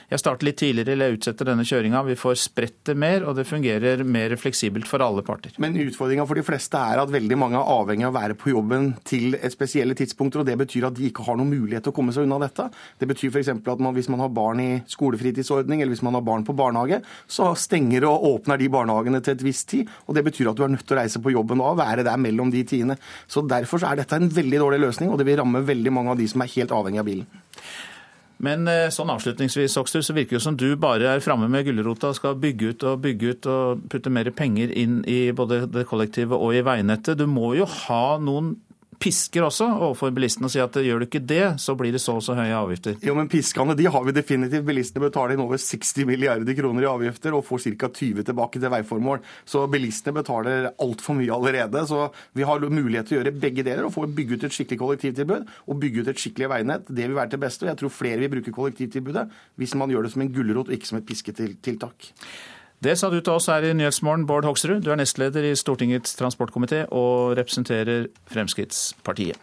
jeg 0.10 0.22
starter 0.22 0.48
litt 0.48 0.58
tidligere 0.62 0.96
eller 0.96 1.12
jeg 1.12 1.20
utsetter 1.20 1.52
denne 1.52 1.66
kjøringa. 1.68 2.02
Vi 2.08 2.18
får 2.20 2.40
spredt 2.42 2.80
det 2.90 2.96
mer, 2.98 3.26
og 3.28 3.38
det 3.38 3.46
fungerer 3.50 4.02
mer 4.02 4.34
fleksibelt 4.42 4.90
for 4.90 5.04
alle 5.06 5.24
parter. 5.26 5.54
Men 5.62 5.78
utfordringa 5.78 6.26
for 6.30 6.40
de 6.40 6.46
fleste 6.48 6.82
er 6.82 7.04
at 7.04 7.14
veldig 7.14 7.38
mange 7.40 7.60
er 7.60 7.74
avhengig 7.76 8.08
av 8.08 8.16
å 8.16 8.18
være 8.18 8.38
på 8.42 8.54
jobben 8.54 8.92
til 9.08 9.38
et 9.38 9.54
spesielle 9.54 9.98
tidspunkter, 9.98 10.42
og 10.42 10.50
det 10.50 10.58
betyr 10.64 10.90
at 10.90 10.98
de 10.98 11.06
ikke 11.12 11.28
har 11.28 11.38
noen 11.38 11.54
mulighet 11.54 11.86
til 11.86 11.94
å 11.94 11.98
komme 12.00 12.16
seg 12.16 12.26
unna 12.26 12.42
dette. 12.42 12.66
Det 12.98 13.10
betyr 13.12 13.34
f.eks. 13.36 13.54
at 13.54 13.86
man, 13.86 13.94
hvis 13.98 14.10
man 14.12 14.26
har 14.26 14.34
barn 14.34 14.64
i 14.64 14.70
skolefritidsordning, 14.90 15.84
eller 15.84 15.94
hvis 15.94 16.06
man 16.08 16.18
har 16.18 16.26
barn 16.26 16.48
på 16.48 16.58
barnehage, 16.58 17.02
så 17.30 17.52
stenger 17.54 18.10
og 18.10 18.26
åpner 18.32 18.58
de 18.58 18.72
barnehagene 18.74 19.22
til 19.22 19.38
et 19.38 19.46
visst 19.46 19.70
tid, 19.72 19.90
og 20.08 20.18
det 20.18 20.26
betyr 20.26 20.52
at 20.52 20.58
du 20.58 20.66
er 20.66 20.74
nødt 20.74 20.88
til 20.88 20.98
å 20.98 21.02
reise 21.04 21.22
på 21.22 21.36
jobben 21.36 21.62
da, 21.62 21.72
være 21.78 22.08
der 22.08 22.20
mellom 22.22 22.50
de 22.54 22.66
tidene. 22.72 22.98
Så 23.28 23.46
Derfor 23.52 23.84
er 23.86 24.00
dette 24.00 24.18
en 24.18 24.32
veldig 24.32 24.60
dårlig 24.64 24.82
løsning, 24.86 25.12
og 25.12 25.20
det 25.20 25.28
vil 25.28 25.40
ramme 25.42 25.64
veldig 25.68 25.94
mange 25.94 26.14
av 26.14 26.20
de 26.20 26.28
som 26.32 26.44
er 26.44 26.54
helt 26.56 26.74
avhengig 26.76 27.02
av 27.02 27.10
bilen. 27.10 27.28
Men 28.42 28.66
sånn 28.90 29.12
avslutningsvis, 29.14 29.76
Okstur, 29.78 30.02
så 30.02 30.16
virker 30.18 30.40
det 30.40 30.42
som 30.42 30.56
du 30.58 30.72
bare 30.82 31.12
er 31.14 31.22
framme 31.22 31.46
med 31.52 31.68
gulrota 31.68 32.10
og 32.10 32.18
skal 32.18 32.40
bygge 32.42 32.72
ut 32.72 32.86
og 32.90 33.04
bygge 33.04 33.36
ut 33.36 33.50
og 33.52 33.84
putte 33.92 34.14
mer 34.14 34.32
penger 34.34 34.74
inn 34.74 35.04
i 35.06 35.20
både 35.36 35.68
det 35.70 35.86
kollektive 35.90 36.40
og 36.40 36.56
i 36.58 36.64
veinettet. 36.66 37.20
Du 37.22 37.28
må 37.30 37.54
jo 37.60 37.68
ha 37.70 38.18
noen 38.18 38.56
pisker 39.02 39.45
også 39.45 39.68
overfor 39.72 40.14
bilistene 40.16 40.47
og 40.47 40.54
si 40.54 40.62
at 40.62 40.78
gjør 40.78 41.02
du 41.02 41.08
ikke 41.08 41.24
det, 41.26 41.43
så 41.62 41.74
blir 41.78 41.93
det 41.95 42.02
så 42.04 42.18
og 42.20 42.26
så 42.26 42.36
høye 42.38 42.54
avgifter. 42.54 42.99
Jo, 43.06 43.16
men 43.18 43.30
piskene 43.32 43.76
de 43.78 43.88
har 43.89 44.06
vi 44.06 44.14
definitivt. 44.16 44.66
Bilistene 44.68 45.04
betaler 45.08 45.36
inn 45.36 45.43
over 45.43 45.60
60 45.62 46.08
milliarder 46.10 46.58
kroner 46.58 46.86
i 46.86 46.89
avgifter 46.91 47.36
og 47.38 47.45
får 47.47 47.66
ca. 47.82 47.89
20 48.02 48.28
tilbake 48.30 48.62
til 48.62 48.74
veiformål. 48.74 49.24
Så 49.49 49.66
bilistene 49.72 50.16
betaler 50.20 50.70
altfor 50.82 51.18
mye 51.18 51.34
allerede. 51.34 51.84
Så 51.89 52.08
vi 52.38 52.45
har 52.47 52.68
mulighet 52.70 53.10
til 53.10 53.18
å 53.18 53.22
gjøre 53.22 53.36
begge 53.41 53.66
deler 53.68 53.88
og 53.88 53.95
få 53.95 54.06
bygge 54.08 54.38
ut 54.38 54.47
et 54.47 54.56
skikkelig 54.56 54.82
kollektivtilbud 54.84 55.52
og 55.66 55.82
bygge 55.82 56.06
ut 56.06 56.14
et 56.14 56.22
skikkelig 56.22 56.54
veinett. 56.54 56.88
Det 56.88 57.08
vil 57.08 57.18
være 57.18 57.34
til 57.34 57.43
beste. 57.43 57.66
og 57.66 57.74
Jeg 57.74 57.82
tror 57.82 57.95
flere 57.97 58.24
vil 58.24 58.36
bruke 58.38 58.56
kollektivtilbudet 58.56 59.28
hvis 59.62 59.78
man 59.80 59.91
gjør 59.91 60.08
det 60.08 60.16
som 60.16 60.26
en 60.26 60.34
gulrot 60.34 60.70
og 60.70 60.76
ikke 60.78 60.93
som 60.93 61.02
et 61.02 61.08
pisketiltak. 61.10 62.12
Det 62.82 62.96
sa 62.98 63.12
du 63.14 63.20
til 63.22 63.36
oss 63.36 63.46
her 63.46 63.62
i 63.62 63.76
Nyhetsmorgen, 63.78 64.24
Bård 64.26 64.48
Hoksrud. 64.48 64.80
Du 64.82 64.90
er 64.90 64.98
nestleder 64.98 65.46
i 65.46 65.54
Stortingets 65.54 66.16
transportkomité 66.18 66.88
og 66.90 67.36
representerer 67.38 68.08
Fremskrittspartiet. 68.34 69.38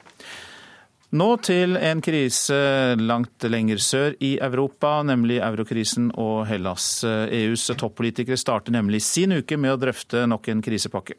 Nå 1.15 1.29
til 1.47 1.79
en 1.79 2.03
krise 2.03 2.59
langt 2.99 3.47
lenger 3.47 3.79
sør 3.79 4.17
i 4.19 4.33
Europa, 4.43 4.97
nemlig 5.07 5.39
eurokrisen 5.39 6.11
og 6.19 6.49
Hellas. 6.51 7.05
EUs 7.07 7.71
toppolitikere 7.79 8.37
starter 8.37 8.75
nemlig 8.75 9.05
sin 9.07 9.39
uke 9.39 9.57
med 9.57 9.77
å 9.77 9.81
drøfte 9.87 10.27
nok 10.27 10.51
en 10.51 10.67
krisepakke. 10.67 11.15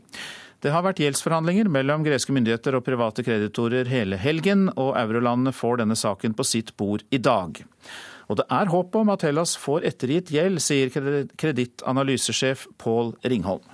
Det 0.60 0.76
har 0.76 0.84
vært 0.84 1.00
gjeldsforhandlinger 1.00 1.72
mellom 1.72 2.04
greske 2.04 2.36
myndigheter 2.36 2.76
og 2.76 2.84
private 2.84 3.24
kreditorer 3.24 3.88
hele 3.88 4.20
helgen, 4.20 4.68
og 4.76 4.92
eurolandene 5.00 5.56
får 5.56 5.86
denne 5.86 5.96
saken 5.96 6.36
på 6.36 6.44
sitt 6.44 6.76
bord 6.76 7.08
i 7.16 7.24
dag. 7.24 7.64
Og 8.30 8.38
det 8.38 8.46
er 8.54 8.70
håp 8.70 8.96
om 8.96 9.10
at 9.10 9.24
Hellas 9.26 9.56
får 9.58 9.88
ettergitt 9.90 10.30
gjeld, 10.30 10.62
sier 10.62 10.92
kredittanalysesjef 10.94 12.68
Pål 12.78 13.16
Ringholm. 13.26 13.66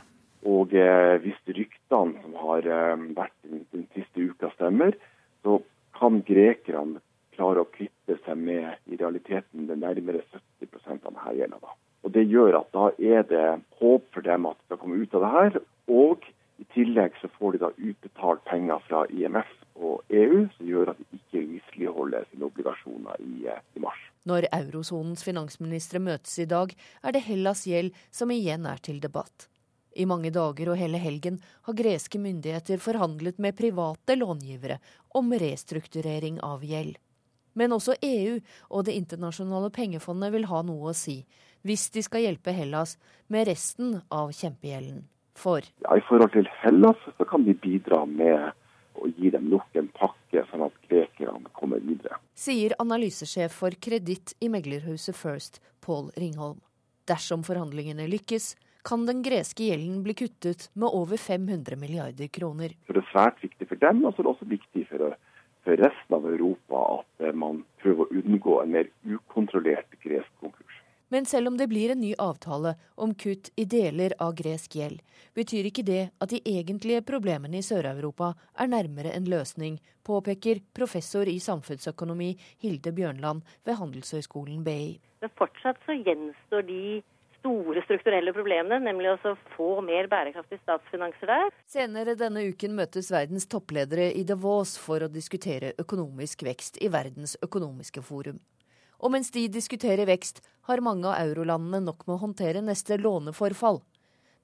Og 0.48 0.76
eh, 0.78 1.16
hvis 1.24 1.40
ryktene 1.50 2.22
som 2.22 2.38
har 2.40 2.70
eh, 2.70 3.04
vært 3.18 3.36
den, 3.44 3.88
siste 3.98 4.30
uka 4.30 4.52
stemmer, 4.54 4.96
så 5.44 5.60
kan 5.98 6.22
grekerne 6.28 7.02
klare 7.36 7.66
å 7.66 7.72
kvitte 7.74 8.16
seg 8.24 8.40
med 8.40 8.78
i 8.88 9.00
realiteten 9.02 9.68
det 9.68 9.80
nærmere 9.82 10.24
70% 10.32 11.04
av 11.04 11.12
denne 11.12 11.36
gjelda. 11.36 11.76
Og 12.06 12.14
Det 12.14 12.24
gjør 12.30 12.60
at 12.62 12.72
da 12.72 12.90
er 13.02 13.28
det 13.28 13.46
håp 13.82 14.08
for 14.14 14.24
dem 14.24 14.46
at 14.48 14.60
de 14.60 14.70
skal 14.70 14.82
komme 14.84 15.02
ut 15.02 15.16
av 15.18 15.26
det 15.26 15.36
her. 15.36 15.62
Og 15.92 16.28
i 16.62 16.68
tillegg 16.72 17.18
så 17.20 17.28
får 17.36 17.56
de 17.56 17.64
da 17.66 17.72
utbetalt 17.76 18.46
penger 18.48 18.84
fra 18.88 19.04
IMF 19.12 19.50
og 19.76 20.04
EU, 20.14 20.46
som 20.56 20.70
gjør 20.70 20.94
at 20.94 21.02
de 21.02 21.20
ikke 21.20 21.48
misligholder 21.50 22.30
sine 22.30 22.48
obligasjoner 22.48 23.26
i, 23.26 23.48
eh, 23.52 23.64
i 23.76 23.84
mars. 23.84 24.00
Når 24.26 24.48
eurosonens 24.50 25.22
finansministre 25.26 26.02
møtes 26.02 26.40
i 26.42 26.48
dag, 26.50 26.72
er 27.06 27.14
det 27.14 27.26
Hellas 27.28 27.66
gjeld 27.70 27.94
som 28.12 28.32
igjen 28.34 28.66
er 28.66 28.82
til 28.82 28.98
debatt. 29.04 29.48
I 29.96 30.08
mange 30.10 30.32
dager 30.34 30.74
og 30.74 30.80
hele 30.80 31.00
helgen 31.00 31.38
har 31.68 31.78
greske 31.78 32.20
myndigheter 32.20 32.82
forhandlet 32.84 33.38
med 33.40 33.56
private 33.56 34.18
långivere 34.18 34.80
om 35.16 35.32
restrukturering 35.32 36.42
av 36.44 36.66
gjeld. 36.68 36.98
Men 37.56 37.72
også 37.72 37.96
EU 38.04 38.40
og 38.70 38.86
Det 38.86 38.98
internasjonale 39.00 39.70
pengefondet 39.72 40.34
vil 40.34 40.50
ha 40.52 40.62
noe 40.68 40.92
å 40.92 40.98
si, 40.98 41.22
hvis 41.64 41.88
de 41.96 42.04
skal 42.04 42.26
hjelpe 42.26 42.52
Hellas 42.52 42.98
med 43.32 43.48
resten 43.48 44.02
av 44.12 44.34
kjempegjelden. 44.36 45.06
For 45.36 45.64
ja, 45.64 45.96
I 45.96 46.04
forhold 46.10 46.34
til 46.36 46.50
Hellas 46.62 47.00
så 47.16 47.28
kan 47.30 47.46
de 47.48 47.56
bidra 47.56 48.04
med 48.06 48.52
å 49.06 49.12
gi 49.16 49.32
dem 49.34 49.50
nok 49.52 49.80
en 49.80 49.90
pakke, 49.96 50.44
sånn 50.50 50.66
at 50.68 50.76
grekerne 50.90 51.52
kommer 51.58 51.84
videre. 51.86 52.20
Sier 52.38 52.76
analysesjef 52.82 53.56
for 53.62 53.76
kreditt 53.88 54.36
i 54.44 54.50
meglerhuset 54.52 55.18
First, 55.18 55.62
Pål 55.86 56.12
Ringholm. 56.20 56.62
Dersom 57.10 57.44
forhandlingene 57.46 58.08
lykkes, 58.10 58.56
kan 58.86 59.06
den 59.06 59.24
greske 59.26 59.66
gjelden 59.66 60.02
bli 60.06 60.14
kuttet 60.18 60.70
med 60.74 60.94
over 60.94 61.18
500 61.18 61.78
milliarder 61.82 62.30
kroner. 62.34 62.76
Så 62.86 62.94
det 62.94 63.02
er 63.02 63.12
svært 63.12 63.42
viktig 63.42 63.70
for 63.70 63.82
dem, 63.82 64.04
og 64.06 64.14
så 64.14 64.22
er 64.22 64.28
det 64.28 64.34
også 64.34 64.50
viktig 64.50 64.86
for, 64.92 65.16
for 65.66 65.82
resten 65.82 66.18
av 66.18 66.28
Europa 66.30 66.84
at 67.00 67.26
man 67.38 67.64
prøver 67.82 68.06
å 68.06 68.22
unngå 68.22 68.60
en 68.62 68.76
mer 68.78 68.92
ukontrollert 69.10 69.98
gresk 70.06 70.30
konkurs. 70.42 70.65
Men 71.10 71.26
selv 71.26 71.48
om 71.48 71.58
det 71.58 71.68
blir 71.68 71.92
en 71.92 72.00
ny 72.02 72.14
avtale 72.18 72.76
om 72.96 73.14
kutt 73.14 73.52
i 73.56 73.66
deler 73.70 74.14
av 74.20 74.34
gresk 74.36 74.76
gjeld, 74.76 75.02
betyr 75.38 75.70
ikke 75.70 75.86
det 75.86 76.04
at 76.20 76.32
de 76.34 76.42
egentlige 76.50 77.04
problemene 77.06 77.60
i 77.62 77.66
Sør-Europa 77.66 78.34
er 78.58 78.72
nærmere 78.72 79.14
en 79.14 79.30
løsning, 79.30 79.78
påpeker 80.04 80.64
professor 80.74 81.30
i 81.30 81.38
samfunnsøkonomi 81.40 82.32
Hilde 82.64 82.94
Bjørnland 82.96 83.44
ved 83.66 83.78
Handelshøyskolen 83.82 84.64
BI. 84.66 84.96
Men 85.22 85.34
fortsatt 85.38 85.78
så 85.86 85.94
gjenstår 85.98 86.66
de 86.70 86.82
store 87.46 87.84
strukturelle 87.86 88.34
problemene, 88.34 88.82
nemlig 88.82 89.12
å 89.14 89.36
få 89.54 89.70
mer 89.86 90.10
bærekraftige 90.10 90.64
statsfinanser 90.64 91.30
der. 91.30 91.54
Senere 91.70 92.18
denne 92.18 92.48
uken 92.50 92.74
møtes 92.78 93.12
verdens 93.14 93.46
toppledere 93.52 94.10
i 94.18 94.26
Davos 94.26 94.76
for 94.82 95.06
å 95.06 95.12
diskutere 95.12 95.76
økonomisk 95.82 96.46
vekst 96.48 96.82
i 96.82 96.90
Verdens 96.90 97.38
økonomiske 97.46 98.02
forum. 98.06 98.42
Og 99.00 99.12
mens 99.14 99.32
de 99.36 99.48
diskuterer 99.52 100.08
vekst, 100.10 100.42
har 100.66 100.82
mange 100.82 101.08
av 101.10 101.20
eurolandene 101.28 101.84
nok 101.86 102.06
med 102.08 102.16
å 102.16 102.24
håndtere 102.24 102.64
neste 102.66 102.98
låneforfall. 102.98 103.82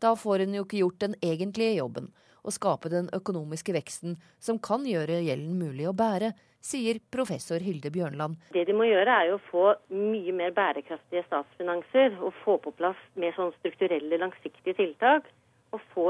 Da 0.02 0.16
får 0.18 0.46
en 0.46 0.56
jo 0.58 0.66
ikke 0.66 0.82
gjort 0.82 1.02
den 1.02 1.16
egentlige 1.22 1.78
jobben, 1.80 2.12
å 2.42 2.54
skape 2.54 2.90
den 2.90 3.10
økonomiske 3.14 3.74
veksten 3.76 4.16
som 4.42 4.58
kan 4.62 4.86
gjøre 4.90 5.22
gjelden 5.22 5.60
mulig 5.60 5.88
å 5.90 5.94
bære, 5.98 6.32
sier 6.62 7.00
professor 7.14 7.62
Hilde 7.62 7.90
Bjørnland. 7.94 8.38
Det 8.54 8.66
de 8.70 8.74
må 8.78 8.86
gjøre 8.86 9.18
er 9.18 9.30
jo 9.32 9.38
å 9.38 9.46
få 9.50 9.66
mye 9.94 10.34
mer 10.38 10.54
bærekraftige 10.58 11.26
statsfinanser, 11.28 12.18
og 12.22 12.34
få 12.44 12.58
på 12.62 12.74
plass 12.78 13.02
mer 13.18 13.34
sånn 13.38 13.54
strukturelle, 13.60 14.22
langsiktige 14.22 14.78
tiltak. 14.78 15.30
Og 15.72 15.80
få, 15.94 16.08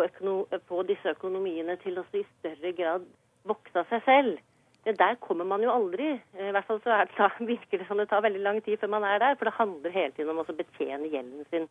få 0.67 0.83
disse 0.89 1.11
økonomiene 1.13 1.75
til 1.83 1.99
å 2.01 2.05
i 2.17 2.23
større 2.39 2.71
grad 2.73 3.03
vokse 3.45 3.77
av 3.77 3.91
seg 3.91 4.01
selv 4.07 4.39
det 4.85 4.97
der 4.97 5.15
kommer 5.21 5.45
man 5.45 5.61
jo 5.61 5.73
aldri. 5.73 6.15
I 6.33 6.51
hvert 6.55 6.67
fall 6.67 6.81
så 6.83 6.97
det, 7.05 7.29
virker 7.53 7.81
det 7.81 7.87
som 7.87 8.01
det 8.01 8.09
tar 8.09 8.25
veldig 8.25 8.41
lang 8.41 8.61
tid 8.65 8.81
før 8.81 8.93
man 8.95 9.05
er 9.07 9.21
der. 9.21 9.37
For 9.37 9.49
det 9.49 9.57
handler 9.59 9.97
hele 9.97 10.13
tiden 10.15 10.33
om 10.33 10.41
å 10.41 10.47
betjene 10.47 11.11
gjelden 11.11 11.45
sin. 11.51 11.69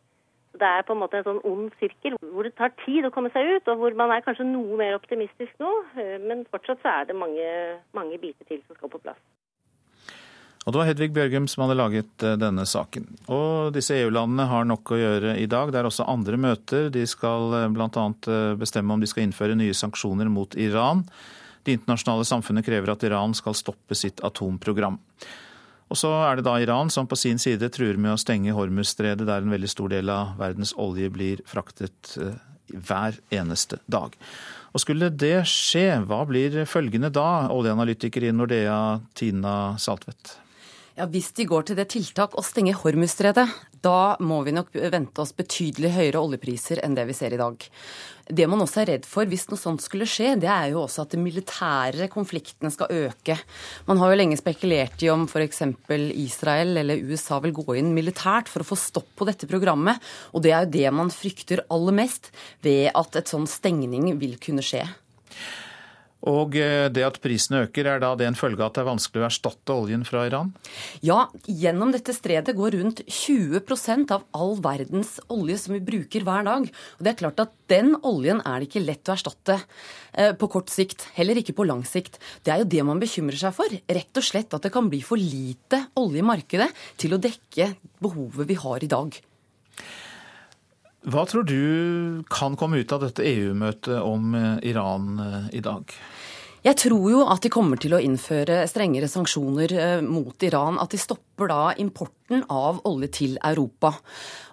Det 0.51 0.67
er 0.67 0.83
på 0.83 0.95
en 0.95 0.99
måte 0.99 1.19
en 1.19 1.27
sånn 1.27 1.43
ond 1.47 1.75
sirkel 1.79 2.17
hvor 2.19 2.43
det 2.43 2.57
tar 2.57 2.73
tid 2.83 3.05
å 3.07 3.11
komme 3.15 3.31
seg 3.31 3.47
ut, 3.55 3.69
og 3.71 3.77
hvor 3.79 3.93
man 3.95 4.11
er 4.11 4.23
kanskje 4.25 4.49
noe 4.49 4.79
mer 4.79 4.97
optimistisk 4.97 5.53
nå. 5.63 5.69
Men 6.27 6.43
fortsatt 6.51 6.83
så 6.83 6.95
er 6.95 7.07
det 7.07 7.19
mange, 7.19 7.45
mange 7.95 8.19
biter 8.19 8.47
til 8.49 8.59
som 8.65 8.75
skal 8.75 8.91
på 8.91 8.99
plass. 9.03 9.21
Og 10.61 10.73
Det 10.73 10.77
var 10.77 10.89
Hedvig 10.91 11.09
Bjørgum 11.15 11.47
som 11.49 11.63
hadde 11.65 11.77
laget 11.79 12.23
eh, 12.25 12.37
denne 12.37 12.67
saken. 12.69 13.07
Og 13.33 13.71
disse 13.73 13.95
EU-landene 13.97 14.45
har 14.51 14.67
nok 14.69 14.93
å 14.93 14.99
gjøre 14.99 15.35
i 15.41 15.47
dag. 15.49 15.71
Det 15.73 15.79
er 15.79 15.89
også 15.89 16.05
andre 16.11 16.37
møter. 16.37 16.91
De 16.93 17.05
skal 17.09 17.55
eh, 17.57 17.69
bl.a. 17.73 18.03
Eh, 18.29 18.51
bestemme 18.61 18.93
om 18.93 19.01
de 19.01 19.09
skal 19.09 19.25
innføre 19.25 19.57
nye 19.57 19.73
sanksjoner 19.77 20.29
mot 20.29 20.53
Iran. 20.61 21.01
Det 21.63 21.77
internasjonale 21.77 22.25
samfunnet 22.27 22.65
krever 22.65 22.93
at 22.93 23.03
Iran 23.07 23.35
skal 23.37 23.57
stoppe 23.57 23.97
sitt 23.97 24.21
atomprogram. 24.25 24.99
Og 25.91 25.99
så 25.99 26.09
er 26.23 26.39
det 26.39 26.45
da 26.47 26.55
Iran 26.63 26.89
som 26.93 27.07
på 27.09 27.19
sin 27.19 27.39
side 27.41 27.67
truer 27.75 27.99
med 27.99 28.15
å 28.15 28.19
stenge 28.19 28.55
Hormuzstredet, 28.55 29.27
der 29.27 29.43
en 29.43 29.51
veldig 29.51 29.69
stor 29.69 29.91
del 29.91 30.09
av 30.13 30.37
verdens 30.39 30.71
olje 30.79 31.11
blir 31.11 31.43
fraktet 31.49 32.15
eh, 32.21 32.37
hver 32.71 33.19
eneste 33.35 33.81
dag. 33.91 34.15
Og 34.71 34.79
skulle 34.85 35.11
det 35.11 35.41
skje, 35.51 35.99
hva 36.07 36.21
blir 36.29 36.61
følgende 36.69 37.11
da, 37.11 37.49
oljeanalytiker 37.51 38.23
i 38.23 38.31
Nordea, 38.31 39.01
Tina 39.19 39.75
Saltvedt? 39.81 40.37
Ja, 40.97 41.05
Hvis 41.07 41.31
de 41.31 41.45
går 41.47 41.63
til 41.63 41.77
det 41.79 41.87
tiltak 41.93 42.33
å 42.35 42.43
stenge 42.43 42.73
Hormuzstredet, 42.75 43.45
da 43.81 44.17
må 44.19 44.41
vi 44.43 44.51
nok 44.51 44.73
vente 44.91 45.23
oss 45.23 45.31
betydelig 45.31 45.93
høyere 45.95 46.19
oljepriser 46.19 46.81
enn 46.83 46.97
det 46.97 47.05
vi 47.07 47.15
ser 47.15 47.31
i 47.31 47.39
dag. 47.39 47.63
Det 48.27 48.47
man 48.51 48.59
også 48.63 48.81
er 48.81 48.89
redd 48.91 49.07
for 49.07 49.27
hvis 49.27 49.47
noe 49.47 49.59
sånt 49.59 49.83
skulle 49.83 50.05
skje, 50.07 50.33
det 50.43 50.49
er 50.51 50.73
jo 50.73 50.81
også 50.83 51.05
at 51.05 51.15
de 51.15 51.21
militære 51.23 52.09
konfliktene 52.11 52.73
skal 52.75 52.91
øke. 53.07 53.37
Man 53.87 54.03
har 54.03 54.11
jo 54.11 54.19
lenge 54.19 54.39
spekulert 54.39 54.99
i 55.03 55.09
om 55.13 55.23
f.eks. 55.31 55.63
Israel 56.19 56.83
eller 56.83 57.07
USA 57.07 57.39
vil 57.39 57.55
gå 57.55 57.79
inn 57.79 57.95
militært 57.95 58.51
for 58.51 58.63
å 58.63 58.69
få 58.73 58.79
stopp 58.79 59.15
på 59.15 59.27
dette 59.31 59.47
programmet. 59.47 59.95
Og 60.35 60.43
det 60.43 60.51
er 60.51 60.67
jo 60.67 60.75
det 60.75 60.95
man 60.99 61.11
frykter 61.15 61.63
aller 61.71 62.01
mest 62.03 62.33
ved 62.67 62.91
at 62.91 63.15
et 63.15 63.31
sånn 63.31 63.47
stengning 63.47 64.11
vil 64.19 64.35
kunne 64.43 64.63
skje. 64.65 64.83
Og 66.29 66.55
eh, 66.59 66.87
det 66.93 67.03
at 67.05 67.17
prisene 67.23 67.63
øker, 67.65 67.87
er 67.89 68.01
da 68.03 68.11
det 68.17 68.27
en 68.29 68.37
følge 68.37 68.61
av 68.61 68.69
at 68.69 68.77
det 68.77 68.83
er 68.83 68.89
vanskelig 68.91 69.23
å 69.23 69.27
erstatte 69.27 69.73
oljen 69.73 70.03
fra 70.05 70.25
Iran? 70.29 70.51
Ja, 71.05 71.25
gjennom 71.47 71.93
dette 71.95 72.13
stredet 72.13 72.55
går 72.57 72.77
rundt 72.77 73.01
20% 73.07 74.13
av 74.13 74.27
all 74.37 74.53
verdens 74.61 75.17
olje 75.33 75.57
som 75.63 75.75
vi 75.75 75.81
bruker 75.91 76.25
hver 76.27 76.45
dag. 76.45 76.69
Og 76.69 77.01
det 77.01 77.13
er 77.13 77.19
klart 77.23 77.41
at 77.41 77.55
den 77.71 77.95
oljen 78.05 78.43
er 78.45 78.61
det 78.61 78.69
ikke 78.69 78.85
lett 78.85 79.09
å 79.09 79.15
erstatte 79.15 79.57
eh, 79.57 80.35
på 80.37 80.51
kort 80.51 80.69
sikt. 80.73 81.07
Heller 81.17 81.41
ikke 81.41 81.57
på 81.57 81.65
lang 81.69 81.81
sikt. 81.89 82.21
Det 82.45 82.53
er 82.53 82.61
jo 82.61 82.69
det 82.75 82.85
man 82.85 83.01
bekymrer 83.01 83.41
seg 83.41 83.57
for. 83.57 83.71
Rett 83.71 84.21
og 84.21 84.27
slett 84.27 84.53
at 84.53 84.67
det 84.67 84.73
kan 84.73 84.91
bli 84.91 85.01
for 85.05 85.17
lite 85.17 85.87
olje 85.97 86.21
i 86.21 86.27
markedet 86.27 86.69
til 87.01 87.17
å 87.17 87.21
dekke 87.21 87.73
behovet 88.01 88.49
vi 88.49 88.61
har 88.61 88.85
i 88.85 88.91
dag. 88.91 89.21
Hva 91.01 91.23
tror 91.25 91.47
du 91.49 92.21
kan 92.29 92.53
komme 92.57 92.77
ut 92.77 92.91
av 92.93 93.01
dette 93.01 93.25
EU-møtet 93.25 93.97
om 94.05 94.35
eh, 94.37 94.59
Iran 94.69 95.15
eh, 95.17 95.47
i 95.57 95.61
dag? 95.65 95.89
Jeg 96.61 96.77
tror 96.77 97.07
jo 97.09 97.21
at 97.25 97.41
de 97.41 97.49
kommer 97.49 97.79
til 97.81 97.95
å 97.97 97.99
innføre 98.05 98.59
strengere 98.69 99.09
sanksjoner 99.09 99.73
eh, 99.73 100.03
mot 100.05 100.45
Iran. 100.45 100.77
At 100.77 100.93
de 100.93 100.99
stopper 101.01 101.49
da 101.49 101.71
importen 101.81 102.43
av 102.53 102.83
olje 102.85 103.09
til 103.17 103.33
Europa. 103.41 103.95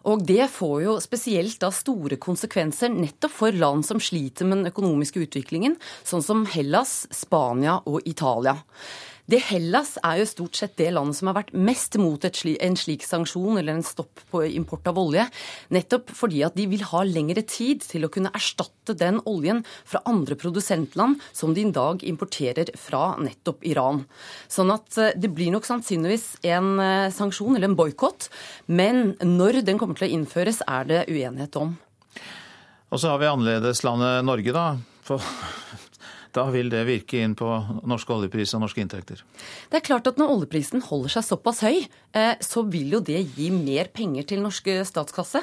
Og 0.08 0.24
det 0.24 0.46
får 0.54 0.78
jo 0.86 0.96
spesielt 1.04 1.58
da 1.60 1.68
store 1.68 2.16
konsekvenser 2.16 2.96
nettopp 2.96 3.34
for 3.42 3.52
land 3.52 3.84
som 3.84 4.00
sliter 4.00 4.48
med 4.48 4.62
den 4.62 4.72
økonomiske 4.72 5.26
utviklingen, 5.26 5.76
sånn 6.00 6.24
som 6.24 6.46
Hellas, 6.48 7.02
Spania 7.12 7.76
og 7.84 8.08
Italia. 8.08 8.56
Det 9.28 9.42
Hellas 9.44 9.98
er 10.00 10.22
jo 10.22 10.26
stort 10.28 10.56
sett 10.56 10.78
det 10.80 10.88
landet 10.96 11.18
som 11.18 11.28
har 11.28 11.36
vært 11.36 11.50
mest 11.52 11.98
mot 12.00 12.22
sli, 12.32 12.54
en 12.64 12.78
slik 12.80 13.02
sanksjon 13.04 13.58
eller 13.60 13.76
en 13.76 13.84
stopp 13.84 14.22
på 14.32 14.40
import 14.56 14.88
av 14.88 14.96
olje, 15.02 15.26
nettopp 15.74 16.14
fordi 16.16 16.40
at 16.46 16.56
de 16.56 16.64
vil 16.70 16.86
ha 16.88 17.02
lengre 17.04 17.42
tid 17.44 17.84
til 17.84 18.06
å 18.06 18.10
kunne 18.12 18.32
erstatte 18.32 18.96
den 18.96 19.20
oljen 19.28 19.60
fra 19.84 20.00
andre 20.08 20.38
produsentland 20.40 21.20
som 21.36 21.52
de 21.52 21.66
i 21.66 21.74
dag 21.76 22.00
importerer 22.08 22.72
fra 22.80 23.18
nettopp 23.20 23.68
Iran. 23.68 24.06
Sånn 24.48 24.72
at 24.72 24.96
eh, 24.96 25.12
det 25.12 25.28
blir 25.36 25.52
nok 25.52 25.68
sannsynligvis 25.68 26.38
en 26.48 26.78
eh, 26.80 27.12
sanksjon 27.12 27.58
eller 27.58 27.68
en 27.68 27.76
boikott, 27.76 28.30
men 28.72 29.12
når 29.20 29.60
den 29.68 29.76
kommer 29.76 30.00
til 30.00 30.08
å 30.08 30.14
innføres, 30.16 30.64
er 30.64 30.88
det 30.88 31.04
uenighet 31.12 31.60
om. 31.60 31.76
Og 32.88 32.96
så 32.96 33.12
har 33.12 33.20
vi 33.20 33.28
annerledeslandet 33.28 34.24
Norge, 34.24 34.56
da. 34.56 34.70
For 35.04 35.20
da 36.38 36.46
vil 36.54 36.70
det 36.72 36.84
virke 36.88 37.20
inn 37.24 37.34
på 37.38 37.48
norske 37.88 38.14
oljepriser 38.14 38.58
og 38.58 38.66
norske 38.66 38.82
inntekter? 38.84 39.24
Det 39.70 39.80
er 39.80 39.86
klart 39.86 40.08
at 40.10 40.20
når 40.20 40.34
oljeprisen 40.36 40.84
holder 40.86 41.18
seg 41.18 41.26
såpass 41.26 41.64
høy, 41.66 41.82
så 42.40 42.62
vil 42.66 42.94
jo 42.96 43.00
det 43.04 43.20
gi 43.36 43.50
mer 43.52 43.90
penger 43.94 44.24
til 44.30 44.40
norske 44.42 44.78
statskasse. 44.88 45.42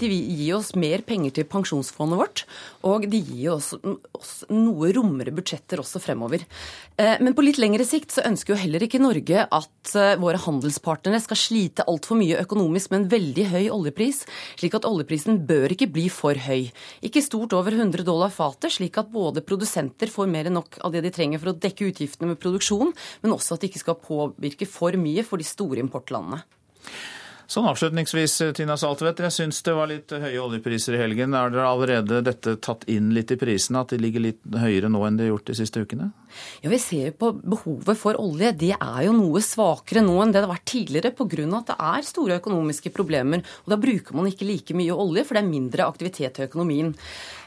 De 0.00 0.08
vil 0.10 0.30
gi 0.38 0.48
oss 0.56 0.72
mer 0.78 1.04
penger 1.06 1.34
til 1.36 1.46
pensjonsfondet 1.48 2.18
vårt, 2.18 2.44
og 2.88 3.06
de 3.10 3.20
gir 3.20 3.52
oss, 3.54 3.72
oss 4.16 4.32
noe 4.50 4.90
rommere 4.96 5.34
budsjetter 5.34 5.82
også 5.82 6.00
fremover. 6.02 6.44
Eh, 6.96 7.16
men 7.20 7.34
på 7.36 7.44
litt 7.44 7.58
lengre 7.60 7.84
sikt 7.84 8.14
så 8.14 8.24
ønsker 8.24 8.54
jo 8.54 8.60
heller 8.62 8.84
ikke 8.86 9.00
Norge 9.02 9.42
at 9.44 9.92
eh, 9.98 10.14
våre 10.20 10.40
handelspartnere 10.40 11.20
skal 11.20 11.38
slite 11.38 11.84
altfor 11.90 12.18
mye 12.20 12.38
økonomisk 12.40 12.92
med 12.92 13.02
en 13.02 13.08
veldig 13.12 13.46
høy 13.52 13.64
oljepris, 13.74 14.22
slik 14.56 14.78
at 14.78 14.88
oljeprisen 14.88 15.42
bør 15.48 15.74
ikke 15.74 15.90
bli 15.92 16.06
for 16.12 16.38
høy. 16.46 16.70
Ikke 17.04 17.24
stort 17.24 17.52
over 17.56 17.76
100 17.76 18.06
dollar 18.06 18.32
fatet, 18.32 18.72
slik 18.78 18.96
at 19.00 19.12
både 19.12 19.44
produsenter 19.44 20.10
får 20.12 20.30
mer 20.32 20.48
enn 20.48 20.56
nok 20.56 20.80
av 20.86 20.94
det 20.96 21.04
de 21.04 21.12
trenger 21.12 21.42
for 21.42 21.52
å 21.52 21.58
dekke 21.66 21.90
utgiftene 21.90 22.32
med 22.32 22.40
produksjon, 22.40 22.94
men 23.22 23.36
også 23.36 23.56
at 23.56 23.64
det 23.64 23.72
ikke 23.72 23.84
skal 23.84 24.00
påvirke 24.00 24.68
for 24.70 24.96
mye 25.00 25.24
for 25.26 25.42
de 25.42 25.48
store 25.48 25.82
importlandene. 26.06 26.44
Sånn 27.46 27.68
avslutningsvis, 27.70 28.40
Tina 28.58 28.74
Saltvedt. 28.76 29.20
Jeg 29.22 29.30
syns 29.32 29.60
det 29.62 29.74
var 29.76 29.86
litt 29.86 30.10
høye 30.10 30.40
oljepriser 30.42 30.96
i 30.96 30.98
helgen. 30.98 31.34
Er 31.34 31.52
dere 31.54 31.68
allerede 31.68 32.18
dette 32.26 32.56
tatt 32.58 32.82
inn 32.90 33.12
litt 33.14 33.30
i 33.30 33.38
prisene, 33.38 33.84
at 33.84 33.94
de 33.94 34.00
ligger 34.02 34.24
litt 34.24 34.40
høyere 34.50 34.90
nå 34.90 35.04
enn 35.06 35.16
de 35.16 35.28
har 35.28 35.36
gjort 35.36 35.52
de 35.52 35.54
siste 35.54 35.84
ukene? 35.84 36.10
Ja, 36.62 36.70
Vi 36.70 36.78
ser 36.78 37.10
jo 37.10 37.16
på 37.20 37.32
behovet 37.42 37.98
for 37.98 38.18
olje. 38.20 38.52
Det 38.56 38.72
er 38.76 39.02
jo 39.06 39.12
noe 39.12 39.42
svakere 39.44 40.04
nå 40.04 40.16
enn 40.22 40.32
det 40.32 40.40
det 40.40 40.46
har 40.46 40.54
vært 40.54 40.70
tidligere 40.70 41.14
pga. 41.16 41.58
at 41.58 41.66
det 41.66 41.76
er 41.78 42.02
store 42.02 42.38
økonomiske 42.40 42.92
problemer. 42.92 43.42
og 43.64 43.70
Da 43.70 43.76
bruker 43.76 44.14
man 44.14 44.26
ikke 44.26 44.46
like 44.46 44.74
mye 44.74 44.92
olje, 44.92 45.24
for 45.24 45.34
det 45.34 45.42
er 45.42 45.48
mindre 45.48 45.86
aktivitet 45.86 46.38
i 46.38 46.46
økonomien. 46.46 46.94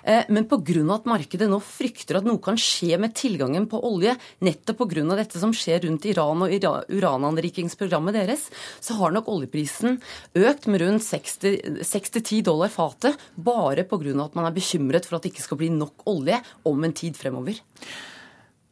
Eh, 0.03 0.23
men 0.29 0.45
pga. 0.45 0.93
at 0.93 1.05
markedet 1.05 1.49
nå 1.49 1.59
frykter 1.61 2.17
at 2.17 2.25
noe 2.25 2.39
kan 2.39 2.55
skje 2.55 2.97
med 2.99 3.13
tilgangen 3.13 3.67
på 3.67 3.81
olje, 3.81 4.15
nettopp 4.41 4.77
pga. 4.89 5.15
dette 5.15 5.39
som 5.39 5.51
skjer 5.51 5.85
rundt 5.85 6.05
Iran 6.05 6.41
og 6.41 6.49
urananrikingsprogrammet 6.89 8.13
deres, 8.13 8.49
så 8.81 8.95
har 8.95 9.11
nok 9.11 9.27
oljeprisen 9.27 10.01
økt 10.35 10.67
med 10.67 10.81
rundt 10.81 11.03
6-10 11.03 12.43
dollar 12.43 12.69
fatet, 12.69 13.17
bare 13.35 13.83
pga. 13.83 14.25
at 14.25 14.35
man 14.35 14.45
er 14.45 14.55
bekymret 14.55 15.05
for 15.05 15.17
at 15.17 15.23
det 15.23 15.33
ikke 15.33 15.43
skal 15.43 15.57
bli 15.57 15.69
nok 15.69 16.07
olje 16.07 16.41
om 16.65 16.83
en 16.83 16.93
tid 16.93 17.15
fremover. 17.15 17.59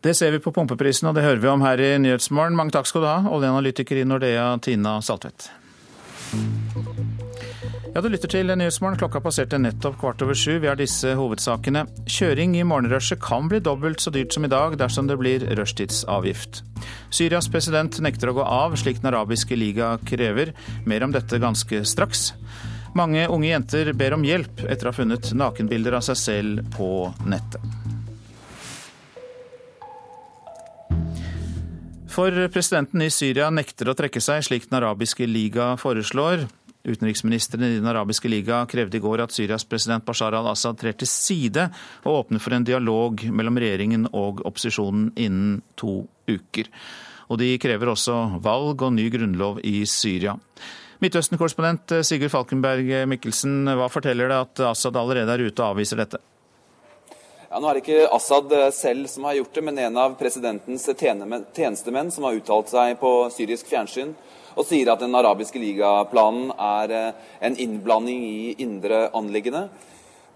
Det 0.08 0.14
ser 0.16 0.32
vi 0.32 0.40
på 0.40 0.54
pumpeprisen, 0.56 1.10
og 1.10 1.18
det 1.18 1.26
hører 1.26 1.42
vi 1.44 1.48
om 1.52 1.64
her 1.66 1.82
i 1.84 1.88
Nyhetsmorgen. 2.00 2.56
Mange 2.56 2.72
takk 2.72 2.88
skal 2.88 3.04
du 3.04 3.08
ha, 3.10 3.18
oljeanalytiker 3.28 3.98
i 4.00 4.06
Nordea, 4.08 4.46
Tina 4.64 5.02
Saltvedt. 5.04 5.50
Ja, 7.92 8.00
Du 8.00 8.08
lytter 8.08 8.32
til 8.32 8.48
Nyhetsmorgen. 8.48 8.96
Klokka 9.02 9.20
passerte 9.20 9.60
nettopp 9.60 9.98
kvart 10.00 10.24
over 10.24 10.38
sju. 10.38 10.62
Vi 10.64 10.70
har 10.72 10.80
disse 10.80 11.12
hovedsakene. 11.20 11.84
Kjøring 12.08 12.56
i 12.56 12.64
morgenrushet 12.64 13.20
kan 13.20 13.50
bli 13.52 13.60
dobbelt 13.60 14.00
så 14.00 14.14
dyrt 14.16 14.32
som 14.32 14.48
i 14.48 14.52
dag 14.54 14.78
dersom 14.80 15.12
det 15.12 15.20
blir 15.20 15.44
rushtidsavgift. 15.60 16.62
Syrias 17.12 17.52
president 17.52 18.00
nekter 18.00 18.32
å 18.32 18.38
gå 18.40 18.48
av, 18.48 18.80
slik 18.80 19.04
Den 19.04 19.12
arabiske 19.12 19.60
liga 19.60 19.98
krever. 20.08 20.54
Mer 20.88 21.04
om 21.04 21.12
dette 21.12 21.36
ganske 21.36 21.84
straks. 21.84 22.32
Mange 22.96 23.28
unge 23.28 23.52
jenter 23.52 23.92
ber 23.92 24.16
om 24.16 24.24
hjelp 24.24 24.64
etter 24.72 24.88
å 24.88 24.96
ha 24.96 25.02
funnet 25.04 25.34
nakenbilder 25.36 26.00
av 26.00 26.08
seg 26.08 26.24
selv 26.24 26.76
på 26.80 27.12
nettet. 27.28 27.87
For 32.18 32.34
presidenten 32.50 33.04
i 33.06 33.12
Syria 33.14 33.52
nekter 33.54 33.92
å 33.92 33.94
trekke 33.94 34.18
seg, 34.24 34.42
slik 34.42 34.64
Den 34.66 34.80
arabiske 34.80 35.28
liga 35.30 35.76
foreslår. 35.78 36.48
Utenriksministeren 36.82 37.68
i 37.68 37.76
Den 37.76 37.90
arabiske 37.92 38.32
liga 38.32 38.64
krevde 38.66 38.98
i 38.98 39.02
går 39.04 39.22
at 39.22 39.36
Syrias 39.36 39.68
president 39.70 40.02
Bashar 40.08 40.34
al-Assad 40.34 40.80
trer 40.82 40.96
til 40.98 41.10
side 41.12 41.68
og 42.08 42.24
åpner 42.24 42.42
for 42.42 42.56
en 42.58 42.66
dialog 42.66 43.22
mellom 43.30 43.60
regjeringen 43.62 44.08
og 44.18 44.42
opposisjonen 44.50 45.12
innen 45.14 45.60
to 45.78 46.00
uker. 46.26 46.72
Og 47.30 47.38
de 47.44 47.52
krever 47.62 47.92
også 47.94 48.16
valg 48.42 48.82
og 48.88 48.96
ny 48.98 49.06
grunnlov 49.14 49.60
i 49.62 49.84
Syria. 49.86 50.34
Midtøsten-korrespondent 51.06 52.00
Sigurd 52.02 52.34
Falkenberg 52.34 52.90
Mikkelsen, 53.14 53.60
hva 53.78 53.92
forteller 53.94 54.34
det 54.34 54.42
at 54.48 54.66
Assad 54.72 54.98
allerede 54.98 55.38
er 55.38 55.46
ute 55.52 55.62
og 55.62 55.76
avviser 55.76 56.02
dette? 56.02 56.24
Ja, 57.48 57.62
nå 57.64 57.70
er 57.70 57.78
det 57.78 57.86
ikke 57.86 58.10
Assad 58.12 58.52
selv 58.76 59.08
som 59.08 59.24
har 59.24 59.38
gjort 59.38 59.54
det, 59.56 59.62
men 59.64 59.78
en 59.80 59.98
av 60.02 60.18
presidentens 60.20 60.84
tjenestemenn 60.92 62.10
som 62.12 62.26
har 62.28 62.36
uttalt 62.36 62.74
seg 62.74 62.98
på 63.00 63.12
syrisk 63.32 63.70
fjernsyn 63.72 64.12
og 64.58 64.66
sier 64.68 64.92
at 64.92 65.00
den 65.00 65.16
arabiske 65.16 65.62
ligaplanen 65.62 66.50
er 66.52 66.94
eh, 66.98 67.22
en 67.48 67.56
innblanding 67.56 68.26
i 68.26 68.56
indre 68.66 69.06
anliggende. 69.16 69.70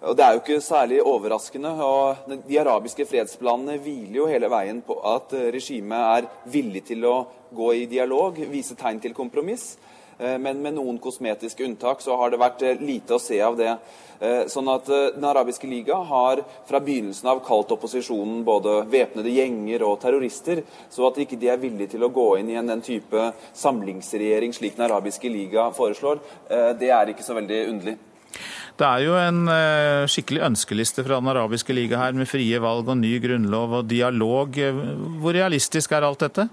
Og 0.08 0.16
Det 0.16 0.24
er 0.24 0.38
jo 0.38 0.42
ikke 0.46 0.64
særlig 0.64 1.02
overraskende. 1.04 1.74
og 1.84 2.32
De 2.48 2.60
arabiske 2.62 3.06
fredsplanene 3.10 3.76
hviler 3.84 4.22
jo 4.22 4.30
hele 4.32 4.48
veien 4.54 4.80
på 4.86 4.96
at 5.04 5.36
eh, 5.36 5.50
regimet 5.52 6.08
er 6.16 6.32
villig 6.54 6.86
til 6.94 7.04
å 7.12 7.16
gå 7.52 7.74
i 7.76 7.88
dialog, 7.92 8.40
vise 8.48 8.80
tegn 8.80 9.04
til 9.04 9.18
kompromiss. 9.18 9.74
Eh, 10.22 10.38
men 10.38 10.61
med 10.61 10.77
noen 10.77 11.02
kosmetiske 11.02 11.65
unntak 11.65 12.06
så 12.06 12.15
har 12.22 12.31
det 12.31 12.39
vært 12.41 12.64
lite 12.80 13.18
å 13.18 13.22
se 13.22 13.41
av 13.41 13.57
det. 13.60 13.76
Eh, 14.22 14.43
sånn 14.45 14.68
at 14.69 14.89
eh, 14.93 15.07
Den 15.15 15.26
arabiske 15.26 15.65
liga 15.65 15.95
har 16.06 16.43
fra 16.69 16.80
begynnelsen 16.84 17.31
av 17.31 17.39
kalt 17.45 17.72
opposisjonen 17.73 18.43
både 18.45 18.84
væpnede 18.91 19.34
gjenger 19.34 19.81
og 19.88 19.98
terrorister, 20.03 20.61
så 20.93 21.07
at 21.07 21.18
ikke 21.23 21.39
de 21.41 21.49
er 21.49 21.57
villige 21.61 21.95
til 21.95 22.06
å 22.06 22.11
gå 22.14 22.27
inn 22.38 22.52
i 22.53 22.60
en 22.60 22.69
den 22.69 22.85
type 22.85 23.31
samlingsregjering 23.57 24.53
slik 24.53 24.77
Den 24.77 24.85
arabiske 24.91 25.30
liga 25.30 25.72
foreslår, 25.73 26.22
eh, 26.53 26.69
det 26.77 26.93
er 26.93 27.10
ikke 27.10 27.26
så 27.26 27.39
veldig 27.39 27.61
underlig. 27.73 27.98
Det 28.77 28.88
er 28.88 29.02
jo 29.03 29.18
en 29.19 29.41
skikkelig 30.10 30.45
ønskeliste 30.48 31.03
fra 31.03 31.18
Den 31.19 31.34
arabiske 31.34 31.73
liga 31.76 31.98
her, 31.99 32.14
med 32.14 32.30
frie 32.30 32.61
valg 32.61 32.88
og 32.88 32.98
ny 33.02 33.18
grunnlov 33.22 33.73
og 33.81 33.89
dialog. 33.89 34.56
Hvor 35.22 35.35
realistisk 35.35 35.91
er 35.91 36.07
alt 36.07 36.23
dette? 36.23 36.48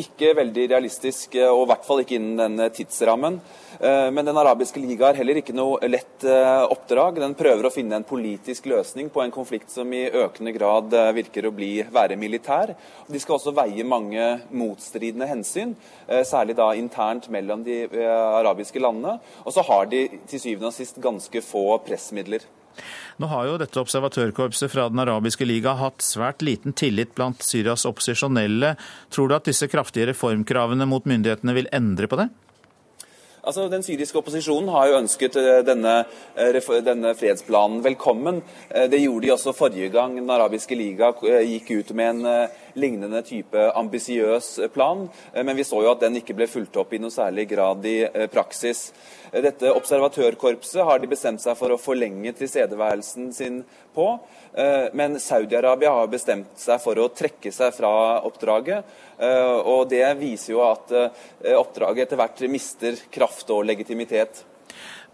Ikke 0.00 0.32
veldig 0.34 0.64
realistisk, 0.72 1.36
og 1.46 1.60
i 1.62 1.68
hvert 1.70 1.84
fall 1.86 2.00
ikke 2.02 2.16
innen 2.18 2.40
denne 2.40 2.70
tidsrammen. 2.74 3.38
Eh, 3.80 4.10
men 4.10 4.24
Den 4.24 4.38
arabiske 4.38 4.80
liga 4.80 5.06
har 5.06 5.18
heller 5.18 5.40
ikke 5.40 5.54
noe 5.56 5.88
lett 5.88 6.24
eh, 6.28 6.64
oppdrag. 6.70 7.18
Den 7.22 7.36
prøver 7.38 7.66
å 7.66 7.72
finne 7.74 7.98
en 7.98 8.06
politisk 8.06 8.68
løsning 8.70 9.10
på 9.12 9.22
en 9.24 9.34
konflikt 9.34 9.72
som 9.74 9.90
i 9.94 10.04
økende 10.08 10.54
grad 10.54 10.94
eh, 10.94 11.10
virker 11.16 11.48
å 11.48 11.54
bli, 11.54 11.72
være 11.92 12.18
militær. 12.20 12.74
De 13.08 13.20
skal 13.22 13.38
også 13.38 13.54
veie 13.56 13.86
mange 13.86 14.28
motstridende 14.54 15.28
hensyn, 15.28 15.74
særlig 16.26 16.56
da 16.58 16.70
internt 16.76 17.26
mellom 17.32 17.62
de 17.66 17.84
arabiske 18.04 18.80
landene. 18.82 19.18
Og 19.44 19.54
så 19.54 19.64
har 19.66 19.88
de 19.90 20.06
til 20.30 20.40
syvende 20.40 20.70
og 20.70 20.76
sist 20.76 21.00
ganske 21.02 21.42
få 21.44 21.66
pressmidler. 21.84 22.44
Nå 23.22 23.28
har 23.30 23.46
jo 23.46 23.58
dette 23.62 23.78
observatørkorpset 23.78 24.72
fra 24.72 24.88
Den 24.90 25.02
arabiske 25.04 25.46
liga 25.46 25.76
hatt 25.78 26.02
svært 26.02 26.42
liten 26.42 26.74
tillit 26.74 27.14
blant 27.14 27.44
Syrias 27.46 27.86
opposisjonelle. 27.86 28.74
Tror 29.14 29.30
du 29.30 29.36
at 29.36 29.46
disse 29.46 29.68
kraftige 29.70 30.08
reformkravene 30.10 30.88
mot 30.90 31.06
myndighetene 31.06 31.54
vil 31.54 31.70
endre 31.72 32.10
på 32.10 32.18
det? 32.18 32.28
Altså, 33.44 33.68
Den 33.68 33.82
syriske 33.84 34.18
opposisjonen 34.18 34.70
har 34.72 34.88
jo 34.88 34.98
ønsket 35.02 35.36
eh, 35.36 35.60
denne, 35.66 35.94
eh, 36.34 36.80
denne, 36.84 37.12
fredsplanen 37.18 37.82
velkommen. 37.84 38.40
Eh, 38.70 38.88
det 38.88 39.02
gjorde 39.02 39.26
de 39.26 39.32
også 39.34 39.52
forrige 39.52 39.90
gang 39.92 40.16
Den 40.16 40.30
arabiske 40.30 40.76
liga 40.78 41.12
gikk 41.44 41.70
ut 41.70 41.92
med 41.92 42.14
en 42.14 42.48
lignende 42.80 43.22
type 43.26 43.66
ambisiøs 43.78 44.48
plan. 44.74 45.06
Men 45.34 45.56
vi 45.56 45.66
så 45.66 45.82
jo 45.84 45.92
at 45.92 46.02
den 46.02 46.18
ikke 46.20 46.36
ble 46.36 46.48
fulgt 46.50 46.76
opp 46.80 46.94
i 46.94 47.00
noe 47.02 47.12
særlig 47.14 47.48
grad 47.50 47.86
i 47.86 47.98
praksis. 48.32 48.88
Dette 49.34 49.72
observatørkorpset 49.74 50.84
har 50.86 51.00
de 51.02 51.10
bestemt 51.10 51.42
seg 51.42 51.56
for 51.58 51.74
å 51.74 51.80
forlenge 51.80 52.34
tilstedeværelsen 52.38 53.32
sin 53.34 53.62
på. 53.94 54.06
Eh, 54.54 54.86
men 54.94 55.18
Saudi-Arabia 55.20 55.90
har 55.90 56.10
bestemt 56.12 56.54
seg 56.60 56.78
for 56.82 56.98
å 57.02 57.08
trekke 57.10 57.50
seg 57.54 57.74
fra 57.74 58.20
oppdraget. 58.26 58.86
Eh, 59.18 59.56
og 59.58 59.88
det 59.90 60.06
viser 60.20 60.54
jo 60.54 60.62
at 60.68 60.94
eh, 60.94 61.54
oppdraget 61.58 62.06
etter 62.06 62.20
hvert 62.20 62.44
mister 62.52 62.98
kraft 63.14 63.50
og 63.54 63.66
legitimitet. 63.66 64.44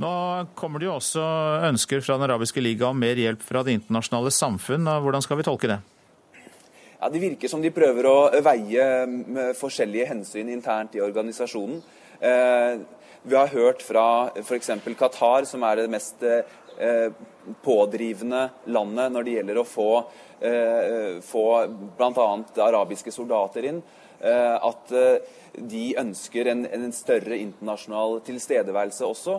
Nå 0.01 0.11
kommer 0.57 0.81
det 0.81 0.89
jo 0.89 0.99
også 0.99 1.25
ønsker 1.69 2.05
fra 2.05 2.17
Den 2.17 2.29
arabiske 2.31 2.61
liga 2.65 2.89
om 2.89 3.01
mer 3.01 3.21
hjelp 3.21 3.43
fra 3.45 3.65
det 3.65 3.77
internasjonale 3.81 4.33
samfunn. 4.33 4.89
Hvordan 5.05 5.25
skal 5.25 5.41
vi 5.41 5.49
tolke 5.49 5.73
det? 5.73 5.81
Ja, 7.01 7.09
Det 7.09 7.23
virker 7.23 7.49
som 7.49 7.63
de 7.63 7.73
prøver 7.73 8.07
å 8.07 8.17
veie 8.45 9.55
forskjellige 9.57 10.09
hensyn 10.11 10.51
internt 10.53 10.95
i 10.95 11.01
organisasjonen. 11.01 11.81
Vi 12.21 13.37
har 13.37 13.53
hørt 13.55 13.81
fra 13.81 14.03
f.eks. 14.37 14.69
Qatar, 14.99 15.47
som 15.49 15.65
er 15.65 15.81
det 15.81 15.91
mest 15.93 16.21
Eh, 16.81 17.13
pådrivende 17.63 18.49
landet 18.65 19.13
når 19.13 19.25
det 19.25 19.33
gjelder 19.35 19.59
å 19.61 19.67
få, 19.69 19.89
eh, 20.41 21.19
få 21.21 21.45
bl.a. 21.99 22.29
arabiske 22.57 23.13
soldater 23.13 23.67
inn. 23.69 23.83
Eh, 24.21 24.55
at 24.55 24.93
de 25.57 25.85
ønsker 26.01 26.51
en, 26.51 26.65
en, 26.67 26.87
større 26.95 27.37
internasjonal 27.39 28.21
tilstedeværelse 28.27 29.07
også. 29.07 29.37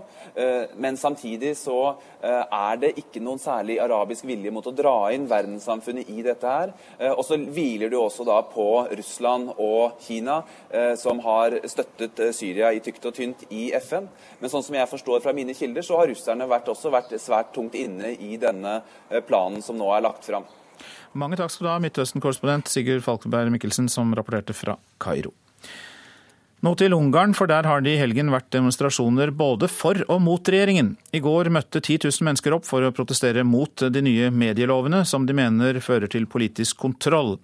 Men 0.82 0.98
samtidig 1.00 1.54
så 1.60 1.96
er 2.22 2.80
det 2.82 2.94
ikke 3.02 3.22
noen 3.24 3.42
særlig 3.42 3.78
arabisk 3.84 4.26
vilje 4.30 4.54
mot 4.54 4.68
å 4.68 4.74
dra 4.76 4.96
inn 5.16 5.28
verdenssamfunnet 5.30 6.10
i 6.12 6.24
dette 6.26 6.54
her. 6.54 6.74
Og 7.16 7.24
så 7.28 7.40
hviler 7.42 7.92
det 7.92 8.00
også 8.00 8.26
da 8.28 8.40
på 8.48 8.68
Russland 8.92 9.52
og 9.58 10.00
Kina, 10.04 10.42
som 11.00 11.22
har 11.26 11.58
støttet 11.72 12.24
Syria 12.38 12.72
i 12.72 12.82
tykt 12.84 13.10
og 13.10 13.18
tynt 13.18 13.46
i 13.50 13.70
FN. 13.82 14.08
Men 14.40 14.54
sånn 14.54 14.66
som 14.66 14.78
jeg 14.78 14.90
forstår 14.92 15.24
fra 15.24 15.36
mine 15.36 15.56
kilder, 15.58 15.86
så 15.86 16.00
har 16.00 16.12
russerne 16.12 16.50
vært, 16.50 16.72
også 16.72 16.94
vært 16.94 17.16
svært 17.22 17.54
tungt 17.56 17.78
inne 17.80 18.16
i 18.16 18.38
denne 18.42 18.82
planen 19.28 19.64
som 19.66 19.80
nå 19.80 19.92
er 19.96 20.08
lagt 20.08 20.28
fram. 20.28 20.48
Mange 21.14 21.36
takk 21.36 21.52
skal 21.52 21.68
du 21.68 21.72
ha, 21.74 21.80
Midtøsten-korrespondent 21.84 22.72
Sigurd 22.72 23.04
Falkenberg 23.04 23.52
Mikkelsen, 23.52 23.90
som 23.92 24.14
rapporterte 24.16 24.56
fra 24.56 24.78
Kairo. 25.02 25.34
Nå 26.62 26.76
til 26.78 26.94
Ungarn, 26.94 27.32
for 27.34 27.50
der 27.50 27.66
har 27.66 27.82
det 27.82 27.96
i 27.96 27.98
helgen 27.98 28.28
vært 28.30 28.52
demonstrasjoner 28.54 29.32
både 29.34 29.66
for 29.66 29.98
og 30.14 30.20
mot 30.22 30.50
regjeringen. 30.54 30.92
I 31.10 31.18
går 31.26 31.50
møtte 31.50 31.82
10 31.82 32.04
000 32.04 32.28
mennesker 32.28 32.54
opp 32.54 32.68
for 32.70 32.86
å 32.86 32.92
protestere 32.94 33.42
mot 33.42 33.82
de 33.90 34.04
nye 34.06 34.30
medielovene, 34.30 35.00
som 35.10 35.26
de 35.26 35.34
mener 35.34 35.80
fører 35.82 36.12
til 36.14 36.30
politisk 36.30 36.78
kontroll. 36.84 37.40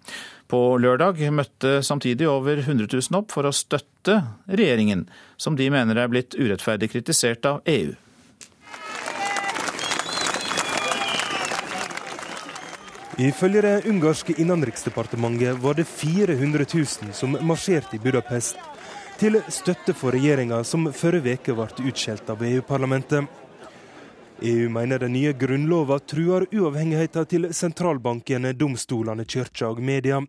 På 0.45 0.77
lørdag 0.77 1.23
møtte 1.34 1.80
samtidig 1.81 2.30
over 2.30 2.61
100 2.61 2.85
000 2.94 3.18
opp 3.18 3.34
for 3.34 3.49
å 3.49 3.56
støtte 3.57 4.19
regjeringen, 4.53 5.07
som 5.34 5.57
de 5.57 5.72
mener 5.73 5.98
er 5.98 6.14
blitt 6.14 6.38
urettferdig 6.38 6.94
kritisert 6.94 7.49
av 7.49 7.65
EU. 7.65 7.98
Ifølge 13.18 13.65
det 13.65 13.76
ungarske 13.89 14.38
innenriksdepartementet 14.38 15.57
var 15.57 15.73
det 15.73 15.89
400 15.89 16.69
000 16.69 17.15
som 17.18 17.34
marsjerte 17.41 17.98
i 17.98 18.03
Budapest 18.03 18.76
til 19.18 19.39
støtte 19.49 19.94
for 19.98 20.14
regjeringa 20.14 20.60
som 20.68 20.91
forrige 20.94 21.39
uke 21.39 21.56
ble 21.57 21.89
utskjelt 21.89 22.30
av 22.30 22.44
EU-parlamentet. 22.45 23.26
EU 24.45 24.69
mener 24.69 25.02
den 25.02 25.15
nye 25.15 25.34
grunnlova 25.34 25.98
truer 25.99 26.45
uavhengigheten 26.53 27.26
til 27.26 27.48
sentralbankene, 27.53 28.53
domstolene, 28.53 29.26
kirka 29.26 29.72
og 29.72 29.81
media. 29.81 30.22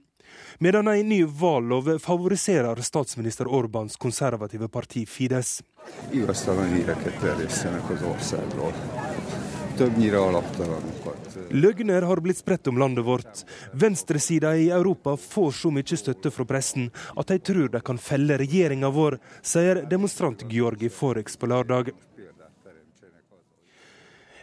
Medan 0.58 0.88
en 0.88 1.08
ny 1.08 1.20
vallov 1.24 1.98
favoriserer 2.00 2.80
statsminister 2.82 3.48
Orbans 3.48 3.96
konservative 3.96 4.68
parti 4.68 5.04
Fides. 5.06 5.60
Többnyire 9.78 10.18
alaptalanokat. 10.18 11.38
Løgner 11.50 12.02
har 12.02 12.20
blitt 12.20 12.38
spredt 12.38 12.66
om 12.66 12.78
landet 12.78 13.04
vårt. 13.04 13.44
Venstresida 13.72 14.56
i 14.56 14.70
Europa 14.70 15.16
får 15.16 15.52
så 15.52 15.70
mye 15.70 15.98
støtte 16.00 16.32
fra 16.34 16.44
pressen 16.44 16.90
at 17.14 17.30
de 17.30 17.38
tror 17.38 17.70
de 17.70 17.80
kan 17.86 18.00
felle 18.02 18.40
regjeringa 18.40 18.90
vår, 18.90 19.20
sier 19.42 19.84
demonstrant 19.90 20.42
Georgi 20.50 20.90
Forex 20.90 21.38
på 21.38 21.46
lørdag. 21.46 21.92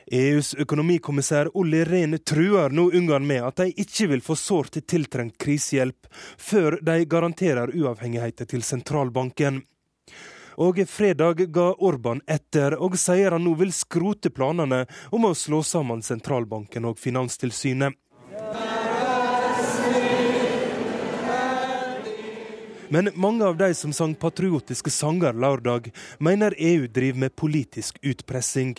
EUs 0.06 0.54
økonomikommissær 0.62 1.50
Olli 1.58 1.84
Rehn 1.84 2.16
truer 2.22 2.70
nå 2.70 2.92
Ungarn 2.94 3.26
med 3.28 3.42
at 3.44 3.58
de 3.64 3.72
ikke 3.82 4.08
vil 4.12 4.22
få 4.22 4.36
sårt 4.38 4.78
tiltrengt 4.86 5.40
krisehjelp 5.42 6.08
før 6.38 6.78
de 6.80 7.00
garanterer 7.10 7.74
uavhengigheten 7.74 8.54
til 8.54 8.64
sentralbanken. 8.64 9.64
Og 10.58 10.80
fredag 10.88 11.46
ga 11.52 11.72
Orban 11.84 12.22
etter, 12.28 12.78
og 12.80 12.96
sier 13.00 13.36
han 13.36 13.44
nå 13.44 13.56
vil 13.60 13.74
skrote 13.76 14.32
planene 14.32 14.86
om 15.12 15.28
å 15.28 15.36
slå 15.36 15.62
sammen 15.64 16.04
sentralbanken 16.06 16.88
og 16.88 17.00
Finanstilsynet. 17.02 17.96
Men 22.90 23.10
mange 23.16 23.46
av 23.46 23.58
de 23.58 23.74
som 23.74 23.94
sang 23.94 24.14
patriotiske 24.16 24.92
sanger 24.94 25.34
lørdag, 25.34 25.90
mener 26.20 26.54
EU 26.58 26.88
driver 26.88 27.20
med 27.20 27.36
politisk 27.36 27.98
utpressing. 28.04 28.76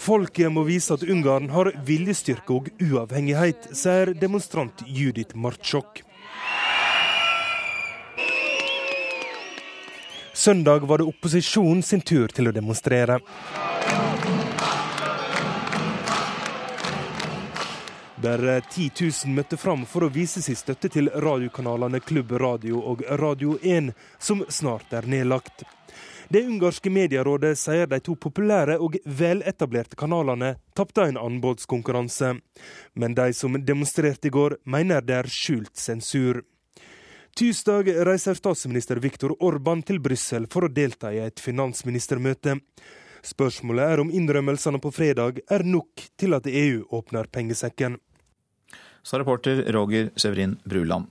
Folket 0.00 0.52
må 0.52 0.62
vise 0.66 0.94
at 0.94 1.02
Ungarn 1.02 1.48
har 1.50 1.72
viljestyrke 1.86 2.54
og 2.54 2.68
uavhengighet, 2.82 3.70
sier 3.74 4.12
demonstrant 4.14 4.84
Judith 4.86 5.36
Martsjok. 5.36 6.02
Søndag 10.36 10.86
var 10.86 10.98
det 10.98 11.08
opposisjonen 11.08 11.82
sin 11.82 12.00
tur 12.00 12.28
til 12.28 12.50
å 12.50 12.52
demonstrere. 12.52 13.16
Der 18.16 18.60
10 18.60 18.90
000 19.00 19.32
møtte 19.36 19.56
fram 19.56 19.86
for 19.88 20.06
å 20.06 20.12
vise 20.12 20.42
sin 20.44 20.56
støtte 20.56 20.88
til 20.92 21.08
radiokanalene 21.12 22.00
Klubb 22.04 22.32
Radio 22.40 22.80
og 22.92 23.02
Radio 23.20 23.56
1, 23.62 23.90
som 24.18 24.44
snart 24.48 24.92
er 24.96 25.08
nedlagt. 25.08 25.64
Det 26.28 26.42
ungarske 26.42 26.90
medierådet 26.90 27.52
sier 27.58 27.86
de 27.86 28.00
to 28.02 28.16
populære 28.18 28.80
og 28.82 28.96
veletablerte 29.06 29.98
kanalene 29.98 30.56
tapte 30.74 31.04
en 31.06 31.20
anbudskonkurranse. 31.20 32.32
Men 32.98 33.14
de 33.14 33.30
som 33.36 33.54
demonstrerte 33.62 34.26
i 34.26 34.34
går, 34.34 34.58
mener 34.64 35.06
det 35.06 35.20
er 35.20 35.30
skjult 35.30 35.76
sensur. 35.78 36.42
Tirsdag 37.36 37.92
reiser 38.08 38.34
statsminister 38.34 38.98
Viktor 38.98 39.36
Orban 39.44 39.84
til 39.86 40.00
Brussel 40.02 40.48
for 40.50 40.66
å 40.66 40.72
delta 40.72 41.12
i 41.14 41.22
et 41.22 41.42
finansministermøte. 41.42 42.58
Spørsmålet 43.26 43.92
er 43.92 44.02
om 44.02 44.10
innrømmelsene 44.10 44.80
på 44.82 44.90
fredag 44.94 45.42
er 45.46 45.62
nok 45.66 46.08
til 46.18 46.34
at 46.34 46.48
EU 46.50 46.86
åpner 46.96 47.30
pengesekken. 47.30 48.00
Sa 49.06 49.20
reporter 49.22 49.62
Roger 49.76 50.10
Severin 50.18 50.56
Bruland. 50.66 51.06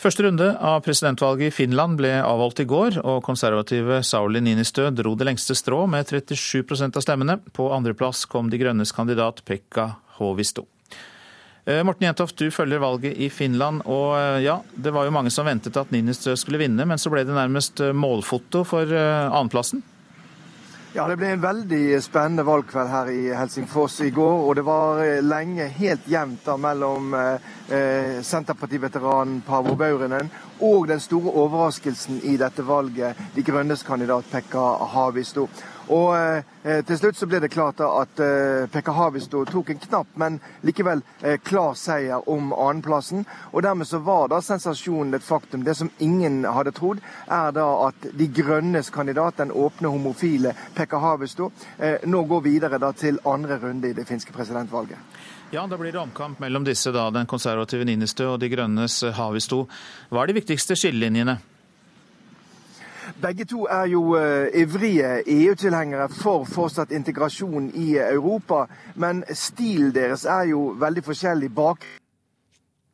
Første 0.00 0.24
runde 0.24 0.46
av 0.64 0.78
presidentvalget 0.80 1.50
i 1.50 1.52
Finland 1.52 1.98
ble 2.00 2.14
avholdt 2.24 2.62
i 2.62 2.64
går, 2.64 3.02
og 3.04 3.18
konservative 3.26 3.98
Sauli 4.08 4.40
Ninistø 4.40 4.86
dro 4.96 5.12
det 5.12 5.26
lengste 5.28 5.52
strå 5.58 5.82
med 5.92 6.08
37% 6.08 6.96
av 6.96 7.04
stemmene. 7.04 7.36
På 7.52 7.66
andreplass 7.76 8.24
kom 8.24 8.48
De 8.48 8.56
grønnes 8.62 8.94
kandidat 8.96 9.42
Pekka 9.44 9.90
Håvisto. 10.16 10.64
Eh, 11.68 11.82
Morten 11.84 12.06
Jentoft, 12.08 12.40
du 12.40 12.48
følger 12.48 12.80
valget 12.80 13.20
i 13.20 13.28
Finland, 13.28 13.84
og 13.84 14.16
eh, 14.16 14.40
ja, 14.46 14.56
det 14.72 14.94
var 14.96 15.04
jo 15.04 15.12
mange 15.12 15.32
som 15.34 15.44
ventet 15.44 15.76
at 15.76 15.92
Ninistø 15.92 16.32
skulle 16.32 16.62
vinne, 16.62 16.88
men 16.88 16.96
så 16.96 17.12
ble 17.12 17.26
det 17.28 17.36
nærmest 17.36 17.84
eh, 17.84 17.92
målfoto 17.92 18.64
for 18.64 18.88
annenplassen? 18.88 19.84
Ja, 20.92 21.04
Det 21.06 21.20
ble 21.20 21.28
en 21.30 21.42
veldig 21.42 22.00
spennende 22.02 22.42
valgkveld 22.42 22.88
her 22.90 23.08
i 23.14 23.28
Helsingfors 23.30 24.00
i 24.02 24.08
går. 24.10 24.40
Og 24.42 24.56
det 24.58 24.64
var 24.66 24.98
eh, 25.04 25.20
lenge 25.22 25.68
helt 25.76 26.08
jevnt 26.10 26.48
mellom 26.58 27.14
eh, 27.14 28.16
Senterpartiveteranen 28.26 29.38
Pavo 29.46 29.76
Baurinen 29.78 30.32
og 30.58 30.88
den 30.90 30.98
store 31.00 31.30
overraskelsen 31.44 32.18
i 32.26 32.34
dette 32.40 32.66
valget, 32.66 33.14
De 33.36 33.42
grønnes 33.46 33.86
kandidat 33.86 34.26
Pekka 34.32 34.64
Havisto. 34.90 35.46
Og 35.90 36.14
eh, 36.16 36.82
Til 36.86 36.98
slutt 36.98 37.18
så 37.18 37.26
ble 37.26 37.40
det 37.42 37.50
klart 37.52 37.80
at 37.82 38.20
eh, 38.22 38.66
Pekka 38.70 38.92
Havisto 38.94 39.42
tok 39.48 39.72
en 39.72 39.80
knapp, 39.82 40.10
men 40.20 40.38
likevel 40.66 41.02
eh, 41.22 41.38
klar 41.42 41.74
seier 41.78 42.28
om 42.30 42.52
annenplassen. 42.52 43.24
Og 43.52 43.64
Dermed 43.64 43.88
så 43.88 43.98
var 44.04 44.28
da 44.30 44.40
sensasjonen 44.44 45.16
et 45.16 45.26
faktum. 45.26 45.64
Det 45.64 45.74
som 45.78 45.90
ingen 45.98 46.44
hadde 46.44 46.74
trodd, 46.76 47.02
er 47.26 47.56
da 47.56 47.66
at 47.88 48.10
De 48.14 48.28
grønnes 48.28 48.90
kandidat, 48.94 49.40
den 49.40 49.50
åpne 49.52 49.90
homofile 49.90 50.54
Pekka 50.76 51.00
Havisto, 51.02 51.50
eh, 51.78 51.98
nå 52.04 52.24
går 52.28 52.46
videre 52.46 52.78
da 52.78 52.92
til 52.92 53.18
andre 53.24 53.58
runde 53.58 53.90
i 53.90 53.96
det 53.96 54.06
finske 54.08 54.32
presidentvalget. 54.36 54.98
Ja, 55.50 55.66
Da 55.66 55.76
blir 55.76 55.92
det 55.92 55.98
omkamp 55.98 56.38
mellom 56.38 56.64
disse, 56.64 56.92
da, 56.92 57.10
den 57.10 57.26
konservative 57.26 57.84
Ninistø 57.84 58.28
og 58.34 58.40
De 58.40 58.48
grønnes 58.48 59.00
Havisto. 59.16 59.64
Hva 60.10 60.22
er 60.22 60.30
de 60.30 60.38
viktigste 60.38 60.76
skillelinjene? 60.78 61.40
Begge 63.20 63.44
to 63.44 63.66
er 63.68 63.84
jo 63.84 64.02
uh, 64.16 64.46
ivrige 64.54 65.22
EU-tilhengere 65.26 66.08
for 66.08 66.44
fortsatt 66.48 66.90
integrasjon 66.90 67.70
i 67.74 67.98
Europa. 67.98 68.64
Men 68.94 69.24
stilen 69.36 69.92
deres 69.94 70.24
er 70.24 70.48
jo 70.54 70.70
veldig 70.80 71.04
forskjellig. 71.04 71.54
bak 71.54 71.84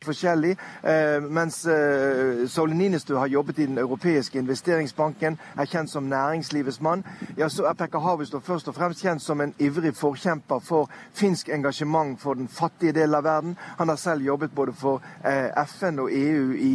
forskjellig. 0.06 0.56
Eh, 0.82 1.22
mens 1.22 1.66
eh, 1.66 2.46
Sauli 2.48 2.74
Ninistø 2.74 3.16
har 3.18 3.26
jobbet 3.26 3.58
i 3.58 3.66
Den 3.66 3.78
europeiske 3.78 4.38
investeringsbanken, 4.38 5.38
er 5.56 5.70
kjent 5.70 5.90
som 5.90 6.08
næringslivets 6.10 6.80
mann, 6.80 7.04
ja, 7.36 7.48
så 7.48 7.66
er 7.66 7.74
Pekka 7.78 7.98
Havistov 7.98 8.42
først 8.46 8.68
og 8.68 8.74
fremst 8.74 9.02
kjent 9.02 9.22
som 9.22 9.40
en 9.40 9.54
ivrig 9.58 9.94
forkjemper 9.96 10.62
for 10.64 10.90
finsk 11.14 11.48
engasjement 11.48 12.20
for 12.20 12.34
den 12.34 12.48
fattige 12.48 12.92
delen 12.92 13.14
av 13.14 13.24
verden. 13.24 13.56
Han 13.78 13.88
har 13.88 13.96
selv 13.96 14.22
jobbet 14.22 14.54
både 14.54 14.72
for 14.72 15.02
eh, 15.24 15.50
FN 15.66 15.98
og 16.04 16.12
EU 16.12 16.52
i, 16.52 16.72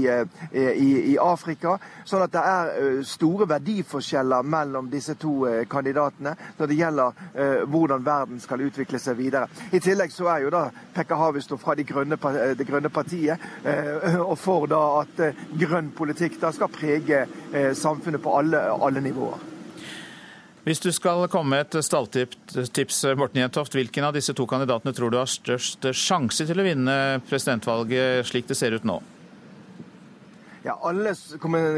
i, 0.53 0.89
i 1.13 1.17
Afrika. 1.21 1.77
Sånn 2.05 2.25
at 2.25 2.33
det 2.33 2.41
er 2.41 3.01
store 3.07 3.47
verdiforskjeller 3.49 4.43
mellom 4.43 4.89
disse 4.91 5.15
to 5.19 5.45
kandidatene 5.69 6.33
når 6.57 6.69
det 6.69 6.77
gjelder 6.77 7.65
hvordan 7.71 8.05
verden 8.05 8.39
skal 8.41 8.63
utvikle 8.65 8.99
seg 8.99 9.17
videre. 9.19 9.47
I 9.71 9.79
tillegg 9.79 10.11
så 10.13 10.27
er 10.33 10.45
jo 10.45 10.53
da 10.53 10.63
Pekka 10.95 11.15
Havistov 11.15 11.61
fra 11.61 11.75
Det 11.75 11.87
grønne, 11.87 12.17
de 12.57 12.65
grønne 12.65 12.89
partiet 12.89 13.20
partiet, 13.21 13.39
eh, 13.63 14.19
og 14.21 14.37
for 14.39 14.67
da 14.67 14.81
at 15.01 15.19
eh, 15.19 15.45
grønn 15.59 15.91
politikk 15.95 16.39
da 16.41 16.51
skal 16.51 16.71
prege 16.71 17.25
eh, 17.53 17.73
samfunnet 17.73 18.21
på 18.21 18.37
alle, 18.37 18.59
alle 18.71 19.01
nivåer. 19.01 19.47
Hvis 20.63 20.79
du 20.79 20.91
skal 20.93 21.25
komme 21.27 21.55
med 21.55 21.65
et 21.65 21.83
stalltips, 21.83 22.99
Morten 23.17 23.41
Jentoft, 23.41 23.73
hvilken 23.73 24.05
av 24.05 24.13
disse 24.13 24.33
to 24.37 24.45
kandidatene 24.45 24.93
tror 24.93 25.09
du 25.09 25.17
har 25.17 25.29
størst 25.29 25.89
sjanse 25.97 26.45
til 26.45 26.61
å 26.61 26.65
vinne 26.65 26.97
presidentvalget 27.25 28.27
slik 28.29 28.45
det 28.47 28.59
ser 28.59 28.77
ut 28.77 28.85
nå? 28.85 28.99
Ja, 30.63 30.79
Alle 30.81 31.15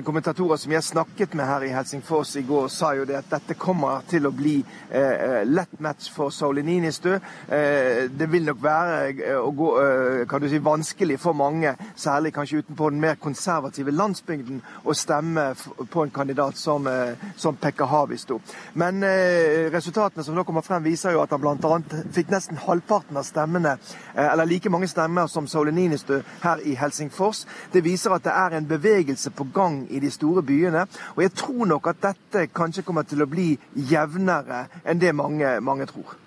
kommentatorer 0.04 0.58
som 0.60 0.72
jeg 0.76 0.84
snakket 0.84 1.34
med 1.40 1.48
her 1.48 1.64
i 1.64 1.70
Helsingfors 1.72 2.34
i 2.36 2.42
går, 2.44 2.66
sa 2.68 2.90
jo 2.98 3.06
det 3.08 3.16
at 3.16 3.30
dette 3.32 3.56
kommer 3.56 4.02
til 4.12 4.28
å 4.28 4.32
bli 4.36 4.58
eh, 4.92 5.46
lett 5.48 5.78
match 5.80 6.10
for 6.12 6.34
Sauli 6.36 6.66
Ninistø. 6.68 7.14
Eh, 7.48 8.10
det 8.12 8.28
vil 8.28 8.44
nok 8.44 8.60
være 8.60 8.98
eh, 9.14 9.38
å 9.40 9.54
gå, 9.56 9.70
eh, 9.80 10.24
kan 10.28 10.44
du 10.44 10.50
si, 10.52 10.60
vanskelig 10.60 11.16
for 11.24 11.32
mange, 11.32 11.72
særlig 11.96 12.34
kanskje 12.36 12.60
utenpå 12.66 12.90
den 12.92 13.00
mer 13.06 13.16
konservative 13.24 13.94
landsbygden, 13.96 14.60
å 14.84 14.98
stemme 15.00 15.48
på 15.88 16.04
en 16.04 16.12
kandidat 16.12 16.60
som, 16.60 16.92
eh, 16.92 17.16
som 17.40 17.56
Pekka 17.56 17.88
Havisto. 17.88 18.42
Men 18.76 19.00
eh, 19.08 19.70
resultatene 19.72 20.28
som 20.28 20.36
nå 20.36 20.44
kommer 20.44 20.68
frem, 20.68 20.84
viser 20.84 21.16
jo 21.16 21.24
at 21.24 21.32
han 21.32 21.40
bl.a. 21.46 22.04
fikk 22.20 22.36
nesten 22.36 22.60
halvparten 22.66 23.16
av 23.16 23.24
stemmene, 23.32 23.78
eller 24.28 24.52
like 24.52 24.68
mange 24.68 24.92
stemmer 24.92 25.32
som 25.32 25.48
Sauli 25.48 25.72
Ninistø 25.72 26.20
her 26.44 26.68
i 26.68 26.76
Helsingfors. 26.76 27.46
Det 27.72 27.88
viser 27.88 28.20
at 28.20 28.28
det 28.28 28.36
er 28.36 28.60
en 28.60 28.72
bevegelse 28.74 29.32
på 29.36 29.48
gang 29.54 29.84
i 29.90 30.02
de 30.04 30.12
store 30.14 30.44
byene. 30.46 30.86
Og 31.16 31.24
jeg 31.26 31.34
tror 31.40 31.70
nok 31.70 31.88
at 31.94 32.04
dette 32.10 32.48
kanskje 32.54 32.86
kommer 32.86 33.08
til 33.08 33.24
å 33.24 33.30
bli 33.30 33.54
jevnere 33.90 34.66
enn 34.84 35.02
det 35.02 35.16
mange, 35.16 35.56
mange 35.64 35.88
tror. 35.90 36.20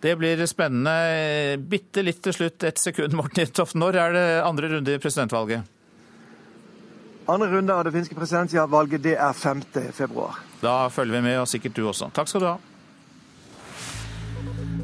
Det 0.00 0.14
blir 0.16 0.40
spennende. 0.48 1.58
Bitte 1.68 2.02
litt 2.02 2.22
til 2.24 2.32
slutt, 2.32 2.64
ett 2.64 2.80
sekund, 2.80 3.12
Morten 3.18 3.44
Hittoft. 3.44 3.76
Når 3.76 3.98
er 4.00 4.16
det 4.16 4.24
andre 4.46 4.72
runde 4.72 4.96
i 4.96 5.02
presidentvalget? 5.02 5.76
Andre 7.30 7.50
runde 7.52 7.74
av 7.74 7.84
det 7.84 7.92
finske 7.94 8.16
presidentvalget 8.16 9.04
det 9.04 9.18
er 9.20 9.36
5. 9.36 9.60
februar. 9.92 10.40
Da 10.64 10.88
følger 10.90 11.18
vi 11.18 11.26
med, 11.28 11.36
og 11.42 11.48
sikkert 11.48 11.76
du 11.76 11.84
også. 11.86 12.08
Takk 12.16 12.32
skal 12.32 12.42
du 12.42 12.48
ha. 12.48 12.56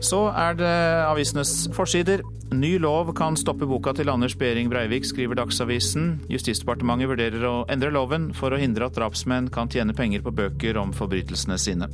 Så 0.06 0.28
er 0.38 0.54
det 0.54 0.72
avisenes 1.08 1.52
forsider. 1.74 2.20
Ny 2.54 2.76
lov 2.78 3.08
kan 3.18 3.34
stoppe 3.38 3.66
boka 3.66 3.90
til 3.96 4.10
Anders 4.12 4.36
Behring 4.38 4.68
Breivik, 4.70 5.06
skriver 5.08 5.34
Dagsavisen. 5.34 6.20
Justisdepartementet 6.30 7.10
vurderer 7.10 7.46
å 7.48 7.54
endre 7.72 7.90
loven 7.90 8.28
for 8.36 8.54
å 8.54 8.60
hindre 8.60 8.86
at 8.86 8.94
drapsmenn 8.94 9.48
kan 9.50 9.72
tjene 9.72 9.96
penger 9.98 10.22
på 10.22 10.34
bøker 10.36 10.78
om 10.78 10.92
forbrytelsene 10.94 11.58
sine. 11.58 11.88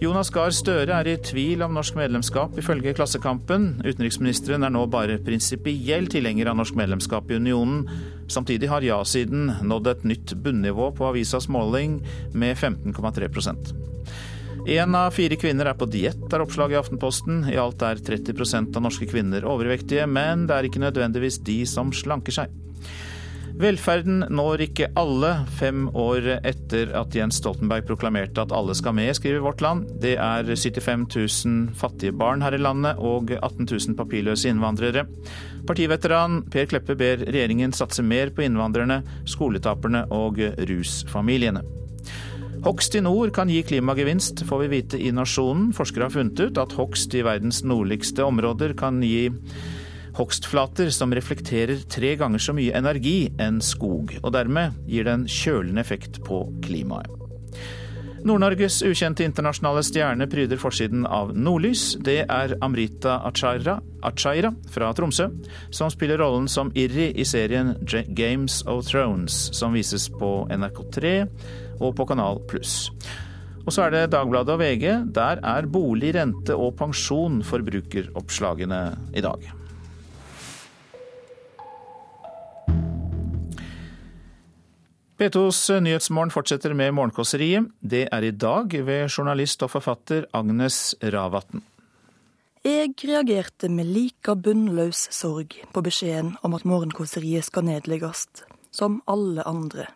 Jonas 0.00 0.30
Gahr 0.32 0.54
Støre 0.56 0.96
er 0.96 1.10
i 1.12 1.18
tvil 1.20 1.60
om 1.66 1.76
norsk 1.76 1.98
medlemskap, 1.98 2.56
ifølge 2.56 2.94
Klassekampen. 2.96 3.68
Utenriksministeren 3.84 4.64
er 4.64 4.72
nå 4.72 4.86
bare 4.88 5.20
prinsipiell 5.20 6.08
tilhenger 6.08 6.48
av 6.48 6.56
norsk 6.62 6.78
medlemskap 6.80 7.28
i 7.28 7.36
unionen. 7.36 7.84
Samtidig 8.32 8.72
har 8.72 8.86
ja-siden 8.86 9.58
nådd 9.60 9.92
et 9.92 10.08
nytt 10.08 10.38
bunnivå 10.40 10.88
på 10.96 11.10
avisas 11.10 11.50
måling 11.52 12.00
med 12.32 12.56
15,3 12.56 13.28
Én 14.68 14.94
av 14.94 15.14
fire 15.16 15.36
kvinner 15.40 15.70
er 15.70 15.76
på 15.78 15.86
diett, 15.88 16.26
er 16.28 16.42
oppslaget 16.44 16.76
i 16.76 16.80
Aftenposten. 16.80 17.44
I 17.48 17.56
alt 17.58 17.80
er 17.86 18.00
30% 18.04 18.76
av 18.76 18.84
norske 18.84 19.06
kvinner 19.08 19.46
overvektige, 19.48 20.04
men 20.04 20.44
det 20.48 20.56
er 20.56 20.68
ikke 20.68 20.82
nødvendigvis 20.82 21.40
de 21.46 21.62
som 21.68 21.94
slanker 21.96 22.36
seg. 22.36 22.52
Velferden 23.60 24.22
når 24.32 24.62
ikke 24.68 24.90
alle 24.96 25.30
fem 25.58 25.88
år 25.96 26.28
etter 26.38 26.92
at 26.96 27.16
Jens 27.16 27.40
Stoltenberg 27.40 27.84
proklamerte 27.88 28.44
at 28.44 28.54
alle 28.56 28.76
skal 28.76 28.94
med, 28.96 29.10
skriver 29.16 29.42
Vårt 29.44 29.64
Land. 29.64 29.88
Det 30.00 30.14
er 30.20 30.48
75 30.48 31.08
000 31.08 31.74
fattige 31.80 32.14
barn 32.16 32.44
her 32.44 32.56
i 32.56 32.60
landet 32.60 33.00
og 33.00 33.32
18 33.36 33.66
000 33.66 33.98
papirløse 33.98 34.48
innvandrere. 34.48 35.04
Partiveteran 35.68 36.40
Per 36.52 36.70
Kleppe 36.70 36.96
ber 37.00 37.26
regjeringen 37.26 37.76
satse 37.76 38.04
mer 38.04 38.32
på 38.32 38.46
innvandrerne, 38.46 39.02
skoletaperne 39.28 40.06
og 40.14 40.40
rusfamiliene. 40.70 41.64
Hogst 42.60 42.94
i 42.94 43.00
nord 43.00 43.30
kan 43.32 43.48
gi 43.48 43.62
klimagevinst, 43.64 44.42
får 44.44 44.58
vi 44.60 44.66
vite 44.68 44.98
i 45.00 45.08
Nasjonen. 45.16 45.70
Forskere 45.72 46.04
har 46.04 46.12
funnet 46.12 46.40
ut 46.44 46.58
at 46.60 46.74
hogst 46.76 47.14
i 47.16 47.22
verdens 47.24 47.62
nordligste 47.64 48.26
områder 48.26 48.74
kan 48.76 48.98
gi 49.00 49.30
hogstflater 50.18 50.90
som 50.92 51.14
reflekterer 51.16 51.80
tre 51.88 52.10
ganger 52.20 52.42
så 52.42 52.52
mye 52.52 52.74
energi 52.76 53.30
enn 53.40 53.62
skog, 53.64 54.12
og 54.20 54.34
dermed 54.36 54.76
gir 54.84 55.08
det 55.08 55.14
en 55.14 55.24
kjølende 55.24 55.80
effekt 55.80 56.20
på 56.26 56.42
klimaet. 56.66 57.08
Nord-Norges 58.28 58.82
ukjente 58.84 59.24
internasjonale 59.24 59.80
stjerne 59.86 60.26
pryder 60.28 60.60
forsiden 60.60 61.06
av 61.08 61.32
Nordlys. 61.32 61.94
Det 62.04 62.18
er 62.26 62.52
Amrita 62.60 63.22
Achaira, 63.24 63.78
Achaira 64.04 64.52
fra 64.68 64.92
Tromsø, 64.92 65.30
som 65.72 65.88
spiller 65.88 66.20
rollen 66.20 66.44
som 66.44 66.68
Irri 66.76 67.08
i 67.16 67.24
serien 67.24 67.72
Games 68.12 68.60
of 68.68 68.84
Thrones, 68.92 69.46
som 69.56 69.72
vises 69.72 70.10
på 70.12 70.34
NRK3 70.52 71.16
og 71.80 71.96
på 71.98 72.06
Kanal 72.08 72.42
Pluss. 72.50 72.90
Og 73.66 73.74
så 73.74 73.86
er 73.86 73.94
det 73.94 74.10
Dagbladet 74.14 74.54
og 74.54 74.60
VG. 74.62 74.84
Der 75.14 75.40
er 75.44 75.68
bolig, 75.68 76.14
rente 76.16 76.56
og 76.56 76.76
pensjon 76.78 77.42
forbrukeroppslagene 77.46 78.82
i 79.16 79.24
dag. 79.24 79.50
P2s 85.20 85.66
Nyhetsmorgen 85.84 86.32
fortsetter 86.32 86.72
med 86.72 86.94
Morgenkåseriet. 86.96 87.66
Det 87.84 88.06
er 88.08 88.24
i 88.24 88.32
dag 88.32 88.72
ved 88.72 89.10
journalist 89.12 89.60
og 89.66 89.74
forfatter 89.74 90.24
Agnes 90.32 90.94
Ravatn. 91.02 91.60
Jeg 92.64 92.94
reagerte 93.04 93.68
med 93.68 93.88
like 93.92 94.32
bunnløs 94.36 95.06
sorg 95.12 95.58
på 95.72 95.84
beskjeden 95.84 96.34
om 96.44 96.56
at 96.56 96.64
Morgenkåseriet 96.64 97.44
skal 97.44 97.68
nedlegges, 97.68 98.26
som 98.72 99.02
alle 99.08 99.44
andre. 99.44 99.86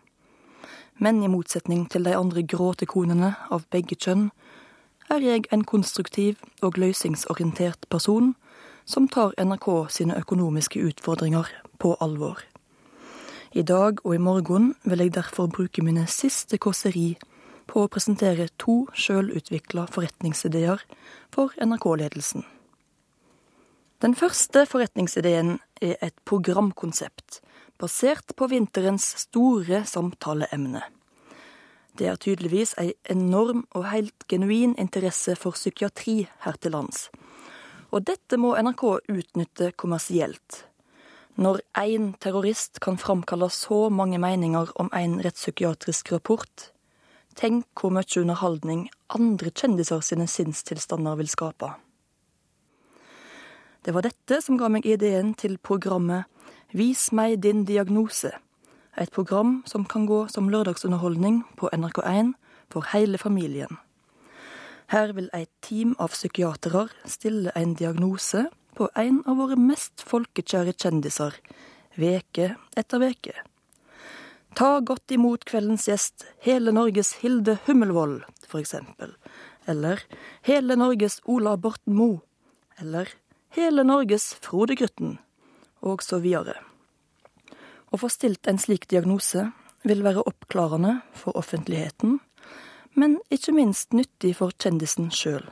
Men 0.97 1.23
i 1.23 1.27
motsetning 1.27 1.89
til 1.91 2.05
de 2.07 2.15
andre 2.15 2.43
gråtekonene 2.47 3.33
av 3.51 3.67
begge 3.71 3.97
kjønn, 3.99 4.29
er 5.11 5.21
jeg 5.21 5.45
en 5.53 5.65
konstruktiv 5.67 6.39
og 6.65 6.79
løsningsorientert 6.81 7.85
person 7.89 8.33
som 8.85 9.07
tar 9.11 9.35
NRK 9.37 9.67
sine 9.89 10.17
økonomiske 10.17 10.81
utfordringer 10.81 11.49
på 11.79 11.95
alvor. 12.01 12.39
I 13.51 13.61
dag 13.61 14.01
og 14.05 14.15
i 14.15 14.19
morgen 14.19 14.73
vil 14.83 14.99
jeg 14.99 15.13
derfor 15.15 15.47
bruke 15.47 15.83
mine 15.83 16.07
siste 16.11 16.57
kåseri 16.57 17.15
på 17.67 17.85
å 17.85 17.91
presentere 17.91 18.49
to 18.59 18.85
sjølutvikla 18.93 19.87
forretningsideer 19.91 20.83
for 21.33 21.55
NRK-ledelsen. 21.61 22.43
Den 24.03 24.15
første 24.15 24.65
forretningsideen 24.67 25.57
er 25.81 25.95
et 26.03 26.15
programkonsept 26.27 27.39
basert 27.81 28.35
på 28.35 28.47
vinterens 28.51 29.07
store 29.25 29.83
samtaleemne. 29.87 30.83
Det 31.95 32.09
er 32.11 32.19
tydeligvis 32.19 32.73
ei 32.81 32.91
enorm 33.11 33.63
og 33.71 33.87
helt 33.87 34.27
genuin 34.27 34.75
interesse 34.81 35.35
for 35.39 35.55
psykiatri 35.55 36.25
her 36.43 36.57
til 36.59 36.75
lands. 36.75 37.07
Og 37.95 38.03
dette 38.03 38.39
må 38.39 38.55
NRK 38.59 38.83
utnytte 39.07 39.71
kommersielt. 39.79 40.65
Når 41.35 41.61
én 41.79 42.13
terrorist 42.19 42.79
kan 42.83 42.99
framkalle 42.99 43.49
så 43.51 43.89
mange 43.89 44.19
meninger 44.19 44.71
om 44.75 44.89
en 44.95 45.17
rettspsykiatrisk 45.23 46.11
rapport, 46.11 46.69
tenk 47.35 47.67
hvor 47.75 47.91
mye 47.91 48.21
underholdning 48.21 48.87
andre 49.15 49.51
kjendiser 49.51 50.03
sine 50.03 50.27
sinnstilstander 50.31 51.15
vil 51.19 51.31
skape. 51.31 51.73
Det 53.85 53.93
var 53.93 54.07
dette 54.07 54.39
som 54.41 54.57
ga 54.57 54.71
meg 54.71 54.87
ideen 54.87 55.35
til 55.37 55.59
programmet 55.59 56.25
Vis 56.75 57.07
meg 57.15 57.37
din 57.39 57.63
diagnose, 57.63 58.33
et 58.99 59.11
program 59.15 59.61
som 59.63 59.85
kan 59.87 60.05
gå 60.09 60.25
som 60.27 60.49
lørdagsunderholdning 60.51 61.43
på 61.55 61.69
NRK1 61.71 62.33
for 62.73 62.83
hele 62.91 63.17
familien. 63.17 63.77
Her 64.91 65.13
vil 65.15 65.29
et 65.33 65.51
team 65.63 65.95
av 65.99 66.11
psykiatere 66.11 66.89
stille 67.07 67.53
en 67.55 67.77
diagnose 67.79 68.49
på 68.75 68.89
en 68.99 69.21
av 69.23 69.39
våre 69.39 69.55
mest 69.55 70.03
folkekjære 70.03 70.75
kjendiser, 70.75 71.39
veke 71.95 72.51
etter 72.75 72.99
veke. 72.99 73.33
Ta 74.55 74.79
godt 74.83 75.11
imot 75.15 75.47
kveldens 75.47 75.87
gjest, 75.87 76.27
hele 76.43 76.75
Norges 76.75 77.13
Hilde 77.23 77.55
Hummelvold, 77.65 78.25
eksempel. 78.59 79.15
Eller 79.67 80.03
hele 80.47 80.75
Norges 80.75 81.21
Ola 81.23 81.55
Borten 81.57 81.95
Moe. 81.95 82.19
Eller 82.79 83.09
hele 83.55 83.83
Norges 83.83 84.33
Frode 84.43 84.75
Grytten. 84.75 85.17
Og 85.85 86.03
så 86.03 86.19
videre. 86.23 86.57
Å 87.93 87.99
få 88.01 88.09
stilt 88.09 88.47
en 88.49 88.59
slik 88.59 88.87
diagnose 88.91 89.51
vil 89.85 90.01
være 90.05 90.25
oppklarende 90.25 90.97
for 91.13 91.37
offentligheten, 91.37 92.19
men 92.95 93.19
ikke 93.29 93.53
minst 93.53 93.93
nyttig 93.93 94.33
for 94.39 94.55
kjendisen 94.57 95.11
sjøl. 95.13 95.45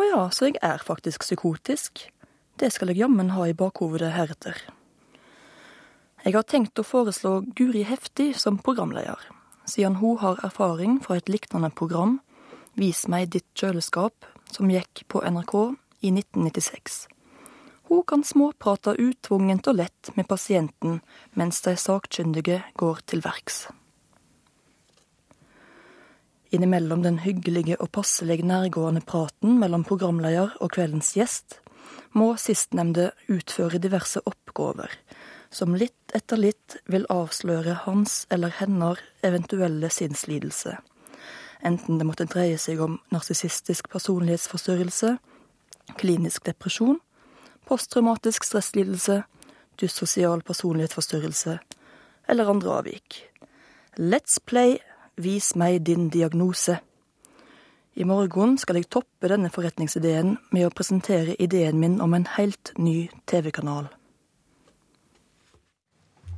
Å 0.00 0.06
ja, 0.08 0.22
så 0.32 0.48
jeg 0.48 0.58
er 0.64 0.82
faktisk 0.82 1.22
psykotisk. 1.22 2.06
Det 2.58 2.70
skal 2.72 2.90
jeg 2.90 3.02
jammen 3.02 3.34
ha 3.36 3.46
i 3.46 3.56
bakhovedet 3.56 4.14
heretter. 4.16 4.56
Jeg 6.24 6.34
har 6.36 6.44
tenkt 6.44 6.80
å 6.80 6.84
foreslå 6.84 7.38
Guri 7.56 7.84
Hefti 7.88 8.32
som 8.36 8.58
programleder, 8.60 9.20
siden 9.64 10.00
hun 10.02 10.18
har 10.20 10.42
erfaring 10.44 10.98
fra 11.04 11.16
et 11.20 11.30
lignende 11.32 11.70
program, 11.72 12.18
Vis 12.78 13.02
meg 13.10 13.32
ditt 13.34 13.48
kjøleskap, 13.58 14.24
som 14.54 14.70
gikk 14.70 15.02
på 15.10 15.20
NRK 15.26 15.54
i 16.06 16.12
1996. 16.14 17.19
Hun 17.90 18.02
kan 18.06 18.22
småprate 18.22 18.92
utvungent 19.02 19.66
og 19.66 19.80
lett 19.80 20.12
med 20.14 20.28
pasienten 20.30 21.00
mens 21.34 21.58
de 21.64 21.72
sakkyndige 21.74 22.60
går 22.78 23.00
til 23.10 23.24
verks. 23.24 23.64
Innimellom 26.54 27.02
den 27.02 27.18
hyggelige 27.24 27.80
og 27.82 27.90
passelig 27.98 28.44
nærgående 28.46 29.02
praten 29.02 29.58
mellom 29.58 29.82
programleder 29.86 30.54
og 30.62 30.70
kveldens 30.78 31.10
gjest, 31.18 31.58
må 32.14 32.36
sistnevnte 32.38 33.10
utføre 33.26 33.82
diverse 33.82 34.22
oppgaver, 34.22 34.94
som 35.50 35.74
litt 35.74 36.14
etter 36.14 36.38
litt 36.38 36.78
vil 36.86 37.10
avsløre 37.10 37.74
hans 37.88 38.24
eller 38.30 38.54
hennes 38.62 39.02
eventuelle 39.26 39.90
sinnslidelse. 39.90 40.78
Enten 41.66 41.98
det 41.98 42.06
måtte 42.06 42.30
dreie 42.30 42.58
seg 42.58 42.78
om 42.86 43.00
narsissistisk 43.10 43.90
personlighetsforstyrrelse, 43.90 45.16
klinisk 45.98 46.46
depresjon, 46.46 47.02
posttraumatisk 47.70 48.44
stresslidelse, 48.44 49.22
dyssosial 49.80 50.42
personlighetsforstyrrelse 50.42 51.58
eller 52.28 52.50
andre 52.50 52.78
avvik. 52.80 53.22
Let's 53.98 54.38
play 54.44 54.78
Vis 55.20 55.52
meg 55.58 55.82
din 55.84 56.08
diagnose. 56.08 56.78
I 57.94 58.06
morgen 58.08 58.54
skal 58.58 58.78
jeg 58.78 58.88
toppe 58.88 59.28
denne 59.28 59.50
forretningsideen 59.52 60.36
med 60.54 60.66
å 60.66 60.72
presentere 60.72 61.34
ideen 61.42 61.80
min 61.82 61.98
om 62.00 62.14
en 62.16 62.24
helt 62.38 62.72
ny 62.78 63.10
TV-kanal. 63.28 63.90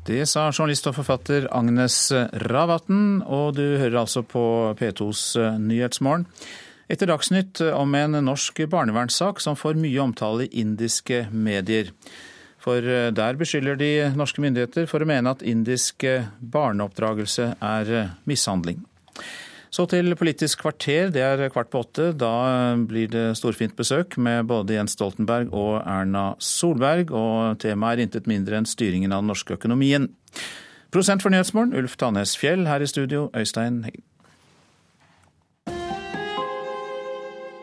Det 0.02 0.24
sa 0.26 0.48
journalist 0.50 0.88
og 0.90 0.96
forfatter 0.96 1.46
Agnes 1.54 2.08
Ravatn, 2.50 3.22
og 3.22 3.54
du 3.54 3.76
hører 3.78 4.00
altså 4.00 4.24
på 4.26 4.42
P2s 4.80 5.36
Nyhetsmorgen. 5.62 6.26
Etter 6.92 7.08
Dagsnytt 7.08 7.62
om 7.72 7.94
en 7.96 8.18
norsk 8.26 8.58
barnevernssak 8.68 9.40
som 9.40 9.56
får 9.56 9.78
mye 9.80 10.00
omtale 10.02 10.44
i 10.44 10.60
indiske 10.60 11.24
medier. 11.32 11.88
For 12.62 12.84
eh, 12.84 13.08
der 13.16 13.38
beskylder 13.40 13.78
de 13.80 13.92
norske 14.18 14.42
myndigheter 14.44 14.84
for 14.90 15.02
å 15.02 15.08
mene 15.08 15.32
at 15.32 15.44
indisk 15.46 16.04
eh, 16.04 16.28
barneoppdragelse 16.38 17.54
er 17.56 17.92
eh, 17.96 18.12
mishandling. 18.28 18.84
Så 19.72 19.86
til 19.88 20.12
Politisk 20.20 20.60
kvarter. 20.66 21.08
Det 21.14 21.24
er 21.24 21.46
kvart 21.54 21.72
på 21.72 21.80
åtte. 21.80 22.10
Da 22.12 22.76
blir 22.76 23.08
det 23.08 23.24
storfint 23.40 23.72
besøk 23.78 24.18
med 24.20 24.44
både 24.52 24.76
Jens 24.76 24.92
Stoltenberg 24.98 25.48
og 25.48 25.78
Erna 25.80 26.34
Solberg. 26.36 27.08
Og 27.08 27.56
temaet 27.64 28.02
er 28.02 28.04
intet 28.04 28.28
mindre 28.28 28.60
enn 28.60 28.68
styringen 28.68 29.16
av 29.16 29.24
den 29.24 29.32
norske 29.32 29.56
økonomien. 29.56 30.10
Prosent 30.92 31.24
for 31.24 31.32
Nyhetsmorgen, 31.32 31.72
Ulf 31.72 31.96
Tannes 31.96 32.36
Fjell. 32.36 32.68
Her 32.68 32.84
i 32.84 32.92
studio, 32.92 33.30
Øystein 33.32 33.80
Heggen. 33.88 34.04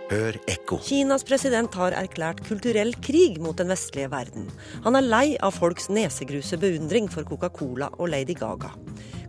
Hør 0.10 0.40
ekko. 0.49 0.80
Kinas 0.81 1.22
president 1.27 1.76
har 1.77 1.94
erklært 1.94 2.41
kulturell 2.48 2.95
krig 3.06 3.38
mot 3.44 3.57
den 3.60 3.69
vestlige 3.69 4.10
verden. 4.10 4.48
Han 4.86 4.98
er 4.98 5.06
lei 5.06 5.26
av 5.45 5.53
folks 5.60 5.86
nesegruse 5.94 6.57
beundring 6.57 7.10
for 7.14 7.27
Coca-Cola 7.30 7.91
og 7.99 8.10
Lady 8.15 8.34
Gaga. 8.38 8.72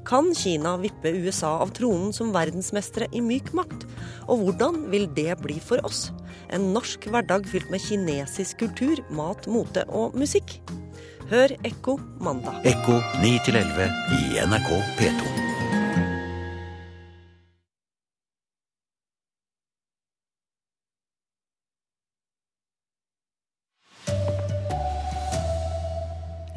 Kan 0.09 0.33
Kina 0.35 0.79
vippe 0.81 1.13
USA 1.13 1.59
av 1.61 1.75
tronen 1.77 2.15
som 2.17 2.33
verdensmestere 2.33 3.11
i 3.13 3.21
myk 3.21 3.53
makt? 3.57 3.85
Og 4.33 4.47
hvordan 4.47 4.87
vil 4.93 5.05
det 5.17 5.37
bli 5.45 5.59
for 5.61 5.85
oss? 5.85 6.09
En 6.49 6.73
norsk 6.75 7.11
hverdag 7.13 7.45
fylt 7.51 7.69
med 7.71 7.85
kinesisk 7.85 8.65
kultur, 8.65 9.05
mat, 9.13 9.47
mote 9.53 9.85
og 9.93 10.17
musikk? 10.17 10.57
Hør 11.31 11.53
Ekko 11.61 12.01
mandag. 12.25 12.65
Ekko 12.67 12.97
9 13.21 13.37
11 13.53 13.87
i 14.17 14.43
NRK 14.49 14.75
P2. 14.99 15.50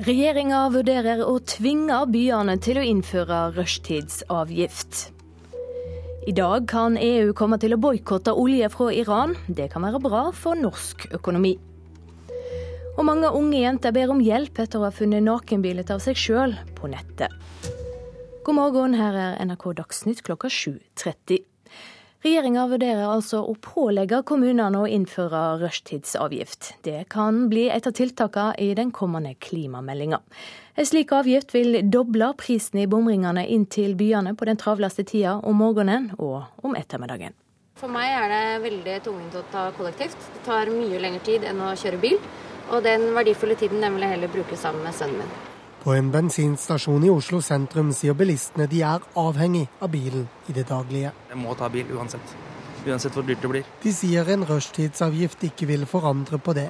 Regjeringa 0.02 0.72
vurderer 0.74 1.20
å 1.22 1.36
tvinge 1.46 2.00
byene 2.10 2.56
til 2.58 2.80
å 2.82 2.86
innføre 2.90 3.52
rushtidsavgift. 3.54 5.04
I 6.26 6.34
dag 6.34 6.66
kan 6.66 6.98
EU 6.98 7.30
komme 7.38 7.60
til 7.62 7.76
å 7.76 7.78
boikotte 7.78 8.34
olje 8.34 8.72
fra 8.74 8.88
Iran. 8.90 9.36
Det 9.46 9.68
kan 9.70 9.86
være 9.86 10.02
bra 10.02 10.24
for 10.34 10.58
norsk 10.58 11.06
økonomi. 11.14 11.54
Og 12.98 13.06
mange 13.06 13.30
unge 13.38 13.62
jenter 13.62 13.94
ber 13.94 14.10
om 14.10 14.24
hjelp 14.26 14.64
etter 14.66 14.82
å 14.82 14.88
ha 14.88 14.92
funnet 14.96 15.22
nakenbilder 15.28 15.94
av 15.94 16.02
seg 16.02 16.18
sjøl 16.18 16.58
på 16.74 16.90
nettet. 16.90 17.30
God 18.44 18.58
morgen, 18.58 18.98
her 18.98 19.14
er 19.14 19.38
NRK 19.46 19.76
Dagsnytt 19.78 20.26
klokka 20.26 20.50
7.30. 20.50 21.46
Regjeringa 22.24 22.70
vurderer 22.72 23.04
altså 23.04 23.42
å 23.44 23.54
pålegge 23.60 24.22
kommunene 24.24 24.80
å 24.80 24.88
innføre 24.88 25.42
rushtidsavgift. 25.60 26.70
Det 26.88 27.02
kan 27.12 27.50
bli 27.52 27.66
et 27.68 27.84
av 27.90 27.92
tiltakene 27.98 28.56
i 28.64 28.70
den 28.80 28.94
kommende 28.96 29.34
klimameldinga. 29.44 30.22
En 30.80 30.88
slik 30.88 31.12
avgift 31.12 31.52
vil 31.52 31.82
doble 31.92 32.32
prisen 32.40 32.80
i 32.80 32.88
bomringene 32.88 33.44
inn 33.52 33.68
til 33.68 33.98
byene 34.00 34.38
på 34.40 34.48
den 34.48 34.62
travleste 34.62 35.04
tida 35.04 35.36
om 35.44 35.60
morgenen 35.60 36.14
og 36.16 36.64
om 36.64 36.80
ettermiddagen. 36.80 37.36
For 37.76 37.92
meg 37.92 38.16
er 38.16 38.32
det 38.32 38.44
veldig 38.70 39.00
tungvint 39.04 39.36
å 39.36 39.44
ta 39.52 39.68
kollektivt. 39.76 40.30
Det 40.38 40.48
tar 40.48 40.72
mye 40.72 41.04
lengre 41.04 41.28
tid 41.28 41.44
enn 41.50 41.60
å 41.60 41.76
kjøre 41.76 42.00
bil. 42.06 42.22
Og 42.72 42.88
den 42.88 43.10
verdifulle 43.18 43.60
tiden 43.60 43.84
den 43.84 43.98
vil 43.98 44.08
jeg 44.08 44.16
heller 44.16 44.32
bruke 44.32 44.56
sammen 44.56 44.88
med 44.88 44.96
sønnen 44.96 45.26
min. 45.26 45.53
På 45.84 45.92
en 45.94 46.12
bensinstasjon 46.12 47.04
i 47.04 47.10
Oslo 47.12 47.42
sentrum 47.44 47.90
sier 47.92 48.16
bilistene 48.16 48.70
de 48.72 48.78
er 48.88 49.02
avhengig 49.20 49.66
av 49.84 49.90
bilen 49.92 50.30
i 50.48 50.54
det 50.56 50.70
daglige. 50.70 51.10
Jeg 51.28 51.40
må 51.42 51.56
ta 51.60 51.68
bil 51.74 51.92
uansett. 51.92 52.36
Uansett 52.88 53.18
hvor 53.18 53.26
dyrt 53.28 53.44
det 53.44 53.52
blir. 53.52 53.68
De 53.84 53.92
sier 53.92 54.32
en 54.32 54.46
rushtidsavgift 54.48 55.44
ikke 55.50 55.68
vil 55.68 55.84
forandre 55.84 56.40
på 56.40 56.56
det. 56.56 56.70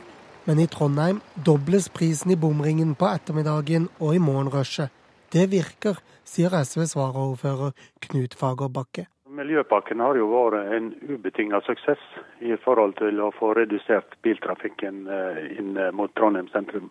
Men 0.49 0.63
i 0.63 0.65
Trondheim 0.65 1.21
dobles 1.45 1.91
prisen 1.93 2.33
i 2.33 2.39
bomringen 2.41 2.95
på 2.97 3.05
ettermiddagen 3.11 3.85
og 3.99 4.17
i 4.17 4.23
morgenrushet. 4.23 4.89
Det 5.29 5.45
virker, 5.53 6.01
sier 6.25 6.57
SVs 6.63 6.97
varaordfører 6.97 7.77
Knut 8.07 8.33
Fagerbakke. 8.41 9.05
Miljøpakken 9.29 10.01
har 10.01 10.17
jo 10.17 10.25
vært 10.33 10.73
en 10.73 10.89
ubetinga 11.05 11.61
suksess 11.69 12.01
i 12.41 12.57
forhold 12.65 12.97
til 12.97 13.21
å 13.21 13.29
få 13.37 13.53
redusert 13.61 14.17
biltrafikken 14.25 15.05
eh, 15.05 15.41
inn 15.61 15.77
mot 15.93 16.09
Trondheim 16.17 16.49
sentrum. 16.49 16.89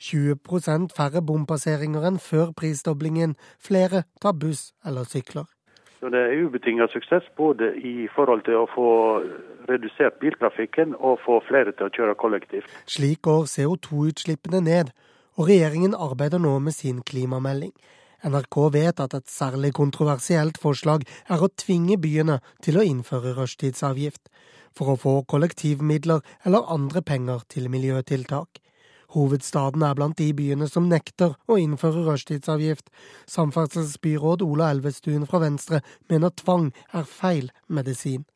20% 0.00 0.94
færre 0.96 1.22
bompasseringer 1.22 2.06
enn 2.08 2.18
før 2.22 2.52
prisdoblingen. 2.56 3.36
Flere 3.58 4.04
tar 4.22 4.32
buss 4.32 4.72
eller 4.86 5.04
sykler. 5.04 5.46
Så 6.00 6.08
Det 6.08 6.18
er 6.18 6.44
ubetinget 6.46 6.92
suksess 6.92 7.26
både 7.36 7.72
i 7.76 8.06
forhold 8.14 8.44
til 8.46 8.54
å 8.54 8.66
få 8.70 8.90
redusert 9.68 10.20
biltrafikken 10.22 10.94
og 10.94 11.18
få 11.24 11.40
flere 11.48 11.72
til 11.74 11.88
å 11.88 11.94
kjøre 11.96 12.14
kollektivt. 12.14 12.70
Slik 12.86 13.22
går 13.26 13.48
CO2-utslippene 13.50 14.60
ned, 14.62 14.92
og 15.38 15.48
regjeringen 15.50 15.94
arbeider 15.94 16.38
nå 16.38 16.58
med 16.58 16.74
sin 16.74 17.02
klimamelding. 17.02 17.74
NRK 18.22 18.56
vet 18.74 19.00
at 19.00 19.14
et 19.14 19.30
særlig 19.30 19.72
kontroversielt 19.74 20.58
forslag 20.58 21.04
er 21.30 21.42
å 21.42 21.50
tvinge 21.50 21.98
byene 22.02 22.38
til 22.62 22.78
å 22.78 22.86
innføre 22.86 23.34
rushtidsavgift, 23.36 24.30
for 24.74 24.94
å 24.94 24.98
få 24.98 25.14
kollektivmidler 25.30 26.22
eller 26.46 26.70
andre 26.70 27.02
penger 27.02 27.42
til 27.50 27.70
miljøtiltak. 27.70 28.62
Hovedstaden 29.16 29.84
er 29.86 29.94
blant 29.96 30.18
de 30.20 30.28
byene 30.36 30.68
som 30.68 30.88
nekter 30.90 31.36
å 31.48 31.56
innføre 31.60 32.04
rushtidsavgift. 32.08 32.90
Samferdselsbyråd 33.30 34.44
Ola 34.44 34.72
Elvestuen 34.74 35.24
fra 35.28 35.40
Venstre 35.44 35.80
mener 36.12 36.34
tvang 36.36 36.72
er 36.92 37.08
feil 37.08 37.48
medisin. 37.68 38.26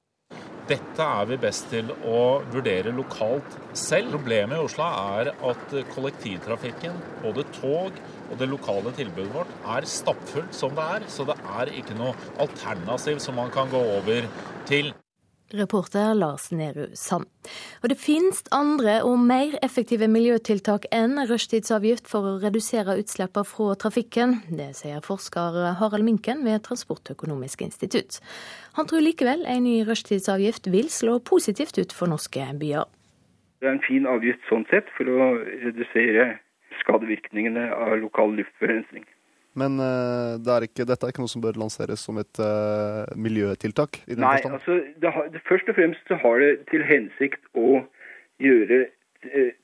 Dette 0.71 1.05
er 1.05 1.27
vi 1.27 1.37
best 1.43 1.67
til 1.73 1.89
å 2.07 2.41
vurdere 2.53 2.93
lokalt 2.95 3.57
selv. 3.77 4.15
Problemet 4.15 4.57
i 4.57 4.63
Oslo 4.63 4.87
er 4.87 5.33
at 5.35 5.75
kollektivtrafikken, 5.93 6.95
både 7.25 7.45
tog 7.59 7.99
og 8.31 8.37
det 8.41 8.49
lokale 8.49 8.95
tilbudet 8.97 9.35
vårt, 9.35 9.53
er 9.75 9.89
stappfullt 9.91 10.55
som 10.57 10.73
det 10.79 10.87
er. 10.97 11.09
Så 11.11 11.27
det 11.29 11.37
er 11.59 11.75
ikke 11.83 11.99
noe 11.99 12.15
alternativ 12.41 13.21
som 13.21 13.37
man 13.43 13.53
kan 13.53 13.69
gå 13.75 13.83
over 13.99 14.31
til. 14.71 14.95
Reporter 15.57 16.15
Lars 16.15 16.51
Nehru 16.53 16.89
Sand. 16.99 17.29
Og 17.83 17.91
det 17.93 17.99
finnes 18.01 18.43
andre 18.55 18.99
og 19.07 19.19
mer 19.21 19.55
effektive 19.65 20.09
miljøtiltak 20.11 20.87
enn 20.95 21.21
rushtidsavgift 21.31 22.11
for 22.11 22.29
å 22.29 22.35
redusere 22.43 22.97
utslippene 23.01 23.49
fra 23.49 23.77
trafikken. 23.85 24.39
Det 24.49 24.71
sier 24.79 25.05
forsker 25.05 25.59
Harald 25.81 26.07
Minken 26.07 26.45
ved 26.47 26.65
Transportøkonomisk 26.67 27.65
institutt. 27.67 28.21
Han 28.79 28.89
tror 28.91 29.05
likevel 29.05 29.47
en 29.47 29.67
ny 29.67 29.83
rushtidsavgift 29.89 30.71
vil 30.73 30.91
slå 30.93 31.19
positivt 31.21 31.79
ut 31.79 31.93
for 31.97 32.11
norske 32.13 32.47
byer. 32.61 32.89
Det 33.63 33.69
er 33.69 33.77
en 33.77 33.85
fin 33.87 34.09
avgift 34.11 34.43
sånn 34.49 34.65
sett 34.73 34.89
for 34.97 35.07
å 35.07 35.33
redusere 35.63 36.33
skadevirkningene 36.81 37.69
av 37.77 37.99
lokal 38.01 38.35
luftforurensning. 38.41 39.05
Men 39.59 39.77
uh, 39.81 40.41
det 40.41 40.53
er 40.55 40.67
ikke, 40.67 40.87
dette 40.89 41.05
er 41.05 41.13
ikke 41.13 41.25
noe 41.25 41.33
som 41.33 41.43
bør 41.45 41.59
lanseres 41.61 42.05
som 42.07 42.17
et 42.23 42.41
uh, 42.41 43.05
miljøtiltak? 43.21 44.01
i 44.07 44.17
Nei, 44.17 44.39
forstand? 44.39 44.57
altså 44.59 44.79
det 45.03 45.13
har, 45.13 45.29
først 45.49 45.69
og 45.69 45.77
fremst 45.77 46.09
så 46.09 46.19
har 46.23 46.41
det 46.41 46.53
til 46.73 46.85
hensikt 46.89 47.45
å 47.53 47.83
gjøre 48.43 48.81
eh, 48.87 48.93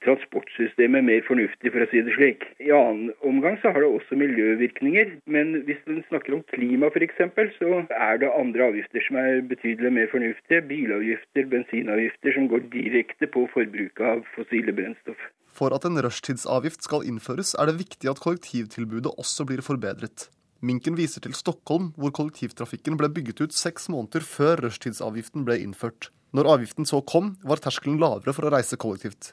transportsystemet 0.04 1.04
mer 1.06 1.24
fornuftig, 1.26 1.72
for 1.74 1.84
å 1.84 1.88
si 1.90 2.02
det 2.04 2.14
slik. 2.16 2.44
I 2.62 2.70
annen 2.74 3.10
omgang 3.26 3.58
så 3.62 3.72
har 3.74 3.84
det 3.84 3.90
også 3.90 4.18
miljøvirkninger. 4.20 5.16
Men 5.30 5.64
hvis 5.68 5.80
en 5.90 6.02
snakker 6.08 6.38
om 6.38 6.44
klima 6.52 6.90
f.eks., 6.92 7.20
så 7.58 7.82
er 7.88 8.22
det 8.22 8.30
andre 8.32 8.70
avgifter 8.70 9.04
som 9.06 9.20
er 9.20 9.42
betydelig 9.50 9.92
mer 9.94 10.10
fornuftige. 10.12 10.64
Bilavgifter, 10.70 11.50
bensinavgifter 11.52 12.38
som 12.38 12.48
går 12.52 12.66
direkte 12.72 13.30
på 13.34 13.46
forbruket 13.54 14.04
av 14.14 14.24
fossile 14.36 14.74
brennstoff. 14.74 15.28
For 15.58 15.74
at 15.74 15.86
en 15.88 15.98
rushtidsavgift 16.04 16.86
skal 16.86 17.06
innføres, 17.08 17.56
er 17.58 17.70
det 17.70 17.80
viktig 17.80 18.10
at 18.10 18.20
kollektivtilbudet 18.22 19.16
også 19.18 19.48
blir 19.48 19.64
forbedret. 19.64 20.28
Minken 20.62 20.96
viser 20.98 21.22
til 21.22 21.34
Stockholm, 21.38 21.92
hvor 21.94 22.10
kollektivtrafikken 22.14 22.96
ble 22.98 23.10
bygget 23.14 23.44
ut 23.44 23.54
seks 23.54 23.86
måneder 23.94 24.24
før 24.26 24.64
rushtidsavgiften 24.66 25.44
ble 25.46 25.58
innført. 25.62 26.10
Når 26.34 26.50
avgiften 26.52 26.88
så 26.88 26.98
kom, 27.06 27.36
var 27.46 27.62
terskelen 27.62 28.00
lavere 28.02 28.34
for 28.36 28.48
å 28.48 28.52
reise 28.52 28.76
kollektivt. 28.80 29.32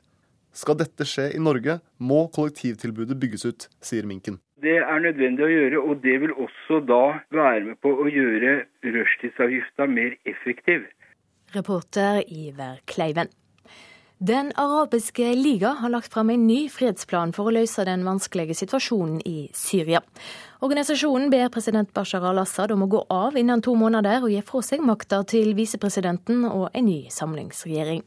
Skal 0.55 0.77
dette 0.79 1.03
skje 1.07 1.29
i 1.35 1.39
Norge, 1.43 1.79
må 1.99 2.25
kollektivtilbudet 2.35 3.17
bygges 3.19 3.43
ut, 3.45 3.67
sier 3.83 4.07
Minken. 4.07 4.39
Det 4.63 4.77
er 4.79 5.01
nødvendig 5.03 5.43
å 5.43 5.51
gjøre, 5.51 5.81
og 5.83 6.03
det 6.03 6.15
vil 6.23 6.31
også 6.31 6.79
da 6.87 7.01
være 7.35 7.65
med 7.67 7.79
på 7.83 7.91
å 7.91 8.05
gjøre 8.07 8.61
rushtidsavgifta 8.95 9.89
mer 9.91 10.15
effektiv. 10.23 10.87
Reporter 11.55 12.23
Iver 12.31 12.79
Kleiven. 12.87 13.29
Den 14.17 14.53
arabiske 14.55 15.33
liga 15.35 15.73
har 15.81 15.91
lagt 15.91 16.13
fram 16.13 16.29
en 16.31 16.47
ny 16.47 16.69
fredsplan 16.71 17.33
for 17.35 17.51
å 17.51 17.53
løse 17.57 17.83
den 17.83 18.07
vanskelige 18.07 18.55
situasjonen 18.55 19.19
i 19.27 19.49
Syria. 19.51 19.99
Organisasjonen 20.63 21.27
ber 21.33 21.51
president 21.51 21.91
Bashar 21.93 22.23
al-Assad 22.23 22.71
om 22.71 22.87
å 22.87 22.91
gå 22.95 23.03
av 23.11 23.35
innen 23.35 23.61
to 23.61 23.75
måneder 23.75 24.23
og 24.23 24.31
gi 24.31 24.39
fra 24.47 24.63
seg 24.63 24.87
makta 24.87 25.25
til 25.27 25.51
visepresidenten 25.59 26.47
og 26.47 26.69
en 26.71 26.87
ny 26.87 27.01
samlingsregjering. 27.11 28.05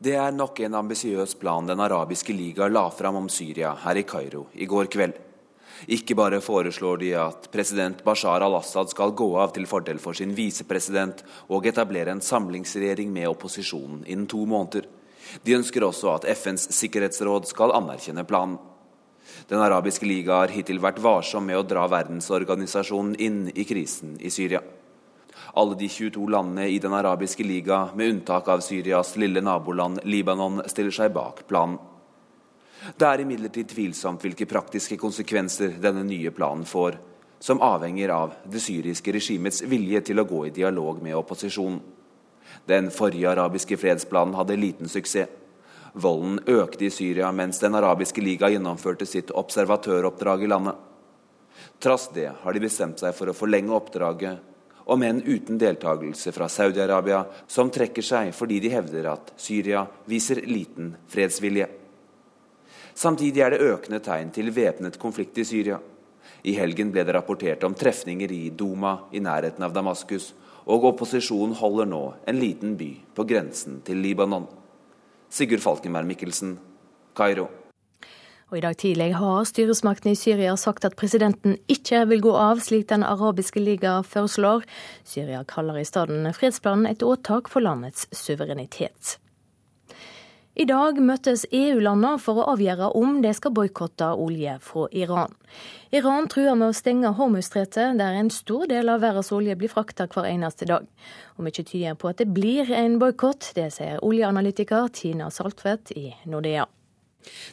Det 0.00 0.14
er 0.16 0.30
nok 0.32 0.62
en 0.64 0.78
ambisiøs 0.78 1.34
plan 1.36 1.66
Den 1.68 1.80
arabiske 1.84 2.32
liga 2.32 2.70
la 2.72 2.86
fram 2.88 3.18
om 3.18 3.26
Syria 3.28 3.74
her 3.82 3.98
i 4.00 4.04
Kairo 4.08 4.46
i 4.56 4.64
går 4.64 4.88
kveld. 4.88 5.12
Ikke 5.92 6.16
bare 6.16 6.38
foreslår 6.40 7.02
de 7.02 7.10
at 7.20 7.50
president 7.52 8.00
Bashar 8.04 8.40
al-Assad 8.40 8.88
skal 8.94 9.12
gå 9.12 9.28
av 9.36 9.52
til 9.52 9.68
fordel 9.68 10.00
for 10.00 10.16
sin 10.16 10.32
visepresident 10.32 11.20
og 11.52 11.68
etablere 11.68 12.14
en 12.16 12.24
samlingsregjering 12.24 13.12
med 13.12 13.28
opposisjonen 13.28 14.06
innen 14.06 14.24
to 14.24 14.40
måneder. 14.48 14.88
De 15.44 15.58
ønsker 15.58 15.84
også 15.84 16.14
at 16.14 16.28
FNs 16.32 16.70
sikkerhetsråd 16.80 17.52
skal 17.52 17.76
anerkjenne 17.76 18.24
planen. 18.24 18.56
Den 19.52 19.60
arabiske 19.60 20.08
liga 20.08 20.40
har 20.40 20.56
hittil 20.56 20.80
vært 20.80 21.04
varsom 21.04 21.44
med 21.44 21.60
å 21.60 21.66
dra 21.76 21.84
verdensorganisasjonen 21.92 23.20
inn 23.20 23.42
i 23.52 23.68
krisen 23.68 24.16
i 24.16 24.32
Syria. 24.32 24.64
Alle 25.52 25.74
de 25.74 25.88
22 25.88 26.28
landene 26.28 26.68
i 26.68 26.78
Den 26.78 26.92
arabiske 26.92 27.44
liga, 27.44 27.88
med 27.94 28.10
unntak 28.10 28.48
av 28.48 28.60
Syrias 28.60 29.16
lille 29.16 29.40
naboland 29.40 29.98
Libanon, 30.04 30.62
stiller 30.66 30.94
seg 30.94 31.12
bak 31.12 31.42
planen. 31.48 31.78
Det 32.96 33.06
er 33.06 33.20
imidlertid 33.20 33.68
tvilsomt 33.68 34.22
hvilke 34.24 34.46
praktiske 34.48 34.96
konsekvenser 34.96 35.74
denne 35.82 36.04
nye 36.06 36.30
planen 36.30 36.64
får, 36.64 36.96
som 37.40 37.60
avhenger 37.60 38.12
av 38.14 38.36
det 38.44 38.62
syriske 38.62 39.12
regimets 39.12 39.62
vilje 39.68 40.00
til 40.10 40.20
å 40.20 40.28
gå 40.28 40.46
i 40.46 40.54
dialog 40.54 41.02
med 41.02 41.16
opposisjonen. 41.18 41.80
Den 42.66 42.90
forrige 42.94 43.30
arabiske 43.30 43.76
fredsplanen 43.80 44.36
hadde 44.38 44.58
liten 44.58 44.88
suksess. 44.88 45.28
Volden 45.92 46.38
økte 46.46 46.86
i 46.86 46.90
Syria 46.94 47.32
mens 47.34 47.58
Den 47.58 47.74
arabiske 47.74 48.22
liga 48.22 48.46
gjennomførte 48.48 49.06
sitt 49.06 49.32
observatøroppdrag 49.34 50.44
i 50.44 50.50
landet. 50.52 50.76
Trass 51.82 52.08
det 52.14 52.28
har 52.42 52.54
de 52.54 52.62
bestemt 52.62 53.02
seg 53.02 53.14
for 53.16 53.32
å 53.32 53.34
forlenge 53.34 53.74
oppdraget, 53.74 54.38
om 54.84 55.02
enn 55.02 55.22
uten 55.22 55.58
deltakelse 55.58 56.32
fra 56.32 56.48
Saudi-Arabia, 56.48 57.24
som 57.46 57.70
trekker 57.70 58.04
seg 58.04 58.32
fordi 58.36 58.60
de 58.64 58.72
hevder 58.72 59.10
at 59.12 59.32
Syria 59.40 59.84
viser 60.08 60.42
liten 60.46 60.94
fredsvilje. 61.10 61.68
Samtidig 62.94 63.44
er 63.44 63.54
det 63.54 63.64
økende 63.64 64.00
tegn 64.04 64.32
til 64.34 64.50
væpnet 64.52 64.98
konflikt 65.00 65.38
i 65.40 65.46
Syria. 65.48 65.78
I 66.44 66.56
helgen 66.56 66.90
ble 66.92 67.04
det 67.04 67.14
rapportert 67.14 67.64
om 67.64 67.76
trefninger 67.76 68.32
i 68.32 68.50
Duma 68.50 68.96
i 69.12 69.20
nærheten 69.20 69.64
av 69.64 69.74
Damaskus, 69.76 70.32
og 70.70 70.84
opposisjonen 70.92 71.56
holder 71.56 71.88
nå 71.88 72.02
en 72.28 72.40
liten 72.40 72.76
by 72.80 72.90
på 73.16 73.24
grensen 73.28 73.80
til 73.84 74.02
Libanon. 74.04 74.48
Sigurd 75.30 75.62
Falkenberg 75.64 76.08
Mikkelsen, 76.08 76.58
Kairo. 77.16 77.59
Og 78.50 78.58
I 78.58 78.64
dag 78.64 78.74
tidlig 78.82 79.12
har 79.14 79.44
styresmaktene 79.46 80.16
i 80.16 80.18
Syria 80.18 80.56
sagt 80.58 80.82
at 80.86 80.96
presidenten 80.98 81.54
ikke 81.70 82.02
vil 82.10 82.24
gå 82.24 82.34
av, 82.34 82.58
slik 82.58 82.88
Den 82.90 83.04
arabiske 83.06 83.62
liga 83.62 84.00
foreslår. 84.02 84.64
Syria 85.06 85.44
kaller 85.46 85.78
i 85.78 85.86
stedet 85.86 86.34
fredsplanen 86.34 86.90
et 86.90 87.04
åtak 87.06 87.48
for 87.48 87.62
landets 87.62 88.08
suverenitet. 88.10 89.20
I 90.58 90.66
dag 90.66 90.98
møtes 90.98 91.44
EU-landene 91.54 92.18
for 92.18 92.40
å 92.42 92.48
avgjøre 92.52 92.88
om 92.98 93.20
de 93.22 93.30
skal 93.38 93.54
boikotte 93.54 94.08
olje 94.18 94.56
fra 94.66 94.88
Iran. 94.90 95.30
Iran 95.94 96.26
truer 96.28 96.58
med 96.58 96.72
å 96.72 96.76
stenge 96.76 97.14
Hormuzstretet, 97.14 97.94
der 98.02 98.18
en 98.18 98.32
stor 98.34 98.66
del 98.66 98.90
av 98.90 99.04
verdens 99.06 99.30
olje 99.32 99.54
blir 99.56 99.70
frakta 99.70 100.08
hver 100.10 100.26
eneste 100.26 100.66
dag. 100.66 100.90
Og 101.38 101.46
mye 101.46 101.54
tyder 101.54 101.94
på 101.94 102.10
at 102.10 102.18
det 102.18 102.28
blir 102.34 102.74
en 102.74 102.98
boikott, 102.98 103.52
det 103.54 103.70
sier 103.78 104.02
oljeanalytiker 104.02 104.90
Tina 104.90 105.30
Saltvedt 105.30 105.94
i 105.94 106.10
Nordea. 106.26 106.66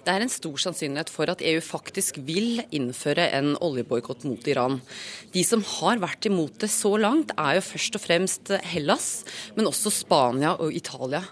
Det 0.06 0.14
er 0.14 0.23
en 0.23 0.31
stor 0.31 0.56
sannsynlighet 0.61 1.10
for 1.11 1.30
at 1.31 1.41
EU 1.44 1.60
faktisk 1.64 2.19
vil 2.26 2.61
innføre 2.72 3.27
en 3.35 3.53
oljeboikott 3.64 4.23
mot 4.27 4.48
Iran. 4.48 4.80
De 5.34 5.44
som 5.45 5.64
har 5.77 5.99
vært 6.02 6.30
imot 6.30 6.56
det 6.64 6.69
så 6.72 6.94
langt, 7.02 7.34
er 7.38 7.57
jo 7.57 7.65
først 7.68 7.98
og 7.99 8.03
fremst 8.03 8.53
Hellas, 8.72 9.10
men 9.57 9.68
også 9.69 9.91
Spania 9.94 10.53
og 10.56 10.76
Italia. 10.76 11.23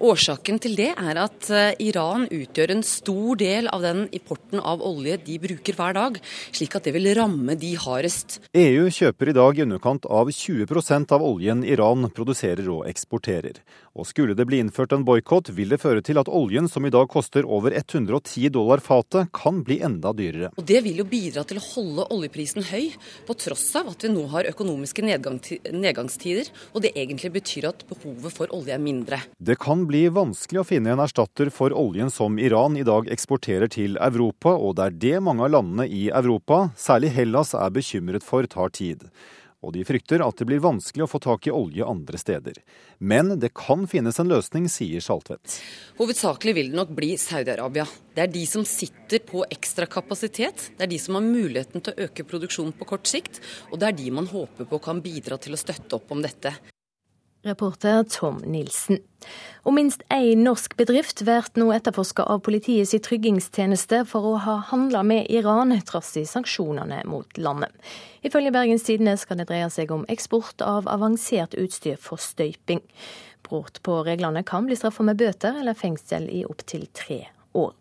Årsaken 0.00 0.60
til 0.62 0.76
det 0.78 0.90
er 0.94 1.20
at 1.20 1.50
eh, 1.52 1.74
Iran 1.84 2.26
utgjør 2.32 2.74
en 2.76 2.84
stor 2.86 3.38
del 3.40 3.68
av 3.72 3.84
den 3.84 4.06
importen 4.14 4.62
av 4.62 4.84
olje 4.84 5.18
de 5.26 5.38
bruker 5.42 5.76
hver 5.78 5.96
dag, 5.98 6.18
slik 6.52 6.76
at 6.78 6.88
det 6.88 6.96
vil 6.96 7.12
ramme 7.18 7.56
de 7.60 7.74
hardest. 7.80 8.40
EU 8.56 8.88
kjøper 8.92 9.32
i 9.32 9.36
dag 9.36 9.58
i 9.58 9.66
underkant 9.66 10.08
av 10.08 10.32
20% 10.32 11.12
av 11.14 11.24
oljen 11.26 11.64
Iran 11.68 12.08
produserer 12.14 12.68
og 12.72 12.86
eksporterer. 12.90 13.60
Og 13.92 14.06
skulle 14.08 14.32
det 14.32 14.46
bli 14.48 14.56
innført 14.62 14.94
en 14.96 15.02
boikott, 15.04 15.50
vil 15.52 15.68
det 15.68 15.82
føre 15.82 16.00
til 16.00 16.16
at 16.16 16.28
oljen, 16.32 16.64
som 16.70 16.86
i 16.88 16.92
dag 16.92 17.10
koster 17.12 17.44
over 17.44 17.74
110 17.76 18.48
dollar 18.54 18.80
fatet, 18.80 19.28
kan 19.36 19.58
bli 19.66 19.82
enda 19.84 20.14
dyrere. 20.16 20.48
Og 20.56 20.64
Det 20.64 20.80
vil 20.86 21.02
jo 21.02 21.04
bidra 21.04 21.44
til 21.44 21.60
å 21.60 21.64
holde 21.66 22.06
oljeprisen 22.14 22.64
høy, 22.70 22.94
på 23.28 23.36
tross 23.36 23.66
av 23.76 23.90
at 23.92 24.06
vi 24.06 24.12
nå 24.14 24.24
har 24.32 24.48
økonomiske 24.48 25.04
nedgangstider, 25.04 26.48
og 26.72 26.86
det 26.86 26.94
egentlig 26.96 27.34
betyr 27.36 27.68
at 27.68 27.84
behovet 27.90 28.32
for 28.32 28.56
olje 28.56 28.72
er 28.72 28.80
mindre. 28.80 29.20
Det 29.36 29.58
kan 29.60 29.84
bli 29.90 30.06
vanskelig 30.08 30.62
å 30.62 30.66
finne 30.72 30.94
en 30.94 31.04
erstatter 31.04 31.52
for 31.52 31.76
oljen 31.76 32.08
som 32.08 32.40
Iran 32.40 32.80
i 32.80 32.86
dag 32.88 33.12
eksporterer 33.12 33.68
til 33.68 34.00
Europa, 34.00 34.56
og 34.56 34.78
det 34.80 34.88
er 34.88 34.98
det 35.04 35.14
mange 35.28 35.44
av 35.44 35.52
landene 35.58 35.84
i 35.84 36.06
Europa, 36.08 36.70
særlig 36.80 37.12
Hellas, 37.12 37.52
er 37.52 37.76
bekymret 37.76 38.24
for 38.24 38.48
tar 38.48 38.72
tid 38.72 39.04
og 39.62 39.72
de 39.76 39.84
frykter 39.86 40.22
at 40.24 40.38
det 40.38 40.46
blir 40.48 40.62
vanskelig 40.62 41.06
å 41.06 41.10
få 41.10 41.20
tak 41.22 41.46
i 41.46 41.54
olje 41.54 41.86
andre 41.86 42.18
steder. 42.18 42.58
Men 42.98 43.36
det 43.40 43.52
kan 43.54 43.86
finnes 43.90 44.18
en 44.18 44.30
løsning, 44.30 44.66
sier 44.70 45.04
Saltvedt. 45.04 45.60
Hovedsakelig 46.00 46.56
vil 46.58 46.72
det 46.72 46.80
nok 46.80 46.92
bli 46.96 47.14
Saudi-Arabia. 47.20 47.86
Det 48.12 48.26
er 48.26 48.34
de 48.34 48.42
som 48.48 48.66
sitter 48.68 49.22
på 49.26 49.46
ekstra 49.48 49.86
kapasitet, 49.90 50.68
det 50.76 50.86
er 50.86 50.92
de 50.92 51.00
som 51.00 51.16
har 51.18 51.24
muligheten 51.24 51.80
til 51.84 51.94
å 51.94 52.08
øke 52.08 52.26
produksjonen 52.28 52.74
på 52.76 52.90
kort 52.92 53.08
sikt, 53.08 53.40
og 53.70 53.78
det 53.80 53.92
er 53.92 53.98
de 54.02 54.12
man 54.18 54.28
håper 54.30 54.68
på 54.68 54.82
kan 54.82 55.00
bidra 55.04 55.38
til 55.40 55.54
å 55.54 55.60
støtte 55.60 55.96
opp 55.96 56.10
om 56.12 56.22
dette. 56.24 56.56
Reporter 57.42 58.04
Tom 58.06 58.36
Nilsen. 58.46 59.00
Og 59.66 59.74
minst 59.74 60.04
én 60.14 60.44
norsk 60.46 60.76
bedrift 60.78 61.24
blir 61.26 61.48
nå 61.58 61.72
etterforska 61.74 62.22
av 62.30 62.44
politiets 62.46 62.94
tryggingstjeneste 63.02 64.04
for 64.10 64.28
å 64.30 64.36
ha 64.44 64.56
handla 64.70 65.02
med 65.06 65.26
Iran 65.30 65.74
trass 65.86 66.14
i 66.20 66.24
sanksjonene 66.26 67.02
mot 67.10 67.38
landet. 67.38 67.74
Ifølge 68.22 68.54
Bergens 68.54 68.86
Tidende 68.86 69.16
skal 69.18 69.42
det 69.42 69.48
dreie 69.50 69.70
seg 69.74 69.90
om 69.94 70.06
eksport 70.12 70.62
av 70.62 70.86
avansert 70.90 71.58
utstyr 71.58 71.98
for 71.98 72.22
støyping. 72.22 72.82
Brudd 73.42 73.82
på 73.82 74.00
reglene 74.06 74.44
kan 74.46 74.70
bli 74.70 74.78
straffa 74.78 75.02
med 75.06 75.18
bøter 75.18 75.58
eller 75.58 75.78
fengsel 75.78 76.30
i 76.30 76.44
opptil 76.46 76.86
tre 76.94 77.24
år. 77.58 77.74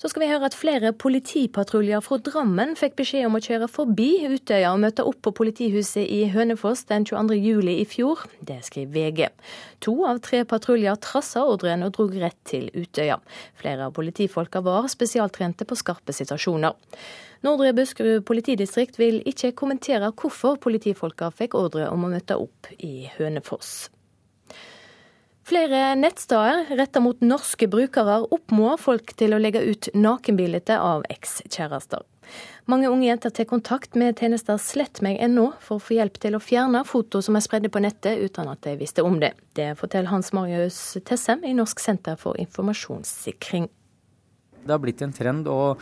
Så 0.00 0.08
skal 0.08 0.22
vi 0.22 0.30
høre 0.30 0.48
at 0.48 0.54
flere 0.56 0.94
politipatruljer 0.96 2.00
fra 2.00 2.16
Drammen 2.24 2.70
fikk 2.78 2.94
beskjed 3.02 3.26
om 3.26 3.34
å 3.36 3.40
kjøre 3.44 3.66
forbi 3.68 4.06
Utøya 4.32 4.70
og 4.72 4.80
møte 4.80 5.04
opp 5.04 5.18
på 5.26 5.32
politihuset 5.36 6.06
i 6.08 6.22
Hønefoss 6.32 6.86
den 6.88 7.04
22. 7.04 7.36
juli 7.36 7.74
i 7.82 7.84
fjor. 7.84 8.22
Det 8.40 8.56
skriver 8.64 8.94
VG. 8.94 9.28
To 9.84 9.98
av 10.08 10.22
tre 10.24 10.40
patruljer 10.48 10.96
trassa 11.04 11.44
ordren 11.44 11.84
og 11.84 11.92
drog 11.98 12.16
rett 12.22 12.38
til 12.48 12.70
Utøya. 12.72 13.20
Flere 13.60 13.90
av 13.90 13.94
politifolka 14.00 14.64
var 14.64 14.88
spesialtrente 14.88 15.68
på 15.68 15.76
skarpe 15.76 16.16
situasjoner. 16.16 16.80
Nordre 17.44 17.76
Buskerud 17.76 18.24
politidistrikt 18.24 18.96
vil 18.96 19.20
ikke 19.28 19.52
kommentere 19.52 20.14
hvorfor 20.16 20.56
politifolka 20.64 21.28
fikk 21.28 21.60
ordre 21.60 21.92
om 21.92 22.08
å 22.08 22.14
møte 22.16 22.40
opp 22.40 22.72
i 22.80 23.10
Hønefoss. 23.20 23.90
Flere 25.50 25.96
nettsteder 25.98 26.68
retta 26.78 27.00
mot 27.02 27.18
norske 27.26 27.66
brukere 27.66 28.20
oppmoder 28.30 28.78
folk 28.78 29.16
til 29.18 29.34
å 29.34 29.40
legge 29.40 29.64
ut 29.66 29.88
nakenbilder 29.98 30.78
av 30.78 31.02
ekskjærester. 31.10 32.04
Mange 32.70 32.86
unge 32.86 33.08
jenter 33.08 33.32
tar 33.34 33.48
kontakt 33.50 33.96
med 33.98 34.20
tjenester 34.20 34.60
slettmeg.no 34.62 35.48
for 35.58 35.80
å 35.80 35.82
få 35.82 35.96
hjelp 35.96 36.20
til 36.22 36.36
å 36.38 36.42
fjerne 36.44 36.84
foto 36.86 37.18
som 37.26 37.34
er 37.34 37.42
spredde 37.42 37.70
på 37.72 37.82
nettet 37.82 38.22
uten 38.22 38.46
at 38.52 38.62
de 38.62 38.76
visste 38.78 39.02
om 39.02 39.18
det. 39.18 39.32
Det 39.58 39.72
forteller 39.80 40.12
Hans 40.12 40.30
Marius 40.36 40.78
Tessem 41.08 41.42
i 41.42 41.56
Norsk 41.58 41.82
senter 41.82 42.20
for 42.20 42.38
informasjonssikring. 42.38 43.66
Det 44.60 44.70
har 44.70 44.82
blitt 44.84 45.02
en 45.02 45.16
trend 45.16 45.50
å 45.50 45.72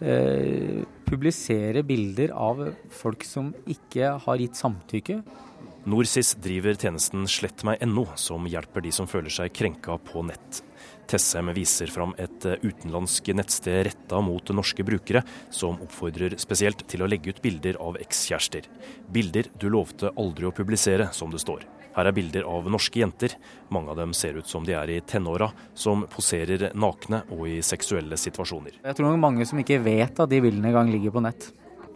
eh, 0.00 0.80
publisere 1.04 1.84
bilder 1.84 2.32
av 2.32 2.64
folk 2.96 3.28
som 3.28 3.52
ikke 3.68 4.14
har 4.24 4.40
gitt 4.40 4.56
samtykke. 4.56 5.20
NorSIS 5.88 6.34
driver 6.34 6.74
tjenesten 6.74 7.24
slettmeg.no, 7.28 8.02
som 8.14 8.44
hjelper 8.46 8.82
de 8.84 8.90
som 8.92 9.06
føler 9.08 9.32
seg 9.32 9.54
krenka 9.56 9.94
på 10.04 10.20
nett. 10.26 10.60
Tessem 11.08 11.48
viser 11.56 11.88
fram 11.88 12.12
et 12.20 12.44
eh, 12.44 12.60
utenlandsk 12.60 13.30
nettsted 13.32 13.86
retta 13.86 14.20
mot 14.20 14.52
norske 14.52 14.84
brukere, 14.84 15.22
som 15.48 15.80
oppfordrer 15.80 16.36
spesielt 16.36 16.84
til 16.92 17.00
å 17.00 17.08
legge 17.08 17.32
ut 17.32 17.40
bilder 17.40 17.80
av 17.80 17.96
ekskjærester. 18.02 18.68
Bilder 19.08 19.48
du 19.56 19.70
lovte 19.72 20.12
aldri 20.20 20.50
å 20.50 20.52
publisere, 20.52 21.08
som 21.16 21.32
det 21.32 21.40
står. 21.46 21.64
Her 21.96 22.12
er 22.12 22.18
bilder 22.20 22.44
av 22.52 22.68
norske 22.68 23.00
jenter. 23.00 23.40
Mange 23.72 23.94
av 23.94 24.02
dem 24.02 24.12
ser 24.12 24.36
ut 24.36 24.46
som 24.46 24.68
de 24.68 24.76
er 24.76 24.92
i 24.92 25.00
tenåra, 25.00 25.48
som 25.72 26.04
poserer 26.12 26.68
nakne 26.76 27.24
og 27.32 27.46
i 27.48 27.62
seksuelle 27.64 28.20
situasjoner. 28.20 28.82
Jeg 28.84 28.98
tror 28.98 29.08
nok 29.08 29.24
mange 29.24 29.48
som 29.48 29.64
ikke 29.64 29.80
vet 29.88 30.20
at 30.20 30.28
de 30.28 30.44
bildene 30.44 30.68
engang 30.68 30.92
ligger 30.92 31.16
på 31.16 31.24
nett. 31.24 31.48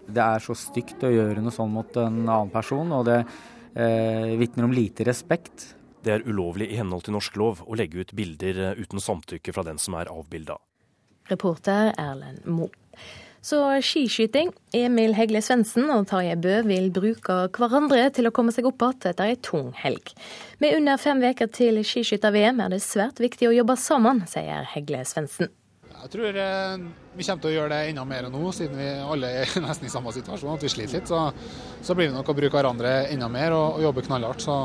Det 0.09 0.25
er 0.25 0.41
så 0.43 0.57
stygt 0.57 1.05
å 1.05 1.13
gjøre 1.13 1.45
noe 1.45 1.53
sånn 1.53 1.77
mot 1.77 2.01
en 2.01 2.23
annen 2.25 2.57
person. 2.57 2.89
og 2.97 3.11
det 3.13 3.27
eh, 3.75 4.35
vitner 4.39 4.65
om 4.69 4.75
lite 4.75 5.07
respekt. 5.09 5.73
Det 6.03 6.13
er 6.17 6.27
ulovlig 6.27 6.71
i 6.73 6.79
henhold 6.81 7.07
til 7.07 7.17
norsk 7.17 7.37
lov 7.39 7.63
å 7.67 7.79
legge 7.79 8.03
ut 8.03 8.15
bilder 8.17 8.63
eh, 8.71 8.81
uten 8.83 9.03
samtykke 9.03 9.55
fra 9.55 9.65
den 9.67 9.79
som 9.83 9.99
er 9.99 10.11
avbilda. 10.13 10.59
Reporter 11.31 11.93
Erlend 11.99 12.47
Mo. 12.47 12.69
Så 13.43 13.59
skiskyting. 13.83 14.53
Emil 14.75 15.17
Hegle 15.19 15.41
Svendsen 15.43 15.89
og 15.91 16.05
Tarjei 16.11 16.37
Bø 16.39 16.61
vil 16.69 16.93
bruke 16.95 17.39
hverandre 17.57 18.05
til 18.15 18.29
å 18.29 18.35
komme 18.35 18.55
seg 18.55 18.69
opp 18.71 18.85
igjen 18.85 19.11
etter 19.11 19.33
ei 19.33 19.39
tung 19.43 19.73
helg. 19.81 20.13
Med 20.63 20.77
under 20.79 21.01
fem 21.03 21.23
uker 21.23 21.51
til 21.51 21.81
skiskytter-VM 21.83 22.63
er 22.63 22.71
det 22.71 22.83
svært 22.87 23.19
viktig 23.23 23.51
å 23.51 23.57
jobbe 23.57 23.75
sammen, 23.81 24.23
sier 24.31 24.63
Hegle 24.75 25.03
Svendsen. 25.09 25.51
Jeg 26.03 26.11
tror 26.11 26.35
eh, 26.35 26.81
vi 27.15 27.23
kommer 27.23 27.43
til 27.45 27.53
å 27.53 27.55
gjøre 27.55 27.77
det 27.77 27.93
enda 27.93 28.03
mer 28.09 28.27
nå, 28.27 28.39
siden 28.51 28.75
vi 28.75 28.89
alle 28.91 29.29
er 29.39 29.53
nesten 29.63 29.87
i 29.87 29.93
samme 29.93 30.11
situasjon, 30.11 30.57
at 30.57 30.65
vi 30.67 30.71
sliter 30.73 30.99
litt. 30.99 31.11
Så, 31.11 31.21
så 31.87 31.95
blir 31.95 32.09
det 32.11 32.17
nok 32.17 32.33
å 32.33 32.35
bruke 32.35 32.59
hverandre 32.59 32.95
enda 33.13 33.29
mer 33.31 33.55
og, 33.55 33.77
og 33.77 33.85
jobbe 33.87 34.03
knallhardt. 34.09 34.43
Så 34.43 34.57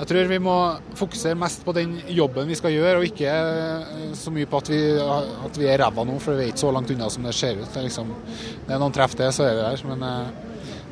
jeg 0.00 0.10
tror 0.10 0.32
vi 0.32 0.40
må 0.42 0.56
fokusere 0.98 1.38
mest 1.38 1.62
på 1.66 1.76
den 1.78 1.94
jobben 2.10 2.50
vi 2.50 2.58
skal 2.58 2.74
gjøre, 2.74 2.98
og 2.98 3.06
ikke 3.06 3.36
eh, 3.38 4.02
så 4.18 4.34
mye 4.34 4.50
på 4.50 4.58
at 4.58 4.72
vi, 4.74 4.82
at 5.46 5.62
vi 5.62 5.70
er 5.70 5.78
ræva 5.84 6.06
nå, 6.08 6.18
for 6.24 6.34
vi 6.34 6.48
er 6.48 6.50
ikke 6.50 6.64
så 6.66 6.74
langt 6.74 6.90
unna 6.94 7.10
som 7.14 7.30
det 7.30 7.36
ser 7.38 7.62
ut. 7.62 7.70
Det 7.70 7.78
er, 7.78 7.86
liksom, 7.86 8.10
det 8.66 8.74
er 8.74 8.82
noen 8.82 8.98
treff 8.98 9.14
det, 9.20 9.30
så 9.38 9.46
er 9.46 9.60
vi 9.60 9.66
der. 9.68 9.88
men... 9.94 10.06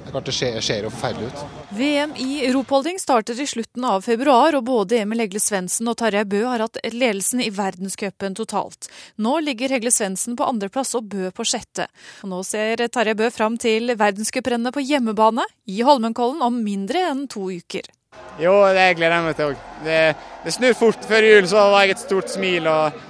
Det 0.07 0.13
klart 0.13 0.25
det 0.25 0.33
ser, 0.33 0.61
ser 0.63 0.85
jo 0.87 0.91
forferdelig 0.95 1.27
ut. 1.27 1.41
VM 1.75 2.13
i 2.23 2.53
ropolding 2.55 2.99
starter 3.03 3.41
i 3.43 3.47
slutten 3.47 3.85
av 3.85 4.05
februar, 4.07 4.55
og 4.55 4.63
både 4.69 5.01
Emil 5.03 5.25
Hegle 5.25 5.43
Svendsen 5.43 5.91
og 5.91 5.97
Tarjei 5.99 6.23
Bø 6.31 6.45
har 6.47 6.63
hatt 6.63 6.79
ledelsen 6.95 7.43
i 7.43 7.49
verdenscupen 7.51 8.37
totalt. 8.39 8.87
Nå 9.19 9.41
ligger 9.43 9.75
Hegle 9.75 9.91
Svendsen 9.91 10.39
på 10.39 10.47
andreplass 10.47 10.95
og 10.95 11.11
Bø 11.11 11.33
på 11.35 11.49
sjette. 11.51 11.89
Og 12.23 12.31
nå 12.31 12.41
ser 12.47 12.87
Tarjei 12.87 13.19
Bø 13.19 13.33
fram 13.35 13.59
til 13.59 13.97
verdenscuprennet 13.99 14.77
på 14.77 14.87
hjemmebane 14.87 15.43
i 15.67 15.83
Holmenkollen 15.83 16.47
om 16.47 16.63
mindre 16.63 17.03
enn 17.11 17.27
to 17.27 17.51
uker. 17.51 17.91
Jo, 18.39 18.55
det 18.79 18.93
gleder 18.95 19.19
jeg 19.19 19.27
meg 19.27 19.37
til 19.37 19.51
òg. 19.51 19.69
Det, 19.83 20.01
det 20.47 20.55
snur 20.55 20.79
fort. 20.79 21.11
Før 21.11 21.33
jul 21.33 21.51
så 21.51 21.67
var 21.75 21.83
jeg 21.83 21.97
et 21.97 22.07
stort 22.07 22.31
smil 22.31 22.71
og 22.71 23.05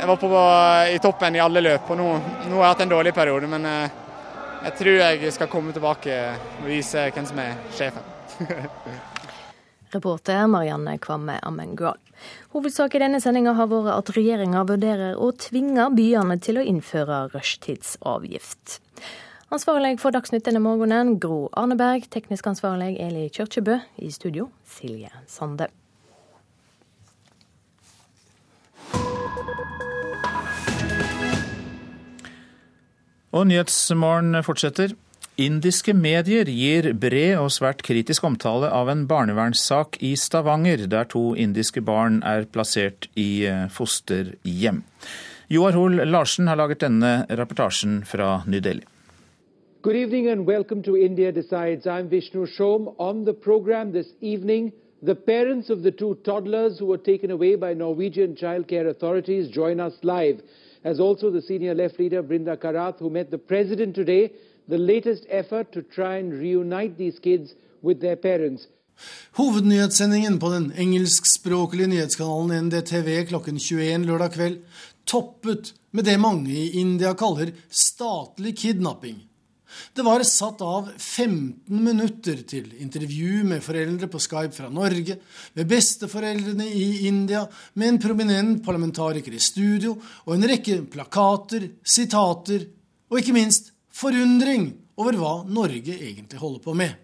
jeg 0.00 0.08
var 0.08 0.16
på, 0.16 0.28
i 0.94 1.00
toppen 1.04 1.36
i 1.36 1.42
alle 1.44 1.60
løp. 1.60 1.90
og 1.92 2.00
Nå, 2.00 2.12
nå 2.48 2.54
har 2.56 2.70
jeg 2.70 2.72
hatt 2.72 2.86
en 2.86 2.94
dårlig 2.94 3.12
periode, 3.12 3.50
men 3.52 3.68
eh, 3.68 3.98
jeg 4.64 4.76
tror 4.78 4.98
jeg 5.00 5.32
skal 5.32 5.50
komme 5.50 5.72
tilbake 5.76 6.16
og 6.60 6.68
vise 6.68 7.08
hvem 7.14 7.26
som 7.28 7.40
er 7.42 7.56
sjefen. 7.76 8.04
Reporter 9.94 10.46
Marianne 10.46 10.98
Kvamme 11.02 11.40
Amengual. 11.42 11.98
Hovedsak 12.54 12.94
i 12.94 13.00
denne 13.02 13.18
sendinga 13.22 13.56
har 13.58 13.70
vært 13.70 13.90
at 13.96 14.12
regjeringa 14.14 14.62
vurderer 14.68 15.18
å 15.18 15.32
tvinge 15.34 15.88
byene 15.96 16.36
til 16.42 16.60
å 16.60 16.66
innføre 16.66 17.24
rushtidsavgift. 17.32 18.78
Ansvarlig 19.50 19.96
for 19.98 20.14
Dagsnytt 20.14 20.46
denne 20.46 20.62
morgenen, 20.62 21.16
Gro 21.18 21.48
Arneberg. 21.58 22.06
Teknisk 22.12 22.46
ansvarlig, 22.52 22.92
Eli 23.02 23.26
Kyrkjebø. 23.34 23.80
I 23.98 24.12
studio, 24.14 24.46
Silje 24.62 25.10
Sande. 25.26 25.72
Og 33.30 33.46
Nyhetsmorgen 33.46 34.34
fortsetter. 34.42 34.96
Indiske 35.38 35.92
medier 35.94 36.48
gir 36.50 36.88
bred 36.98 37.36
og 37.38 37.52
svært 37.54 37.84
kritisk 37.86 38.24
omtale 38.26 38.66
av 38.74 38.88
en 38.90 39.04
barnevernssak 39.06 40.00
i 40.02 40.16
Stavanger, 40.18 40.82
der 40.90 41.06
to 41.12 41.36
indiske 41.38 41.80
barn 41.80 42.18
er 42.26 42.48
plassert 42.50 43.06
i 43.14 43.46
eh, 43.46 43.68
fosterhjem. 43.70 44.82
Joar 45.46 45.78
Hoel 45.78 46.02
Larsen 46.10 46.50
har 46.50 46.58
laget 46.58 46.82
denne 46.82 47.12
reportasjen 47.30 48.00
fra 48.04 48.40
New 48.50 48.60
Delhi. 48.60 48.82
Good 49.82 49.96
evening 49.96 50.26
and 50.28 50.44
welcome 50.44 50.82
to 50.82 50.96
India 50.96 51.30
Decides. 51.30 51.86
I'm 51.86 52.10
Vishnu 52.10 52.46
Shom. 52.46 52.90
On 52.98 53.24
the 53.24 53.32
program 53.32 53.92
this 53.92 54.10
evening, 54.20 54.72
the 55.02 55.14
parents 55.14 55.70
of 55.70 55.84
the 55.84 55.92
two 55.92 56.16
toddlers 56.24 56.80
who 56.80 56.86
were 56.86 56.98
taken 56.98 57.30
away 57.30 57.54
by 57.54 57.74
Norwegian 57.74 58.34
child 58.34 58.66
care 58.66 58.88
authorities 58.88 59.48
join 59.48 59.78
us 59.78 59.94
live, 60.02 60.42
as 60.84 61.00
also 61.00 61.30
the 61.30 61.42
senior 61.42 61.74
left 61.74 61.98
leader 61.98 62.22
Brinda 62.22 62.56
Karath, 62.56 62.98
who 62.98 63.10
met 63.10 63.30
the 63.30 63.38
president 63.38 63.94
today 63.94 64.30
the 64.68 64.78
latest 64.78 65.26
effort 65.28 65.72
to 65.72 65.82
try 65.82 66.16
and 66.16 66.32
reunite 66.32 66.96
these 66.96 67.18
kids 67.18 67.54
with 67.82 68.00
their 68.00 68.16
parents. 68.16 68.68
Hovednyhetssendingen 69.32 70.38
på 70.38 70.48
den 70.48 70.72
engelskspråklige 70.76 71.86
nyhetskanalen 71.86 72.66
NDTV 72.66 73.26
klokken 73.26 73.58
21 73.58 74.04
lørdag 74.04 74.32
kveld 74.32 74.58
toppet 75.06 75.74
med 75.90 76.04
det 76.04 76.20
mange 76.20 76.52
i 76.52 76.70
India 76.80 77.14
kaller 77.14 77.52
statlig 77.70 78.56
kidnapping. 78.56 79.29
Det 79.96 80.04
var 80.06 80.22
satt 80.26 80.62
av 80.64 80.90
15 80.96 81.82
minutter 81.84 82.42
til 82.48 82.70
intervju 82.82 83.44
med 83.48 83.64
foreldre 83.64 84.08
på 84.10 84.20
Skype 84.22 84.54
fra 84.56 84.70
Norge, 84.72 85.16
med 85.54 85.68
besteforeldrene 85.70 86.66
i 86.68 87.06
India, 87.08 87.46
med 87.74 87.94
en 87.94 88.00
prominent 88.02 88.64
parlamentariker 88.64 89.34
i 89.34 89.42
studio, 89.42 89.96
og 90.26 90.34
en 90.34 90.48
rekke 90.50 90.82
plakater, 90.90 91.70
sitater 91.82 92.68
og 93.10 93.18
ikke 93.20 93.36
minst 93.36 93.72
forundring 93.90 94.72
over 95.00 95.16
hva 95.18 95.34
Norge 95.48 95.96
egentlig 95.96 96.38
holder 96.40 96.64
på 96.64 96.74
med. 96.76 96.94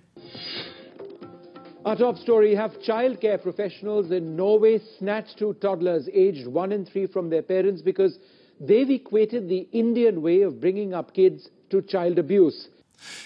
Our 1.86 1.94
top 1.94 2.19
story 2.19 2.55
have 2.57 2.73
childcare 2.82 3.39
professionals 3.39 4.11
in 4.11 4.35
Norway 4.36 4.81
snatched 4.98 5.39
two 5.39 5.53
toddlers 5.55 6.09
aged 6.09 6.48
one 6.48 6.73
and 6.73 6.85
three 6.85 7.07
from 7.07 7.31
their 7.31 7.43
parents 7.43 7.81
because 7.81 8.19
they've 8.61 8.95
equated 8.95 9.49
the 9.49 9.66
Indian 9.73 10.23
way 10.23 10.43
of 10.43 10.61
bringing 10.61 10.95
up 10.95 11.15
kids 11.15 11.49
to 11.70 11.83
child 11.83 12.19
abuse. 12.19 12.69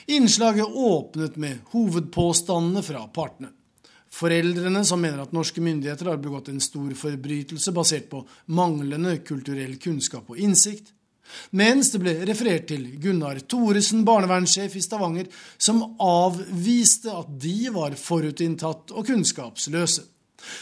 Innslaget 0.06 0.66
åpnet 0.66 1.36
med 1.36 1.58
hovedpåstandene 1.70 2.82
fra 2.82 3.06
partene. 3.14 3.48
Foreldrene 4.10 4.82
som 4.84 5.00
mener 5.00 5.22
at 5.22 5.32
norske 5.32 5.62
myndigheter 5.62 6.10
har 6.10 6.18
begått 6.18 6.48
en 6.50 6.60
stor 6.60 6.90
forbrytelse 6.98 7.72
basert 7.72 8.08
på 8.10 8.24
manglende 8.50 9.20
kulturell 9.22 9.76
kunnskap 9.78 10.32
og 10.32 10.40
innsikt. 10.42 10.90
Mens 11.54 11.92
det 11.92 12.00
ble 12.02 12.16
referert 12.26 12.66
til 12.72 12.88
Gunnar 12.98 13.38
Thoresen, 13.46 14.02
barnevernssjef 14.04 14.74
i 14.74 14.82
Stavanger, 14.82 15.28
som 15.58 15.84
avviste 16.02 17.14
at 17.14 17.30
de 17.38 17.70
var 17.70 17.94
forutinntatt 17.94 18.90
og 18.90 19.06
kunnskapsløse. 19.06 20.08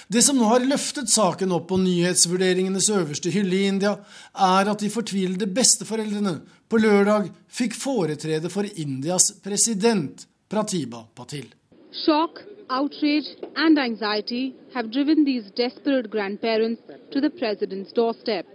Det 0.09 0.23
som 0.25 0.39
nå 0.39 0.49
har 0.51 0.65
løftet 0.67 1.11
saken 1.13 1.53
opp 1.57 1.69
på 1.71 1.79
nyhetsvurderingenes 1.83 2.89
øverste 2.95 3.33
hylle 3.35 3.57
i 3.57 3.69
India, 3.71 3.95
er 4.35 4.71
at 4.73 4.83
de 4.83 4.91
fortvilede 4.93 5.49
besteforeldrene 5.55 6.39
på 6.69 6.81
lørdag 6.83 7.31
fikk 7.49 7.77
foretrede 7.79 8.51
for 8.53 8.69
Indias 8.69 9.31
president, 9.45 10.27
Pratiba 10.49 11.05
Patil. 11.15 11.49
Shock, 11.93 12.43
outrage 12.71 13.37
and 13.57 13.79
anxiety 13.79 14.55
have 14.75 14.91
driven 14.91 15.25
these 15.25 15.51
desperate 15.57 16.11
grandparents 16.11 16.81
to 17.13 17.21
the 17.21 17.31
president's 17.31 17.93
doorstep. 17.93 18.47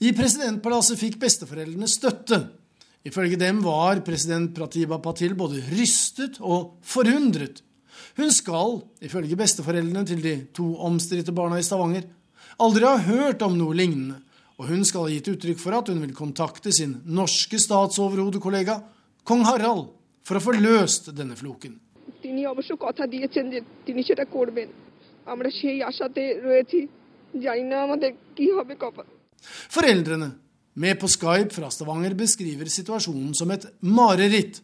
I 0.00 0.12
presidentpalasset 0.16 0.98
fikk 1.00 1.18
besteforeldrene 1.20 1.88
støtte. 1.88 2.40
Ifølge 3.04 3.38
dem 3.40 3.62
var 3.64 4.02
president 4.04 4.52
Pratiba 4.56 4.98
Patil 5.00 5.34
både 5.36 5.62
rystet 5.72 6.40
og 6.40 6.80
forundret. 6.84 7.62
Hun 8.20 8.32
skal, 8.36 8.82
ifølge 9.00 9.36
besteforeldrene 9.38 10.04
til 10.04 10.20
de 10.20 10.34
to 10.52 10.74
omstridte 10.84 11.32
barna 11.32 11.56
i 11.56 11.64
Stavanger, 11.64 12.04
aldri 12.60 12.84
ha 12.84 12.98
hørt 13.06 13.40
om 13.46 13.54
noe 13.56 13.76
lignende, 13.76 14.18
og 14.60 14.68
hun 14.68 14.82
skal 14.84 15.06
ha 15.06 15.14
gitt 15.14 15.30
uttrykk 15.32 15.60
for 15.62 15.72
at 15.78 15.88
hun 15.88 16.02
vil 16.02 16.12
kontakte 16.12 16.72
sin 16.74 16.98
norske 17.08 17.56
statsoverhodekollega 17.62 18.76
kong 19.24 19.46
Harald 19.48 19.86
for 20.26 20.36
å 20.36 20.44
få 20.44 20.52
løst 20.58 21.08
denne 21.16 21.38
floken. 21.38 21.78
Foreldrene, 29.72 30.32
med 30.74 30.98
på 31.00 31.08
Skype 31.08 31.54
fra 31.54 31.70
Stavanger, 31.72 32.12
beskriver 32.18 32.68
situasjonen 32.68 33.32
som 33.38 33.50
et 33.54 33.64
mareritt 33.80 34.60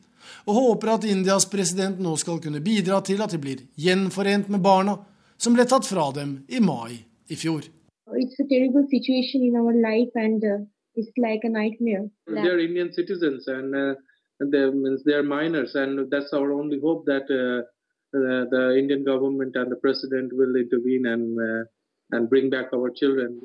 og 0.46 0.54
håper 0.60 0.94
at 0.94 1.06
Indias 1.08 1.46
president 1.50 2.00
nå 2.02 2.16
skal 2.20 2.40
kunne 2.42 2.62
bidra 2.64 3.00
til 3.04 3.22
at 3.22 3.34
de 3.34 3.40
blir 3.42 3.62
gjenforent 3.76 4.50
med 4.52 4.62
barna 4.64 4.98
som 5.38 5.56
ble 5.56 5.66
tatt 5.68 5.86
fra 5.88 6.10
dem 6.16 6.38
i 6.48 6.60
mai 6.60 7.04
i 7.28 7.36
fjor. 7.36 7.66
It's 8.14 8.38
a 8.40 8.46
terrible 8.48 8.86
situation 8.90 9.42
in 9.42 9.56
our 9.60 9.74
life 9.74 10.12
and 10.14 10.44
uh, 10.44 10.64
it's 10.94 11.10
like 11.18 11.42
a 11.44 11.50
nightmare. 11.50 12.08
They're 12.26 12.60
Indian 12.60 12.92
citizens 12.92 13.48
and 13.48 13.74
uh, 13.74 13.94
they 14.38 14.70
means 14.70 15.02
they're 15.04 15.26
minors 15.26 15.74
and 15.74 16.10
that's 16.10 16.32
our 16.32 16.52
only 16.52 16.78
hope 16.80 17.04
that 17.06 17.26
uh, 17.30 17.66
the, 18.12 18.46
the 18.50 18.78
Indian 18.78 19.04
government 19.04 19.56
and 19.56 19.70
the 19.70 19.76
president 19.76 20.32
will 20.32 20.54
intervene 20.56 21.06
and 21.06 21.38
uh, 21.38 21.64
and 22.12 22.30
bring 22.30 22.50
back 22.50 22.72
our 22.72 22.90
children. 22.90 23.40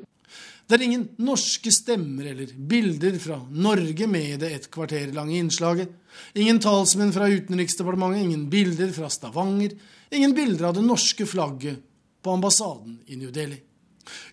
Det 0.66 0.76
er 0.78 0.84
ingen 0.86 1.08
norske 1.20 1.72
stemmer 1.74 2.30
eller 2.30 2.52
bilder 2.56 3.18
fra 3.20 3.38
Norge 3.50 4.06
med 4.08 4.28
i 4.28 4.38
det 4.40 4.52
et 4.56 4.68
kvarter 4.72 5.10
lange 5.12 5.36
innslaget. 5.36 5.90
Ingen 6.38 6.60
talsmenn 6.62 7.12
fra 7.12 7.28
Utenriksdepartementet, 7.28 8.22
ingen 8.22 8.46
bilder 8.52 8.92
fra 8.94 9.10
Stavanger, 9.12 9.74
ingen 10.10 10.34
bilder 10.36 10.70
av 10.70 10.78
det 10.78 10.86
norske 10.86 11.26
flagget 11.26 11.82
på 12.22 12.36
ambassaden 12.38 13.00
i 13.06 13.18
New 13.18 13.32
Delhi. 13.34 13.58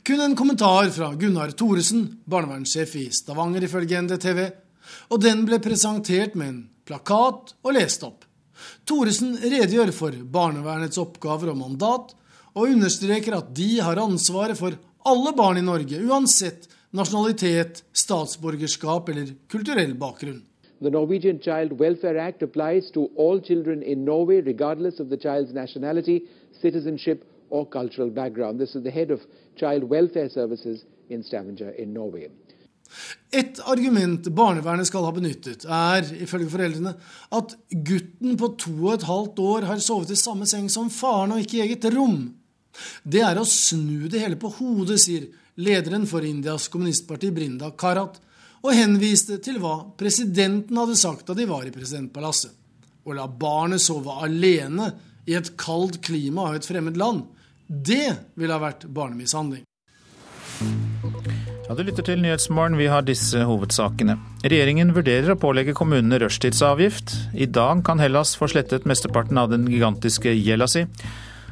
Kun 0.04 0.22
en 0.22 0.36
kommentar 0.36 0.90
fra 0.90 1.12
Gunnar 1.14 1.52
Thoresen, 1.52 2.22
barnevernssjef 2.26 2.96
i 2.96 3.10
Stavanger 3.14 3.66
ifølge 3.66 4.02
NDTV, 4.02 4.42
og 5.10 5.22
den 5.22 5.46
ble 5.46 5.60
presentert 5.62 6.38
med 6.40 6.48
en 6.48 6.62
plakat 6.88 7.54
og 7.62 7.76
lest 7.76 8.06
opp. 8.08 8.26
Thoresen 8.88 9.36
redegjør 9.40 9.92
for 9.96 10.16
barnevernets 10.34 11.00
oppgaver 11.02 11.54
og 11.54 11.60
mandat, 11.60 12.16
og 12.58 12.72
understreker 12.74 13.38
at 13.38 13.52
de 13.56 13.76
har 13.86 14.02
ansvaret 14.02 14.58
for 14.58 14.76
alle 15.10 15.34
barn 15.38 15.60
i 15.60 15.66
Norge, 15.66 16.00
uansett 16.06 16.70
nasjonalitet, 16.96 17.84
statsborgerskap 17.94 19.10
eller 19.10 19.34
kulturell 19.52 19.96
bakgrunn. 20.00 20.44
The 20.82 20.90
Norwegian 20.90 21.40
Child 21.44 21.74
Welfare 21.80 22.18
Act 22.18 22.42
applies 22.42 22.90
to 22.92 23.10
all 23.18 23.42
children 23.42 23.84
in 23.84 24.06
Norway, 24.06 24.40
regardless 24.42 25.00
of 25.00 25.10
the 25.10 25.18
child's 25.18 25.54
nationality, 25.54 26.22
citizenship, 26.62 27.26
or 27.50 27.66
cultural 27.66 28.10
background. 28.10 28.60
This 28.60 28.76
is 28.76 28.84
the 28.84 28.92
head 28.92 29.12
of 29.12 29.20
Child 29.58 29.90
Welfare 29.90 30.30
Services 30.30 30.86
in 31.10 31.24
Stavanger 31.24 31.72
in 31.72 31.94
Norway. 31.94 32.30
Et 33.30 33.60
argument 33.70 34.32
barnevernet 34.34 34.88
skal 34.90 35.04
ha 35.06 35.12
benyttet, 35.14 35.66
er 35.66 36.08
ifølge 36.24 36.50
foreldrene 36.50 36.96
at 37.38 37.54
gutten 37.86 38.38
på 38.40 38.54
to 38.58 38.74
og 38.80 38.96
et 38.96 39.06
halvt 39.06 39.42
år 39.46 39.68
har 39.70 39.84
sovet 39.84 40.16
i 40.16 40.18
samme 40.18 40.48
seng 40.50 40.72
som 40.74 40.90
faren 40.90 41.36
og 41.36 41.44
ikke 41.44 41.60
i 41.60 41.66
eget 41.68 41.86
rom. 41.94 42.39
Det 43.04 43.22
er 43.26 43.40
å 43.40 43.46
snu 43.48 44.08
det 44.12 44.22
hele 44.24 44.40
på 44.40 44.52
hodet, 44.60 45.00
sier 45.02 45.28
lederen 45.60 46.08
for 46.08 46.26
Indias 46.26 46.70
kommunistparti, 46.72 47.32
Brinda 47.36 47.72
Karat, 47.78 48.20
og 48.60 48.76
henviste 48.76 49.40
til 49.44 49.60
hva 49.64 49.76
presidenten 50.00 50.80
hadde 50.80 50.98
sagt 51.00 51.30
da 51.30 51.36
de 51.38 51.48
var 51.50 51.68
i 51.68 51.74
presidentpalasset. 51.76 52.52
Å 53.08 53.16
la 53.16 53.26
barnet 53.28 53.82
sove 53.82 54.20
alene 54.24 54.92
i 55.30 55.36
et 55.38 55.54
kaldt 55.60 56.02
klima 56.06 56.50
av 56.50 56.60
et 56.60 56.68
fremmed 56.68 57.00
land, 57.00 57.24
det 57.70 58.18
ville 58.36 58.56
ha 58.56 58.62
vært 58.62 58.88
barnemishandling. 58.90 59.64
Ja, 61.70 61.76
Du 61.78 61.84
lytter 61.86 62.02
til 62.02 62.18
Nyhetsmorgen, 62.24 62.80
vi 62.80 62.88
har 62.90 63.04
disse 63.06 63.44
hovedsakene. 63.46 64.16
Regjeringen 64.42 64.96
vurderer 64.96 65.36
å 65.36 65.38
pålegge 65.38 65.76
kommunene 65.78 66.18
rushtidsavgift. 66.24 67.14
I 67.38 67.46
dag 67.46 67.84
kan 67.86 68.02
Hellas 68.02 68.34
få 68.40 68.50
slettet 68.50 68.88
mesteparten 68.90 69.38
av 69.38 69.52
den 69.54 69.68
gigantiske 69.70 70.34
gjelda 70.34 70.66
si. 70.66 70.88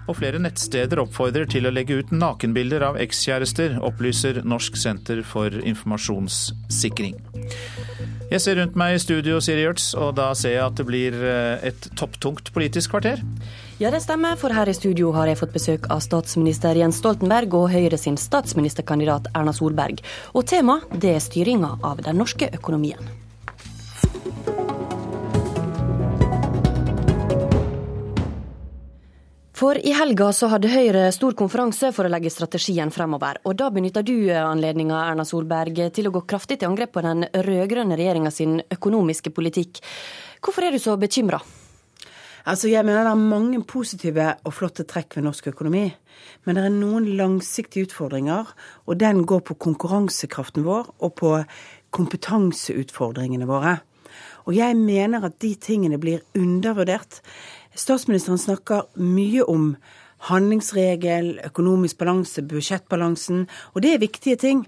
Og 0.07 0.17
flere 0.19 0.39
nettsteder 0.39 1.01
oppfordrer 1.03 1.47
til 1.51 1.67
å 1.67 1.73
legge 1.73 1.99
ut 1.99 2.13
nakenbilder 2.15 2.85
av 2.88 2.99
ekskjærester, 3.01 3.77
opplyser 3.84 4.41
Norsk 4.47 4.79
senter 4.79 5.23
for 5.27 5.51
informasjonssikring. 5.59 7.17
Jeg 8.27 8.43
ser 8.43 8.57
rundt 8.59 8.75
meg 8.75 8.97
i 8.97 8.99
studio, 8.99 9.38
Siri 9.43 9.63
Gjørts, 9.63 9.93
og 9.95 10.17
da 10.17 10.34
ser 10.35 10.57
jeg 10.57 10.63
at 10.65 10.79
det 10.79 10.85
blir 10.88 11.15
eh, 11.15 11.69
et 11.69 11.88
topptungt 11.95 12.51
politisk 12.55 12.91
kvarter. 12.91 13.21
Ja, 13.79 13.91
det 13.93 14.01
stemmer, 14.03 14.35
for 14.39 14.51
her 14.51 14.67
i 14.67 14.75
studio 14.75 15.13
har 15.15 15.29
jeg 15.31 15.39
fått 15.39 15.55
besøk 15.55 15.88
av 15.93 16.01
statsminister 16.03 16.75
Jens 16.75 16.99
Stoltenberg 16.99 17.55
og 17.55 17.69
Høyre 17.71 17.99
sin 18.01 18.19
statsministerkandidat 18.19 19.31
Erna 19.31 19.55
Solberg. 19.55 20.03
Og 20.35 20.43
tema 20.49 20.81
det 20.91 21.15
er 21.15 21.23
styringa 21.23 21.77
av 21.88 22.03
den 22.03 22.19
norske 22.19 22.51
økonomien. 22.59 22.99
For 29.57 29.73
i 29.81 29.89
helga 29.97 30.27
så 30.38 30.51
hadde 30.51 30.69
Høyre 30.69 31.07
stor 31.09 31.34
konferanse 31.34 31.89
for 31.89 32.05
å 32.05 32.09
legge 32.13 32.29
strategien 32.29 32.91
fremover. 32.93 33.39
Og 33.49 33.55
da 33.57 33.71
benytta 33.73 34.03
du 34.05 34.29
anledninga, 34.29 34.99
Erna 35.09 35.23
Solberg, 35.25 35.79
til 35.95 36.09
å 36.09 36.11
gå 36.13 36.21
kraftig 36.29 36.59
til 36.61 36.69
angrep 36.69 36.91
på 36.93 37.01
den 37.01 37.25
rød-grønne 37.25 37.97
regjeringa 37.97 38.29
sin 38.29 38.59
økonomiske 38.75 39.34
politikk. 39.34 39.81
Hvorfor 40.45 40.67
er 40.67 40.77
du 40.77 40.77
så 40.84 40.93
bekymra? 41.01 41.41
Altså, 42.45 42.69
jeg 42.69 42.85
mener 42.85 43.09
Det 43.09 43.15
er 43.15 43.34
mange 43.34 43.63
positive 43.65 44.29
og 44.45 44.53
flotte 44.53 44.85
trekk 44.85 45.17
ved 45.17 45.25
norsk 45.25 45.49
økonomi. 45.49 45.88
Men 46.45 46.55
det 46.55 46.63
er 46.67 46.77
noen 46.77 47.09
langsiktige 47.17 47.89
utfordringer, 47.89 48.53
og 48.85 49.01
den 49.01 49.25
går 49.25 49.41
på 49.41 49.57
konkurransekraften 49.57 50.69
vår 50.69 50.93
og 51.01 51.15
på 51.17 51.34
kompetanseutfordringene 51.97 53.49
våre. 53.49 53.79
Og 54.47 54.55
jeg 54.55 54.77
mener 54.79 55.25
at 55.27 55.39
de 55.43 55.55
tingene 55.59 55.99
blir 55.99 56.23
undervurdert. 56.38 57.19
Statsministeren 57.77 58.41
snakker 58.41 58.87
mye 58.97 59.45
om 59.45 59.75
handlingsregel, 60.31 61.35
økonomisk 61.45 61.99
balanse, 62.01 62.41
budsjettbalansen, 62.41 63.45
og 63.75 63.85
det 63.85 63.93
er 63.93 64.01
viktige 64.01 64.39
ting. 64.41 64.65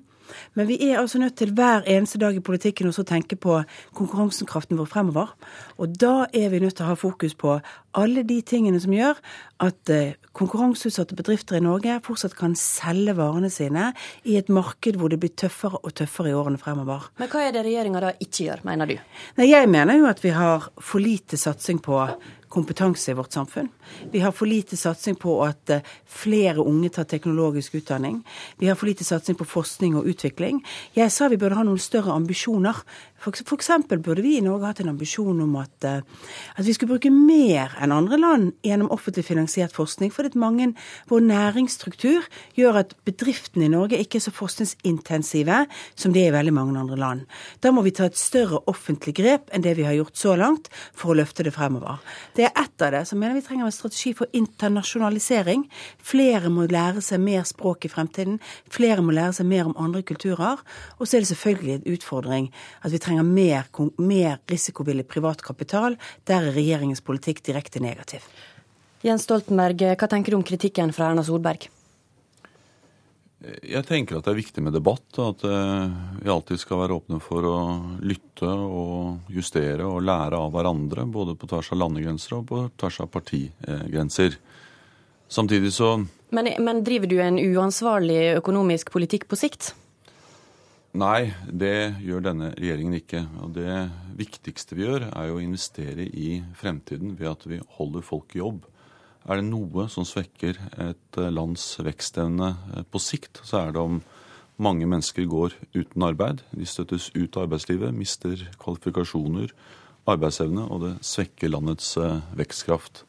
Men 0.54 0.68
vi 0.70 0.78
er 0.86 1.00
altså 1.00 1.20
nødt 1.20 1.38
til 1.42 1.54
hver 1.58 1.88
eneste 1.90 2.20
dag 2.22 2.36
i 2.36 2.44
politikken 2.44 2.90
også 2.90 3.02
å 3.02 3.10
tenke 3.10 3.34
på 3.40 3.56
konkurransekraften 3.98 4.78
vår 4.78 4.90
fremover. 4.92 5.34
Og 5.82 5.96
da 6.02 6.28
er 6.30 6.52
vi 6.54 6.62
nødt 6.62 6.78
til 6.78 6.86
å 6.86 6.92
ha 6.92 6.98
fokus 7.00 7.34
på 7.34 7.56
alle 7.98 8.24
de 8.30 8.40
tingene 8.46 8.78
som 8.82 8.94
gjør 8.94 9.18
at 9.66 9.90
eh, 9.90 10.18
konkurranseutsatte 10.38 11.18
bedrifter 11.18 11.58
i 11.58 11.64
Norge 11.66 11.98
fortsatt 12.06 12.38
kan 12.38 12.54
selge 12.60 13.16
varene 13.18 13.50
sine 13.50 13.90
i 14.30 14.38
et 14.38 14.52
marked 14.54 15.00
hvor 15.00 15.10
det 15.10 15.18
blir 15.24 15.34
tøffere 15.34 15.82
og 15.82 15.96
tøffere 15.98 16.30
i 16.30 16.38
årene 16.38 16.62
fremover. 16.62 17.10
Men 17.18 17.32
hva 17.32 17.48
er 17.48 17.56
det 17.56 17.66
regjeringa 17.66 18.04
da 18.06 18.14
ikke 18.22 18.52
gjør, 18.52 18.66
mener 18.70 18.92
du? 18.94 19.00
Nei, 19.42 19.50
Jeg 19.50 19.72
mener 19.74 19.98
jo 19.98 20.06
at 20.12 20.22
vi 20.24 20.36
har 20.36 20.70
for 20.78 21.02
lite 21.02 21.42
satsing 21.42 21.82
på 21.82 22.04
kompetanse 22.50 23.12
i 23.12 23.18
vårt 23.18 23.34
samfunn. 23.34 23.70
Vi 24.12 24.20
har 24.20 24.32
for 24.32 24.50
lite 24.50 24.78
satsing 24.78 25.16
på 25.16 25.38
at 25.46 25.70
eh, 25.70 25.86
flere 26.06 26.64
unge 26.64 26.90
tar 26.90 27.08
teknologisk 27.10 27.76
utdanning. 27.76 28.24
Vi 28.58 28.68
har 28.68 28.76
for 28.76 28.90
lite 28.90 29.06
satsing 29.06 29.38
på 29.40 29.48
forskning 29.48 29.96
og 30.00 30.10
utvikling. 30.10 30.64
Jeg 30.98 31.12
sa 31.12 31.30
vi 31.30 31.38
burde 31.38 31.60
ha 31.60 31.66
noen 31.68 31.82
større 31.82 32.16
ambisjoner. 32.18 32.82
For, 33.20 33.36
eksempel 33.56 34.00
burde 34.00 34.24
vi 34.24 34.38
i 34.38 34.44
Norge 34.44 34.70
hatt 34.70 34.80
en 34.84 34.92
ambisjon 34.94 35.42
om 35.44 35.56
at, 35.60 35.84
eh, 35.84 36.02
at 36.56 36.66
vi 36.66 36.74
skulle 36.74 36.96
bruke 36.96 37.12
mer 37.12 37.74
enn 37.82 37.92
andre 37.92 38.20
land 38.20 38.54
gjennom 38.64 38.92
offentlig 38.96 39.26
finansiert 39.28 39.76
forskning. 39.76 40.12
Fordi 40.14 40.40
mange, 40.40 40.74
vår 41.12 41.26
næringsstruktur 41.28 42.28
gjør 42.56 42.80
at 42.84 42.96
bedriftene 43.06 43.68
i 43.68 43.74
Norge 43.74 44.00
ikke 44.00 44.20
er 44.20 44.26
så 44.28 44.32
forskningsintensive 44.32 45.66
som 45.96 46.14
de 46.14 46.24
er 46.24 46.32
i 46.32 46.38
veldig 46.38 46.54
mange 46.56 46.80
andre 46.80 46.98
land. 46.98 47.26
Da 47.62 47.74
må 47.76 47.84
vi 47.84 47.92
ta 47.92 48.08
et 48.08 48.18
større 48.18 48.62
offentlig 48.72 49.16
grep 49.20 49.52
enn 49.52 49.66
det 49.66 49.76
vi 49.78 49.88
har 49.88 49.98
gjort 49.98 50.16
så 50.16 50.38
langt, 50.40 50.70
for 50.96 51.12
å 51.12 51.20
løfte 51.20 51.44
det 51.44 51.54
fremover. 51.54 52.00
Det 52.36 52.48
er 52.48 52.56
ett 52.56 52.82
av 52.82 52.94
det. 52.96 53.04
Så 53.08 53.18
mener 53.20 53.36
vi 53.36 53.44
trenger 53.44 53.66
en 53.66 53.76
strategi 53.76 54.14
for 54.16 54.32
internasjonalisering. 54.34 55.66
Flere 56.00 56.50
må 56.54 56.70
lære 56.70 57.04
seg 57.04 57.20
mer 57.20 57.44
språk 57.44 57.86
i 57.86 57.92
fremtiden. 57.92 58.40
Flere 58.72 59.04
må 59.04 59.12
lære 59.16 59.36
seg 59.40 59.50
mer 59.50 59.68
om 59.68 59.76
andre 59.78 60.04
kulturer. 60.08 60.64
Og 61.00 61.08
så 61.08 61.18
er 61.18 61.26
det 61.26 61.32
selvfølgelig 61.34 61.76
en 61.76 61.94
utfordring 61.96 62.50
at 62.84 62.92
vi 62.94 62.98
trenger 62.98 63.09
mer, 63.26 63.66
mer 63.98 64.38
risikovillig 64.50 65.08
privat 65.08 65.42
kapital. 65.42 65.98
Der 66.30 66.46
er 66.46 66.56
regjeringens 66.56 67.02
politikk 67.02 67.44
direkte 67.46 67.82
negativ. 67.84 68.26
Jens 69.02 69.24
Stoltenberg, 69.28 69.82
hva 69.96 70.10
tenker 70.12 70.34
du 70.34 70.40
om 70.40 70.46
kritikken 70.46 70.92
fra 70.96 71.10
Erna 71.10 71.24
Solberg? 71.24 71.70
Jeg 73.40 73.86
tenker 73.88 74.18
at 74.18 74.26
det 74.28 74.34
er 74.34 74.42
viktig 74.42 74.62
med 74.66 74.76
debatt, 74.76 75.08
og 75.16 75.30
at 75.30 75.46
eh, 75.48 75.98
vi 76.20 76.32
alltid 76.32 76.60
skal 76.60 76.82
være 76.82 76.98
åpne 77.00 77.22
for 77.24 77.46
å 77.48 77.58
lytte 78.04 78.50
og 78.52 79.32
justere 79.32 79.88
og 79.88 80.04
lære 80.04 80.36
av 80.36 80.52
hverandre, 80.52 81.08
både 81.08 81.38
på 81.40 81.48
tvers 81.48 81.72
av 81.72 81.80
landegrenser 81.80 82.36
og 82.36 82.48
på 82.50 82.64
tvers 82.76 83.00
av 83.06 83.12
partigrenser. 83.14 84.36
Samtidig 85.32 85.72
så 85.72 85.94
men, 86.36 86.50
men 86.62 86.84
driver 86.86 87.10
du 87.10 87.18
en 87.24 87.40
uansvarlig 87.42 88.36
økonomisk 88.38 88.92
politikk 88.94 89.26
på 89.30 89.38
sikt? 89.40 89.72
Nei, 90.98 91.30
det 91.46 92.02
gjør 92.02 92.24
denne 92.26 92.50
regjeringen 92.58 92.98
ikke. 92.98 93.22
Og 93.44 93.54
det 93.54 93.74
viktigste 94.18 94.74
vi 94.74 94.88
gjør, 94.88 95.06
er 95.14 95.30
å 95.30 95.42
investere 95.42 96.08
i 96.08 96.40
fremtiden 96.58 97.14
ved 97.20 97.30
at 97.30 97.46
vi 97.46 97.60
holder 97.78 98.06
folk 98.06 98.34
i 98.34 98.42
jobb. 98.42 98.64
Er 99.30 99.38
det 99.38 99.50
noe 99.52 99.86
som 99.94 100.08
svekker 100.08 100.58
et 100.82 101.20
eh, 101.20 101.30
lands 101.30 101.76
vekstevne 101.86 102.54
eh, 102.74 102.88
på 102.90 103.02
sikt, 103.04 103.44
så 103.46 103.60
er 103.62 103.76
det 103.76 103.84
om 103.84 104.00
mange 104.60 104.88
mennesker 104.90 105.28
går 105.30 105.54
uten 105.76 106.08
arbeid. 106.08 106.42
De 106.50 106.66
støttes 106.66 107.12
ut 107.14 107.38
av 107.38 107.46
arbeidslivet, 107.46 107.94
mister 107.94 108.42
kvalifikasjoner, 108.60 109.54
arbeidsevne, 110.10 110.66
og 110.66 110.88
det 110.88 110.94
svekker 111.06 111.54
landets 111.54 111.94
eh, 112.02 112.18
vekstkraft. 112.40 113.04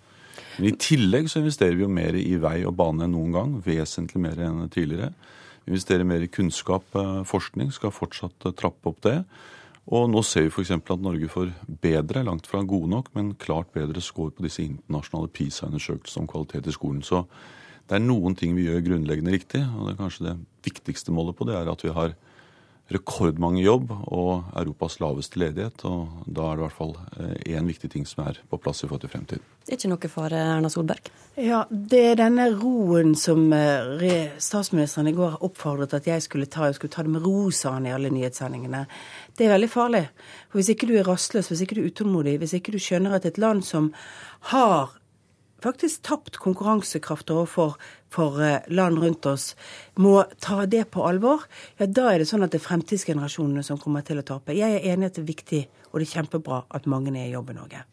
Men 0.59 0.69
I 0.69 0.77
tillegg 0.83 1.31
så 1.33 1.41
investerer 1.41 1.79
vi 1.79 1.87
jo 1.87 1.93
mer 1.93 2.19
i 2.19 2.37
vei 2.43 2.59
og 2.69 2.77
bane 2.77 3.07
enn 3.07 3.17
noen 3.17 3.33
gang. 3.39 3.57
Vesentlig 3.65 4.21
mer 4.21 4.45
enn 4.45 4.67
tidligere. 4.69 5.15
Vi 5.71 5.77
investerer 5.77 6.03
mer 6.03 6.25
i 6.25 6.27
kunnskap, 6.27 6.83
forskning, 7.31 7.69
skal 7.71 7.93
fortsatt 7.95 8.43
trappe 8.59 8.91
opp 8.91 8.97
det. 9.07 9.21
Og 9.95 10.09
nå 10.11 10.19
ser 10.27 10.49
vi 10.49 10.51
f.eks. 10.51 10.73
at 10.75 11.05
Norge 11.05 11.29
får 11.31 11.53
bedre, 11.85 12.25
langt 12.27 12.49
fra 12.51 12.65
gode 12.67 12.91
nok, 12.91 13.13
men 13.15 13.37
klart 13.39 13.71
bedre 13.71 14.03
score 14.03 14.35
på 14.35 14.43
disse 14.43 14.65
internasjonale 14.65 15.31
PISA-undersøkelsene 15.31 16.25
om 16.25 16.29
kvalitet 16.33 16.67
i 16.67 16.75
skolen. 16.75 17.05
Så 17.07 17.23
det 17.87 18.01
er 18.01 18.03
noen 18.03 18.35
ting 18.35 18.59
vi 18.59 18.67
gjør 18.67 18.83
grunnleggende 18.89 19.37
riktig, 19.37 19.63
og 19.63 19.87
det 19.87 19.95
er 19.95 20.01
kanskje 20.03 20.27
det 20.27 20.35
viktigste 20.67 21.15
målet 21.15 21.39
på 21.39 21.47
det 21.47 21.55
er 21.61 21.71
at 21.71 21.87
vi 21.87 21.95
har 21.95 22.19
rekordmange 22.91 23.63
jobb 23.63 23.93
og 23.93 24.51
Europas 24.59 24.99
laveste 25.03 25.39
ledighet. 25.41 25.85
Og 25.87 26.27
da 26.27 26.49
er 26.49 26.59
det 26.59 26.63
i 26.63 26.67
hvert 26.67 26.77
fall 26.77 26.95
én 27.47 27.63
eh, 27.63 27.69
viktig 27.71 27.91
ting 27.93 28.07
som 28.09 28.25
er 28.27 28.41
på 28.51 28.59
plass 28.59 28.83
i 28.83 28.89
forhold 28.89 29.05
til 29.05 29.13
fremtiden. 29.13 29.47
Det 29.65 29.77
er 29.77 29.79
ikke 29.79 29.93
noe 29.93 30.11
for 30.11 30.35
Erna 30.35 30.71
Solberg? 30.73 31.11
Ja, 31.39 31.63
det 31.71 32.01
er 32.09 32.19
denne 32.19 32.49
roen 32.53 33.15
som 33.19 33.53
eh, 33.55 34.33
statsministeren 34.43 35.11
i 35.11 35.15
går 35.17 35.39
oppfordret 35.47 35.95
at 36.01 36.09
jeg 36.11 36.27
skulle 36.27 36.51
ta. 36.51 36.67
Jeg 36.67 36.81
skulle 36.81 36.95
ta 36.95 37.07
det 37.07 37.15
med 37.15 37.27
ro, 37.27 37.51
sa 37.55 37.77
han 37.77 37.87
i 37.87 37.95
alle 37.95 38.11
nyhetssendingene. 38.13 38.87
Det 39.39 39.47
er 39.47 39.55
veldig 39.55 39.71
farlig. 39.71 40.07
For 40.51 40.61
Hvis 40.61 40.73
ikke 40.75 40.91
du 40.91 40.97
er 40.99 41.07
rastløs, 41.07 41.53
hvis 41.53 41.63
ikke 41.65 41.79
du 41.79 41.85
er 41.85 41.93
utålmodig, 41.93 42.39
hvis 42.43 42.57
ikke 42.59 42.75
du 42.75 42.83
skjønner 42.83 43.15
at 43.17 43.29
et 43.31 43.39
land 43.39 43.63
som 43.65 43.93
har 44.51 44.97
faktisk 45.65 46.03
tapt 46.07 46.41
konkurransekraft 46.43 47.31
overfor 47.35 47.77
for 48.11 48.41
eh, 48.43 48.65
land 48.69 48.99
rundt 48.99 49.27
oss, 49.31 49.55
må 49.95 50.25
ta 50.43 50.65
det 50.67 50.87
på 50.95 51.05
alvor, 51.07 51.47
ja, 51.79 51.87
da 51.87 52.11
er 52.11 52.23
det 52.23 52.31
sånn 52.31 52.43
at 52.47 52.55
det 52.55 52.61
er 52.61 52.67
fremtidsgenerasjonene 52.67 53.63
som 53.67 53.79
kommer 53.79 54.03
til 54.07 54.19
å 54.19 54.27
tape. 54.27 54.57
Jeg 54.57 54.81
er 54.81 54.93
enig 54.93 55.07
i 55.09 55.13
at 55.13 55.21
det 55.21 55.25
er 55.25 55.31
viktig 55.31 55.63
og 55.91 56.01
det 56.01 56.09
er 56.09 56.17
kjempebra 56.19 56.65
at 56.71 56.91
mange 56.91 57.15
er 57.15 57.29
i 57.29 57.35
jobb 57.35 57.51
i 57.53 57.59
Norge. 57.59 57.85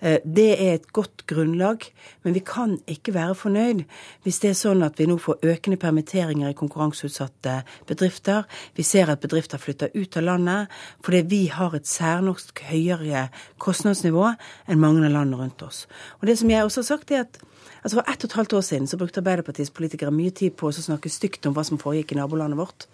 Eh, 0.00 0.18
det 0.24 0.50
er 0.56 0.74
et 0.74 0.88
godt 0.92 1.26
grunnlag, 1.28 1.84
men 2.24 2.34
vi 2.34 2.42
kan 2.44 2.78
ikke 2.88 3.14
være 3.14 3.36
fornøyd 3.36 3.82
hvis 4.24 4.40
det 4.42 4.52
er 4.52 4.58
sånn 4.58 4.84
at 4.86 4.98
vi 5.00 5.08
nå 5.10 5.18
får 5.20 5.44
økende 5.52 5.80
permitteringer 5.80 6.52
i 6.52 6.56
konkurranseutsatte 6.56 7.60
bedrifter. 7.88 8.48
Vi 8.76 8.86
ser 8.86 9.12
at 9.12 9.20
bedrifter 9.20 9.60
flytter 9.60 9.92
ut 9.94 10.16
av 10.16 10.26
landet 10.26 10.80
fordi 11.04 11.22
vi 11.28 11.42
har 11.52 11.76
et 11.76 11.88
særnorsk 11.88 12.64
høyere 12.70 13.28
kostnadsnivå 13.60 14.26
enn 14.30 14.80
mange 14.80 15.04
av 15.04 15.12
landene 15.12 15.44
rundt 15.44 15.62
oss. 15.66 15.86
Og 16.20 16.28
det 16.30 16.38
som 16.40 16.50
jeg 16.50 16.64
også 16.64 16.84
har 16.84 16.92
sagt, 16.94 17.14
er 17.14 17.26
at 17.28 17.40
Altså 17.80 17.96
For 17.96 18.12
ett 18.12 18.24
og 18.24 18.28
et 18.28 18.36
halvt 18.36 18.52
år 18.52 18.60
siden 18.60 18.86
så 18.86 18.96
brukte 19.00 19.20
Arbeiderpartiets 19.22 19.70
politikere 19.72 20.12
mye 20.12 20.32
tid 20.36 20.52
på 20.52 20.68
å 20.68 20.72
snakke 20.74 21.08
stygt 21.12 21.46
om 21.48 21.54
hva 21.56 21.64
som 21.64 21.80
foregikk 21.80 22.12
i 22.12 22.18
nabolandet 22.18 22.60
vårt. 22.60 22.86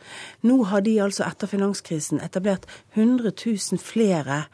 Nå 0.46 0.60
har 0.70 0.84
de 0.86 0.94
altså 1.02 1.24
etter 1.26 1.50
finanskrisen 1.50 2.22
etablert 2.22 2.68
100 2.94 3.32
000 3.34 3.82
flere 3.82 4.44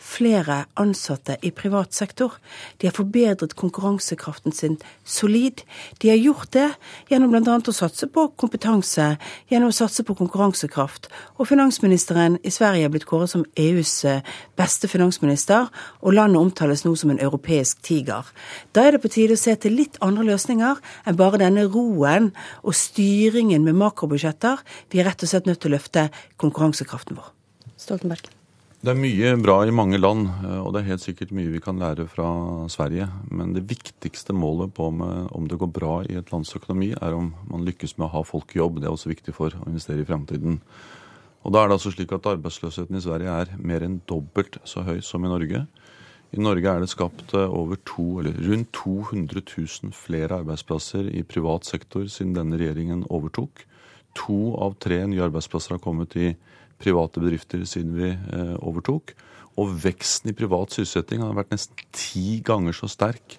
flere 0.00 0.64
ansatte 0.80 1.36
i 1.44 1.50
privat 1.54 1.94
sektor. 1.94 2.34
De 2.80 2.88
har 2.88 2.96
forbedret 2.96 3.54
konkurransekraften 3.58 4.52
sin 4.52 4.78
solid. 5.04 5.62
De 6.00 6.08
har 6.08 6.16
gjort 6.16 6.50
det 6.56 6.66
gjennom 7.10 7.34
bl.a. 7.34 7.58
å 7.60 7.74
satse 7.74 8.08
på 8.10 8.26
kompetanse, 8.40 9.12
gjennom 9.52 9.70
å 9.70 9.76
satse 9.76 10.04
på 10.06 10.16
konkurransekraft. 10.18 11.10
Og 11.36 11.50
finansministeren 11.50 12.38
i 12.42 12.52
Sverige 12.54 12.88
er 12.88 12.94
blitt 12.94 13.06
kåret 13.10 13.32
som 13.32 13.44
EUs 13.60 13.92
eh, 14.08 14.24
beste 14.58 14.88
finansminister, 14.90 15.68
og 16.00 16.16
landet 16.16 16.40
omtales 16.40 16.86
nå 16.86 16.94
som 16.98 17.12
en 17.12 17.20
europeisk 17.20 17.84
tiger. 17.86 18.26
Da 18.72 18.86
er 18.86 18.96
det 18.96 19.04
på 19.04 19.12
tide 19.12 19.36
å 19.36 19.40
se 19.40 19.54
til 19.60 19.76
litt 19.76 20.00
andre 20.04 20.26
løsninger 20.32 20.80
enn 21.04 21.20
bare 21.20 21.42
denne 21.44 21.68
roen 21.68 22.32
og 22.64 22.76
styringen 22.76 23.66
med 23.68 23.78
makrobudsjetter. 23.80 24.64
Vi 24.90 25.00
er 25.00 25.10
rett 25.10 25.24
og 25.24 25.32
slett 25.32 25.48
nødt 25.50 25.62
til 25.62 25.72
å 25.72 25.76
løfte 25.76 26.08
konkurransekraften 26.40 27.20
vår. 27.20 27.32
Stoltenberg. 27.80 28.39
Det 28.80 28.94
er 28.94 28.96
mye 28.96 29.30
bra 29.36 29.58
i 29.68 29.72
mange 29.76 29.98
land, 30.00 30.22
eh, 30.40 30.56
og 30.56 30.70
det 30.72 30.80
er 30.80 30.94
helt 30.94 31.02
sikkert 31.04 31.34
mye 31.36 31.50
vi 31.52 31.60
kan 31.60 31.76
lære 31.76 32.06
fra 32.08 32.30
Sverige. 32.72 33.10
Men 33.28 33.52
det 33.52 33.66
viktigste 33.68 34.32
målet 34.32 34.72
på 34.72 34.86
om 34.88 35.48
det 35.48 35.58
går 35.60 35.68
bra 35.68 35.98
i 36.08 36.16
et 36.16 36.30
lands 36.32 36.54
økonomi, 36.56 36.94
er 36.96 37.12
om 37.12 37.34
man 37.50 37.66
lykkes 37.66 37.98
med 37.98 38.06
å 38.06 38.14
ha 38.14 38.22
folk 38.24 38.54
i 38.54 38.62
jobb. 38.62 38.78
Det 38.80 38.88
er 38.88 38.94
også 38.94 39.10
viktig 39.12 39.34
for 39.36 39.52
å 39.52 39.66
investere 39.68 40.00
i 40.00 40.08
fremtiden. 40.08 40.62
Og 41.44 41.52
da 41.52 41.60
er 41.60 41.68
det 41.68 41.76
altså 41.76 41.92
slik 41.92 42.14
at 42.16 42.28
Arbeidsløsheten 42.32 42.96
i 42.96 43.02
Sverige 43.04 43.34
er 43.42 43.52
mer 43.60 43.84
enn 43.84 44.00
dobbelt 44.08 44.56
så 44.64 44.80
høy 44.86 45.02
som 45.04 45.28
i 45.28 45.32
Norge. 45.32 45.60
I 46.32 46.40
Norge 46.40 46.72
er 46.72 46.80
det 46.80 46.88
skapt 46.88 47.34
over 47.36 47.76
to, 47.84 48.22
eller 48.22 48.32
rundt 48.48 48.72
200 48.80 49.42
000 49.44 49.92
flere 49.92 50.40
arbeidsplasser 50.40 51.12
i 51.12 51.20
privat 51.20 51.68
sektor 51.68 52.08
siden 52.08 52.32
denne 52.32 52.56
regjeringen 52.56 53.04
overtok. 53.12 53.66
To 54.24 54.54
av 54.56 54.80
tre 54.80 55.02
nye 55.04 55.28
arbeidsplasser 55.28 55.76
har 55.76 55.84
kommet 55.84 56.16
i 56.16 56.30
private 56.80 57.22
bedrifter 57.22 57.64
siden 57.68 57.96
vi 57.98 58.10
eh, 58.12 58.56
overtok. 58.60 59.14
Og 59.60 59.74
veksten 59.82 60.32
i 60.32 60.36
privat 60.36 60.72
sysselsetting 60.74 61.24
har 61.24 61.36
vært 61.36 61.52
nesten 61.54 61.84
ti 61.94 62.40
ganger 62.46 62.76
så 62.76 62.88
sterk 62.90 63.36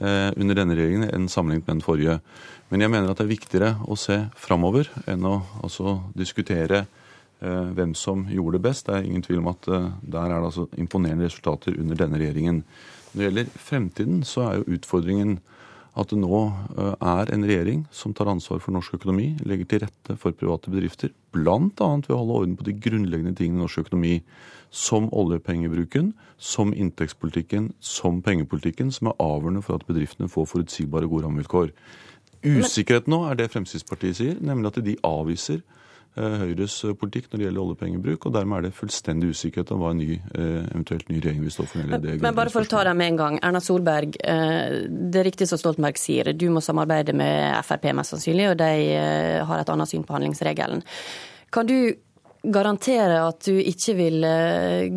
eh, 0.00 0.30
under 0.36 0.60
denne 0.60 0.76
regjeringen 0.78 1.08
enn 1.10 1.28
sammenlignet 1.32 1.66
med 1.66 1.78
den 1.78 1.86
forrige. 1.86 2.18
Men 2.70 2.84
jeg 2.84 2.92
mener 2.92 3.10
at 3.10 3.20
det 3.20 3.26
er 3.26 3.34
viktigere 3.34 3.72
å 3.88 3.96
se 3.98 4.20
framover 4.38 4.90
enn 5.08 5.26
å 5.26 5.38
altså, 5.62 5.98
diskutere 6.18 6.84
eh, 6.84 7.68
hvem 7.74 7.96
som 7.98 8.26
gjorde 8.30 8.58
det 8.58 8.66
best. 8.68 8.86
Det 8.86 8.96
er 8.98 9.08
ingen 9.08 9.24
tvil 9.26 9.42
om 9.42 9.52
at 9.54 9.68
der 9.68 10.24
er 10.24 10.36
det 10.36 10.50
altså 10.52 10.68
imponerende 10.78 11.26
resultater 11.26 11.76
under 11.78 11.98
denne 11.98 12.20
regjeringen. 12.20 12.62
Når 13.12 13.20
det 13.20 13.30
gjelder 13.30 13.54
fremtiden, 13.70 14.24
så 14.28 14.44
er 14.44 14.58
jo 14.60 14.76
utfordringen 14.76 15.38
at 15.98 16.12
det 16.12 16.18
nå 16.20 16.40
eh, 16.78 16.94
er 16.94 17.32
en 17.34 17.46
regjering 17.46 17.82
som 17.94 18.14
tar 18.14 18.30
ansvar 18.30 18.60
for 18.62 18.74
norsk 18.74 18.94
økonomi, 19.00 19.32
legger 19.48 19.68
til 19.68 19.82
rette 19.84 20.16
for 20.20 20.36
private 20.36 20.70
bedrifter, 20.72 21.12
bl.a. 21.34 21.58
ved 21.74 22.12
å 22.14 22.20
holde 22.20 22.38
orden 22.42 22.56
på 22.58 22.68
de 22.68 22.76
grunnleggende 22.78 23.34
tingene 23.38 23.60
i 23.60 23.64
norsk 23.64 23.82
økonomi, 23.86 24.14
som 24.70 25.08
oljepengebruken, 25.16 26.12
som 26.36 26.74
inntektspolitikken, 26.76 27.72
som 27.80 28.20
pengepolitikken, 28.22 28.92
som 28.94 29.10
er 29.10 29.18
avgjørende 29.22 29.64
for 29.64 29.78
at 29.78 29.88
bedriftene 29.88 30.30
får 30.30 30.50
forutsigbare, 30.52 31.08
gode 31.08 31.26
rammevilkår. 31.26 31.72
Usikkerhet 32.44 33.08
nå 33.10 33.24
er 33.26 33.40
det 33.40 33.50
Fremskrittspartiet 33.50 34.20
sier, 34.20 34.38
nemlig 34.44 34.70
at 34.70 34.82
de 34.86 34.94
avviser 35.06 35.64
Høyres 36.18 36.74
eh, 36.84 36.94
politikk 36.98 37.28
når 37.28 37.40
det 37.40 37.46
gjelder 37.46 37.62
oljepengebruk, 37.64 38.26
og 38.26 38.34
dermed 38.34 38.58
er 38.58 38.66
det 38.68 38.76
fullstendig 38.76 39.30
usikkerhet 39.34 39.72
om 39.74 39.82
hva 39.82 39.92
en 39.94 40.00
ny, 40.02 40.18
eh, 40.18 40.66
eventuelt 40.72 41.08
ny 41.10 41.20
regjering 41.20 41.44
vil 41.44 41.54
stå 41.54 41.66
for. 41.70 41.86
Men, 41.92 42.06
men 42.24 42.36
bare 42.36 42.52
for 42.54 42.66
å 42.66 42.70
ta 42.70 42.82
det 42.88 42.94
med 42.98 43.12
en 43.12 43.20
gang. 43.22 43.38
Erna 43.48 43.62
Solberg, 43.64 44.18
det 44.18 45.22
er 45.22 45.26
riktig 45.28 45.48
som 45.50 45.60
Stoltenberg 45.60 46.00
sier, 46.00 46.32
du 46.34 46.48
må 46.52 46.62
samarbeide 46.64 47.14
med 47.16 47.56
Frp 47.66 47.88
mest 47.96 48.14
sannsynlig, 48.14 48.50
og 48.52 48.58
de 48.60 48.70
har 49.48 49.62
et 49.62 49.72
annet 49.74 49.90
syn 49.90 50.06
på 50.06 50.16
handlingsregelen. 50.16 50.84
Kan 51.54 51.68
du 51.70 51.78
garantere 52.44 53.22
at 53.24 53.42
du 53.48 53.58
ikke 53.58 53.96
vil 53.98 54.24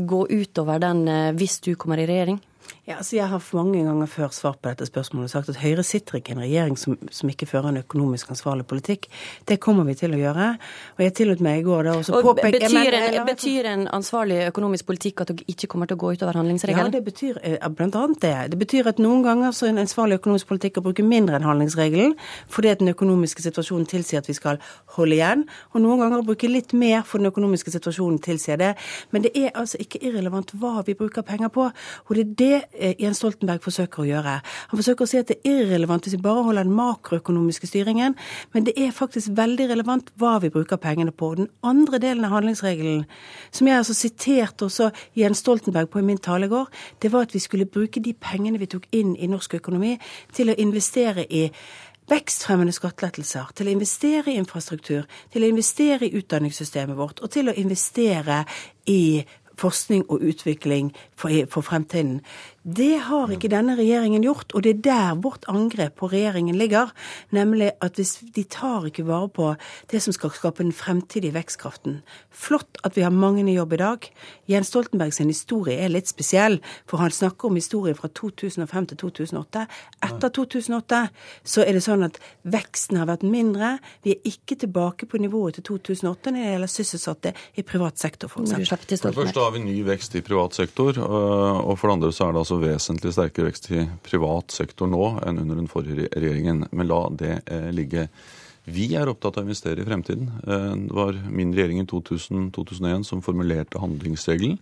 gå 0.08 0.22
utover 0.30 0.82
den 0.84 1.06
hvis 1.40 1.60
du 1.66 1.74
kommer 1.80 2.02
i 2.02 2.08
regjering? 2.10 2.42
Ja, 2.88 2.96
altså 2.98 3.16
Jeg 3.16 3.28
har 3.30 3.44
mange 3.54 3.84
ganger 3.86 4.08
før 4.10 4.32
svart 4.34 4.58
på 4.58 4.70
dette 4.72 4.88
spørsmålet 4.90 5.28
og 5.28 5.30
sagt 5.30 5.50
at 5.50 5.58
Høyre 5.62 5.84
sitter 5.86 6.16
ikke 6.18 6.32
i 6.32 6.34
en 6.34 6.40
regjering 6.42 6.78
som, 6.82 6.96
som, 7.14 7.30
ikke 7.30 7.46
fører 7.46 7.70
en 7.70 7.78
økonomisk 7.78 8.32
ansvarlig 8.34 8.66
politikk. 8.66 9.06
Det 9.46 9.60
kommer 9.62 9.86
vi 9.86 9.94
til 10.00 10.16
å 10.16 10.18
gjøre. 10.18 10.48
Og 10.98 11.04
jeg 11.06 11.14
tillot 11.20 11.44
meg 11.46 11.60
i 11.60 11.66
går 11.68 11.86
da 11.86 11.94
også 12.00 12.24
påpeke 12.26 12.58
betyr, 12.58 12.98
en, 12.98 13.14
ja, 13.14 13.26
betyr 13.28 13.70
en 13.70 13.84
ansvarlig 13.94 14.40
økonomisk 14.48 14.88
politikk 14.88 15.22
at 15.22 15.30
dere 15.30 15.46
ikke 15.54 15.70
kommer 15.70 15.92
til 15.92 16.00
å 16.00 16.02
gå 16.02 16.16
utover 16.16 16.40
handlingsregelen? 16.42 16.90
Ja, 16.90 16.96
det 16.96 17.04
betyr 17.06 17.38
eh, 17.44 17.68
blant 17.78 18.00
annet 18.02 18.24
det. 18.26 18.34
Det 18.56 18.60
betyr 18.64 18.90
at 18.90 19.04
noen 19.06 19.22
ganger 19.30 19.54
så 19.54 19.70
er 19.70 19.76
en 19.76 19.84
ansvarlig 19.84 20.18
økonomisk 20.18 20.50
politikk 20.50 20.82
å 20.82 20.86
bruke 20.90 21.06
mindre 21.06 21.38
enn 21.38 21.46
handlingsregelen 21.46 22.18
fordi 22.50 22.74
at 22.74 22.82
den 22.82 22.90
økonomiske 22.96 23.46
situasjonen 23.46 23.86
tilsier 23.94 24.26
at 24.26 24.32
vi 24.32 24.40
skal 24.40 24.58
holde 24.98 25.20
igjen. 25.20 25.46
Og 25.76 25.86
noen 25.86 26.02
ganger 26.02 26.26
å 26.26 26.28
bruke 26.32 26.50
litt 26.50 26.74
mer 26.74 27.06
for 27.06 27.22
den 27.22 27.30
økonomiske 27.30 27.78
situasjonen 27.78 28.18
tilsier 28.26 28.58
det. 28.58 28.74
Men 29.14 29.30
det 29.30 29.36
er 29.38 29.54
altså 29.54 29.78
ikke 29.86 30.02
irrelevant 30.02 30.58
hva 30.58 30.82
vi 30.90 30.98
bruker 30.98 31.22
penger 31.30 31.54
på. 31.54 31.70
Og 32.10 32.18
det 32.18 32.26
er 32.26 32.36
det 32.42 32.54
Eh, 32.74 32.81
Jens 33.00 33.22
Stoltenberg 33.22 33.64
forsøker 33.64 34.04
å 34.04 34.08
gjøre. 34.08 34.38
Han 34.72 34.80
forsøker 34.80 35.06
å 35.06 35.10
si 35.10 35.20
at 35.20 35.30
det 35.32 35.40
er 35.42 35.64
irrelevant 35.66 36.08
hvis 36.08 36.16
vi 36.18 36.24
bare 36.24 36.44
holder 36.48 36.68
den 36.68 36.78
makroøkonomiske 36.78 37.70
styringen, 37.70 38.16
men 38.54 38.68
det 38.68 38.76
er 38.80 38.96
faktisk 38.96 39.36
veldig 39.38 39.70
relevant 39.72 40.10
hva 40.22 40.38
vi 40.44 40.52
bruker 40.54 40.82
pengene 40.82 41.14
på. 41.16 41.34
Den 41.40 41.52
andre 41.68 42.02
delen 42.02 42.26
av 42.28 42.36
handlingsregelen, 42.38 43.06
som 43.52 43.70
jeg 43.70 43.82
altså 43.82 43.98
siterte 43.98 44.68
også 44.68 44.92
Jens 45.18 45.44
Stoltenberg 45.44 45.92
på 45.92 46.02
i 46.02 46.08
min 46.08 46.22
tale 46.22 46.50
i 46.50 46.52
går, 46.52 46.68
det 47.02 47.14
var 47.14 47.28
at 47.28 47.36
vi 47.36 47.44
skulle 47.44 47.70
bruke 47.70 48.04
de 48.04 48.14
pengene 48.14 48.62
vi 48.62 48.70
tok 48.72 48.90
inn 48.96 49.16
i 49.16 49.30
norsk 49.32 49.60
økonomi, 49.62 49.98
til 50.34 50.52
å 50.52 50.60
investere 50.60 51.26
i 51.30 51.48
vekstfremmende 52.12 52.74
skattelettelser, 52.76 53.52
til 53.56 53.70
å 53.70 53.76
investere 53.76 54.32
i 54.32 54.40
infrastruktur, 54.40 55.06
til 55.32 55.46
å 55.46 55.52
investere 55.52 56.08
i 56.08 56.16
utdanningssystemet 56.20 56.98
vårt 56.98 57.22
og 57.24 57.32
til 57.32 57.52
å 57.52 57.56
investere 57.56 58.44
i 58.90 59.24
forskning 59.62 60.08
og 60.10 60.24
utvikling 60.26 60.92
for, 61.16 61.32
for 61.52 61.62
fremtiden. 61.62 62.22
Det 62.62 63.00
har 63.08 63.32
ikke 63.34 63.50
denne 63.50 63.74
regjeringen 63.74 64.22
gjort, 64.22 64.52
og 64.54 64.62
det 64.62 64.76
er 64.76 64.82
der 64.86 65.16
vårt 65.24 65.48
angrep 65.50 65.96
på 65.98 66.12
regjeringen 66.12 66.60
ligger. 66.60 66.92
Nemlig 67.34 67.72
at 67.82 67.98
hvis 67.98 68.20
de 68.36 68.44
tar 68.46 68.86
ikke 68.86 69.08
vare 69.08 69.30
på 69.34 69.48
det 69.90 70.02
som 70.04 70.14
skal 70.14 70.30
skape 70.36 70.62
den 70.62 70.74
fremtidige 70.76 71.34
vekstkraften. 71.34 72.04
Flott 72.30 72.78
at 72.86 72.94
vi 72.94 73.02
har 73.02 73.10
mange 73.10 73.42
i 73.50 73.56
jobb 73.56 73.74
i 73.74 73.80
dag. 73.82 74.06
Jens 74.46 74.70
Stoltenberg 74.70 75.14
sin 75.14 75.32
historie 75.34 75.80
er 75.82 75.90
litt 75.90 76.12
spesiell, 76.12 76.60
for 76.86 77.02
han 77.02 77.10
snakker 77.10 77.50
om 77.50 77.58
historien 77.58 77.98
fra 77.98 78.12
2005 78.14 78.92
til 78.92 79.02
2008. 79.08 79.66
Etter 80.06 80.30
2008 80.38 81.02
så 81.42 81.66
er 81.66 81.74
det 81.74 81.84
sånn 81.88 82.06
at 82.06 82.22
veksten 82.46 83.02
har 83.02 83.10
vært 83.10 83.26
mindre. 83.26 83.80
Vi 84.06 84.14
er 84.14 84.30
ikke 84.30 84.60
tilbake 84.68 85.10
på 85.10 85.18
nivået 85.18 85.58
til 85.58 85.66
2008 85.72 86.36
når 86.36 86.38
det 86.38 86.54
gjelder 86.54 86.74
sysselsatte 86.76 87.34
i 87.58 87.66
privat 87.66 87.98
sektor, 87.98 88.30
f.eks. 88.30 88.54
For 88.70 89.10
det 89.10 89.18
første 89.18 89.42
har 89.42 89.58
vi 89.58 89.66
ny 89.66 89.82
vekst 89.88 90.14
i 90.20 90.22
privat 90.26 90.62
sektor, 90.62 91.02
og 91.02 91.74
for 91.80 91.90
det 91.90 91.98
andre 91.98 92.14
så 92.14 92.28
er 92.30 92.36
det 92.36 92.44
altså 92.44 92.51
altså 92.52 92.68
vesentlig 92.68 93.14
sterkere 93.16 93.48
vekst 93.48 93.70
i 93.72 93.82
privat 94.04 94.52
sektor 94.52 94.90
nå 94.92 95.04
enn 95.24 95.40
under 95.40 95.60
den 95.60 95.70
forrige 95.72 96.10
regjeringen. 96.12 96.66
Men 96.72 96.90
la 96.90 97.02
det 97.16 97.36
eh, 97.48 97.70
ligge. 97.72 98.08
Vi 98.68 98.92
er 98.98 99.10
opptatt 99.10 99.40
av 99.40 99.46
å 99.46 99.48
investere 99.48 99.82
i 99.82 99.88
fremtiden. 99.88 100.28
Eh, 100.44 100.72
det 100.88 100.98
var 100.98 101.20
min 101.32 101.54
regjering 101.56 101.80
i 101.84 101.88
2000-2001 101.88 103.08
som 103.08 103.24
formulerte 103.24 103.80
handlingsregelen. 103.82 104.58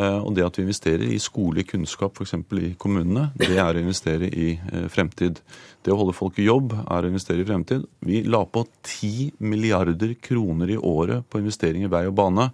Eh, 0.00 0.18
og 0.18 0.34
det 0.34 0.46
at 0.46 0.58
vi 0.58 0.66
investerer 0.66 1.06
i 1.14 1.20
skole, 1.22 1.62
kunnskap, 1.68 2.18
f.eks. 2.18 2.34
i 2.58 2.72
kommunene, 2.80 3.28
det 3.38 3.54
er 3.54 3.70
å 3.70 3.84
investere 3.84 4.26
i 4.26 4.56
fremtid. 4.90 5.38
Det 5.84 5.94
å 5.94 6.00
holde 6.00 6.16
folk 6.16 6.42
i 6.42 6.48
jobb 6.48 6.74
er 6.82 7.06
å 7.06 7.12
investere 7.12 7.44
i 7.44 7.48
fremtid. 7.48 7.86
Vi 8.02 8.24
la 8.26 8.42
på 8.48 8.66
10 8.82 9.38
milliarder 9.46 10.16
kroner 10.18 10.74
i 10.74 10.80
året 10.80 11.28
på 11.30 11.42
investering 11.42 11.86
i 11.86 11.92
vei 11.92 12.08
og 12.10 12.18
bane 12.18 12.50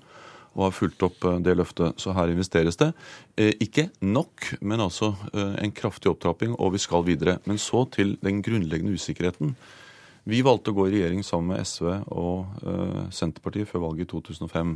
og 0.59 0.66
har 0.66 0.74
fulgt 0.74 1.05
opp 1.06 1.24
eh, 1.24 1.39
det 1.44 1.55
løftet. 1.56 1.98
Så 2.02 2.12
her 2.16 2.32
investeres 2.32 2.78
det. 2.80 2.90
Eh, 3.39 3.55
ikke 3.62 3.89
nok, 4.02 4.51
men 4.60 4.82
altså 4.82 5.12
eh, 5.30 5.55
en 5.62 5.74
kraftig 5.74 6.10
opptrapping, 6.10 6.56
og 6.59 6.74
vi 6.74 6.82
skal 6.82 7.06
videre. 7.06 7.39
Men 7.47 7.62
så 7.62 7.85
til 7.94 8.16
den 8.24 8.43
grunnleggende 8.43 8.98
usikkerheten. 8.98 9.55
Vi 10.28 10.43
valgte 10.44 10.74
å 10.74 10.76
gå 10.76 10.89
i 10.89 10.97
regjering 10.98 11.22
sammen 11.24 11.55
med 11.55 11.64
SV 11.64 11.86
og 12.12 12.59
Senterpartiet 13.16 13.70
før 13.70 13.86
valget 13.86 14.05
i 14.05 14.10
2005. 14.10 14.74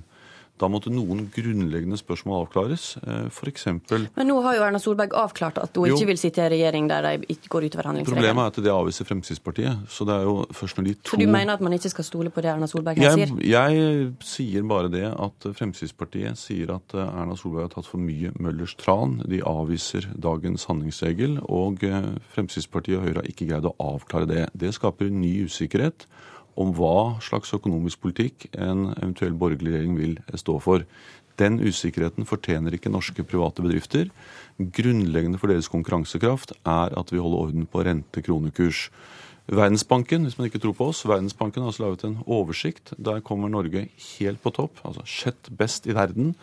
Da 0.62 0.68
måtte 0.70 0.92
noen 0.94 1.24
grunnleggende 1.34 1.98
spørsmål 1.98 2.44
avklares. 2.44 2.92
Eh, 3.02 3.26
F.eks. 3.32 3.66
Men 4.14 4.28
nå 4.28 4.36
har 4.44 4.58
jo 4.58 4.64
Erna 4.68 4.78
Solberg 4.82 5.16
avklart 5.18 5.58
at 5.58 5.74
hun 5.78 5.88
jo, 5.90 5.96
ikke 5.96 6.12
vil 6.12 6.20
sitte 6.20 6.38
i 6.38 6.44
en 6.44 6.52
regjering 6.54 6.90
der 6.90 7.08
de 7.08 7.36
går 7.50 7.66
utover 7.66 7.88
handlingsregelen. 7.90 8.20
Problemet 8.20 8.44
er 8.44 8.52
at 8.52 8.60
det 8.68 8.74
avviser 8.74 9.08
Fremskrittspartiet. 9.08 9.82
Så 9.90 10.06
det 10.06 10.14
er 10.20 10.28
jo 10.28 10.36
først 10.54 10.78
når 10.78 10.88
de 10.88 10.94
to 11.00 11.14
Så 11.16 11.20
du 11.20 11.26
mener 11.26 11.56
at 11.56 11.64
man 11.64 11.74
ikke 11.74 11.90
skal 11.90 12.06
stole 12.06 12.30
på 12.34 12.44
det 12.44 12.52
Erna 12.54 12.68
Solberg 12.70 13.02
her 13.02 13.16
sier? 13.18 13.34
Jeg 13.42 14.12
sier 14.26 14.66
bare 14.70 14.92
det 14.92 15.06
at 15.10 15.48
Fremskrittspartiet 15.58 16.38
sier 16.38 16.76
at 16.76 16.94
eh, 16.94 17.02
Erna 17.22 17.38
Solberg 17.38 17.66
har 17.66 17.74
tatt 17.74 17.90
for 17.90 18.02
mye 18.02 18.30
Møllers 18.38 18.76
tran. 18.78 19.18
De 19.26 19.42
avviser 19.42 20.06
dagens 20.14 20.68
handlingsregel. 20.70 21.40
Og 21.50 21.82
eh, 21.88 22.12
Fremskrittspartiet 22.36 23.00
og 23.00 23.08
Høyre 23.08 23.24
har 23.24 23.32
ikke 23.34 23.50
greid 23.50 23.66
å 23.66 23.74
avklare 23.82 24.30
det. 24.30 24.46
Det 24.54 24.70
skaper 24.78 25.10
ny 25.10 25.40
usikkerhet 25.48 26.06
om 26.60 26.72
hva 26.76 27.18
slags 27.24 27.54
økonomisk 27.56 28.02
politikk 28.04 28.48
en 28.52 28.90
eventuell 28.98 29.34
borgerlig 29.38 29.72
regjering 29.72 29.98
vil 29.98 30.14
stå 30.38 30.58
for. 30.62 30.86
Den 31.40 31.58
usikkerheten 31.64 32.28
fortjener 32.28 32.76
ikke 32.76 32.92
norske 32.92 33.24
private 33.24 33.64
bedrifter. 33.64 34.10
Grunnleggende 34.58 35.40
for 35.40 35.52
deres 35.52 35.70
konkurransekraft 35.72 36.52
er 36.60 36.92
at 36.98 37.12
vi 37.12 37.20
holder 37.22 37.46
orden 37.46 37.68
på 37.70 37.84
rente-kronekurs. 37.86 38.88
Verdensbanken 39.52 40.26
hvis 40.26 40.36
man 40.38 40.46
ikke 40.46 40.60
tror 40.62 40.76
på 40.78 40.90
oss, 40.92 41.02
Verdensbanken 41.08 41.64
har 41.64 41.72
altså 41.72 41.86
laget 41.86 42.04
en 42.06 42.20
oversikt. 42.26 42.92
Der 42.98 43.24
kommer 43.24 43.50
Norge 43.50 43.88
helt 44.18 44.42
på 44.42 44.52
topp, 44.54 44.84
altså 44.84 45.06
sjett 45.08 45.50
best 45.58 45.88
i 45.88 45.96
verden. 45.96 46.36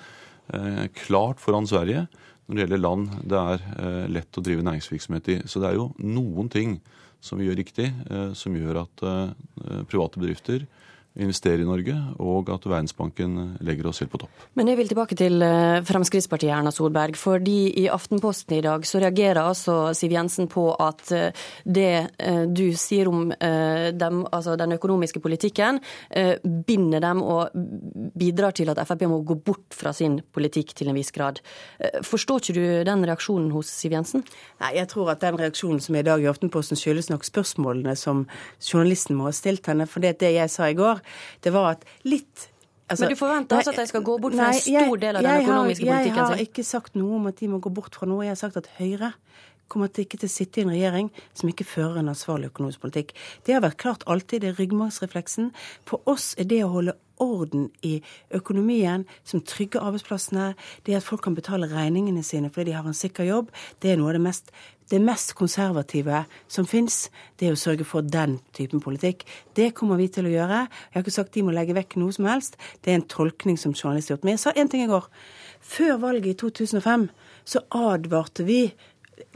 Eh, 0.54 0.90
klart 1.06 1.40
foran 1.40 1.70
Sverige 1.70 2.08
når 2.50 2.56
det 2.56 2.64
gjelder 2.64 2.82
land 2.82 3.10
det 3.30 3.40
er 3.40 3.66
eh, 3.78 4.06
lett 4.10 4.38
å 4.40 4.42
drive 4.42 4.66
næringsvirksomhet 4.66 5.28
i. 5.30 5.36
Så 5.46 5.62
det 5.62 5.70
er 5.70 5.78
jo 5.78 5.92
noen 6.02 6.50
ting 6.50 6.80
som 7.22 7.40
vi 7.40 7.48
gjør 7.48 7.60
riktig, 7.60 7.90
eh, 8.10 8.32
som 8.38 8.56
gjør 8.56 8.84
at 8.86 9.04
eh, 9.06 9.82
private 9.90 10.22
bedrifter 10.22 10.66
investere 11.18 11.64
i 11.64 11.68
Norge, 11.68 11.96
og 12.22 12.50
at 12.54 12.66
Verdensbanken 12.70 13.58
legger 13.66 13.90
oss 13.90 14.02
helt 14.04 14.12
på 14.14 14.22
topp. 14.22 14.44
Men 14.60 14.70
jeg 14.70 14.78
vil 14.80 14.92
tilbake 14.92 15.18
til 15.18 15.42
eh, 15.42 15.82
Fremskrittspartiet, 15.88 16.52
Erna 16.54 16.72
Solberg. 16.74 17.18
fordi 17.18 17.74
i 17.82 17.88
Aftenposten 17.90 18.58
i 18.58 18.62
dag 18.62 18.86
så 18.86 19.02
reagerer 19.02 19.42
altså 19.42 19.94
Siv 19.98 20.14
Jensen 20.14 20.48
på 20.52 20.68
at 20.80 21.12
eh, 21.16 21.48
det 21.66 21.92
eh, 22.20 22.44
du 22.46 22.68
sier 22.78 23.10
om 23.10 23.30
dem, 23.30 24.22
altså 24.32 24.56
den 24.58 24.74
økonomiske 24.76 25.20
politikken, 25.20 25.80
binder 26.68 27.02
dem 27.04 27.22
og 27.22 27.54
bidrar 28.18 28.54
til 28.56 28.70
at 28.72 28.80
Frp 28.88 29.06
må 29.10 29.20
gå 29.28 29.36
bort 29.46 29.76
fra 29.76 29.92
sin 29.96 30.20
politikk 30.34 30.74
til 30.78 30.90
en 30.90 30.98
viss 30.98 31.12
grad. 31.16 31.40
Forstår 32.06 32.42
ikke 32.42 32.56
du 32.56 32.64
den 32.88 33.06
reaksjonen 33.08 33.52
hos 33.54 33.72
Siv 33.74 33.94
Jensen? 33.96 34.24
Nei, 34.62 34.74
jeg 34.78 34.90
tror 34.92 35.12
at 35.14 35.24
den 35.24 35.40
reaksjonen 35.40 35.82
som 35.84 35.96
er 35.96 36.06
i 36.06 36.10
dag 36.10 36.24
i 36.24 36.30
Aftenposten 36.32 36.80
skyldes 36.80 37.12
nok 37.12 37.28
spørsmålene 37.28 37.96
som 38.00 38.26
journalisten 38.60 39.18
må 39.20 39.30
ha 39.30 39.36
stilt 39.36 39.70
henne. 39.70 39.88
For 39.90 40.04
det, 40.04 40.18
det 40.24 40.34
jeg 40.36 40.54
sa 40.54 40.70
i 40.70 40.78
går, 40.78 40.99
det 41.46 41.54
var 41.56 41.76
at 41.78 41.86
litt 42.08 42.50
Altså, 42.90 43.06
Men 43.06 43.12
du 43.14 43.20
forventer 43.20 43.60
altså 43.60 43.70
at 43.70 43.78
de 43.84 43.86
skal 43.86 44.02
gå 44.02 44.16
bort 44.18 44.34
fra 44.34 44.48
nei, 44.50 44.56
en 44.58 44.86
stor 44.88 44.98
del 44.98 45.18
av 45.20 45.26
den 45.26 45.44
økonomiske 45.44 45.86
har, 45.86 45.92
politikken 45.94 46.16
Jeg 46.18 46.30
har 46.32 46.40
ikke 46.42 46.64
sagt 46.66 46.96
noe 46.98 47.20
om 47.20 47.28
at 47.30 47.38
de 47.38 47.50
må 47.52 47.60
gå 47.62 47.70
bort 47.70 48.00
fra 48.00 48.08
noe. 48.10 48.24
Jeg 48.26 48.34
har 48.34 48.40
sagt 48.40 48.58
at 48.58 48.70
Høyre 48.80 49.12
kommer 49.70 49.92
til 49.94 50.08
ikke 50.08 50.18
til 50.24 50.26
å 50.26 50.34
sitte 50.34 50.58
i 50.58 50.66
en 50.66 50.72
regjering 50.74 51.12
som 51.38 51.52
ikke 51.52 51.68
fører 51.70 52.00
en 52.02 52.10
ansvarlig 52.10 52.50
økonomisk 52.50 52.82
politikk. 52.82 53.14
Det 53.46 53.54
har 53.54 53.62
vært 53.62 53.78
klart 53.84 54.08
alltid. 54.10 54.42
Det 54.42 54.50
er 54.56 54.58
ryggmargsrefleksen. 54.58 55.52
For 55.86 56.02
oss 56.10 56.32
er 56.42 56.50
det 56.50 56.64
å 56.66 56.72
holde 56.74 56.98
orden 57.20 57.70
i 57.86 58.00
økonomien 58.36 59.06
som 59.24 59.42
trygger 59.42 59.84
arbeidsplassene, 59.86 60.54
det 60.86 60.98
at 60.98 61.06
folk 61.06 61.24
kan 61.26 61.38
betale 61.38 61.70
regningene 61.72 62.24
sine 62.24 62.50
fordi 62.50 62.72
de 62.72 62.78
har 62.78 62.88
en 62.88 62.98
sikker 62.98 63.28
jobb, 63.28 63.54
det 63.82 63.92
er 63.92 64.00
noe 64.00 64.12
av 64.12 64.18
det 64.18 64.24
mest, 64.24 64.54
det 64.90 65.02
mest 65.04 65.36
konservative 65.38 66.24
som 66.50 66.66
fins. 66.68 67.10
Det 67.38 67.48
er 67.48 67.54
å 67.54 67.60
sørge 67.60 67.86
for 67.86 68.02
den 68.02 68.40
typen 68.58 68.82
politikk. 68.82 69.26
Det 69.54 69.72
kommer 69.78 70.00
vi 70.02 70.08
til 70.10 70.26
å 70.26 70.34
gjøre. 70.34 70.64
Jeg 70.66 70.98
har 70.98 71.06
ikke 71.06 71.14
sagt 71.14 71.36
de 71.38 71.46
må 71.46 71.54
legge 71.54 71.78
vekk 71.78 72.00
noe 72.02 72.16
som 72.16 72.26
helst. 72.30 72.58
Det 72.82 72.92
er 72.94 73.00
en 73.00 73.10
tolkning 73.12 73.60
som 73.62 73.76
journalist 73.76 74.10
har 74.10 74.18
gjort. 74.18 74.26
Men 74.26 74.38
jeg 74.38 74.44
sa 74.46 74.56
én 74.58 74.72
ting 74.72 74.86
i 74.86 74.90
går. 74.90 75.06
Før 75.62 76.00
valget 76.02 76.34
i 76.34 76.40
2005 76.42 77.10
så 77.50 77.62
advarte 77.76 78.46
vi 78.48 78.64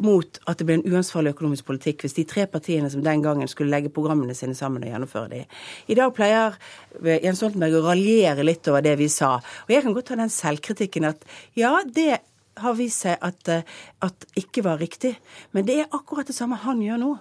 mot 0.04 0.40
at 0.50 0.60
det 0.60 0.68
ble 0.68 0.78
en 0.80 0.86
uansvarlig 0.94 1.34
økonomisk 1.36 1.68
politikk 1.68 2.04
hvis 2.04 2.18
de 2.18 2.26
tre 2.30 2.46
partiene 2.50 2.90
som 2.92 3.04
den 3.06 3.24
gangen 3.24 3.50
skulle 3.52 3.74
legge 3.74 3.92
programmene 3.94 4.36
sine 4.38 4.56
sammen 4.58 4.84
og 4.84 4.92
gjennomføre 4.92 5.32
de. 5.32 5.42
I 5.88 5.98
dag 6.00 6.14
pleier 6.16 6.58
eh, 7.02 7.20
Jens 7.24 7.42
Stoltenberg 7.42 7.80
å 7.80 7.86
raljere 7.88 8.46
litt 8.46 8.68
over 8.72 8.86
det 8.86 8.96
vi 9.02 9.10
sa. 9.12 9.36
Og 9.66 9.74
jeg 9.74 9.86
kan 9.86 9.96
godt 9.96 10.12
ta 10.12 10.20
den 10.20 10.34
selvkritikken 10.34 11.10
at 11.10 11.28
ja, 11.60 11.76
det 11.86 12.24
har 12.62 12.78
vist 12.78 13.06
seg 13.06 13.22
at, 13.24 13.48
eh, 13.50 13.68
at 14.06 14.28
ikke 14.40 14.66
var 14.66 14.82
riktig. 14.82 15.16
Men 15.52 15.68
det 15.68 15.80
er 15.82 15.94
akkurat 15.94 16.30
det 16.30 16.38
samme 16.38 16.60
han 16.64 16.82
gjør 16.84 17.02
nå. 17.04 17.14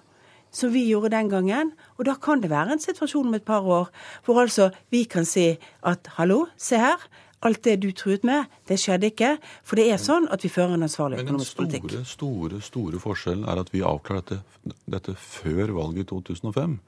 Som 0.52 0.74
vi 0.74 0.82
gjorde 0.84 1.14
den 1.14 1.30
gangen. 1.32 1.70
Og 1.97 2.05
da 2.05 2.12
kan 2.20 2.43
det 2.43 2.51
være 2.52 2.74
en 2.74 2.82
situasjon 2.82 3.30
om 3.30 3.36
et 3.39 3.44
par 3.44 3.64
år 3.64 3.86
hvor 4.26 4.43
altså 4.43 4.68
vi 4.93 5.06
kan 5.09 5.24
si 5.24 5.55
at 5.89 6.10
hallo, 6.18 6.44
se 6.60 6.76
her. 6.76 7.01
Alt 7.43 7.64
det 7.66 7.77
du 7.82 7.89
truet 7.90 8.23
med, 8.27 8.51
det 8.70 8.78
skjedde 8.78 9.09
ikke. 9.10 9.32
For 9.66 9.81
det 9.81 9.89
er 9.90 9.98
sånn 9.98 10.28
at 10.31 10.44
vi 10.44 10.51
fører 10.52 10.77
en 10.77 10.86
ansvarlig 10.86 11.19
Men 11.19 11.27
den 11.27 11.35
økonomisk 11.35 11.59
politikk. 11.59 11.89
store, 11.90 12.06
store, 12.12 12.60
store 12.62 13.01
forskjellen 13.02 13.48
er 13.51 13.62
at 13.64 13.73
vi 13.74 13.82
avklarer 13.82 14.23
dette, 14.23 14.77
dette 14.86 15.14
før 15.19 15.74
valget 15.74 16.05
i 16.05 16.10
2005. 16.12 16.78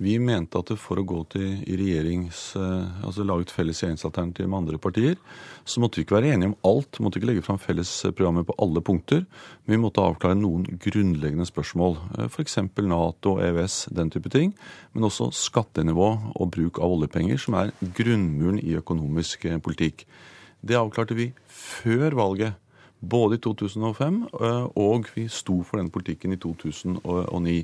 Vi 0.00 0.16
mente 0.18 0.58
at 0.58 0.72
for 0.80 0.96
å 0.96 1.04
gå 1.04 1.20
til 1.34 1.60
i 1.68 1.76
regjerings, 1.76 2.56
eh, 2.56 3.04
altså 3.04 3.26
lage 3.26 3.46
et 3.46 3.52
felles 3.52 3.82
regjeringsalternativ 3.82 4.48
med 4.48 4.58
andre 4.62 4.78
partier, 4.80 5.16
så 5.64 5.82
måtte 5.82 6.00
vi 6.00 6.06
ikke 6.06 6.16
være 6.16 6.32
enige 6.34 6.50
om 6.50 6.56
alt. 6.64 6.96
Vi 6.96 7.04
måtte 7.04 7.20
ikke 7.20 7.28
legge 7.28 7.44
fram 7.44 7.60
felles 7.60 7.90
programmer 8.16 8.46
på 8.48 8.56
alle 8.58 8.80
punkter. 8.80 9.26
Men 9.66 9.76
vi 9.76 9.82
måtte 9.84 10.02
avklare 10.02 10.38
noen 10.40 10.64
grunnleggende 10.80 11.46
spørsmål. 11.46 11.98
F.eks. 12.26 12.56
Nato, 12.80 13.36
EØS, 13.38 13.92
den 13.94 14.10
type 14.10 14.32
ting. 14.32 14.54
Men 14.94 15.04
også 15.04 15.30
skattenivå 15.36 16.08
og 16.34 16.50
bruk 16.50 16.80
av 16.80 16.96
oljepenger, 16.96 17.38
som 17.38 17.54
er 17.60 17.74
grunnmuren 17.94 18.58
i 18.58 18.74
økonomisk 18.80 19.44
eh, 19.44 19.60
Det 20.60 20.76
avklarte 20.78 21.16
vi 21.16 21.30
før 21.48 22.18
valget. 22.18 22.58
Både 23.00 23.38
i 23.38 23.40
2005, 23.40 24.16
eh, 24.28 24.64
og 24.76 25.06
vi 25.14 25.22
sto 25.32 25.62
for 25.64 25.80
den 25.80 25.88
politikken 25.88 26.34
i 26.34 26.36
2009. 26.36 27.54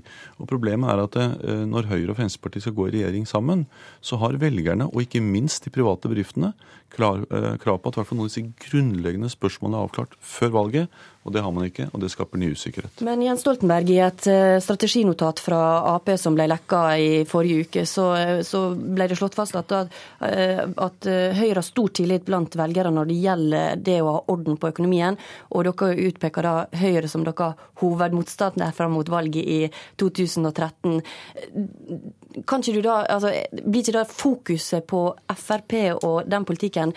Og 0.40 0.48
Problemet 0.48 0.88
er 0.88 1.02
at 1.02 1.18
eh, 1.20 1.64
når 1.68 1.90
Høyre 1.90 2.14
og 2.14 2.16
Fremskrittspartiet 2.16 2.64
skal 2.64 2.76
gå 2.78 2.86
i 2.88 2.94
regjering 2.94 3.28
sammen, 3.28 3.66
så 4.00 4.16
har 4.22 4.40
velgerne, 4.40 4.88
og 4.88 5.04
ikke 5.04 5.20
minst 5.20 5.68
de 5.68 5.74
private 5.74 6.08
bedriftene, 6.08 6.54
eh, 6.96 7.50
krav 7.60 7.82
på 7.84 7.92
at 7.92 8.00
noen 8.00 8.24
av 8.24 8.30
disse 8.30 8.46
grunnleggende 8.64 9.28
spørsmålene 9.28 9.76
er 9.76 9.90
avklart 9.90 10.16
før 10.24 10.56
valget. 10.56 10.88
Og 11.27 11.32
det 11.35 11.43
har 11.43 11.51
man 11.51 11.66
ikke, 11.66 11.89
og 11.90 11.98
det 11.98 12.12
skaper 12.12 12.39
ny 12.39 12.53
usikkerhet. 12.55 13.01
Men 13.07 13.23
Jens 13.24 13.40
Stoltenberg, 13.43 13.89
i 13.90 13.98
et 14.05 14.27
eh, 14.31 14.59
strateginotat 14.62 15.40
fra 15.43 15.59
Ap 15.90 16.12
som 16.23 16.36
ble 16.39 16.47
lekka 16.47 16.82
i 17.03 17.09
forrige 17.27 17.66
uke, 17.66 17.82
så, 17.90 18.05
eh, 18.15 18.43
så 18.47 18.61
ble 18.78 19.09
det 19.11 19.19
slått 19.19 19.35
fast 19.35 19.59
at, 19.59 19.74
at 19.74 21.09
eh, 21.11 21.35
Høyre 21.35 21.59
har 21.59 21.66
stor 21.66 21.90
tillit 21.98 22.23
blant 22.28 22.55
velgere 22.55 22.93
når 22.94 23.11
det 23.11 23.19
gjelder 23.24 23.82
det 23.89 23.98
å 24.05 24.12
ha 24.12 24.20
orden 24.36 24.61
på 24.61 24.70
økonomien. 24.70 25.19
Og 25.51 25.66
dere 25.66 26.07
utpeker 26.07 26.47
da 26.47 26.55
Høyre 26.78 27.11
som 27.11 27.27
dere 27.27 27.57
hovedmotstander 27.82 28.70
fram 28.77 28.94
mot 28.94 29.11
valget 29.11 29.43
i 29.43 29.61
2013. 29.98 31.01
Kan 32.44 32.60
ikke 32.60 32.76
du 32.76 32.84
da, 32.84 32.98
altså, 33.08 33.32
Blir 33.62 33.80
ikke 33.80 33.96
da 33.96 34.04
fokuset 34.08 34.84
på 34.84 35.06
Frp 35.32 35.76
og 36.04 36.26
den 36.28 36.44
politikken 36.44 36.92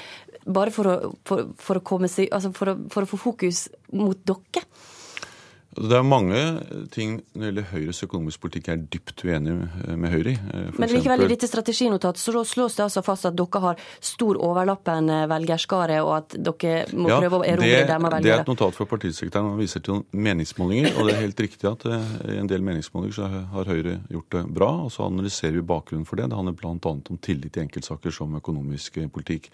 bare 0.49 0.71
for 0.73 0.89
å, 0.89 0.95
for, 1.27 1.51
for 1.59 1.79
å, 1.79 1.83
komme 1.85 2.09
seg, 2.11 2.29
altså 2.33 2.51
for 2.55 2.73
å, 2.73 2.77
for 2.91 3.05
å 3.05 3.09
få 3.09 3.19
fokus 3.21 3.67
mot 3.95 4.17
dere? 4.27 4.63
Det 5.79 5.95
er 5.95 6.03
mange 6.03 6.39
ting 6.93 7.17
når 7.33 7.39
det 7.39 7.49
gjelder 7.49 7.67
Høyres 7.71 8.03
økonomiske 8.03 8.43
politikk 8.43 8.69
jeg 8.69 8.77
er 8.77 8.85
dypt 8.91 9.23
uenig 9.23 9.55
med 9.95 10.11
Høyre 10.11 10.33
i. 10.33 10.37
For 10.73 10.83
Men 10.83 10.91
likevel, 10.91 11.23
i 11.25 11.29
dette 11.31 11.47
strateginotatet 11.49 12.21
så 12.21 12.43
slås 12.47 12.75
det 12.77 12.85
altså 12.85 13.03
fast 13.05 13.29
at 13.29 13.37
dere 13.39 13.61
har 13.63 13.83
stor 14.03 14.39
overlappende 14.43 15.21
velgerskare, 15.31 16.01
og 16.03 16.13
at 16.17 16.35
dere 16.35 16.83
må 16.93 17.09
Ja, 17.11 17.21
prøve 17.23 17.41
å 17.41 17.47
erobre 17.47 17.83
dem 17.87 18.09
av 18.09 18.17
det 18.19 18.33
er 18.33 18.43
et 18.43 18.51
notat 18.51 18.75
fra 18.75 18.87
partisekretæren. 18.89 19.53
Han 19.53 19.59
viser 19.61 19.83
til 19.85 20.03
meningsmålinger. 20.11 20.95
Og 20.97 21.07
det 21.07 21.15
er 21.15 21.23
helt 21.23 21.43
riktig 21.43 21.69
at 21.69 21.85
eh, 21.89 22.15
i 22.35 22.39
en 22.41 22.49
del 22.49 22.65
meningsmålinger 22.65 23.15
så 23.15 23.29
har 23.53 23.71
Høyre 23.71 23.99
gjort 24.11 24.35
det 24.35 24.45
bra. 24.55 24.71
Og 24.85 24.93
så 24.93 25.07
analyserer 25.07 25.57
vi 25.59 25.65
bakgrunnen 25.71 26.07
for 26.09 26.19
det. 26.19 26.29
Det 26.29 26.39
handler 26.39 26.57
bl.a. 26.59 26.73
om 26.73 27.21
tillit 27.23 27.57
i 27.57 27.63
enkeltsaker 27.65 28.13
som 28.15 28.35
økonomisk 28.39 28.99
eh, 28.99 29.11
politikk. 29.11 29.49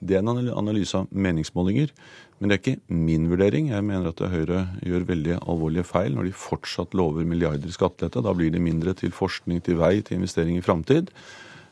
Det 0.00 0.14
er 0.16 0.22
en 0.22 0.30
analyse 0.30 0.94
av 0.94 1.08
meningsmålinger. 1.10 1.90
Men 2.38 2.50
det 2.50 2.56
er 2.56 2.62
ikke 2.62 2.94
min 2.94 3.26
vurdering. 3.30 3.72
Jeg 3.72 3.84
mener 3.84 4.12
at 4.12 4.22
Høyre 4.30 4.68
gjør 4.86 5.08
veldig 5.08 5.40
alvorlige 5.40 5.86
feil 5.88 6.14
når 6.14 6.28
de 6.28 6.38
fortsatt 6.38 6.94
lover 6.94 7.26
milliarder 7.26 7.66
i 7.66 7.74
skattelette. 7.74 8.22
Da 8.22 8.34
blir 8.36 8.52
det 8.54 8.62
mindre 8.62 8.94
til 8.98 9.10
forskning, 9.14 9.60
til 9.66 9.80
vei, 9.80 9.98
til 10.02 10.20
investering 10.20 10.58
i 10.58 10.64
framtid. 10.64 11.10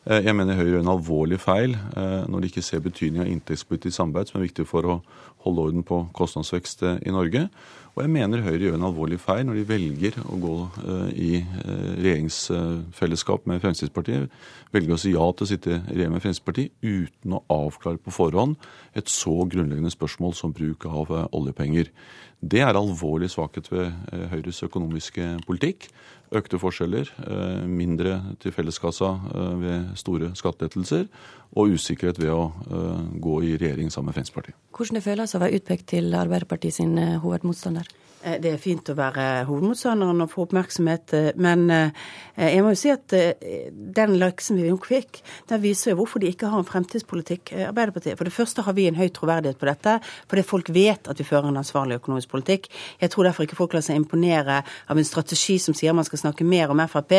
Eh, 0.07 0.24
Jeg 0.27 0.35
mener 0.35 0.59
Høyre 0.59 0.74
gjør 0.74 0.85
en 0.85 0.94
alvorlig 0.97 1.39
feil 1.43 1.74
eh, 1.74 2.27
når 2.27 2.40
de 2.43 2.51
ikke 2.51 2.66
ser 2.66 2.82
betydning 2.82 3.23
av 3.23 3.31
inntektspolitisk 3.31 3.94
samarbeid, 3.94 4.31
som 4.31 4.40
er 4.40 4.48
viktig 4.48 4.66
for 4.66 4.86
å 4.86 5.01
holde 5.47 5.69
orden 5.69 5.86
på 5.86 6.03
kostnadsvekst 6.15 6.82
eh, 6.82 7.01
i 7.07 7.15
Norge. 7.15 7.48
Og 7.97 8.02
jeg 8.05 8.12
mener 8.12 8.43
Høyre 8.44 8.59
gjør 8.60 8.74
en 8.77 8.85
alvorlig 8.90 9.16
feil 9.23 9.47
når 9.48 9.56
de 9.56 9.68
velger 9.70 10.16
å 10.28 10.36
gå 10.36 10.56
eh, 10.82 11.12
i 11.16 11.28
eh, 11.40 11.86
regjeringsfellesskap 11.97 13.47
med 13.48 13.62
Fremskrittspartiet. 13.62 14.35
Velger 14.74 14.93
å 14.93 14.98
si 15.01 15.14
ja 15.14 15.24
til 15.32 15.47
å 15.47 15.48
sitte 15.48 15.78
i 15.78 15.94
regjering 15.94 16.12
med 16.12 16.20
Fremskrittspartiet 16.20 16.74
uten 16.85 17.39
å 17.39 17.40
avklare 17.55 17.97
på 18.05 18.12
forhånd 18.12 18.59
et 19.01 19.09
så 19.09 19.32
grunnleggende 19.48 19.94
spørsmål 19.94 20.36
som 20.36 20.52
bruk 20.52 20.85
av 20.90 21.09
eh, 21.09 21.24
oljepenger. 21.40 21.89
Det 22.44 22.60
er 22.60 22.77
alvorlig 22.77 23.31
svakhet 23.32 23.73
ved 23.73 23.97
Høyres 24.28 24.60
økonomiske 24.68 25.31
politikk. 25.48 25.89
Økte 26.36 26.59
forskjeller, 26.60 27.09
mindre 27.70 28.18
til 28.43 28.52
felleskassa 28.52 29.12
ved 29.62 29.94
store 29.97 30.32
skattelettelser, 30.36 31.06
og 31.57 31.77
usikkerhet 31.77 32.20
ved 32.20 32.33
å 32.33 32.43
eh, 32.69 33.05
gå 33.23 33.37
i 33.49 33.55
regjering 33.57 33.93
sammen 33.93 34.12
med 34.12 34.19
Fremskrittspartiet. 34.19 34.61
Hvordan 34.77 34.99
det 34.99 35.07
føles 35.07 35.33
å 35.37 35.41
være 35.41 35.61
utpekt 35.61 35.87
til 35.95 36.12
Arbeiderpartiet 36.16 36.77
sin 36.77 36.99
eh, 37.01 37.16
hovedmotstander? 37.23 37.89
Eh, 38.27 38.37
Det 38.43 38.51
er 38.53 38.61
fint 38.61 38.91
å 38.93 38.97
være 38.99 39.47
hovedmotstanderen 39.49 40.20
og 40.20 40.33
få 40.33 40.45
oppmerksomhet, 40.45 41.15
men 41.41 41.65
eh, 41.73 42.03
jeg 42.37 42.61
må 42.65 42.74
jo 42.74 42.81
si 42.81 42.91
at 42.93 43.15
den 43.97 44.16
laksen 44.20 44.59
vi 44.61 44.66
nok 44.69 44.85
fikk, 44.91 45.23
den 45.49 45.62
viser 45.62 45.95
jo 45.95 46.03
hvorfor 46.03 46.20
de 46.20 46.28
ikke 46.28 46.51
har 46.53 46.61
en 46.61 46.69
fremtidspolitikk, 46.69 47.55
Arbeiderpartiet. 47.70 48.19
For 48.19 48.28
det 48.28 48.35
første 48.37 48.65
har 48.66 48.77
vi 48.77 48.85
en 48.91 48.99
høy 48.99 49.09
troverdighet 49.16 49.57
på 49.57 49.69
dette, 49.70 49.95
fordi 50.28 50.45
folk 50.45 50.69
vet 50.77 51.09
at 51.09 51.16
vi 51.16 51.24
fører 51.24 51.49
en 51.49 51.62
ansvarlig 51.62 51.97
økonomisk 52.03 52.35
politikk. 52.35 52.69
Jeg 53.01 53.15
tror 53.15 53.31
derfor 53.31 53.47
ikke 53.47 53.57
folk 53.57 53.78
lar 53.78 53.87
seg 53.87 53.97
imponere 53.97 54.59
av 54.61 55.01
en 55.01 55.09
strategi 55.09 55.57
som 55.62 55.77
sier 55.77 55.97
man 55.97 56.05
skal 56.05 56.20
snakke 56.27 56.45
mer 56.45 56.74
om 56.74 56.85
Frp 56.93 57.15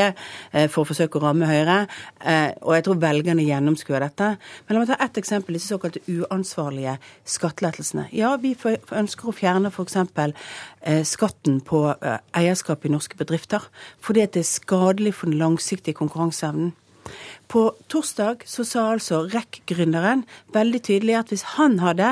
for 0.70 0.84
å 0.84 0.88
forsøke 0.92 1.18
å 1.18 1.26
ramme 1.26 1.50
Høyre, 1.50 1.80
eh, 2.22 2.52
og 2.62 2.78
jeg 2.78 2.86
tror 2.86 3.02
velgerne 3.02 3.48
gjennomskuer 3.48 4.06
dette. 4.06 4.27
Men 4.68 4.76
la 4.76 4.82
meg 4.82 4.90
ta 4.92 4.98
ett 5.04 5.20
eksempel, 5.22 5.58
disse 5.58 5.72
såkalte 5.74 6.02
uansvarlige 6.08 6.98
skattelettelsene. 7.28 8.08
Ja, 8.16 8.34
vi 8.42 8.56
ønsker 8.58 9.30
å 9.30 9.36
fjerne 9.36 9.72
f.eks. 9.72 9.98
Eh, 9.98 11.04
skatten 11.08 11.62
på 11.66 11.84
eh, 11.96 12.20
eierskap 12.38 12.86
i 12.86 12.92
norske 12.94 13.20
bedrifter, 13.20 13.70
fordi 14.04 14.26
det 14.26 14.44
er 14.44 14.50
skadelig 14.50 15.16
for 15.20 15.32
den 15.32 15.40
langsiktige 15.42 15.98
konkurranseevnen. 15.98 16.74
På 17.48 17.62
torsdag 17.88 18.44
så 18.46 18.66
sa 18.68 18.82
altså 18.92 19.22
REC-gründeren 19.32 20.26
veldig 20.52 20.82
tydelig 20.84 21.14
at 21.16 21.30
hvis 21.32 21.46
han 21.56 21.78
hadde 21.80 22.10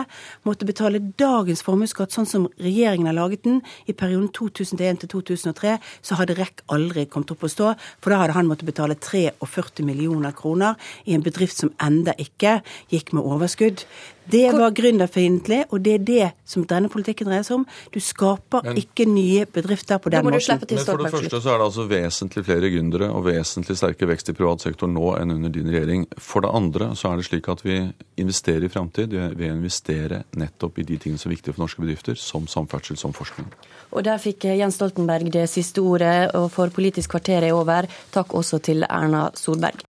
måttet 0.48 0.70
betale 0.70 1.02
dagens 1.20 1.64
formuesskatt 1.66 2.16
sånn 2.16 2.30
som 2.30 2.46
regjeringen 2.56 3.10
har 3.10 3.18
laget 3.18 3.44
den, 3.44 3.60
i 3.84 3.92
perioden 3.92 4.30
2001 4.32 5.04
til 5.04 5.12
2003, 5.18 5.76
så 6.00 6.20
hadde 6.22 6.38
REC 6.40 6.64
aldri 6.72 7.04
kommet 7.12 7.36
opp 7.36 7.44
å 7.44 7.52
stå. 7.52 7.74
For 8.00 8.14
da 8.16 8.22
hadde 8.24 8.38
han 8.38 8.48
måttet 8.48 8.70
betale 8.70 8.96
43 8.96 9.84
millioner 9.84 10.32
kroner 10.36 10.80
i 11.04 11.18
en 11.18 11.26
bedrift 11.26 11.60
som 11.60 11.74
enda 11.84 12.16
ikke 12.16 12.62
gikk 12.94 13.12
med 13.12 13.28
overskudd. 13.28 13.84
Det 14.32 14.52
var 14.54 14.72
gründerfiendtlig, 14.72 15.64
og 15.70 15.82
det 15.86 15.94
er 15.94 16.06
det 16.06 16.32
som 16.46 16.66
denne 16.66 16.90
politikken 16.90 17.28
dreier 17.30 17.46
seg 17.46 17.60
om. 17.60 17.66
Du 17.94 18.00
skaper 18.00 18.64
Men- 18.64 18.78
ikke 18.78 19.06
nye 19.06 19.46
bedrifter 19.46 19.98
på 19.98 20.10
den 20.10 20.24
måten. 20.24 20.32
Men 20.32 20.86
for 20.86 20.98
det 20.98 21.12
første 21.12 21.42
så 21.42 21.54
er 21.54 21.58
det 21.58 21.66
altså 21.66 21.88
vesentlig 21.88 22.46
flere 22.46 22.72
gründere 22.72 23.10
og 23.14 23.26
vesentlig 23.26 23.78
sterkere 23.78 24.10
vekst 24.10 24.30
i 24.30 24.34
privat 24.34 24.62
sektor 24.62 24.88
nå 24.88 25.16
enn 25.20 25.32
under 25.32 25.50
din 25.50 25.68
regjering. 25.68 26.08
For 26.18 26.42
det 26.42 26.52
andre 26.54 26.96
så 26.96 27.12
er 27.12 27.18
det 27.18 27.26
slik 27.26 27.50
at 27.50 27.64
vi 27.64 27.94
investerer 28.18 28.64
i 28.66 28.70
framtid 28.70 29.10
ved 29.10 29.52
å 29.52 29.56
investere 29.56 30.24
nettopp 30.36 30.80
i 30.80 30.84
de 30.84 30.98
tingene 30.98 31.20
som 31.20 31.32
er 31.32 31.36
viktige 31.36 31.54
for 31.54 31.64
norske 31.64 31.82
bedrifter, 31.82 32.16
som 32.16 32.48
samferdsel, 32.48 32.98
som 32.98 33.14
forskning. 33.14 33.48
Og 33.92 34.04
der 34.04 34.18
fikk 34.18 34.44
Jens 34.58 34.76
Stoltenberg 34.76 35.32
det 35.32 35.50
siste 35.50 35.82
ordet, 35.82 36.34
og 36.36 36.52
for 36.52 36.70
Politisk 36.76 37.10
kvarter 37.10 37.44
er 37.44 37.54
over. 37.54 37.88
Takk 38.12 38.34
også 38.34 38.62
til 38.62 38.84
Erna 38.84 39.30
Solberg. 39.36 39.84